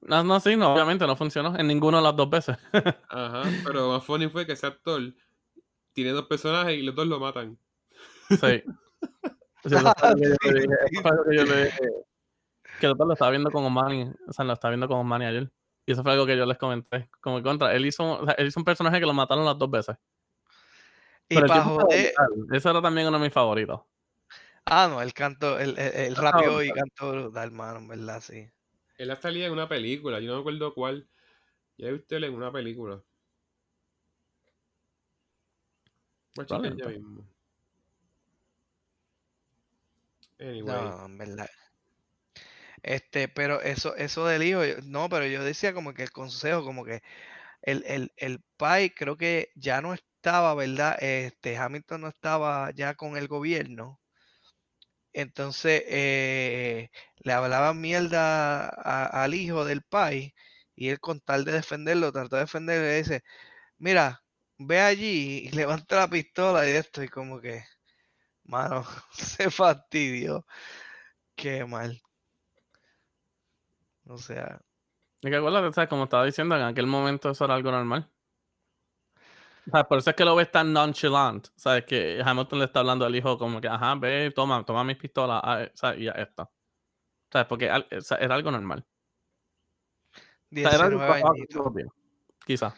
No, 0.00 0.24
no, 0.24 0.40
sí, 0.40 0.56
no, 0.56 0.72
obviamente 0.72 1.06
no 1.06 1.14
funcionó 1.14 1.56
en 1.56 1.66
ninguna 1.66 1.98
de 1.98 2.02
las 2.02 2.16
dos 2.16 2.28
veces. 2.28 2.56
Ajá, 3.08 3.42
pero 3.64 3.80
lo 3.80 3.88
más 3.90 4.04
funny 4.04 4.28
fue 4.28 4.46
que 4.46 4.52
ese 4.52 4.66
actor 4.66 5.00
tiene 5.92 6.10
dos 6.10 6.26
personajes 6.26 6.76
y 6.76 6.82
los 6.82 6.94
dos 6.94 7.06
lo 7.06 7.20
matan. 7.20 7.58
Sí. 8.28 8.62
Sí, 9.64 9.76
eso 9.76 9.92
fue 9.92 11.12
lo 11.12 11.22
que 11.22 11.36
yo 11.36 11.44
le 11.44 11.64
dije, 11.66 11.84
eso 12.80 12.96
fue 12.96 13.06
lo 13.06 13.12
estaba 13.12 13.30
viendo 13.30 13.48
con 13.52 13.64
Omani, 13.64 14.10
o 14.26 14.32
sea, 14.32 14.44
lo 14.44 14.54
estaba 14.54 14.70
viendo 14.72 14.88
con 14.88 14.98
Omani 14.98 15.24
ayer. 15.24 15.52
Y 15.86 15.92
eso 15.92 16.02
fue 16.02 16.10
algo 16.10 16.26
que 16.26 16.36
yo 16.36 16.46
les 16.46 16.58
comenté. 16.58 17.08
Como 17.20 17.36
que 17.36 17.44
contra, 17.44 17.72
él 17.72 17.86
hizo, 17.86 18.22
o 18.22 18.24
sea, 18.24 18.34
él 18.34 18.48
hizo 18.48 18.58
un 18.58 18.64
personaje 18.64 18.98
que 18.98 19.06
lo 19.06 19.14
mataron 19.14 19.44
las 19.44 19.56
dos 19.56 19.70
veces. 19.70 19.96
y 21.28 21.40
para 21.40 21.62
joder. 21.62 22.12
Ese 22.50 22.68
era 22.68 22.82
también 22.82 23.06
uno 23.06 23.18
de 23.18 23.24
mis 23.24 23.32
favoritos. 23.32 23.82
Ah, 24.66 24.88
no, 24.88 25.00
el 25.02 25.12
canto, 25.14 25.58
el, 25.58 25.78
el, 25.78 25.94
el 25.94 26.64
y 26.66 26.72
canto 26.72 27.10
brutal, 27.12 27.46
hermano, 27.48 27.86
verdad, 27.86 28.20
sí. 28.20 28.50
Él 28.96 29.10
ha 29.10 29.16
salido 29.16 29.46
en 29.46 29.52
una 29.52 29.68
película, 29.68 30.18
yo 30.18 30.28
no 30.28 30.36
me 30.36 30.40
acuerdo 30.40 30.72
cuál. 30.72 31.06
Ya 31.78 31.88
he 31.88 31.92
visto 31.92 32.16
él 32.16 32.24
en 32.24 32.34
una 32.34 32.52
película. 32.52 33.02
Voy 36.34 36.44
a 36.44 36.46
chequear 36.46 36.74
ya 36.76 36.86
Probablemente. 36.86 36.88
mismo. 36.88 37.26
Anyway. 40.40 40.94
No, 40.94 41.04
en 41.06 41.18
verdad. 41.18 41.48
Este, 42.82 43.28
pero 43.28 43.60
eso, 43.60 43.94
eso 43.96 44.26
del 44.26 44.42
hijo, 44.42 44.60
no, 44.84 45.08
pero 45.08 45.26
yo 45.26 45.44
decía 45.44 45.74
como 45.74 45.94
que 45.94 46.02
el 46.04 46.10
consejo, 46.12 46.64
como 46.64 46.84
que 46.84 47.02
el, 47.62 47.84
el, 47.88 48.12
el 48.18 48.40
pai 48.58 48.90
creo 48.92 49.18
que 49.18 49.50
ya 49.56 49.82
no 49.82 49.94
estaba, 49.94 50.54
¿verdad? 50.56 50.98
Este, 51.02 51.58
Hamilton 51.58 52.02
no 52.02 52.08
estaba 52.08 52.72
ya 52.72 52.94
con 52.96 53.18
el 53.18 53.28
gobierno. 53.28 54.01
Entonces, 55.12 55.82
eh, 55.86 56.90
le 57.18 57.32
hablaban 57.32 57.80
mierda 57.80 58.68
al 58.68 59.34
hijo 59.34 59.64
del 59.64 59.82
pai 59.82 60.34
y 60.74 60.88
él 60.90 61.00
con 61.00 61.20
tal 61.20 61.44
de 61.44 61.52
defenderlo, 61.52 62.12
trató 62.12 62.36
de 62.36 62.42
defenderlo 62.42 62.84
y 62.86 62.88
le 62.90 62.96
dice, 62.98 63.24
mira, 63.78 64.24
ve 64.58 64.80
allí 64.80 65.48
y 65.48 65.50
levanta 65.52 65.96
la 65.96 66.08
pistola 66.10 66.68
y 66.68 66.72
esto 66.72 67.02
y 67.02 67.08
como 67.08 67.40
que, 67.40 67.64
mano, 68.44 68.84
se 69.12 69.50
fastidió. 69.50 70.46
Qué 71.36 71.64
mal. 71.66 72.00
O 74.06 74.16
sea, 74.18 74.60
Y 75.22 75.30
que 75.30 75.36
acuérdate, 75.36 75.88
como 75.88 76.04
estaba 76.04 76.24
diciendo, 76.24 76.54
en 76.56 76.62
aquel 76.62 76.86
momento 76.86 77.30
eso 77.30 77.44
era 77.44 77.54
algo 77.54 77.70
normal. 77.72 78.10
O 79.68 79.70
sea, 79.76 79.84
por 79.88 79.98
eso 79.98 80.10
es 80.10 80.16
que 80.16 80.24
lo 80.24 80.34
ves 80.36 80.50
tan 80.50 80.72
nonchalant. 80.72 81.48
¿Sabes? 81.56 81.84
Que 81.86 82.20
Hamilton 82.24 82.58
le 82.58 82.64
está 82.66 82.80
hablando 82.80 83.04
al 83.04 83.14
hijo 83.16 83.38
como 83.38 83.60
que, 83.60 83.68
ajá, 83.68 83.94
ve, 83.96 84.30
toma, 84.34 84.64
toma 84.64 84.84
mis 84.84 84.96
pistolas. 84.96 85.40
ah, 85.44 85.66
o 85.72 85.76
sea, 85.76 85.94
y 85.96 86.04
ya 86.04 86.12
está. 86.12 86.50
¿Sabes? 87.32 87.48
Porque 87.48 87.70
al- 87.70 87.88
o 87.96 88.00
sea, 88.02 88.18
era 88.18 88.34
algo 88.36 88.50
normal. 88.52 88.86
O 90.62 90.62
sea, 90.62 90.74
era 90.74 90.84
algo 90.86 91.00
19 91.00 91.04
que 91.04 91.04
pasaba 91.04 91.34
añitos. 91.34 91.48
todos 91.50 91.66
los 91.66 91.74
días, 91.74 91.88
Quizá. 92.46 92.74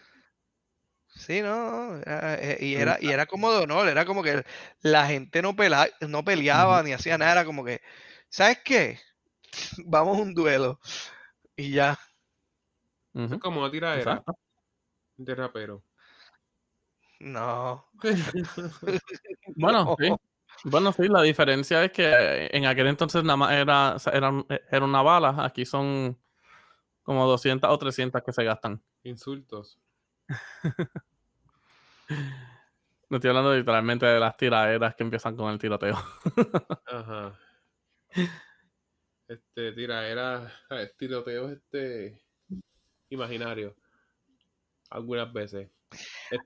Sí, 1.08 1.42
no, 1.42 1.96
era- 1.98 2.34
eh, 2.42 2.58
y 2.60 2.74
era, 2.74 2.98
y 3.00 3.10
era 3.12 3.26
como 3.26 3.52
de 3.52 3.58
honor, 3.62 3.88
era 3.88 4.04
como 4.04 4.22
que 4.22 4.44
la 4.82 5.06
gente 5.06 5.42
no, 5.42 5.54
pela- 5.54 5.88
no 6.08 6.24
peleaba 6.24 6.82
ni 6.82 6.92
hacía 6.92 7.16
nada, 7.18 7.32
era 7.32 7.44
como 7.44 7.64
que, 7.64 7.80
¿sabes 8.28 8.58
qué? 8.64 8.98
Vamos 9.86 10.18
a 10.18 10.22
un 10.22 10.34
duelo. 10.34 10.80
Y 11.56 11.72
ya. 11.72 11.98
Eso 13.24 13.34
Ujú, 13.34 13.34
es 13.34 13.40
como 13.40 13.60
una 13.60 13.70
tiradera 13.70 14.22
Exacto. 14.22 14.34
de 15.16 15.34
rapero. 15.34 15.82
No. 17.20 17.86
Bueno, 19.56 19.96
sí. 19.98 20.10
Bueno, 20.64 20.92
sí, 20.92 21.08
la 21.08 21.22
diferencia 21.22 21.84
es 21.84 21.92
que 21.92 22.48
en 22.52 22.66
aquel 22.66 22.86
entonces 22.86 23.22
nada 23.22 23.36
más 23.36 23.52
era, 23.52 23.94
o 23.96 23.98
sea, 23.98 24.12
era, 24.12 24.32
era 24.70 24.84
una 24.84 25.02
bala. 25.02 25.44
Aquí 25.44 25.66
son 25.66 26.18
como 27.02 27.26
200 27.26 27.70
o 27.70 27.78
300 27.78 28.22
que 28.22 28.32
se 28.32 28.44
gastan. 28.44 28.82
Insultos. 29.02 29.78
No 33.10 33.18
estoy 33.18 33.28
hablando 33.28 33.54
literalmente 33.54 34.06
de 34.06 34.18
las 34.18 34.36
tiraderas 34.36 34.94
que 34.94 35.04
empiezan 35.04 35.36
con 35.36 35.52
el 35.52 35.58
tiroteo. 35.58 35.96
Ajá. 36.86 37.38
Este, 39.28 39.72
tiraera, 39.72 40.50
¿sabes? 40.68 40.96
tiroteos 40.96 41.52
este 41.52 42.20
imaginario. 43.10 43.76
Algunas 44.90 45.32
veces. 45.32 45.70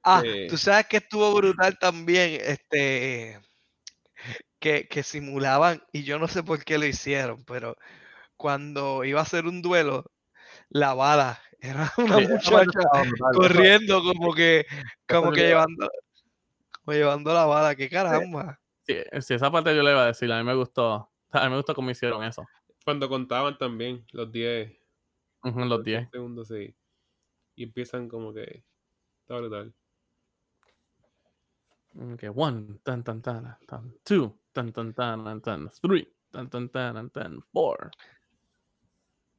Ah, 0.04 0.22
Este, 0.24 0.46
tú 0.48 0.58
sabes 0.58 0.86
que 0.86 0.98
estuvo 0.98 1.34
brutal 1.34 1.76
también, 1.78 2.40
este, 2.42 3.40
que, 4.58 4.88
que 4.88 5.02
simulaban, 5.02 5.82
y 5.92 6.02
yo 6.04 6.18
no 6.18 6.28
sé 6.28 6.42
por 6.42 6.64
qué 6.64 6.78
lo 6.78 6.86
hicieron, 6.86 7.44
pero 7.44 7.76
cuando 8.36 9.04
iba 9.04 9.20
a 9.20 9.26
ser 9.26 9.46
un 9.46 9.62
duelo, 9.62 10.04
la 10.70 10.94
bala. 10.94 11.40
Era 11.60 11.92
una 11.98 12.20
muchacha 12.20 12.80
corriendo 13.34 14.02
como 14.02 14.32
que, 14.34 14.64
como 15.08 15.32
que 15.32 15.48
llevando, 15.48 15.88
como 16.84 16.96
llevando 16.96 17.34
la 17.34 17.46
bala. 17.46 17.74
¡Qué 17.74 17.88
caramba! 17.90 18.60
Sí, 18.86 18.96
sí, 19.20 19.34
esa 19.34 19.50
parte 19.50 19.74
yo 19.76 19.82
le 19.82 19.90
iba 19.90 20.04
a 20.04 20.06
decir, 20.06 20.32
a 20.32 20.38
mí 20.38 20.44
me 20.44 20.54
gustó. 20.54 21.10
a 21.32 21.44
mí 21.44 21.50
me 21.50 21.56
gustó 21.56 21.74
cómo 21.74 21.90
hicieron 21.90 22.24
eso. 22.24 22.46
Cuando 22.84 23.08
contaban 23.08 23.58
también 23.58 24.06
los 24.12 24.30
10 24.32 24.72
Ujú, 25.44 25.60
en 25.60 25.68
los 25.68 25.84
10. 25.84 26.08
segundos, 26.10 26.48
sí. 26.48 26.74
Y 27.56 27.64
empiezan 27.64 28.08
como 28.08 28.32
que. 28.32 28.64
Está 29.28 29.40
brutal. 29.40 29.74
Okay, 32.14 32.30
one, 32.34 32.78
tan, 32.82 33.04
tan, 33.04 33.20
tan, 33.20 33.58
tan, 33.66 33.94
two, 34.02 34.40
tan, 34.54 34.72
tan, 34.72 34.94
tan, 34.94 35.22
tan, 35.22 35.42
tan, 35.42 35.70
three, 35.82 36.08
tan, 36.32 36.48
tan, 36.48 36.70
tan, 36.70 36.94
tan, 36.94 37.10
tan, 37.10 37.42
four. 37.52 37.90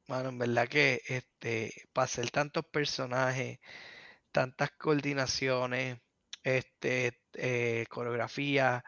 Bueno, 0.06 0.28
en 0.28 0.38
verdad 0.38 0.68
que 0.68 1.00
este, 1.08 1.72
para 1.92 2.04
hacer 2.04 2.30
tantos 2.30 2.64
personajes, 2.66 3.58
tantas 4.30 4.70
coordinaciones, 4.78 5.98
este, 6.44 7.20
eh, 7.32 7.84
coreografía 7.90 8.84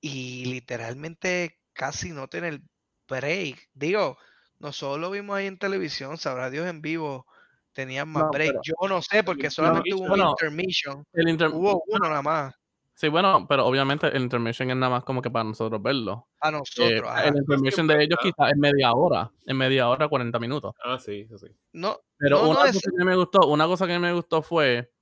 y 0.00 0.46
literalmente 0.46 1.60
casi 1.72 2.10
no 2.10 2.26
tener 2.26 2.62
break. 3.08 3.68
Digo, 3.74 4.18
nosotros 4.58 4.98
lo 4.98 5.12
vimos 5.12 5.36
ahí 5.36 5.46
en 5.46 5.56
televisión, 5.56 6.18
sabrá 6.18 6.50
Dios 6.50 6.66
en 6.66 6.82
vivo, 6.82 7.28
tenían 7.72 8.08
más 8.08 8.24
No, 8.24 8.30
break. 8.30 8.50
pero- 8.50 8.60
Yo 8.64 8.88
no 8.88 9.02
sé, 9.02 9.22
porque 9.24 9.50
solamente 9.50 9.94
hubo 9.94 10.02
un 10.02 10.08
bueno, 10.08 10.30
intermission. 10.30 11.04
El 11.12 11.28
inter- 11.28 11.48
Hubo 11.48 11.82
uno 11.86 12.08
nada 12.08 12.22
más. 12.22 12.54
Sí, 12.94 13.08
bueno, 13.08 13.46
pero 13.48 13.64
obviamente 13.64 14.08
el 14.08 14.22
intermission 14.22 14.70
es 14.70 14.76
nada 14.76 14.90
más 14.90 15.04
como 15.04 15.22
que 15.22 15.30
para 15.30 15.44
nosotros 15.44 15.82
verlo. 15.82 16.28
A 16.40 16.48
Eh, 16.48 16.52
nosotros. 16.52 17.02
ajá. 17.10 17.28
el 17.28 17.36
intermission 17.38 17.86
de 17.86 18.02
ellos 18.04 18.18
quizás 18.20 18.50
es 18.52 18.58
media 18.58 18.92
hora, 18.92 19.30
en 19.46 19.56
media 19.56 19.88
hora, 19.88 20.06
40 20.06 20.38
minutos. 20.38 20.74
Ah, 20.84 20.98
sí, 20.98 21.26
sí. 21.38 21.46
No, 21.72 21.98
Pero 22.18 22.42
No, 22.42 22.50
una 22.50 22.60
cosa 22.70 22.90
que 22.98 23.04
me 23.04 23.16
gustó, 23.16 23.46
una 23.48 23.66
cosa 23.66 23.86
que 23.86 23.98
me 23.98 24.12
gustó 24.12 24.42
fue, 24.42 24.92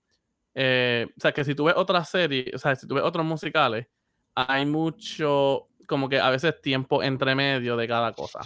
eh, 0.55 1.09
o 1.17 1.21
sea, 1.21 1.33
que 1.33 1.45
si 1.45 1.57
tú 1.57 1.65
ves 1.65 1.75
otras 1.77 2.09
series, 2.09 2.55
o 2.55 2.59
sea, 2.59 2.77
si 2.77 2.87
tú 2.87 2.95
ves 2.95 3.03
otros 3.03 3.27
musicales, 3.27 3.89
hay 4.37 4.65
mucho, 4.65 5.67
como 5.89 6.09
que 6.09 6.21
a 6.21 6.31
veces 6.31 6.61
tiempo 6.63 7.03
entre 7.03 7.35
medio 7.35 7.77
de 7.77 7.89
cada 7.89 8.13
cosa. 8.13 8.41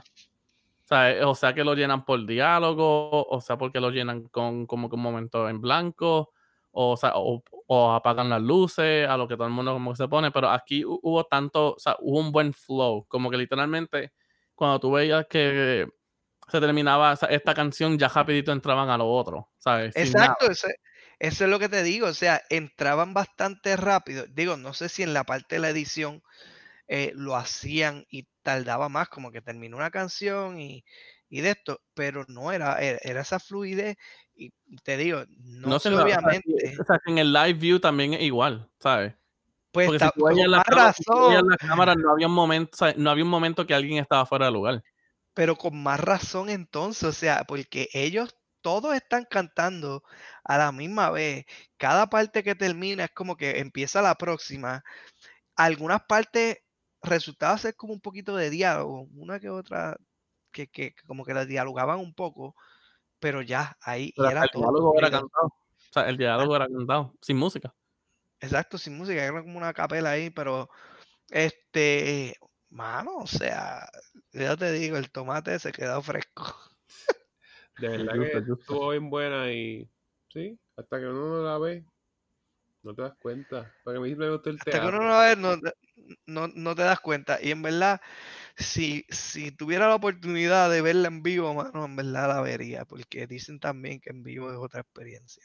Eh, 0.93 1.24
o 1.24 1.35
sea 1.35 1.55
que 1.55 1.64
lo 1.64 1.74
llenan 1.74 2.05
por 2.05 2.27
diálogo, 2.27 3.24
o 3.27 3.40
sea, 3.40 3.56
porque 3.56 3.81
lo 3.81 3.90
llenan 3.90 4.24
con 4.28 4.66
como 4.66 4.89
que 4.90 4.97
un 4.97 5.02
momento 5.02 5.48
en 5.48 5.60
blanco, 5.60 6.32
o, 6.70 6.97
sea, 6.97 7.12
o, 7.14 7.43
apagan 7.93 8.28
las 8.28 8.43
luces, 8.43 9.09
a 9.09 9.16
lo 9.16 9.27
que 9.27 9.36
todo 9.36 9.47
el 9.47 9.52
mundo 9.52 9.73
como 9.73 9.93
que 9.93 9.97
se 9.97 10.09
pone, 10.09 10.31
pero 10.31 10.51
aquí 10.51 10.85
hu- 10.85 10.98
hubo 11.02 11.24
tanto, 11.24 11.74
o 11.74 11.78
sea, 11.78 11.97
hubo 12.01 12.19
un 12.20 12.31
buen 12.32 12.52
flow, 12.52 13.06
como 13.09 13.31
que 13.31 13.39
literalmente 13.39 14.12
cuando 14.55 14.81
tú 14.81 14.93
veías 14.93 15.27
que 15.28 15.86
se 16.48 16.60
terminaba 16.60 17.14
esta 17.31 17.55
canción, 17.55 17.98
ya 17.98 18.09
rapidito 18.09 18.52
entraban 18.52 18.90
a 18.90 18.98
lo 18.98 19.09
otro, 19.10 19.51
¿sabes? 19.59 19.94
Exacto, 19.94 20.51
ese- 20.51 20.77
eso 21.19 21.44
es 21.44 21.51
lo 21.51 21.59
que 21.59 21.69
te 21.69 21.82
digo, 21.82 22.06
o 22.09 22.14
sea, 22.14 22.43
entraban 22.51 23.14
bastante 23.14 23.77
rápido. 23.77 24.27
Digo, 24.28 24.56
no 24.56 24.74
sé 24.74 24.89
si 24.89 25.02
en 25.02 25.14
la 25.14 25.24
parte 25.24 25.56
de 25.56 25.60
la 25.60 25.70
edición 25.70 26.23
eh, 26.89 27.12
lo 27.14 27.36
hacían 27.36 28.06
y 28.10 28.28
tardaba 28.43 28.89
más, 28.89 29.09
como 29.09 29.31
que 29.31 29.40
terminó 29.40 29.77
una 29.77 29.90
canción 29.90 30.60
y, 30.60 30.85
y 31.28 31.40
de 31.40 31.51
esto, 31.51 31.81
pero 31.94 32.24
no 32.28 32.52
era, 32.52 32.78
era, 32.81 32.98
era 33.02 33.20
esa 33.23 33.39
fluidez 33.40 33.97
y 34.35 34.52
te 34.82 34.97
digo, 34.97 35.24
no, 35.28 35.78
sé, 35.78 35.90
sea, 35.90 36.02
obviamente, 36.02 36.77
o 36.81 36.85
sea, 36.85 36.98
que 37.05 37.12
en 37.12 37.19
el 37.19 37.32
live 37.32 37.55
view 37.55 37.81
también 37.81 38.14
es 38.14 38.23
igual, 38.23 38.69
¿sabes? 38.81 39.14
pues 39.70 39.86
Porque 39.86 40.05
si 40.05 40.10
tú 40.14 40.20
con 40.20 40.51
la 40.51 40.62
cámara, 40.62 40.93
la 41.43 41.56
cámara, 41.56 41.94
no 41.94 42.12
había 42.12 42.27
un 42.27 42.35
momento, 42.35 42.70
o 42.74 42.77
sea, 42.77 42.94
no 42.97 43.10
había 43.10 43.24
un 43.24 43.31
momento 43.31 43.66
que 43.66 43.74
alguien 43.74 43.98
estaba 43.98 44.27
fuera 44.27 44.47
de 44.47 44.52
lugar. 44.52 44.82
pero 45.35 45.56
con 45.56 45.82
más 45.82 45.98
razón 46.01 46.51
entonces, 46.51 47.05
o 47.05 47.12
sea, 47.12 47.44
porque 47.44 47.89
ellos 47.93 48.36
todos 48.60 48.94
están 48.94 49.27
cantando 49.28 50.02
a 50.44 50.59
la 50.59 50.73
misma 50.73 51.10
vez, 51.10 51.47
cada 51.77 52.09
parte 52.09 52.43
que 52.43 52.55
termina 52.55 53.05
es 53.05 53.10
como 53.10 53.36
que 53.36 53.59
empieza 53.60 54.02
la 54.02 54.14
próxima, 54.16 54.85
algunas 55.56 56.02
partes 56.05 56.59
resultaba 57.03 57.59
ser 57.59 57.74
como 57.74 57.93
un 57.93 58.01
poquito 58.01 58.37
de 58.37 58.51
diálogo, 58.51 59.09
una 59.15 59.41
que 59.41 59.51
otra 59.51 59.97
que, 60.51 60.69
que 60.69 60.95
que 60.95 61.07
como 61.07 61.24
que 61.24 61.35
la 61.35 61.45
dialogaban 61.45 61.99
un 61.99 62.15
poco, 62.15 62.55
pero 63.19 63.43
ya 63.43 63.77
ahí 63.81 64.12
Pero 64.16 64.31
era 64.31 64.43
el 64.45 64.51
todo. 64.51 64.62
diálogo 64.62 64.99
era 64.99 65.11
cantado. 65.11 65.47
O 65.47 65.93
sea, 65.93 66.09
el 66.09 66.16
diálogo 66.16 66.57
era 66.57 66.69
cantado, 66.69 67.15
sin 67.20 67.37
música. 67.37 67.74
exacto, 68.41 68.79
sin 68.79 68.97
música, 68.97 69.23
era 69.23 69.43
como 69.43 69.59
una 69.59 69.73
capela 69.73 70.11
ahí, 70.11 70.31
pero 70.31 70.69
este, 71.29 72.37
mano, 72.70 73.16
o 73.16 73.27
sea, 73.27 73.89
ya 74.33 74.57
te 74.57 74.73
digo, 74.73 74.97
el 74.97 75.11
tomate 75.11 75.59
se 75.59 75.73
quedó 75.73 76.03
fresco. 76.03 76.45
De 77.79 77.89
verdad 77.89 78.15
que 78.15 78.53
estuvo 78.53 78.91
bien 78.91 79.11
buena 79.11 79.51
y. 79.53 79.89
Sí, 80.29 80.59
hasta 80.77 80.99
que 80.99 81.07
uno 81.07 81.29
no 81.29 81.43
la 81.43 81.59
ve, 81.59 81.85
no 82.83 82.95
te 82.95 83.03
das 83.03 83.15
cuenta. 83.20 83.70
Porque 83.85 83.99
a 83.99 84.01
mí 84.01 84.09
siempre 84.09 84.29
me 84.29 84.33
gustó 84.35 84.51
el 84.51 84.57
Hasta 84.59 84.81
que 84.81 84.87
uno 84.89 84.99
no 85.01 85.09
la 85.09 85.20
ve, 85.20 85.37
no, 85.37 85.57
no, 86.27 86.49
no 86.49 86.74
te 86.74 86.83
das 86.83 87.01
cuenta. 87.01 87.39
Y 87.43 87.51
en 87.51 87.62
verdad, 87.62 88.01
si, 88.57 89.07
si 89.09 89.51
tuviera 89.53 89.89
la 89.89 89.95
oportunidad 89.95 90.70
de 90.70 90.83
verla 90.83 91.09
en 91.09 91.23
vivo, 91.23 91.55
mano, 91.55 91.85
en 91.85 91.97
verdad 91.97 92.29
la 92.29 92.41
vería, 92.41 92.85
porque 92.85 93.27
dicen 93.27 93.61
también 93.61 94.01
que 94.01 94.11
en 94.11 94.23
vivo 94.23 94.51
es 94.51 94.59
otra 94.59 94.81
experiencia. 94.81 95.45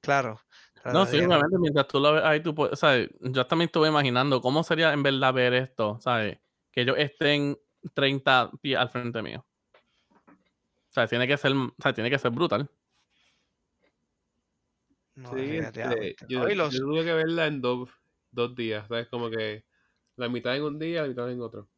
Claro. 0.00 0.40
No, 0.84 1.04
sí, 1.04 1.16
obviamente, 1.16 1.58
mientras 1.58 1.88
tú 1.88 1.98
lo 1.98 2.12
ves 2.12 2.22
ahí, 2.24 2.40
tú 2.40 2.54
puedes, 2.54 2.78
¿sabes? 2.78 3.08
Yo 3.20 3.44
también 3.46 3.66
estuve 3.66 3.88
imaginando 3.88 4.40
cómo 4.40 4.62
sería 4.62 4.92
en 4.92 5.02
verdad 5.02 5.34
ver 5.34 5.54
esto, 5.54 5.98
¿sabes? 6.00 6.38
Que 6.70 6.82
ellos 6.82 6.96
estén 6.98 7.58
30 7.92 8.50
pies 8.60 8.78
al 8.78 8.88
frente 8.90 9.20
mío. 9.20 9.44
O 10.28 10.92
sea, 10.92 11.08
tiene 11.08 11.26
que 11.26 11.36
ser, 11.36 11.52
o 11.52 11.74
sea, 11.82 11.92
tiene 11.92 12.08
que 12.08 12.18
ser 12.18 12.30
brutal. 12.30 12.70
no, 15.16 15.32
Sí, 15.34 15.56
este, 15.56 16.14
yo, 16.28 16.48
yo 16.48 16.68
tuve 16.70 17.04
que 17.04 17.12
verla 17.14 17.46
en 17.46 17.60
dos, 17.60 17.90
dos 18.30 18.54
días, 18.54 18.86
¿sabes? 18.86 19.08
Como 19.08 19.28
que 19.28 19.64
la 20.16 20.28
mitad 20.28 20.56
en 20.56 20.64
un 20.64 20.78
día, 20.78 21.02
la 21.02 21.08
mitad 21.08 21.30
en 21.30 21.40
otro. 21.40 21.68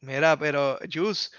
Mira, 0.00 0.38
pero 0.38 0.78
Jus, 0.92 1.32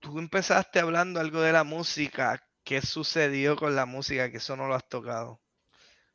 tú 0.00 0.18
empezaste 0.18 0.80
hablando 0.80 1.20
algo 1.20 1.40
de 1.40 1.52
la 1.52 1.64
música. 1.64 2.42
¿Qué 2.64 2.80
sucedió 2.82 3.56
con 3.56 3.74
la 3.76 3.86
música? 3.86 4.30
Que 4.30 4.38
eso 4.38 4.56
no 4.56 4.66
lo 4.68 4.74
has 4.74 4.88
tocado. 4.88 5.40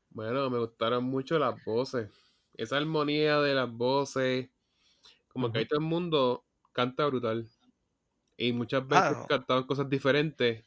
Bueno, 0.09 0.49
me 0.49 0.59
gustaron 0.59 1.03
mucho 1.03 1.37
las 1.37 1.63
voces. 1.65 2.09
Esa 2.53 2.77
armonía 2.77 3.39
de 3.41 3.53
las 3.53 3.69
voces. 3.71 4.49
Como 5.27 5.51
que 5.51 5.59
ahí 5.59 5.67
todo 5.67 5.79
el 5.79 5.85
mundo 5.85 6.45
canta 6.71 7.05
brutal. 7.07 7.47
Y 8.37 8.53
muchas 8.53 8.87
veces 8.87 9.17
Ah. 9.17 9.25
cantaban 9.27 9.65
cosas 9.65 9.89
diferentes. 9.89 10.65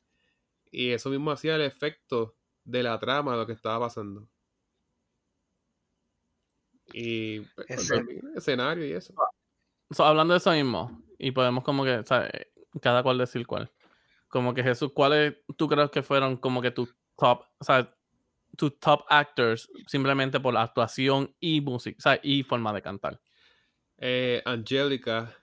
Y 0.70 0.90
eso 0.92 1.10
mismo 1.10 1.30
hacía 1.30 1.56
el 1.56 1.62
efecto 1.62 2.36
de 2.64 2.82
la 2.82 2.98
trama 2.98 3.32
de 3.32 3.38
lo 3.38 3.46
que 3.46 3.54
estaba 3.54 3.86
pasando. 3.86 4.28
Y 6.92 7.40
pues, 7.40 7.90
escenario 8.34 8.86
y 8.86 8.92
eso. 8.92 9.14
So, 9.90 10.04
hablando 10.04 10.34
de 10.34 10.38
eso 10.38 10.52
mismo, 10.52 11.02
y 11.18 11.30
podemos 11.30 11.64
como 11.64 11.84
que, 11.84 12.02
¿sabes? 12.04 12.30
Cada 12.80 13.02
cual 13.02 13.18
decir 13.18 13.46
cuál. 13.46 13.70
Como 14.28 14.52
que 14.54 14.62
Jesús, 14.62 14.92
¿cuáles 14.94 15.36
tú 15.56 15.68
crees 15.68 15.90
que 15.90 16.02
fueron 16.02 16.36
como 16.36 16.60
que 16.60 16.70
tus 16.70 16.94
top, 17.16 17.44
o 17.58 17.64
sea, 17.64 17.94
tus 18.56 18.78
top 18.78 19.04
actors 19.08 19.70
simplemente 19.86 20.40
por 20.40 20.52
la 20.52 20.62
actuación 20.62 21.34
y 21.40 21.60
música, 21.60 21.96
o 21.98 22.02
sea, 22.02 22.20
y 22.22 22.42
forma 22.42 22.72
de 22.72 22.82
cantar? 22.82 23.20
Eh, 23.96 24.42
Angélica, 24.44 25.34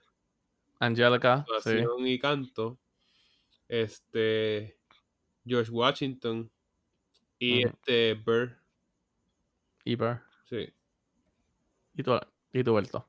Angelica, 0.78 1.44
sí. 1.46 1.52
actuación 1.54 2.06
y 2.06 2.18
canto. 2.18 2.78
Este. 3.68 4.78
George 5.44 5.70
Washington. 5.70 6.50
Y 7.38 7.66
este. 7.66 8.14
Burr. 8.14 8.56
Y 9.84 9.96
Burr. 9.96 10.22
Sí. 10.48 10.72
Y 11.96 12.02
tú, 12.04 12.12
y 12.52 12.62
tú, 12.62 12.74
Berto. 12.74 13.08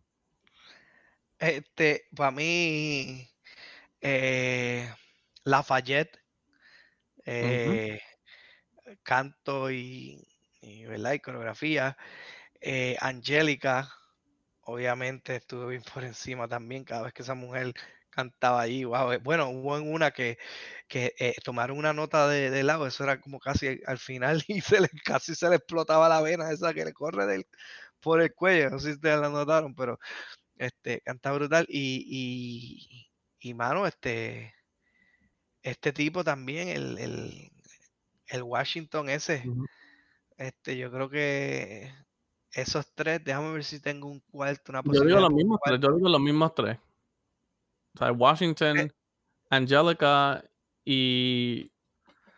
Este, 1.39 2.05
para 2.15 2.31
mí, 2.31 3.27
eh, 4.01 4.89
Lafayette, 5.45 6.19
eh, 7.25 7.99
canto 9.03 9.71
y, 9.71 10.27
y, 10.61 10.85
¿verdad? 10.85 11.13
y 11.13 11.19
coreografía. 11.19 11.97
Eh, 12.61 12.97
Angélica, 13.01 13.89
obviamente 14.61 15.35
estuve 15.37 15.69
bien 15.71 15.83
por 15.93 16.03
encima 16.03 16.47
también 16.47 16.83
cada 16.85 17.03
vez 17.03 17.13
que 17.13 17.23
esa 17.23 17.35
mujer 17.35 17.73
cantaba 18.09 18.61
ahí. 18.61 18.85
Wow. 18.85 19.13
eh, 19.13 19.17
Bueno, 19.19 19.49
hubo 19.49 19.77
en 19.77 19.91
una 19.93 20.11
que, 20.11 20.37
que 20.87 21.15
eh, 21.19 21.35
tomaron 21.43 21.77
una 21.79 21.93
nota 21.93 22.27
de, 22.29 22.51
de 22.51 22.63
lado, 22.63 22.87
eso 22.87 23.03
era 23.03 23.19
como 23.21 23.39
casi 23.39 23.81
al 23.87 23.99
final 23.99 24.43
y 24.49 24.61
se 24.61 24.81
le, 24.81 24.89
casi 25.05 25.35
se 25.35 25.49
le 25.49 25.57
explotaba 25.57 26.09
la 26.09 26.21
vena 26.21 26.51
esa 26.51 26.73
que 26.73 26.85
le 26.85 26.93
corre 26.93 27.25
del, 27.27 27.47
por 27.99 28.21
el 28.21 28.33
cuello. 28.33 28.69
No 28.69 28.79
sé 28.79 28.89
si 28.89 28.93
ustedes 28.95 29.19
la 29.19 29.29
notaron, 29.29 29.75
pero 29.75 29.99
este, 30.57 31.01
canta 31.01 31.31
brutal. 31.31 31.65
Y, 31.69 32.05
y, 33.39 33.49
y 33.49 33.53
mano, 33.53 33.85
este, 33.85 34.53
este 35.61 35.93
tipo 35.93 36.23
también, 36.23 36.69
el, 36.69 36.97
el, 36.97 37.51
el 38.27 38.43
Washington 38.43 39.09
ese, 39.09 39.43
este, 40.37 40.77
yo 40.77 40.91
creo 40.91 41.09
que 41.09 41.91
esos 42.51 42.91
tres, 42.93 43.23
déjame 43.23 43.51
ver 43.53 43.63
si 43.63 43.79
tengo 43.79 44.07
un 44.07 44.19
cuarto, 44.21 44.71
una 44.71 44.81
Yo 44.83 45.01
digo 45.01 45.25
un 45.25 45.35
mismos 45.35 45.59
tres, 45.63 45.79
yo 45.79 45.91
digo 45.93 46.09
los 46.09 46.21
mismos 46.21 46.55
tres. 46.55 46.77
O 47.95 47.97
sea, 47.99 48.11
Washington, 48.11 48.93
Angelica 49.49 50.43
y, 50.85 51.71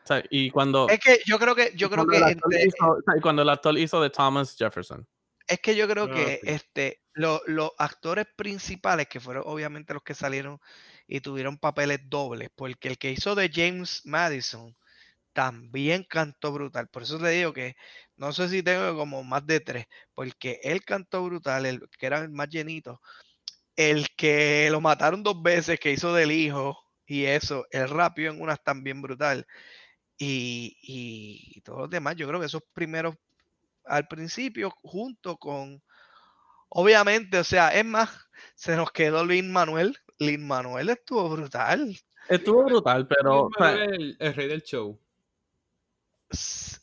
o 0.03 0.07
sea, 0.07 0.23
y 0.29 0.49
cuando, 0.49 0.87
Es 0.89 0.99
que 0.99 1.19
yo 1.25 1.37
creo 1.37 1.55
que, 1.55 1.71
yo 1.75 1.89
creo 1.89 2.05
que 2.07 2.17
hizo, 2.17 2.97
y 3.15 3.21
cuando 3.21 3.41
el 3.41 3.49
actor 3.49 3.77
hizo 3.77 4.01
de 4.01 4.09
Thomas 4.09 4.55
Jefferson. 4.57 5.05
Es 5.49 5.59
que 5.61 5.75
yo 5.75 5.87
creo 5.87 6.09
Ah, 6.09 6.11
que 6.11 6.41
sí. 6.41 6.47
este, 6.47 7.01
lo- 7.13 7.41
los 7.47 7.71
actores 7.79 8.27
principales, 8.37 9.07
que 9.07 9.19
fueron 9.19 9.43
obviamente 9.47 9.93
los 9.95 10.03
que 10.03 10.13
salieron 10.15 10.59
y 11.07 11.21
tuvieron 11.21 11.57
papeles 11.57 12.01
dobles, 12.09 12.49
porque 12.55 12.87
el 12.89 12.97
que 12.99 13.11
hizo 13.11 13.35
de 13.35 13.49
James 13.53 14.01
Madison 14.05 14.75
también 15.33 16.05
cantó 16.09 16.53
brutal. 16.53 16.89
Por 16.89 17.03
eso 17.03 17.19
le 17.19 17.31
digo 17.31 17.53
que 17.53 17.75
no 18.17 18.33
sé 18.33 18.49
si 18.49 18.63
tengo 18.63 18.95
como 18.97 19.23
más 19.23 19.45
de 19.47 19.59
tres, 19.61 19.87
porque 20.15 20.59
él 20.63 20.83
cantó 20.85 21.25
brutal, 21.25 21.65
el 21.67 21.81
que 21.99 22.07
era 22.07 22.19
el 22.19 22.29
más 22.31 22.49
llenito. 22.49 23.01
El 23.75 24.07
que 24.17 24.69
lo 24.71 24.81
mataron 24.81 25.23
dos 25.23 25.41
veces, 25.41 25.79
que 25.79 25.91
hizo 25.91 26.13
del 26.13 26.31
hijo 26.31 26.77
y 27.05 27.25
eso, 27.25 27.65
él 27.71 27.89
rapió 27.89 28.31
en 28.31 28.41
unas 28.41 28.63
también 28.63 29.01
brutal. 29.01 29.45
Y, 30.17 30.77
y- 30.81 31.53
y 31.57 31.61
todos 31.61 31.81
los 31.81 31.89
demás, 31.89 32.15
yo 32.17 32.27
creo 32.27 32.39
que 32.39 32.47
esos 32.47 32.63
primeros 32.73 33.15
al 33.89 34.07
principio, 34.07 34.71
junto 34.83 35.37
con, 35.37 35.83
obviamente, 36.69 37.39
o 37.39 37.43
sea, 37.43 37.69
es 37.69 37.85
más, 37.85 38.09
se 38.55 38.75
nos 38.75 38.91
quedó 38.91 39.25
Lin 39.25 39.51
Manuel. 39.51 39.97
Lin 40.19 40.45
Manuel 40.45 40.89
estuvo 40.89 41.29
brutal. 41.29 41.95
Estuvo 42.27 42.63
brutal, 42.63 43.07
pero, 43.07 43.49
el, 43.59 44.15
el 44.19 44.33
rey 44.33 44.47
del 44.47 44.61
show. 44.61 44.99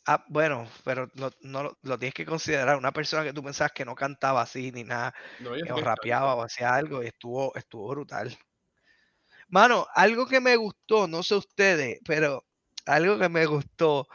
Ah, 0.05 0.25
bueno, 0.27 0.67
pero 0.83 1.09
no, 1.13 1.29
no 1.41 1.63
lo, 1.63 1.77
lo 1.81 1.97
tienes 1.97 2.13
que 2.13 2.25
considerar 2.25 2.77
una 2.77 2.91
persona 2.91 3.23
que 3.23 3.31
tú 3.31 3.41
pensabas 3.41 3.71
que 3.71 3.85
no 3.85 3.95
cantaba 3.95 4.41
así 4.41 4.71
ni 4.73 4.83
nada, 4.83 5.13
No, 5.39 5.55
yo 5.55 5.65
sé 5.65 5.71
o 5.71 5.75
que 5.75 5.81
rapeaba 5.81 6.35
o 6.35 6.43
hacía 6.43 6.75
algo 6.75 7.01
y 7.01 7.07
estuvo, 7.07 7.55
estuvo 7.55 7.87
brutal. 7.87 8.37
Mano, 9.47 9.87
algo 9.93 10.27
que 10.27 10.41
me 10.41 10.57
gustó, 10.57 11.07
no 11.07 11.23
sé 11.23 11.35
ustedes, 11.35 11.99
pero 12.05 12.43
algo 12.85 13.17
que 13.17 13.29
me 13.29 13.45
gustó 13.45 14.07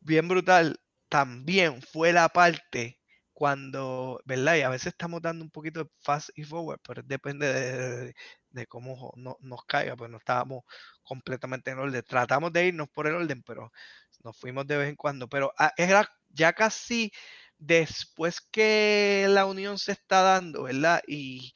bien 0.00 0.28
brutal 0.28 0.78
también 1.08 1.82
fue 1.82 2.12
la 2.12 2.28
parte 2.28 3.00
cuando, 3.32 4.20
¿verdad? 4.24 4.56
Y 4.56 4.62
a 4.62 4.68
veces 4.70 4.88
estamos 4.88 5.22
dando 5.22 5.44
un 5.44 5.50
poquito 5.50 5.84
de 5.84 5.90
fast 6.00 6.30
y 6.36 6.44
forward, 6.44 6.80
pero 6.86 7.02
depende 7.04 7.52
de, 7.52 8.14
de- 8.50 8.66
cómo 8.66 9.12
no- 9.16 9.36
nos 9.40 9.64
caiga, 9.66 9.96
pues 9.96 10.10
no 10.10 10.18
estábamos 10.18 10.64
completamente 11.02 11.70
en 11.70 11.78
orden. 11.78 12.02
Tratamos 12.06 12.52
de 12.52 12.66
irnos 12.66 12.88
por 12.90 13.06
el 13.06 13.14
orden, 13.14 13.42
pero 13.44 13.70
nos 14.24 14.36
fuimos 14.38 14.66
de 14.66 14.76
vez 14.78 14.88
en 14.88 14.96
cuando. 14.96 15.28
Pero 15.28 15.52
ah, 15.58 15.72
era 15.76 16.08
ya 16.30 16.52
casi 16.52 17.12
después 17.58 18.40
que 18.40 19.26
la 19.30 19.46
unión 19.46 19.78
se 19.78 19.92
está 19.92 20.22
dando, 20.22 20.64
¿verdad? 20.64 21.02
Y, 21.06 21.54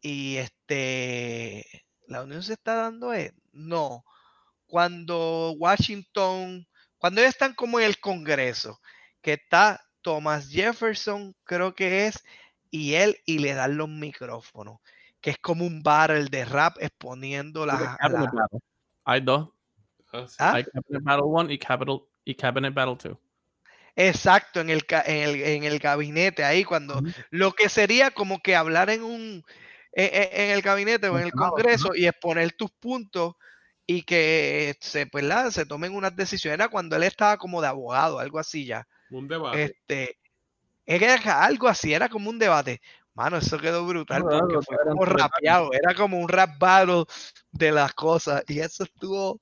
y 0.00 0.36
este, 0.38 1.64
la 2.06 2.22
unión 2.22 2.42
se 2.42 2.54
está 2.54 2.74
dando 2.74 3.12
es, 3.12 3.32
no, 3.52 4.04
cuando 4.66 5.52
Washington, 5.58 6.66
cuando 7.02 7.20
ellos 7.20 7.34
están 7.34 7.52
como 7.54 7.80
en 7.80 7.86
el 7.86 7.98
Congreso, 7.98 8.80
que 9.20 9.32
está 9.32 9.84
Thomas 10.02 10.48
Jefferson, 10.48 11.34
creo 11.42 11.74
que 11.74 12.06
es, 12.06 12.22
y 12.70 12.94
él, 12.94 13.16
y 13.26 13.40
le 13.40 13.54
dan 13.54 13.76
los 13.76 13.88
micrófonos, 13.88 14.78
que 15.20 15.30
es 15.30 15.38
como 15.38 15.66
un 15.66 15.82
battle 15.82 16.26
de 16.26 16.44
rap 16.44 16.76
exponiendo 16.80 17.66
la... 17.66 17.96
Cabinet 18.00 18.30
la- 18.32 18.42
Battle. 18.42 18.58
Hay 19.04 19.20
dos. 19.20 19.48
Ah. 20.12 20.26
¿Ah? 20.38 20.52
Hay 20.54 20.64
Cabinet 20.64 21.02
Battle 21.02 21.24
1 21.24 21.50
y, 21.50 21.58
Capital, 21.58 22.00
y 22.24 22.34
Cabinet 22.36 22.72
Battle 22.72 22.96
2. 23.10 23.18
Exacto, 23.96 24.60
en 24.60 24.70
el, 24.70 24.86
ca- 24.86 25.02
en 25.04 25.28
el, 25.28 25.42
en 25.42 25.64
el 25.64 25.80
gabinete, 25.80 26.44
ahí 26.44 26.62
cuando 26.62 27.02
lo 27.30 27.52
que 27.52 27.68
sería 27.68 28.12
como 28.12 28.40
que 28.40 28.54
hablar 28.54 28.90
en 28.90 29.02
un 29.02 29.44
en, 29.92 30.22
en- 30.22 30.40
en 30.40 30.50
el 30.52 30.62
gabinete 30.62 31.08
o 31.08 31.18
en 31.18 31.24
el 31.26 31.32
Congreso 31.32 31.94
y 31.96 32.06
exponer 32.06 32.52
tus 32.52 32.70
puntos 32.70 33.34
y 33.86 34.02
que 34.02 34.74
se, 34.80 35.06
pues, 35.06 35.24
la- 35.24 35.50
se 35.50 35.66
tomen 35.66 35.94
unas 35.94 36.14
decisiones. 36.16 36.54
Era 36.58 36.68
cuando 36.68 36.96
él 36.96 37.02
estaba 37.04 37.36
como 37.36 37.60
de 37.60 37.68
abogado, 37.68 38.18
algo 38.18 38.38
así 38.38 38.66
ya. 38.66 38.86
Un 39.10 39.28
debate. 39.28 39.64
Este, 39.64 40.18
era 40.86 41.44
algo 41.44 41.68
así, 41.68 41.92
era 41.92 42.08
como 42.08 42.30
un 42.30 42.38
debate. 42.38 42.80
Mano, 43.14 43.36
eso 43.38 43.58
quedó 43.58 43.86
brutal 43.86 44.22
Claro, 44.22 44.48
porque 44.48 44.64
fue 44.64 44.76
como 44.90 45.04
rapeado, 45.04 45.70
era 45.72 45.94
como 45.94 46.18
un 46.18 46.28
rap 46.28 46.50
battle 46.58 47.04
de 47.50 47.70
las 47.72 47.92
cosas 47.92 48.42
y 48.48 48.60
eso 48.60 48.84
estuvo 48.84 49.40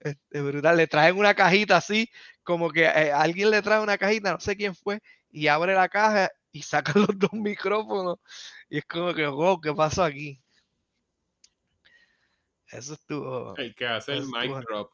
este, 0.00 0.40
brutal. 0.42 0.76
Le 0.76 0.86
traen 0.86 1.16
una 1.16 1.34
cajita 1.34 1.76
así, 1.76 2.08
como 2.42 2.70
que 2.70 2.84
eh, 2.84 3.12
alguien 3.12 3.50
le 3.50 3.62
trae 3.62 3.80
una 3.80 3.98
cajita, 3.98 4.32
no 4.32 4.40
sé 4.40 4.56
quién 4.56 4.74
fue, 4.74 5.00
y 5.30 5.48
abre 5.48 5.74
la 5.74 5.88
caja 5.88 6.30
y 6.52 6.62
saca 6.62 6.92
los 6.98 7.18
dos 7.18 7.32
micrófonos 7.32 8.18
y 8.68 8.78
es 8.78 8.84
como 8.86 9.14
que, 9.14 9.26
wow, 9.26 9.60
¿qué 9.60 9.72
pasó 9.74 10.04
aquí? 10.04 10.42
Eso 12.70 12.94
estuvo... 12.94 13.56
El 13.56 13.74
que 13.74 13.86
hace 13.86 14.12
el 14.14 14.26
mic 14.26 14.42
estuvo- 14.44 14.60
drop. 14.62 14.92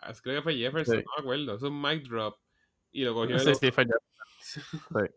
Ah, 0.00 0.12
Creo 0.22 0.36
que 0.36 0.42
fue 0.42 0.56
Jefferson, 0.56 0.98
Sí. 0.98 1.04
no 1.04 1.12
me 1.16 1.20
acuerdo. 1.22 1.56
Es 1.56 1.62
un 1.62 1.80
mic 1.80 2.04
drop. 2.04 2.38
Y 2.92 3.02
lo 3.04 3.14
cogió 3.14 3.38
Sí, 3.38 3.50
el 3.50 3.56
sí, 3.56 3.70
fue. 3.70 5.14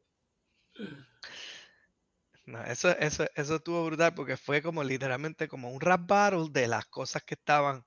No, 2.46 2.62
eso, 2.64 2.90
eso, 2.98 3.26
eso 3.36 3.56
estuvo 3.56 3.86
brutal 3.86 4.14
porque 4.16 4.36
fue 4.36 4.62
como 4.62 4.84
literalmente 4.84 5.48
como 5.48 5.70
un 5.72 5.80
rap 5.80 6.02
battle 6.08 6.48
de 6.52 6.68
las 6.68 6.86
cosas 6.88 7.24
que 7.24 7.36
estaban. 7.36 7.86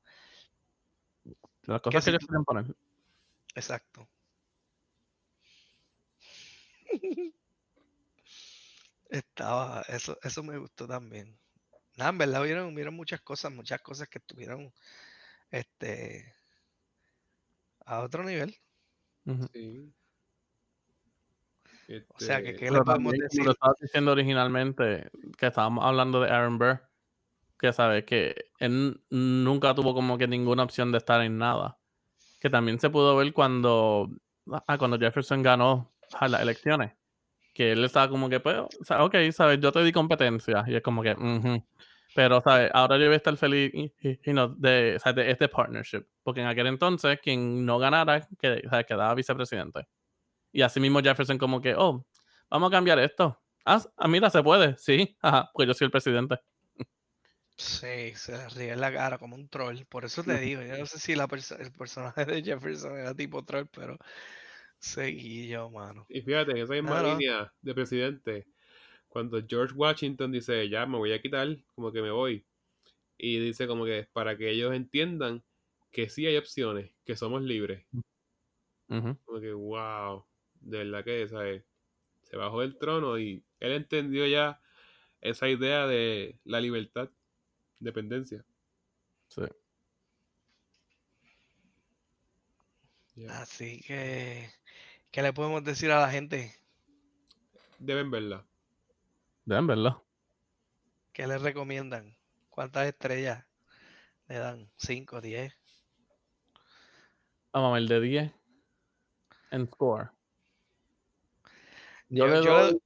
Las 1.62 1.82
cosas 1.82 2.04
que 2.04 2.10
ellos 2.10 2.24
quieren 2.26 2.44
poner. 2.44 2.66
Exacto. 3.54 4.08
Estaba, 9.10 9.82
eso, 9.88 10.18
eso 10.22 10.42
me 10.42 10.56
gustó 10.58 10.86
también. 10.86 11.38
Nada, 11.96 12.10
en 12.10 12.18
verdad 12.18 12.42
vieron, 12.42 12.74
vieron 12.74 12.94
muchas 12.94 13.20
cosas, 13.20 13.52
muchas 13.52 13.80
cosas 13.80 14.08
que 14.08 14.18
estuvieron 14.18 14.72
este 15.50 16.34
a 17.86 18.00
otro 18.00 18.24
nivel. 18.24 18.56
Sí. 19.52 19.92
O 22.08 22.20
sea, 22.20 22.42
que 22.42 22.50
Este, 22.50 22.64
qué 22.64 22.70
le 22.70 22.82
podemos 22.82 23.12
decir. 23.12 23.28
como 23.30 23.44
lo 23.44 23.52
estabas 23.52 23.76
diciendo 23.80 24.12
originalmente, 24.12 25.10
que 25.38 25.46
estábamos 25.46 25.84
hablando 25.84 26.20
de 26.20 26.30
Aaron 26.30 26.58
Burr, 26.58 26.80
que 27.58 27.72
sabes 27.72 28.04
que 28.04 28.46
él 28.58 29.02
nunca 29.10 29.74
tuvo 29.74 29.94
como 29.94 30.18
que 30.18 30.26
ninguna 30.26 30.62
opción 30.62 30.92
de 30.92 30.98
estar 30.98 31.20
en 31.20 31.38
nada. 31.38 31.78
Que 32.40 32.50
también 32.50 32.80
se 32.80 32.90
pudo 32.90 33.16
ver 33.16 33.32
cuando, 33.32 34.10
ah, 34.66 34.78
cuando 34.78 34.98
Jefferson 34.98 35.42
ganó 35.42 35.94
a 36.14 36.28
las 36.28 36.42
elecciones. 36.42 36.94
Que 37.54 37.72
él 37.72 37.84
estaba 37.84 38.08
como 38.10 38.28
que, 38.28 38.40
pues, 38.40 38.56
o 38.58 38.68
sea, 38.84 39.02
ok, 39.04 39.14
sabes, 39.32 39.60
yo 39.60 39.72
te 39.72 39.82
di 39.82 39.92
competencia. 39.92 40.64
Y 40.66 40.74
es 40.74 40.82
como 40.82 41.02
que. 41.02 41.16
Pero, 42.14 42.40
¿sabes? 42.42 42.70
Ahora 42.74 42.96
yo 42.98 43.06
voy 43.06 43.14
a 43.14 43.16
estar 43.16 43.36
feliz 43.36 43.72
y, 43.72 43.92
y- 44.00 44.20
y 44.24 44.32
no, 44.32 44.48
de, 44.48 44.98
de 45.14 45.30
este 45.30 45.48
partnership. 45.48 46.04
Porque 46.22 46.40
en 46.42 46.46
aquel 46.48 46.66
entonces, 46.66 47.18
quien 47.22 47.64
no 47.64 47.78
ganara, 47.78 48.28
que, 48.38 48.62
sea, 48.68 48.84
quedaba 48.84 49.14
vicepresidente. 49.14 49.86
Y 50.52 50.62
así 50.62 50.78
mismo 50.80 51.00
Jefferson 51.00 51.38
como 51.38 51.60
que, 51.60 51.74
oh, 51.76 52.04
vamos 52.50 52.68
a 52.68 52.70
cambiar 52.72 52.98
esto. 53.00 53.40
Ah, 53.64 53.80
ah, 53.96 54.08
mira, 54.08 54.30
se 54.30 54.42
puede. 54.42 54.76
Sí, 54.76 55.16
ajá, 55.22 55.50
pues 55.54 55.66
yo 55.66 55.74
soy 55.74 55.86
el 55.86 55.90
presidente. 55.90 56.38
Sí, 57.56 58.12
se 58.16 58.48
ríe 58.50 58.72
en 58.72 58.80
la 58.80 58.92
cara 58.92 59.18
como 59.18 59.36
un 59.36 59.48
troll. 59.48 59.84
Por 59.88 60.04
eso 60.04 60.22
te 60.24 60.38
digo, 60.40 60.62
yo 60.62 60.76
no 60.76 60.86
sé 60.86 60.98
si 60.98 61.14
la 61.14 61.28
perso- 61.28 61.58
el 61.60 61.72
personaje 61.72 62.24
de 62.24 62.42
Jefferson 62.42 62.98
era 62.98 63.14
tipo 63.14 63.44
troll, 63.44 63.66
pero 63.72 63.96
seguí 64.84 65.48
yo, 65.48 65.70
mano. 65.70 66.06
Y 66.08 66.20
fíjate, 66.20 66.52
en 66.52 66.58
esa 66.58 66.74
misma 66.74 67.02
línea 67.02 67.52
de 67.62 67.74
presidente, 67.74 68.46
cuando 69.08 69.40
George 69.46 69.74
Washington 69.74 70.32
dice, 70.32 70.68
ya 70.68 70.86
me 70.86 70.98
voy 70.98 71.12
a 71.12 71.20
quitar, 71.20 71.56
como 71.74 71.90
que 71.90 72.02
me 72.02 72.10
voy, 72.10 72.44
y 73.16 73.38
dice 73.38 73.66
como 73.66 73.84
que 73.84 74.08
para 74.12 74.36
que 74.36 74.50
ellos 74.50 74.74
entiendan 74.74 75.42
que 75.90 76.08
sí 76.08 76.26
hay 76.26 76.36
opciones, 76.36 76.92
que 77.04 77.16
somos 77.16 77.42
libres. 77.42 77.86
Como 78.86 79.40
que, 79.40 79.52
wow, 79.52 80.24
de 80.60 80.78
verdad 80.78 81.04
que 81.04 81.28
¿sabes? 81.28 81.64
se 82.22 82.36
bajó 82.36 82.60
del 82.60 82.76
trono 82.76 83.18
y 83.18 83.42
él 83.60 83.72
entendió 83.72 84.26
ya 84.26 84.60
esa 85.20 85.48
idea 85.48 85.86
de 85.86 86.38
la 86.44 86.60
libertad, 86.60 87.10
dependencia. 87.78 88.44
Sí. 89.28 89.42
Así 93.28 93.80
que, 93.80 94.50
¿qué 95.14 95.22
le 95.22 95.32
podemos 95.32 95.62
decir 95.62 95.92
a 95.92 96.00
la 96.00 96.10
gente? 96.10 96.52
Deben 97.78 98.10
verla. 98.10 98.44
Deben 99.44 99.68
verlo. 99.68 100.04
¿Qué 101.12 101.28
les 101.28 101.40
recomiendan? 101.40 102.16
¿Cuántas 102.50 102.88
estrellas 102.88 103.44
le 104.26 104.38
dan? 104.38 104.68
¿5, 104.76 105.20
10? 105.20 105.54
Vamos 107.52 107.70
a 107.70 107.74
ver, 107.74 107.88
de 107.88 108.00
10 108.00 108.32
en 109.52 109.68
score. 109.68 110.10
Yo, 112.08 112.26
Yo- 112.26 112.34
le 112.34 112.34
yo 112.34 112.42
le- 112.42 112.48
doy, 112.72 112.82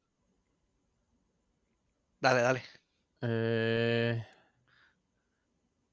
Dale, 2.20 2.42
dale. 2.42 2.62
eh, 3.22 4.26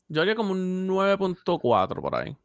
yo 0.10 0.22
haría 0.22 0.36
como 0.36 0.52
un 0.52 0.86
9.4 0.86 2.02
por 2.02 2.14
ahí. 2.14 2.36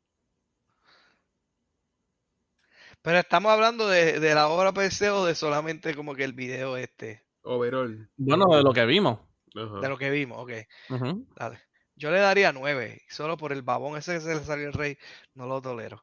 Pero 3.02 3.18
estamos 3.18 3.52
hablando 3.52 3.88
de, 3.88 4.20
de 4.20 4.34
la 4.34 4.48
obra 4.48 4.72
per 4.72 4.92
se 4.92 5.10
o 5.10 5.24
de 5.24 5.34
solamente 5.34 5.94
como 5.94 6.14
que 6.14 6.24
el 6.24 6.34
video 6.34 6.76
este, 6.76 7.24
Overall. 7.42 8.10
Bueno, 8.16 8.46
de 8.54 8.62
lo 8.62 8.72
que 8.72 8.86
vimos. 8.86 9.18
Ajá. 9.54 9.80
de 9.80 9.88
lo 9.88 9.98
que 9.98 10.10
vimos, 10.10 10.38
ok. 10.38 10.52
Ujú. 10.90 11.26
Dale. 11.34 11.60
Yo 11.96 12.10
le 12.10 12.20
daría 12.20 12.52
9. 12.52 13.02
Solo 13.08 13.36
por 13.36 13.52
el 13.52 13.62
babón 13.62 13.98
ese 13.98 14.14
que 14.14 14.20
se 14.20 14.34
le 14.34 14.40
salió 14.40 14.68
el 14.68 14.72
rey. 14.72 14.96
No 15.34 15.46
lo 15.46 15.60
tolero. 15.60 16.02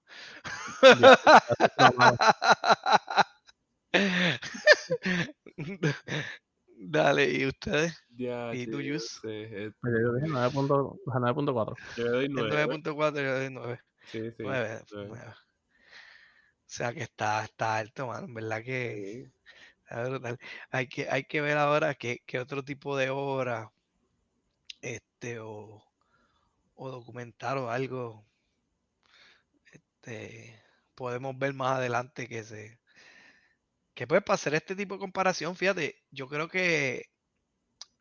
Dale, 6.80 7.32
¿y 7.32 7.48
ustedes? 7.48 8.00
Ya, 8.10 8.54
¿Y 8.54 8.68
tú, 8.68 8.80
yo 8.82 8.94
Yus? 8.94 9.20
Yo 9.24 9.30
dije 9.30 9.72
9.4. 9.82 11.00
9.4. 11.06 11.76
Yo 11.96 12.04
le 12.04 12.10
doy 12.12 12.26
El 12.26 12.34
9. 12.34 12.68
9.4 12.68 13.16
yo 13.16 13.22
le 13.22 13.32
doy 13.32 13.50
9. 13.50 13.82
Sí, 14.12 14.30
sí. 14.32 14.36
9, 14.40 14.82
nueve. 14.92 15.24
O 15.26 15.47
sea 16.68 16.94
que 16.94 17.04
está, 17.04 17.44
está 17.44 17.78
alto, 17.78 18.08
mano. 18.08 18.28
En 18.28 18.34
verdad 18.36 18.64
que 18.64 19.32
está 19.84 20.04
brutal. 20.10 20.40
Hay 20.72 20.88
que, 20.88 21.10
hay 21.10 21.26
que 21.26 21.42
ver 21.42 21.58
ahora 21.58 21.96
qué, 21.96 22.24
qué 22.26 22.40
otro 22.40 22.64
tipo 22.64 22.98
de 22.98 23.10
obra 23.10 23.72
este, 24.82 25.40
o, 25.40 25.84
o 26.76 26.92
documental 26.92 27.58
o 27.60 27.70
algo 27.72 28.26
este, 29.72 30.62
podemos 30.96 31.38
ver 31.38 31.54
más 31.54 31.78
adelante 31.78 32.28
que 32.28 32.44
se 32.44 32.80
que 33.94 34.06
pues 34.08 34.22
para 34.24 34.36
hacer 34.36 34.54
este 34.54 34.76
tipo 34.76 34.94
de 34.96 35.00
comparación, 35.00 35.56
fíjate, 35.56 36.04
yo 36.12 36.28
creo 36.30 36.48
que 36.48 37.06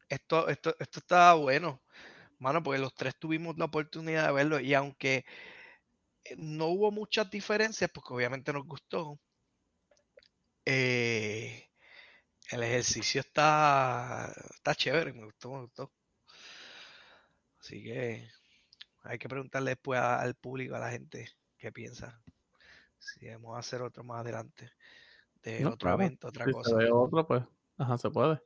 esto, 0.09 0.49
esto, 0.49 0.77
esto 0.79 1.01
está 1.01 1.35
bueno, 1.35 1.81
mano, 2.39 2.63
porque 2.63 2.81
los 2.81 2.95
tres 2.95 3.17
tuvimos 3.19 3.59
la 3.59 3.67
oportunidad 3.67 4.27
de 4.27 4.33
verlo 4.33 4.61
y 4.61 4.75
aunque 4.75 5.25
no 6.39 6.67
hubo 6.69 6.91
muchas 6.91 7.31
diferencias, 7.31 7.91
porque 7.93 8.15
obviamente 8.15 8.53
nos 8.53 8.67
gustó, 8.67 9.21
eh, 10.65 11.71
el 12.51 12.63
ejercicio 12.63 13.21
está, 13.21 14.33
está 14.55 14.75
chévere, 14.75 15.13
me 15.13 15.25
gustó, 15.25 15.53
me 15.53 15.61
gustó. 15.63 15.93
Así 17.61 17.83
que 17.83 18.29
hay 19.05 19.19
que 19.19 19.29
preguntarle 19.29 19.71
después 19.73 20.01
a- 20.01 20.21
al 20.21 20.35
público, 20.37 20.75
a 20.77 20.81
la 20.81 20.91
gente, 20.91 21.29
qué 21.59 21.73
piensa. 21.73 22.23
Si 22.99 23.21
debemos 23.27 23.59
hacer 23.59 23.83
otro 23.83 24.05
más 24.05 24.21
adelante, 24.21 24.71
de 25.43 25.65
No, 25.65 25.71
otro 25.71 25.91
claro. 25.91 26.03
evento, 26.03 26.29
otra 26.29 26.45
Si 26.47 26.53
cosa. 26.53 26.71
se 26.71 26.77
ve 26.77 26.91
otro, 26.93 27.27
pues, 27.27 27.43
ajá, 27.79 27.99
se 27.99 28.11
puede. 28.11 28.41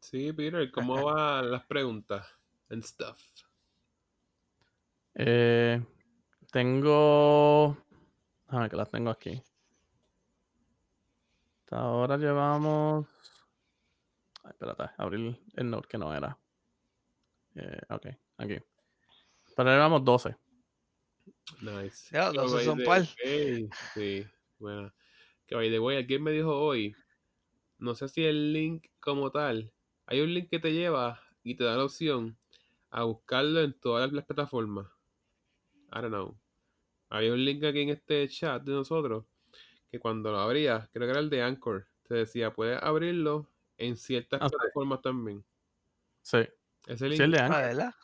Sí, 0.00 0.32
Peter, 0.32 0.70
¿cómo 0.70 0.94
van 1.04 1.50
las 1.50 1.64
preguntas? 1.66 2.26
And 2.70 2.82
stuff. 2.84 3.20
Eh, 5.14 5.84
tengo. 6.52 7.76
A 8.48 8.60
ver, 8.60 8.70
que 8.70 8.76
las 8.76 8.90
tengo 8.90 9.10
aquí. 9.10 9.42
Hasta 11.64 11.78
ahora 11.78 12.16
llevamos. 12.18 13.08
Ay, 14.44 14.50
espérate, 14.50 14.84
abrir 14.98 15.40
el 15.54 15.70
note 15.70 15.88
que 15.88 15.98
no 15.98 16.14
era. 16.14 16.38
Eh, 17.54 17.80
ok, 17.88 18.06
aquí. 18.36 18.58
Pero 19.56 19.70
llevamos 19.70 20.04
12. 20.04 20.36
Nice. 21.62 22.08
Ya, 22.12 22.30
Que 22.30 22.38
12 22.38 22.54
by 22.54 22.64
son 22.64 22.84
par. 22.84 23.06
Sí, 23.94 24.26
bueno. 24.58 24.92
Que 25.46 25.54
by 25.54 25.70
the 25.70 25.80
way, 25.80 25.96
alguien 25.96 26.22
me 26.22 26.30
dijo 26.30 26.54
hoy, 26.56 26.94
no 27.78 27.94
sé 27.94 28.08
si 28.08 28.24
el 28.24 28.52
link 28.52 28.86
como 29.00 29.30
tal, 29.30 29.72
hay 30.06 30.20
un 30.20 30.32
link 30.32 30.50
que 30.50 30.58
te 30.58 30.72
lleva 30.72 31.20
y 31.42 31.56
te 31.56 31.64
da 31.64 31.76
la 31.76 31.84
opción 31.84 32.38
a 32.90 33.04
buscarlo 33.04 33.60
en 33.62 33.72
todas 33.72 34.12
las 34.12 34.24
plataformas. 34.24 34.86
I 35.90 36.00
don't 36.00 36.08
know. 36.08 36.41
Había 37.14 37.34
un 37.34 37.44
link 37.44 37.62
aquí 37.62 37.80
en 37.82 37.90
este 37.90 38.26
chat 38.26 38.62
de 38.62 38.72
nosotros 38.72 39.26
que 39.90 39.98
cuando 40.00 40.32
lo 40.32 40.38
abrías, 40.38 40.88
creo 40.94 41.06
que 41.06 41.10
era 41.10 41.20
el 41.20 41.28
de 41.28 41.42
Anchor, 41.42 41.86
te 42.08 42.14
decía, 42.14 42.54
puedes 42.54 42.82
abrirlo 42.82 43.50
en 43.76 43.98
ciertas 43.98 44.40
Ah, 44.40 44.48
sí. 44.48 44.56
plataformas 44.56 45.02
también. 45.02 45.44
Sí. 46.22 46.38
Ese 46.86 47.08
link. 47.10 47.16
Sí, 47.18 47.22
el 47.24 47.30
de 47.32 47.38
Ah, 47.38 47.44
Anchor. 47.44 47.60
¿verdad? 47.62 47.94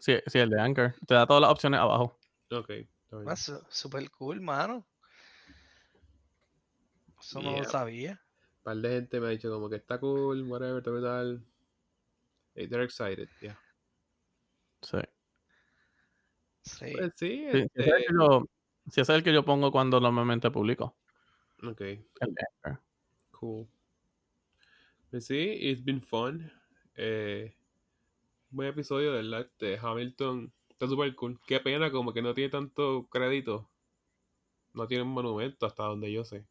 Sí, 0.00 0.14
sí, 0.26 0.38
el 0.40 0.50
de 0.50 0.60
Anchor. 0.60 0.94
Te 1.06 1.14
da 1.14 1.26
todas 1.28 1.42
las 1.42 1.50
opciones 1.52 1.78
abajo. 1.78 2.18
Ok. 2.50 2.70
Ah, 3.24 3.36
su- 3.36 3.64
super 3.68 4.10
cool, 4.10 4.40
mano. 4.40 4.84
Eso 7.20 7.40
no 7.40 7.58
lo 7.58 7.64
sabía. 7.64 8.20
Un 8.58 8.62
par 8.64 8.76
de 8.78 8.88
gente 8.90 9.20
me 9.20 9.26
ha 9.28 9.30
dicho 9.30 9.48
como 9.48 9.70
que 9.70 9.76
está 9.76 10.00
cool, 10.00 10.42
whatever, 10.42 10.82
tal, 10.82 11.00
tal. 11.00 11.46
Hey, 12.56 12.66
They're 12.66 12.82
excited, 12.84 13.28
yeah. 13.40 13.56
Sí. 14.82 14.98
Sí. 16.62 16.86
Pues 16.92 17.12
sí, 17.14 17.44
este, 17.46 17.84
sí, 18.90 19.00
ese 19.00 19.12
es 19.12 19.18
el 19.18 19.22
que 19.22 19.32
yo 19.32 19.44
pongo 19.44 19.70
cuando 19.70 20.00
normalmente 20.00 20.50
publico. 20.50 20.96
ok, 21.62 21.80
de 21.80 22.04
cool. 23.30 23.68
Pues 25.10 25.26
sí, 25.26 25.56
it's 25.60 25.84
been 25.84 26.02
fun. 26.02 26.50
Eh, 26.94 27.54
buen 28.50 28.68
episodio, 28.68 29.12
de 29.12 29.22
¿verdad? 29.22 29.42
Este, 29.42 29.78
Hamilton 29.78 30.52
está 30.68 30.86
super 30.86 31.14
cool. 31.14 31.38
Qué 31.46 31.60
pena, 31.60 31.90
como 31.90 32.12
que 32.12 32.22
no 32.22 32.34
tiene 32.34 32.50
tanto 32.50 33.06
crédito. 33.10 33.70
No 34.74 34.86
tiene 34.86 35.04
un 35.04 35.10
monumento 35.10 35.66
hasta 35.66 35.84
donde 35.84 36.12
yo 36.12 36.24
sé. 36.24 36.46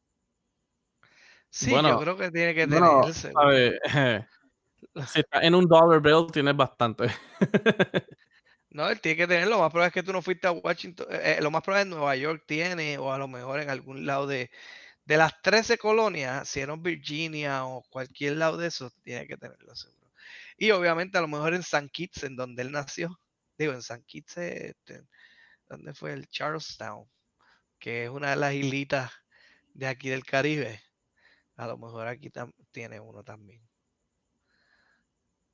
Sí, 1.49 1.69
Bueno, 1.71 1.89
yo 1.89 1.99
creo 1.99 2.17
que 2.17 2.31
tiene 2.31 2.55
que 2.55 2.67
Bueno, 2.67 3.01
tener. 3.01 3.13
seguro. 3.13 3.41
a 3.41 3.49
ver, 3.49 3.79
si 5.07 5.19
está 5.19 5.39
en 5.41 5.55
un 5.55 5.65
dollar 5.67 6.01
bill, 6.01 6.27
tienes 6.31 6.55
bastante. 6.55 7.07
No, 8.75 8.89
él 8.89 8.99
tiene 8.99 9.15
que 9.15 9.27
tenerlo. 9.27 9.51
Lo 9.55 9.61
más 9.61 9.71
probable 9.71 9.87
es 9.87 9.93
que 9.93 10.03
tú 10.03 10.11
no 10.11 10.21
fuiste 10.21 10.47
a 10.47 10.51
Washington. 10.51 11.07
eh, 11.09 11.35
eh, 11.37 11.41
lo 11.41 11.49
más 11.49 11.63
probable 11.63 11.83
es 11.83 11.87
Nueva 11.95 12.15
York 12.17 12.43
tiene, 12.45 12.97
o 12.97 13.13
a 13.13 13.17
lo 13.17 13.27
mejor 13.29 13.61
en 13.61 13.69
algún 13.69 14.05
lado 14.05 14.27
de, 14.27 14.51
de 15.05 15.17
las 15.17 15.41
13 15.41 15.77
colonias, 15.77 16.49
si 16.49 16.59
era 16.59 16.73
en 16.73 16.83
Virginia 16.83 17.65
o 17.65 17.83
cualquier 17.89 18.37
lado 18.37 18.57
de 18.57 18.67
eso, 18.67 18.91
tiene 19.03 19.27
que 19.27 19.37
tenerlo 19.37 19.73
seguro. 19.75 20.11
Y 20.57 20.71
obviamente 20.71 21.17
a 21.17 21.21
lo 21.21 21.29
mejor 21.29 21.53
en 21.53 21.63
San 21.63 21.87
Kitts, 21.89 22.23
en 22.23 22.35
donde 22.35 22.63
él 22.63 22.71
nació. 22.71 23.17
Digo, 23.57 23.73
en 23.73 23.81
San 23.81 24.03
Kitts, 24.03 24.37
este, 24.37 25.03
¿dónde 25.69 25.93
fue? 25.93 26.13
El 26.13 26.27
Charlestown, 26.29 27.09
que 27.79 28.05
es 28.05 28.09
una 28.09 28.31
de 28.31 28.37
las 28.37 28.53
islitas 28.53 29.11
de 29.73 29.87
aquí 29.87 30.09
del 30.09 30.25
Caribe. 30.25 30.81
A 31.57 31.67
lo 31.67 31.77
mejor 31.77 32.07
aquí 32.07 32.31
tiene 32.71 32.99
uno 32.99 33.23
también. 33.23 33.61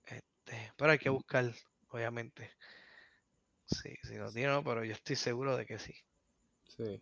Este, 0.06 0.74
pero 0.78 0.92
hay 0.92 1.00
que 1.00 1.10
buscar, 1.10 1.54
obviamente. 1.90 2.52
Sí, 3.72 3.96
sí 4.04 4.16
lo 4.18 4.32
tiene, 4.32 4.50
no, 4.50 4.64
pero 4.64 4.84
yo 4.84 4.92
estoy 4.92 5.16
seguro 5.16 5.56
de 5.56 5.66
que 5.66 5.80
sí. 5.80 5.94
Sí. 6.66 7.02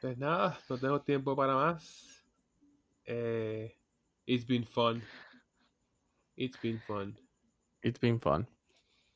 Pues 0.00 0.16
nada, 0.16 0.58
no 0.68 0.78
tengo 0.78 1.02
tiempo 1.02 1.36
para 1.36 1.54
más. 1.54 2.24
Eh, 3.04 3.76
it's 4.26 4.46
been 4.46 4.64
fun. 4.64 5.02
It's 6.36 6.60
been 6.62 6.80
fun. 6.80 7.18
It's 7.82 8.00
been 8.00 8.20
fun. 8.20 8.48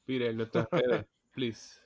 Peter, 0.05 0.35
nuestras 0.35 0.69
redes, 0.71 1.07
please. 1.33 1.81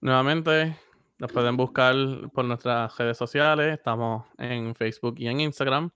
Nuevamente, 0.00 0.76
nos 1.18 1.30
pueden 1.30 1.56
buscar 1.56 1.94
por 2.32 2.44
nuestras 2.44 2.96
redes 2.96 3.18
sociales. 3.18 3.74
Estamos 3.74 4.26
en 4.38 4.74
Facebook 4.74 5.16
y 5.18 5.28
en 5.28 5.40
Instagram. 5.40 5.90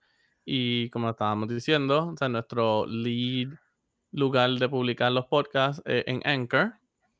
Y 0.44 0.90
como 0.90 1.10
estábamos 1.10 1.48
diciendo, 1.48 2.09
o 2.09 2.16
sea, 2.16 2.28
nuestro 2.28 2.86
lead 2.86 3.48
lugar 4.12 4.51
de 4.51 4.68
publicar 4.68 5.10
los 5.12 5.27
podcasts 5.27 5.82
es 5.85 6.05
en 6.06 6.20
Anchor, 6.24 6.74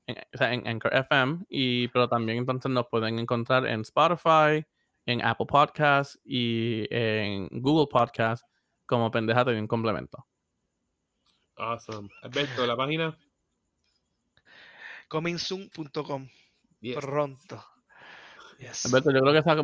en, 0.07 0.17
o 0.19 0.39
sea, 0.39 0.53
en 0.53 0.67
Anchor 0.67 0.95
FM. 0.95 1.45
Y, 1.49 1.89
pero 1.89 2.09
también 2.09 2.39
entonces 2.39 2.71
nos 2.71 2.87
pueden 2.89 3.19
encontrar 3.19 3.67
en 3.67 3.81
Spotify, 3.81 4.65
en 5.07 5.25
Apple 5.25 5.47
Podcasts 5.47 6.19
y 6.25 6.87
en 6.91 7.49
Google 7.61 7.87
Podcasts 7.91 8.47
como 8.87 9.11
Pendejate 9.11 9.53
de 9.53 9.61
un 9.61 9.67
complemento. 9.67 10.27
Awesome. 11.57 12.09
Alberto, 12.23 12.67
la 12.67 12.77
página. 12.77 13.19
Comingsoon.com. 15.09 16.29
Yes. 16.81 16.97
Pronto. 16.97 17.65
Yes. 18.59 18.87
Alberto, 18.87 19.11
yo 19.11 19.21
creo 19.21 19.33
que 19.33 19.39
esa, 19.39 19.57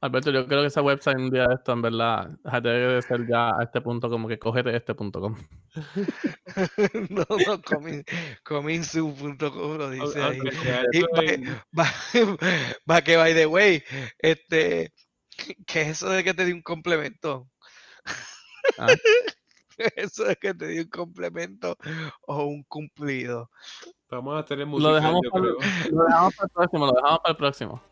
Alberto, 0.00 0.30
yo 0.30 0.46
creo 0.46 0.60
que 0.60 0.68
esa 0.68 0.80
website 0.80 1.16
un 1.18 1.30
día 1.30 1.48
de 1.48 1.54
esto, 1.54 1.72
en 1.72 1.82
verdad, 1.82 2.30
debe 2.62 2.94
de 2.94 3.02
ser 3.02 3.26
ya 3.28 3.48
a 3.50 3.64
este 3.64 3.80
punto 3.80 4.08
como 4.08 4.28
que 4.28 4.38
cógete 4.38 4.74
este 4.76 4.94
punto 4.94 5.20
com. 5.20 5.36
no, 7.10 7.24
no, 7.46 7.62
coming, 7.62 8.02
comingsoon.com 8.44 9.76
lo 9.76 9.90
dice 9.90 10.22
ahí. 10.22 10.38
Y 10.92 10.98
eso 10.98 11.08
va, 11.16 11.24
en- 11.24 11.62
va- 11.76 11.92
va 12.88 13.02
que, 13.02 13.16
by 13.16 13.34
the 13.34 13.46
way, 13.46 13.82
este, 14.18 14.92
¿qué 15.66 15.80
es 15.82 15.88
eso 15.88 16.08
de 16.10 16.22
que 16.22 16.32
te 16.34 16.44
di 16.44 16.52
un 16.52 16.62
complemento? 16.62 17.48
Ah. 18.78 18.86
Eso 19.94 20.24
de 20.24 20.34
que 20.34 20.52
te 20.54 20.66
di 20.66 20.80
un 20.80 20.88
complemento 20.88 21.76
o 22.26 22.46
un 22.46 22.64
cumplido. 22.64 23.48
Vamos 24.10 24.36
a 24.40 24.44
tener 24.44 24.66
Lo 24.66 24.72
música, 24.72 24.92
dejamos, 24.94 25.20
yo 25.22 25.30
para, 25.30 25.42
creo. 25.44 25.56
lo 25.92 26.04
dejamos 26.04 26.34
para 26.34 26.46
el 26.46 26.50
próximo, 26.52 26.86
lo 26.86 26.92
dejamos 26.94 27.18
para 27.20 27.30
el 27.30 27.36
próximo. 27.36 27.82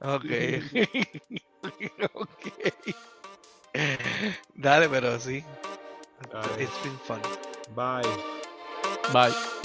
Ok. 0.00 0.24
ok. 2.14 2.74
Dale, 4.54 4.88
pero 4.88 5.18
sí. 5.20 5.44
Dale. 6.32 6.62
It's 6.62 6.78
been 6.82 6.98
fun. 7.00 7.20
Bye. 7.74 8.02
Bye. 9.12 9.55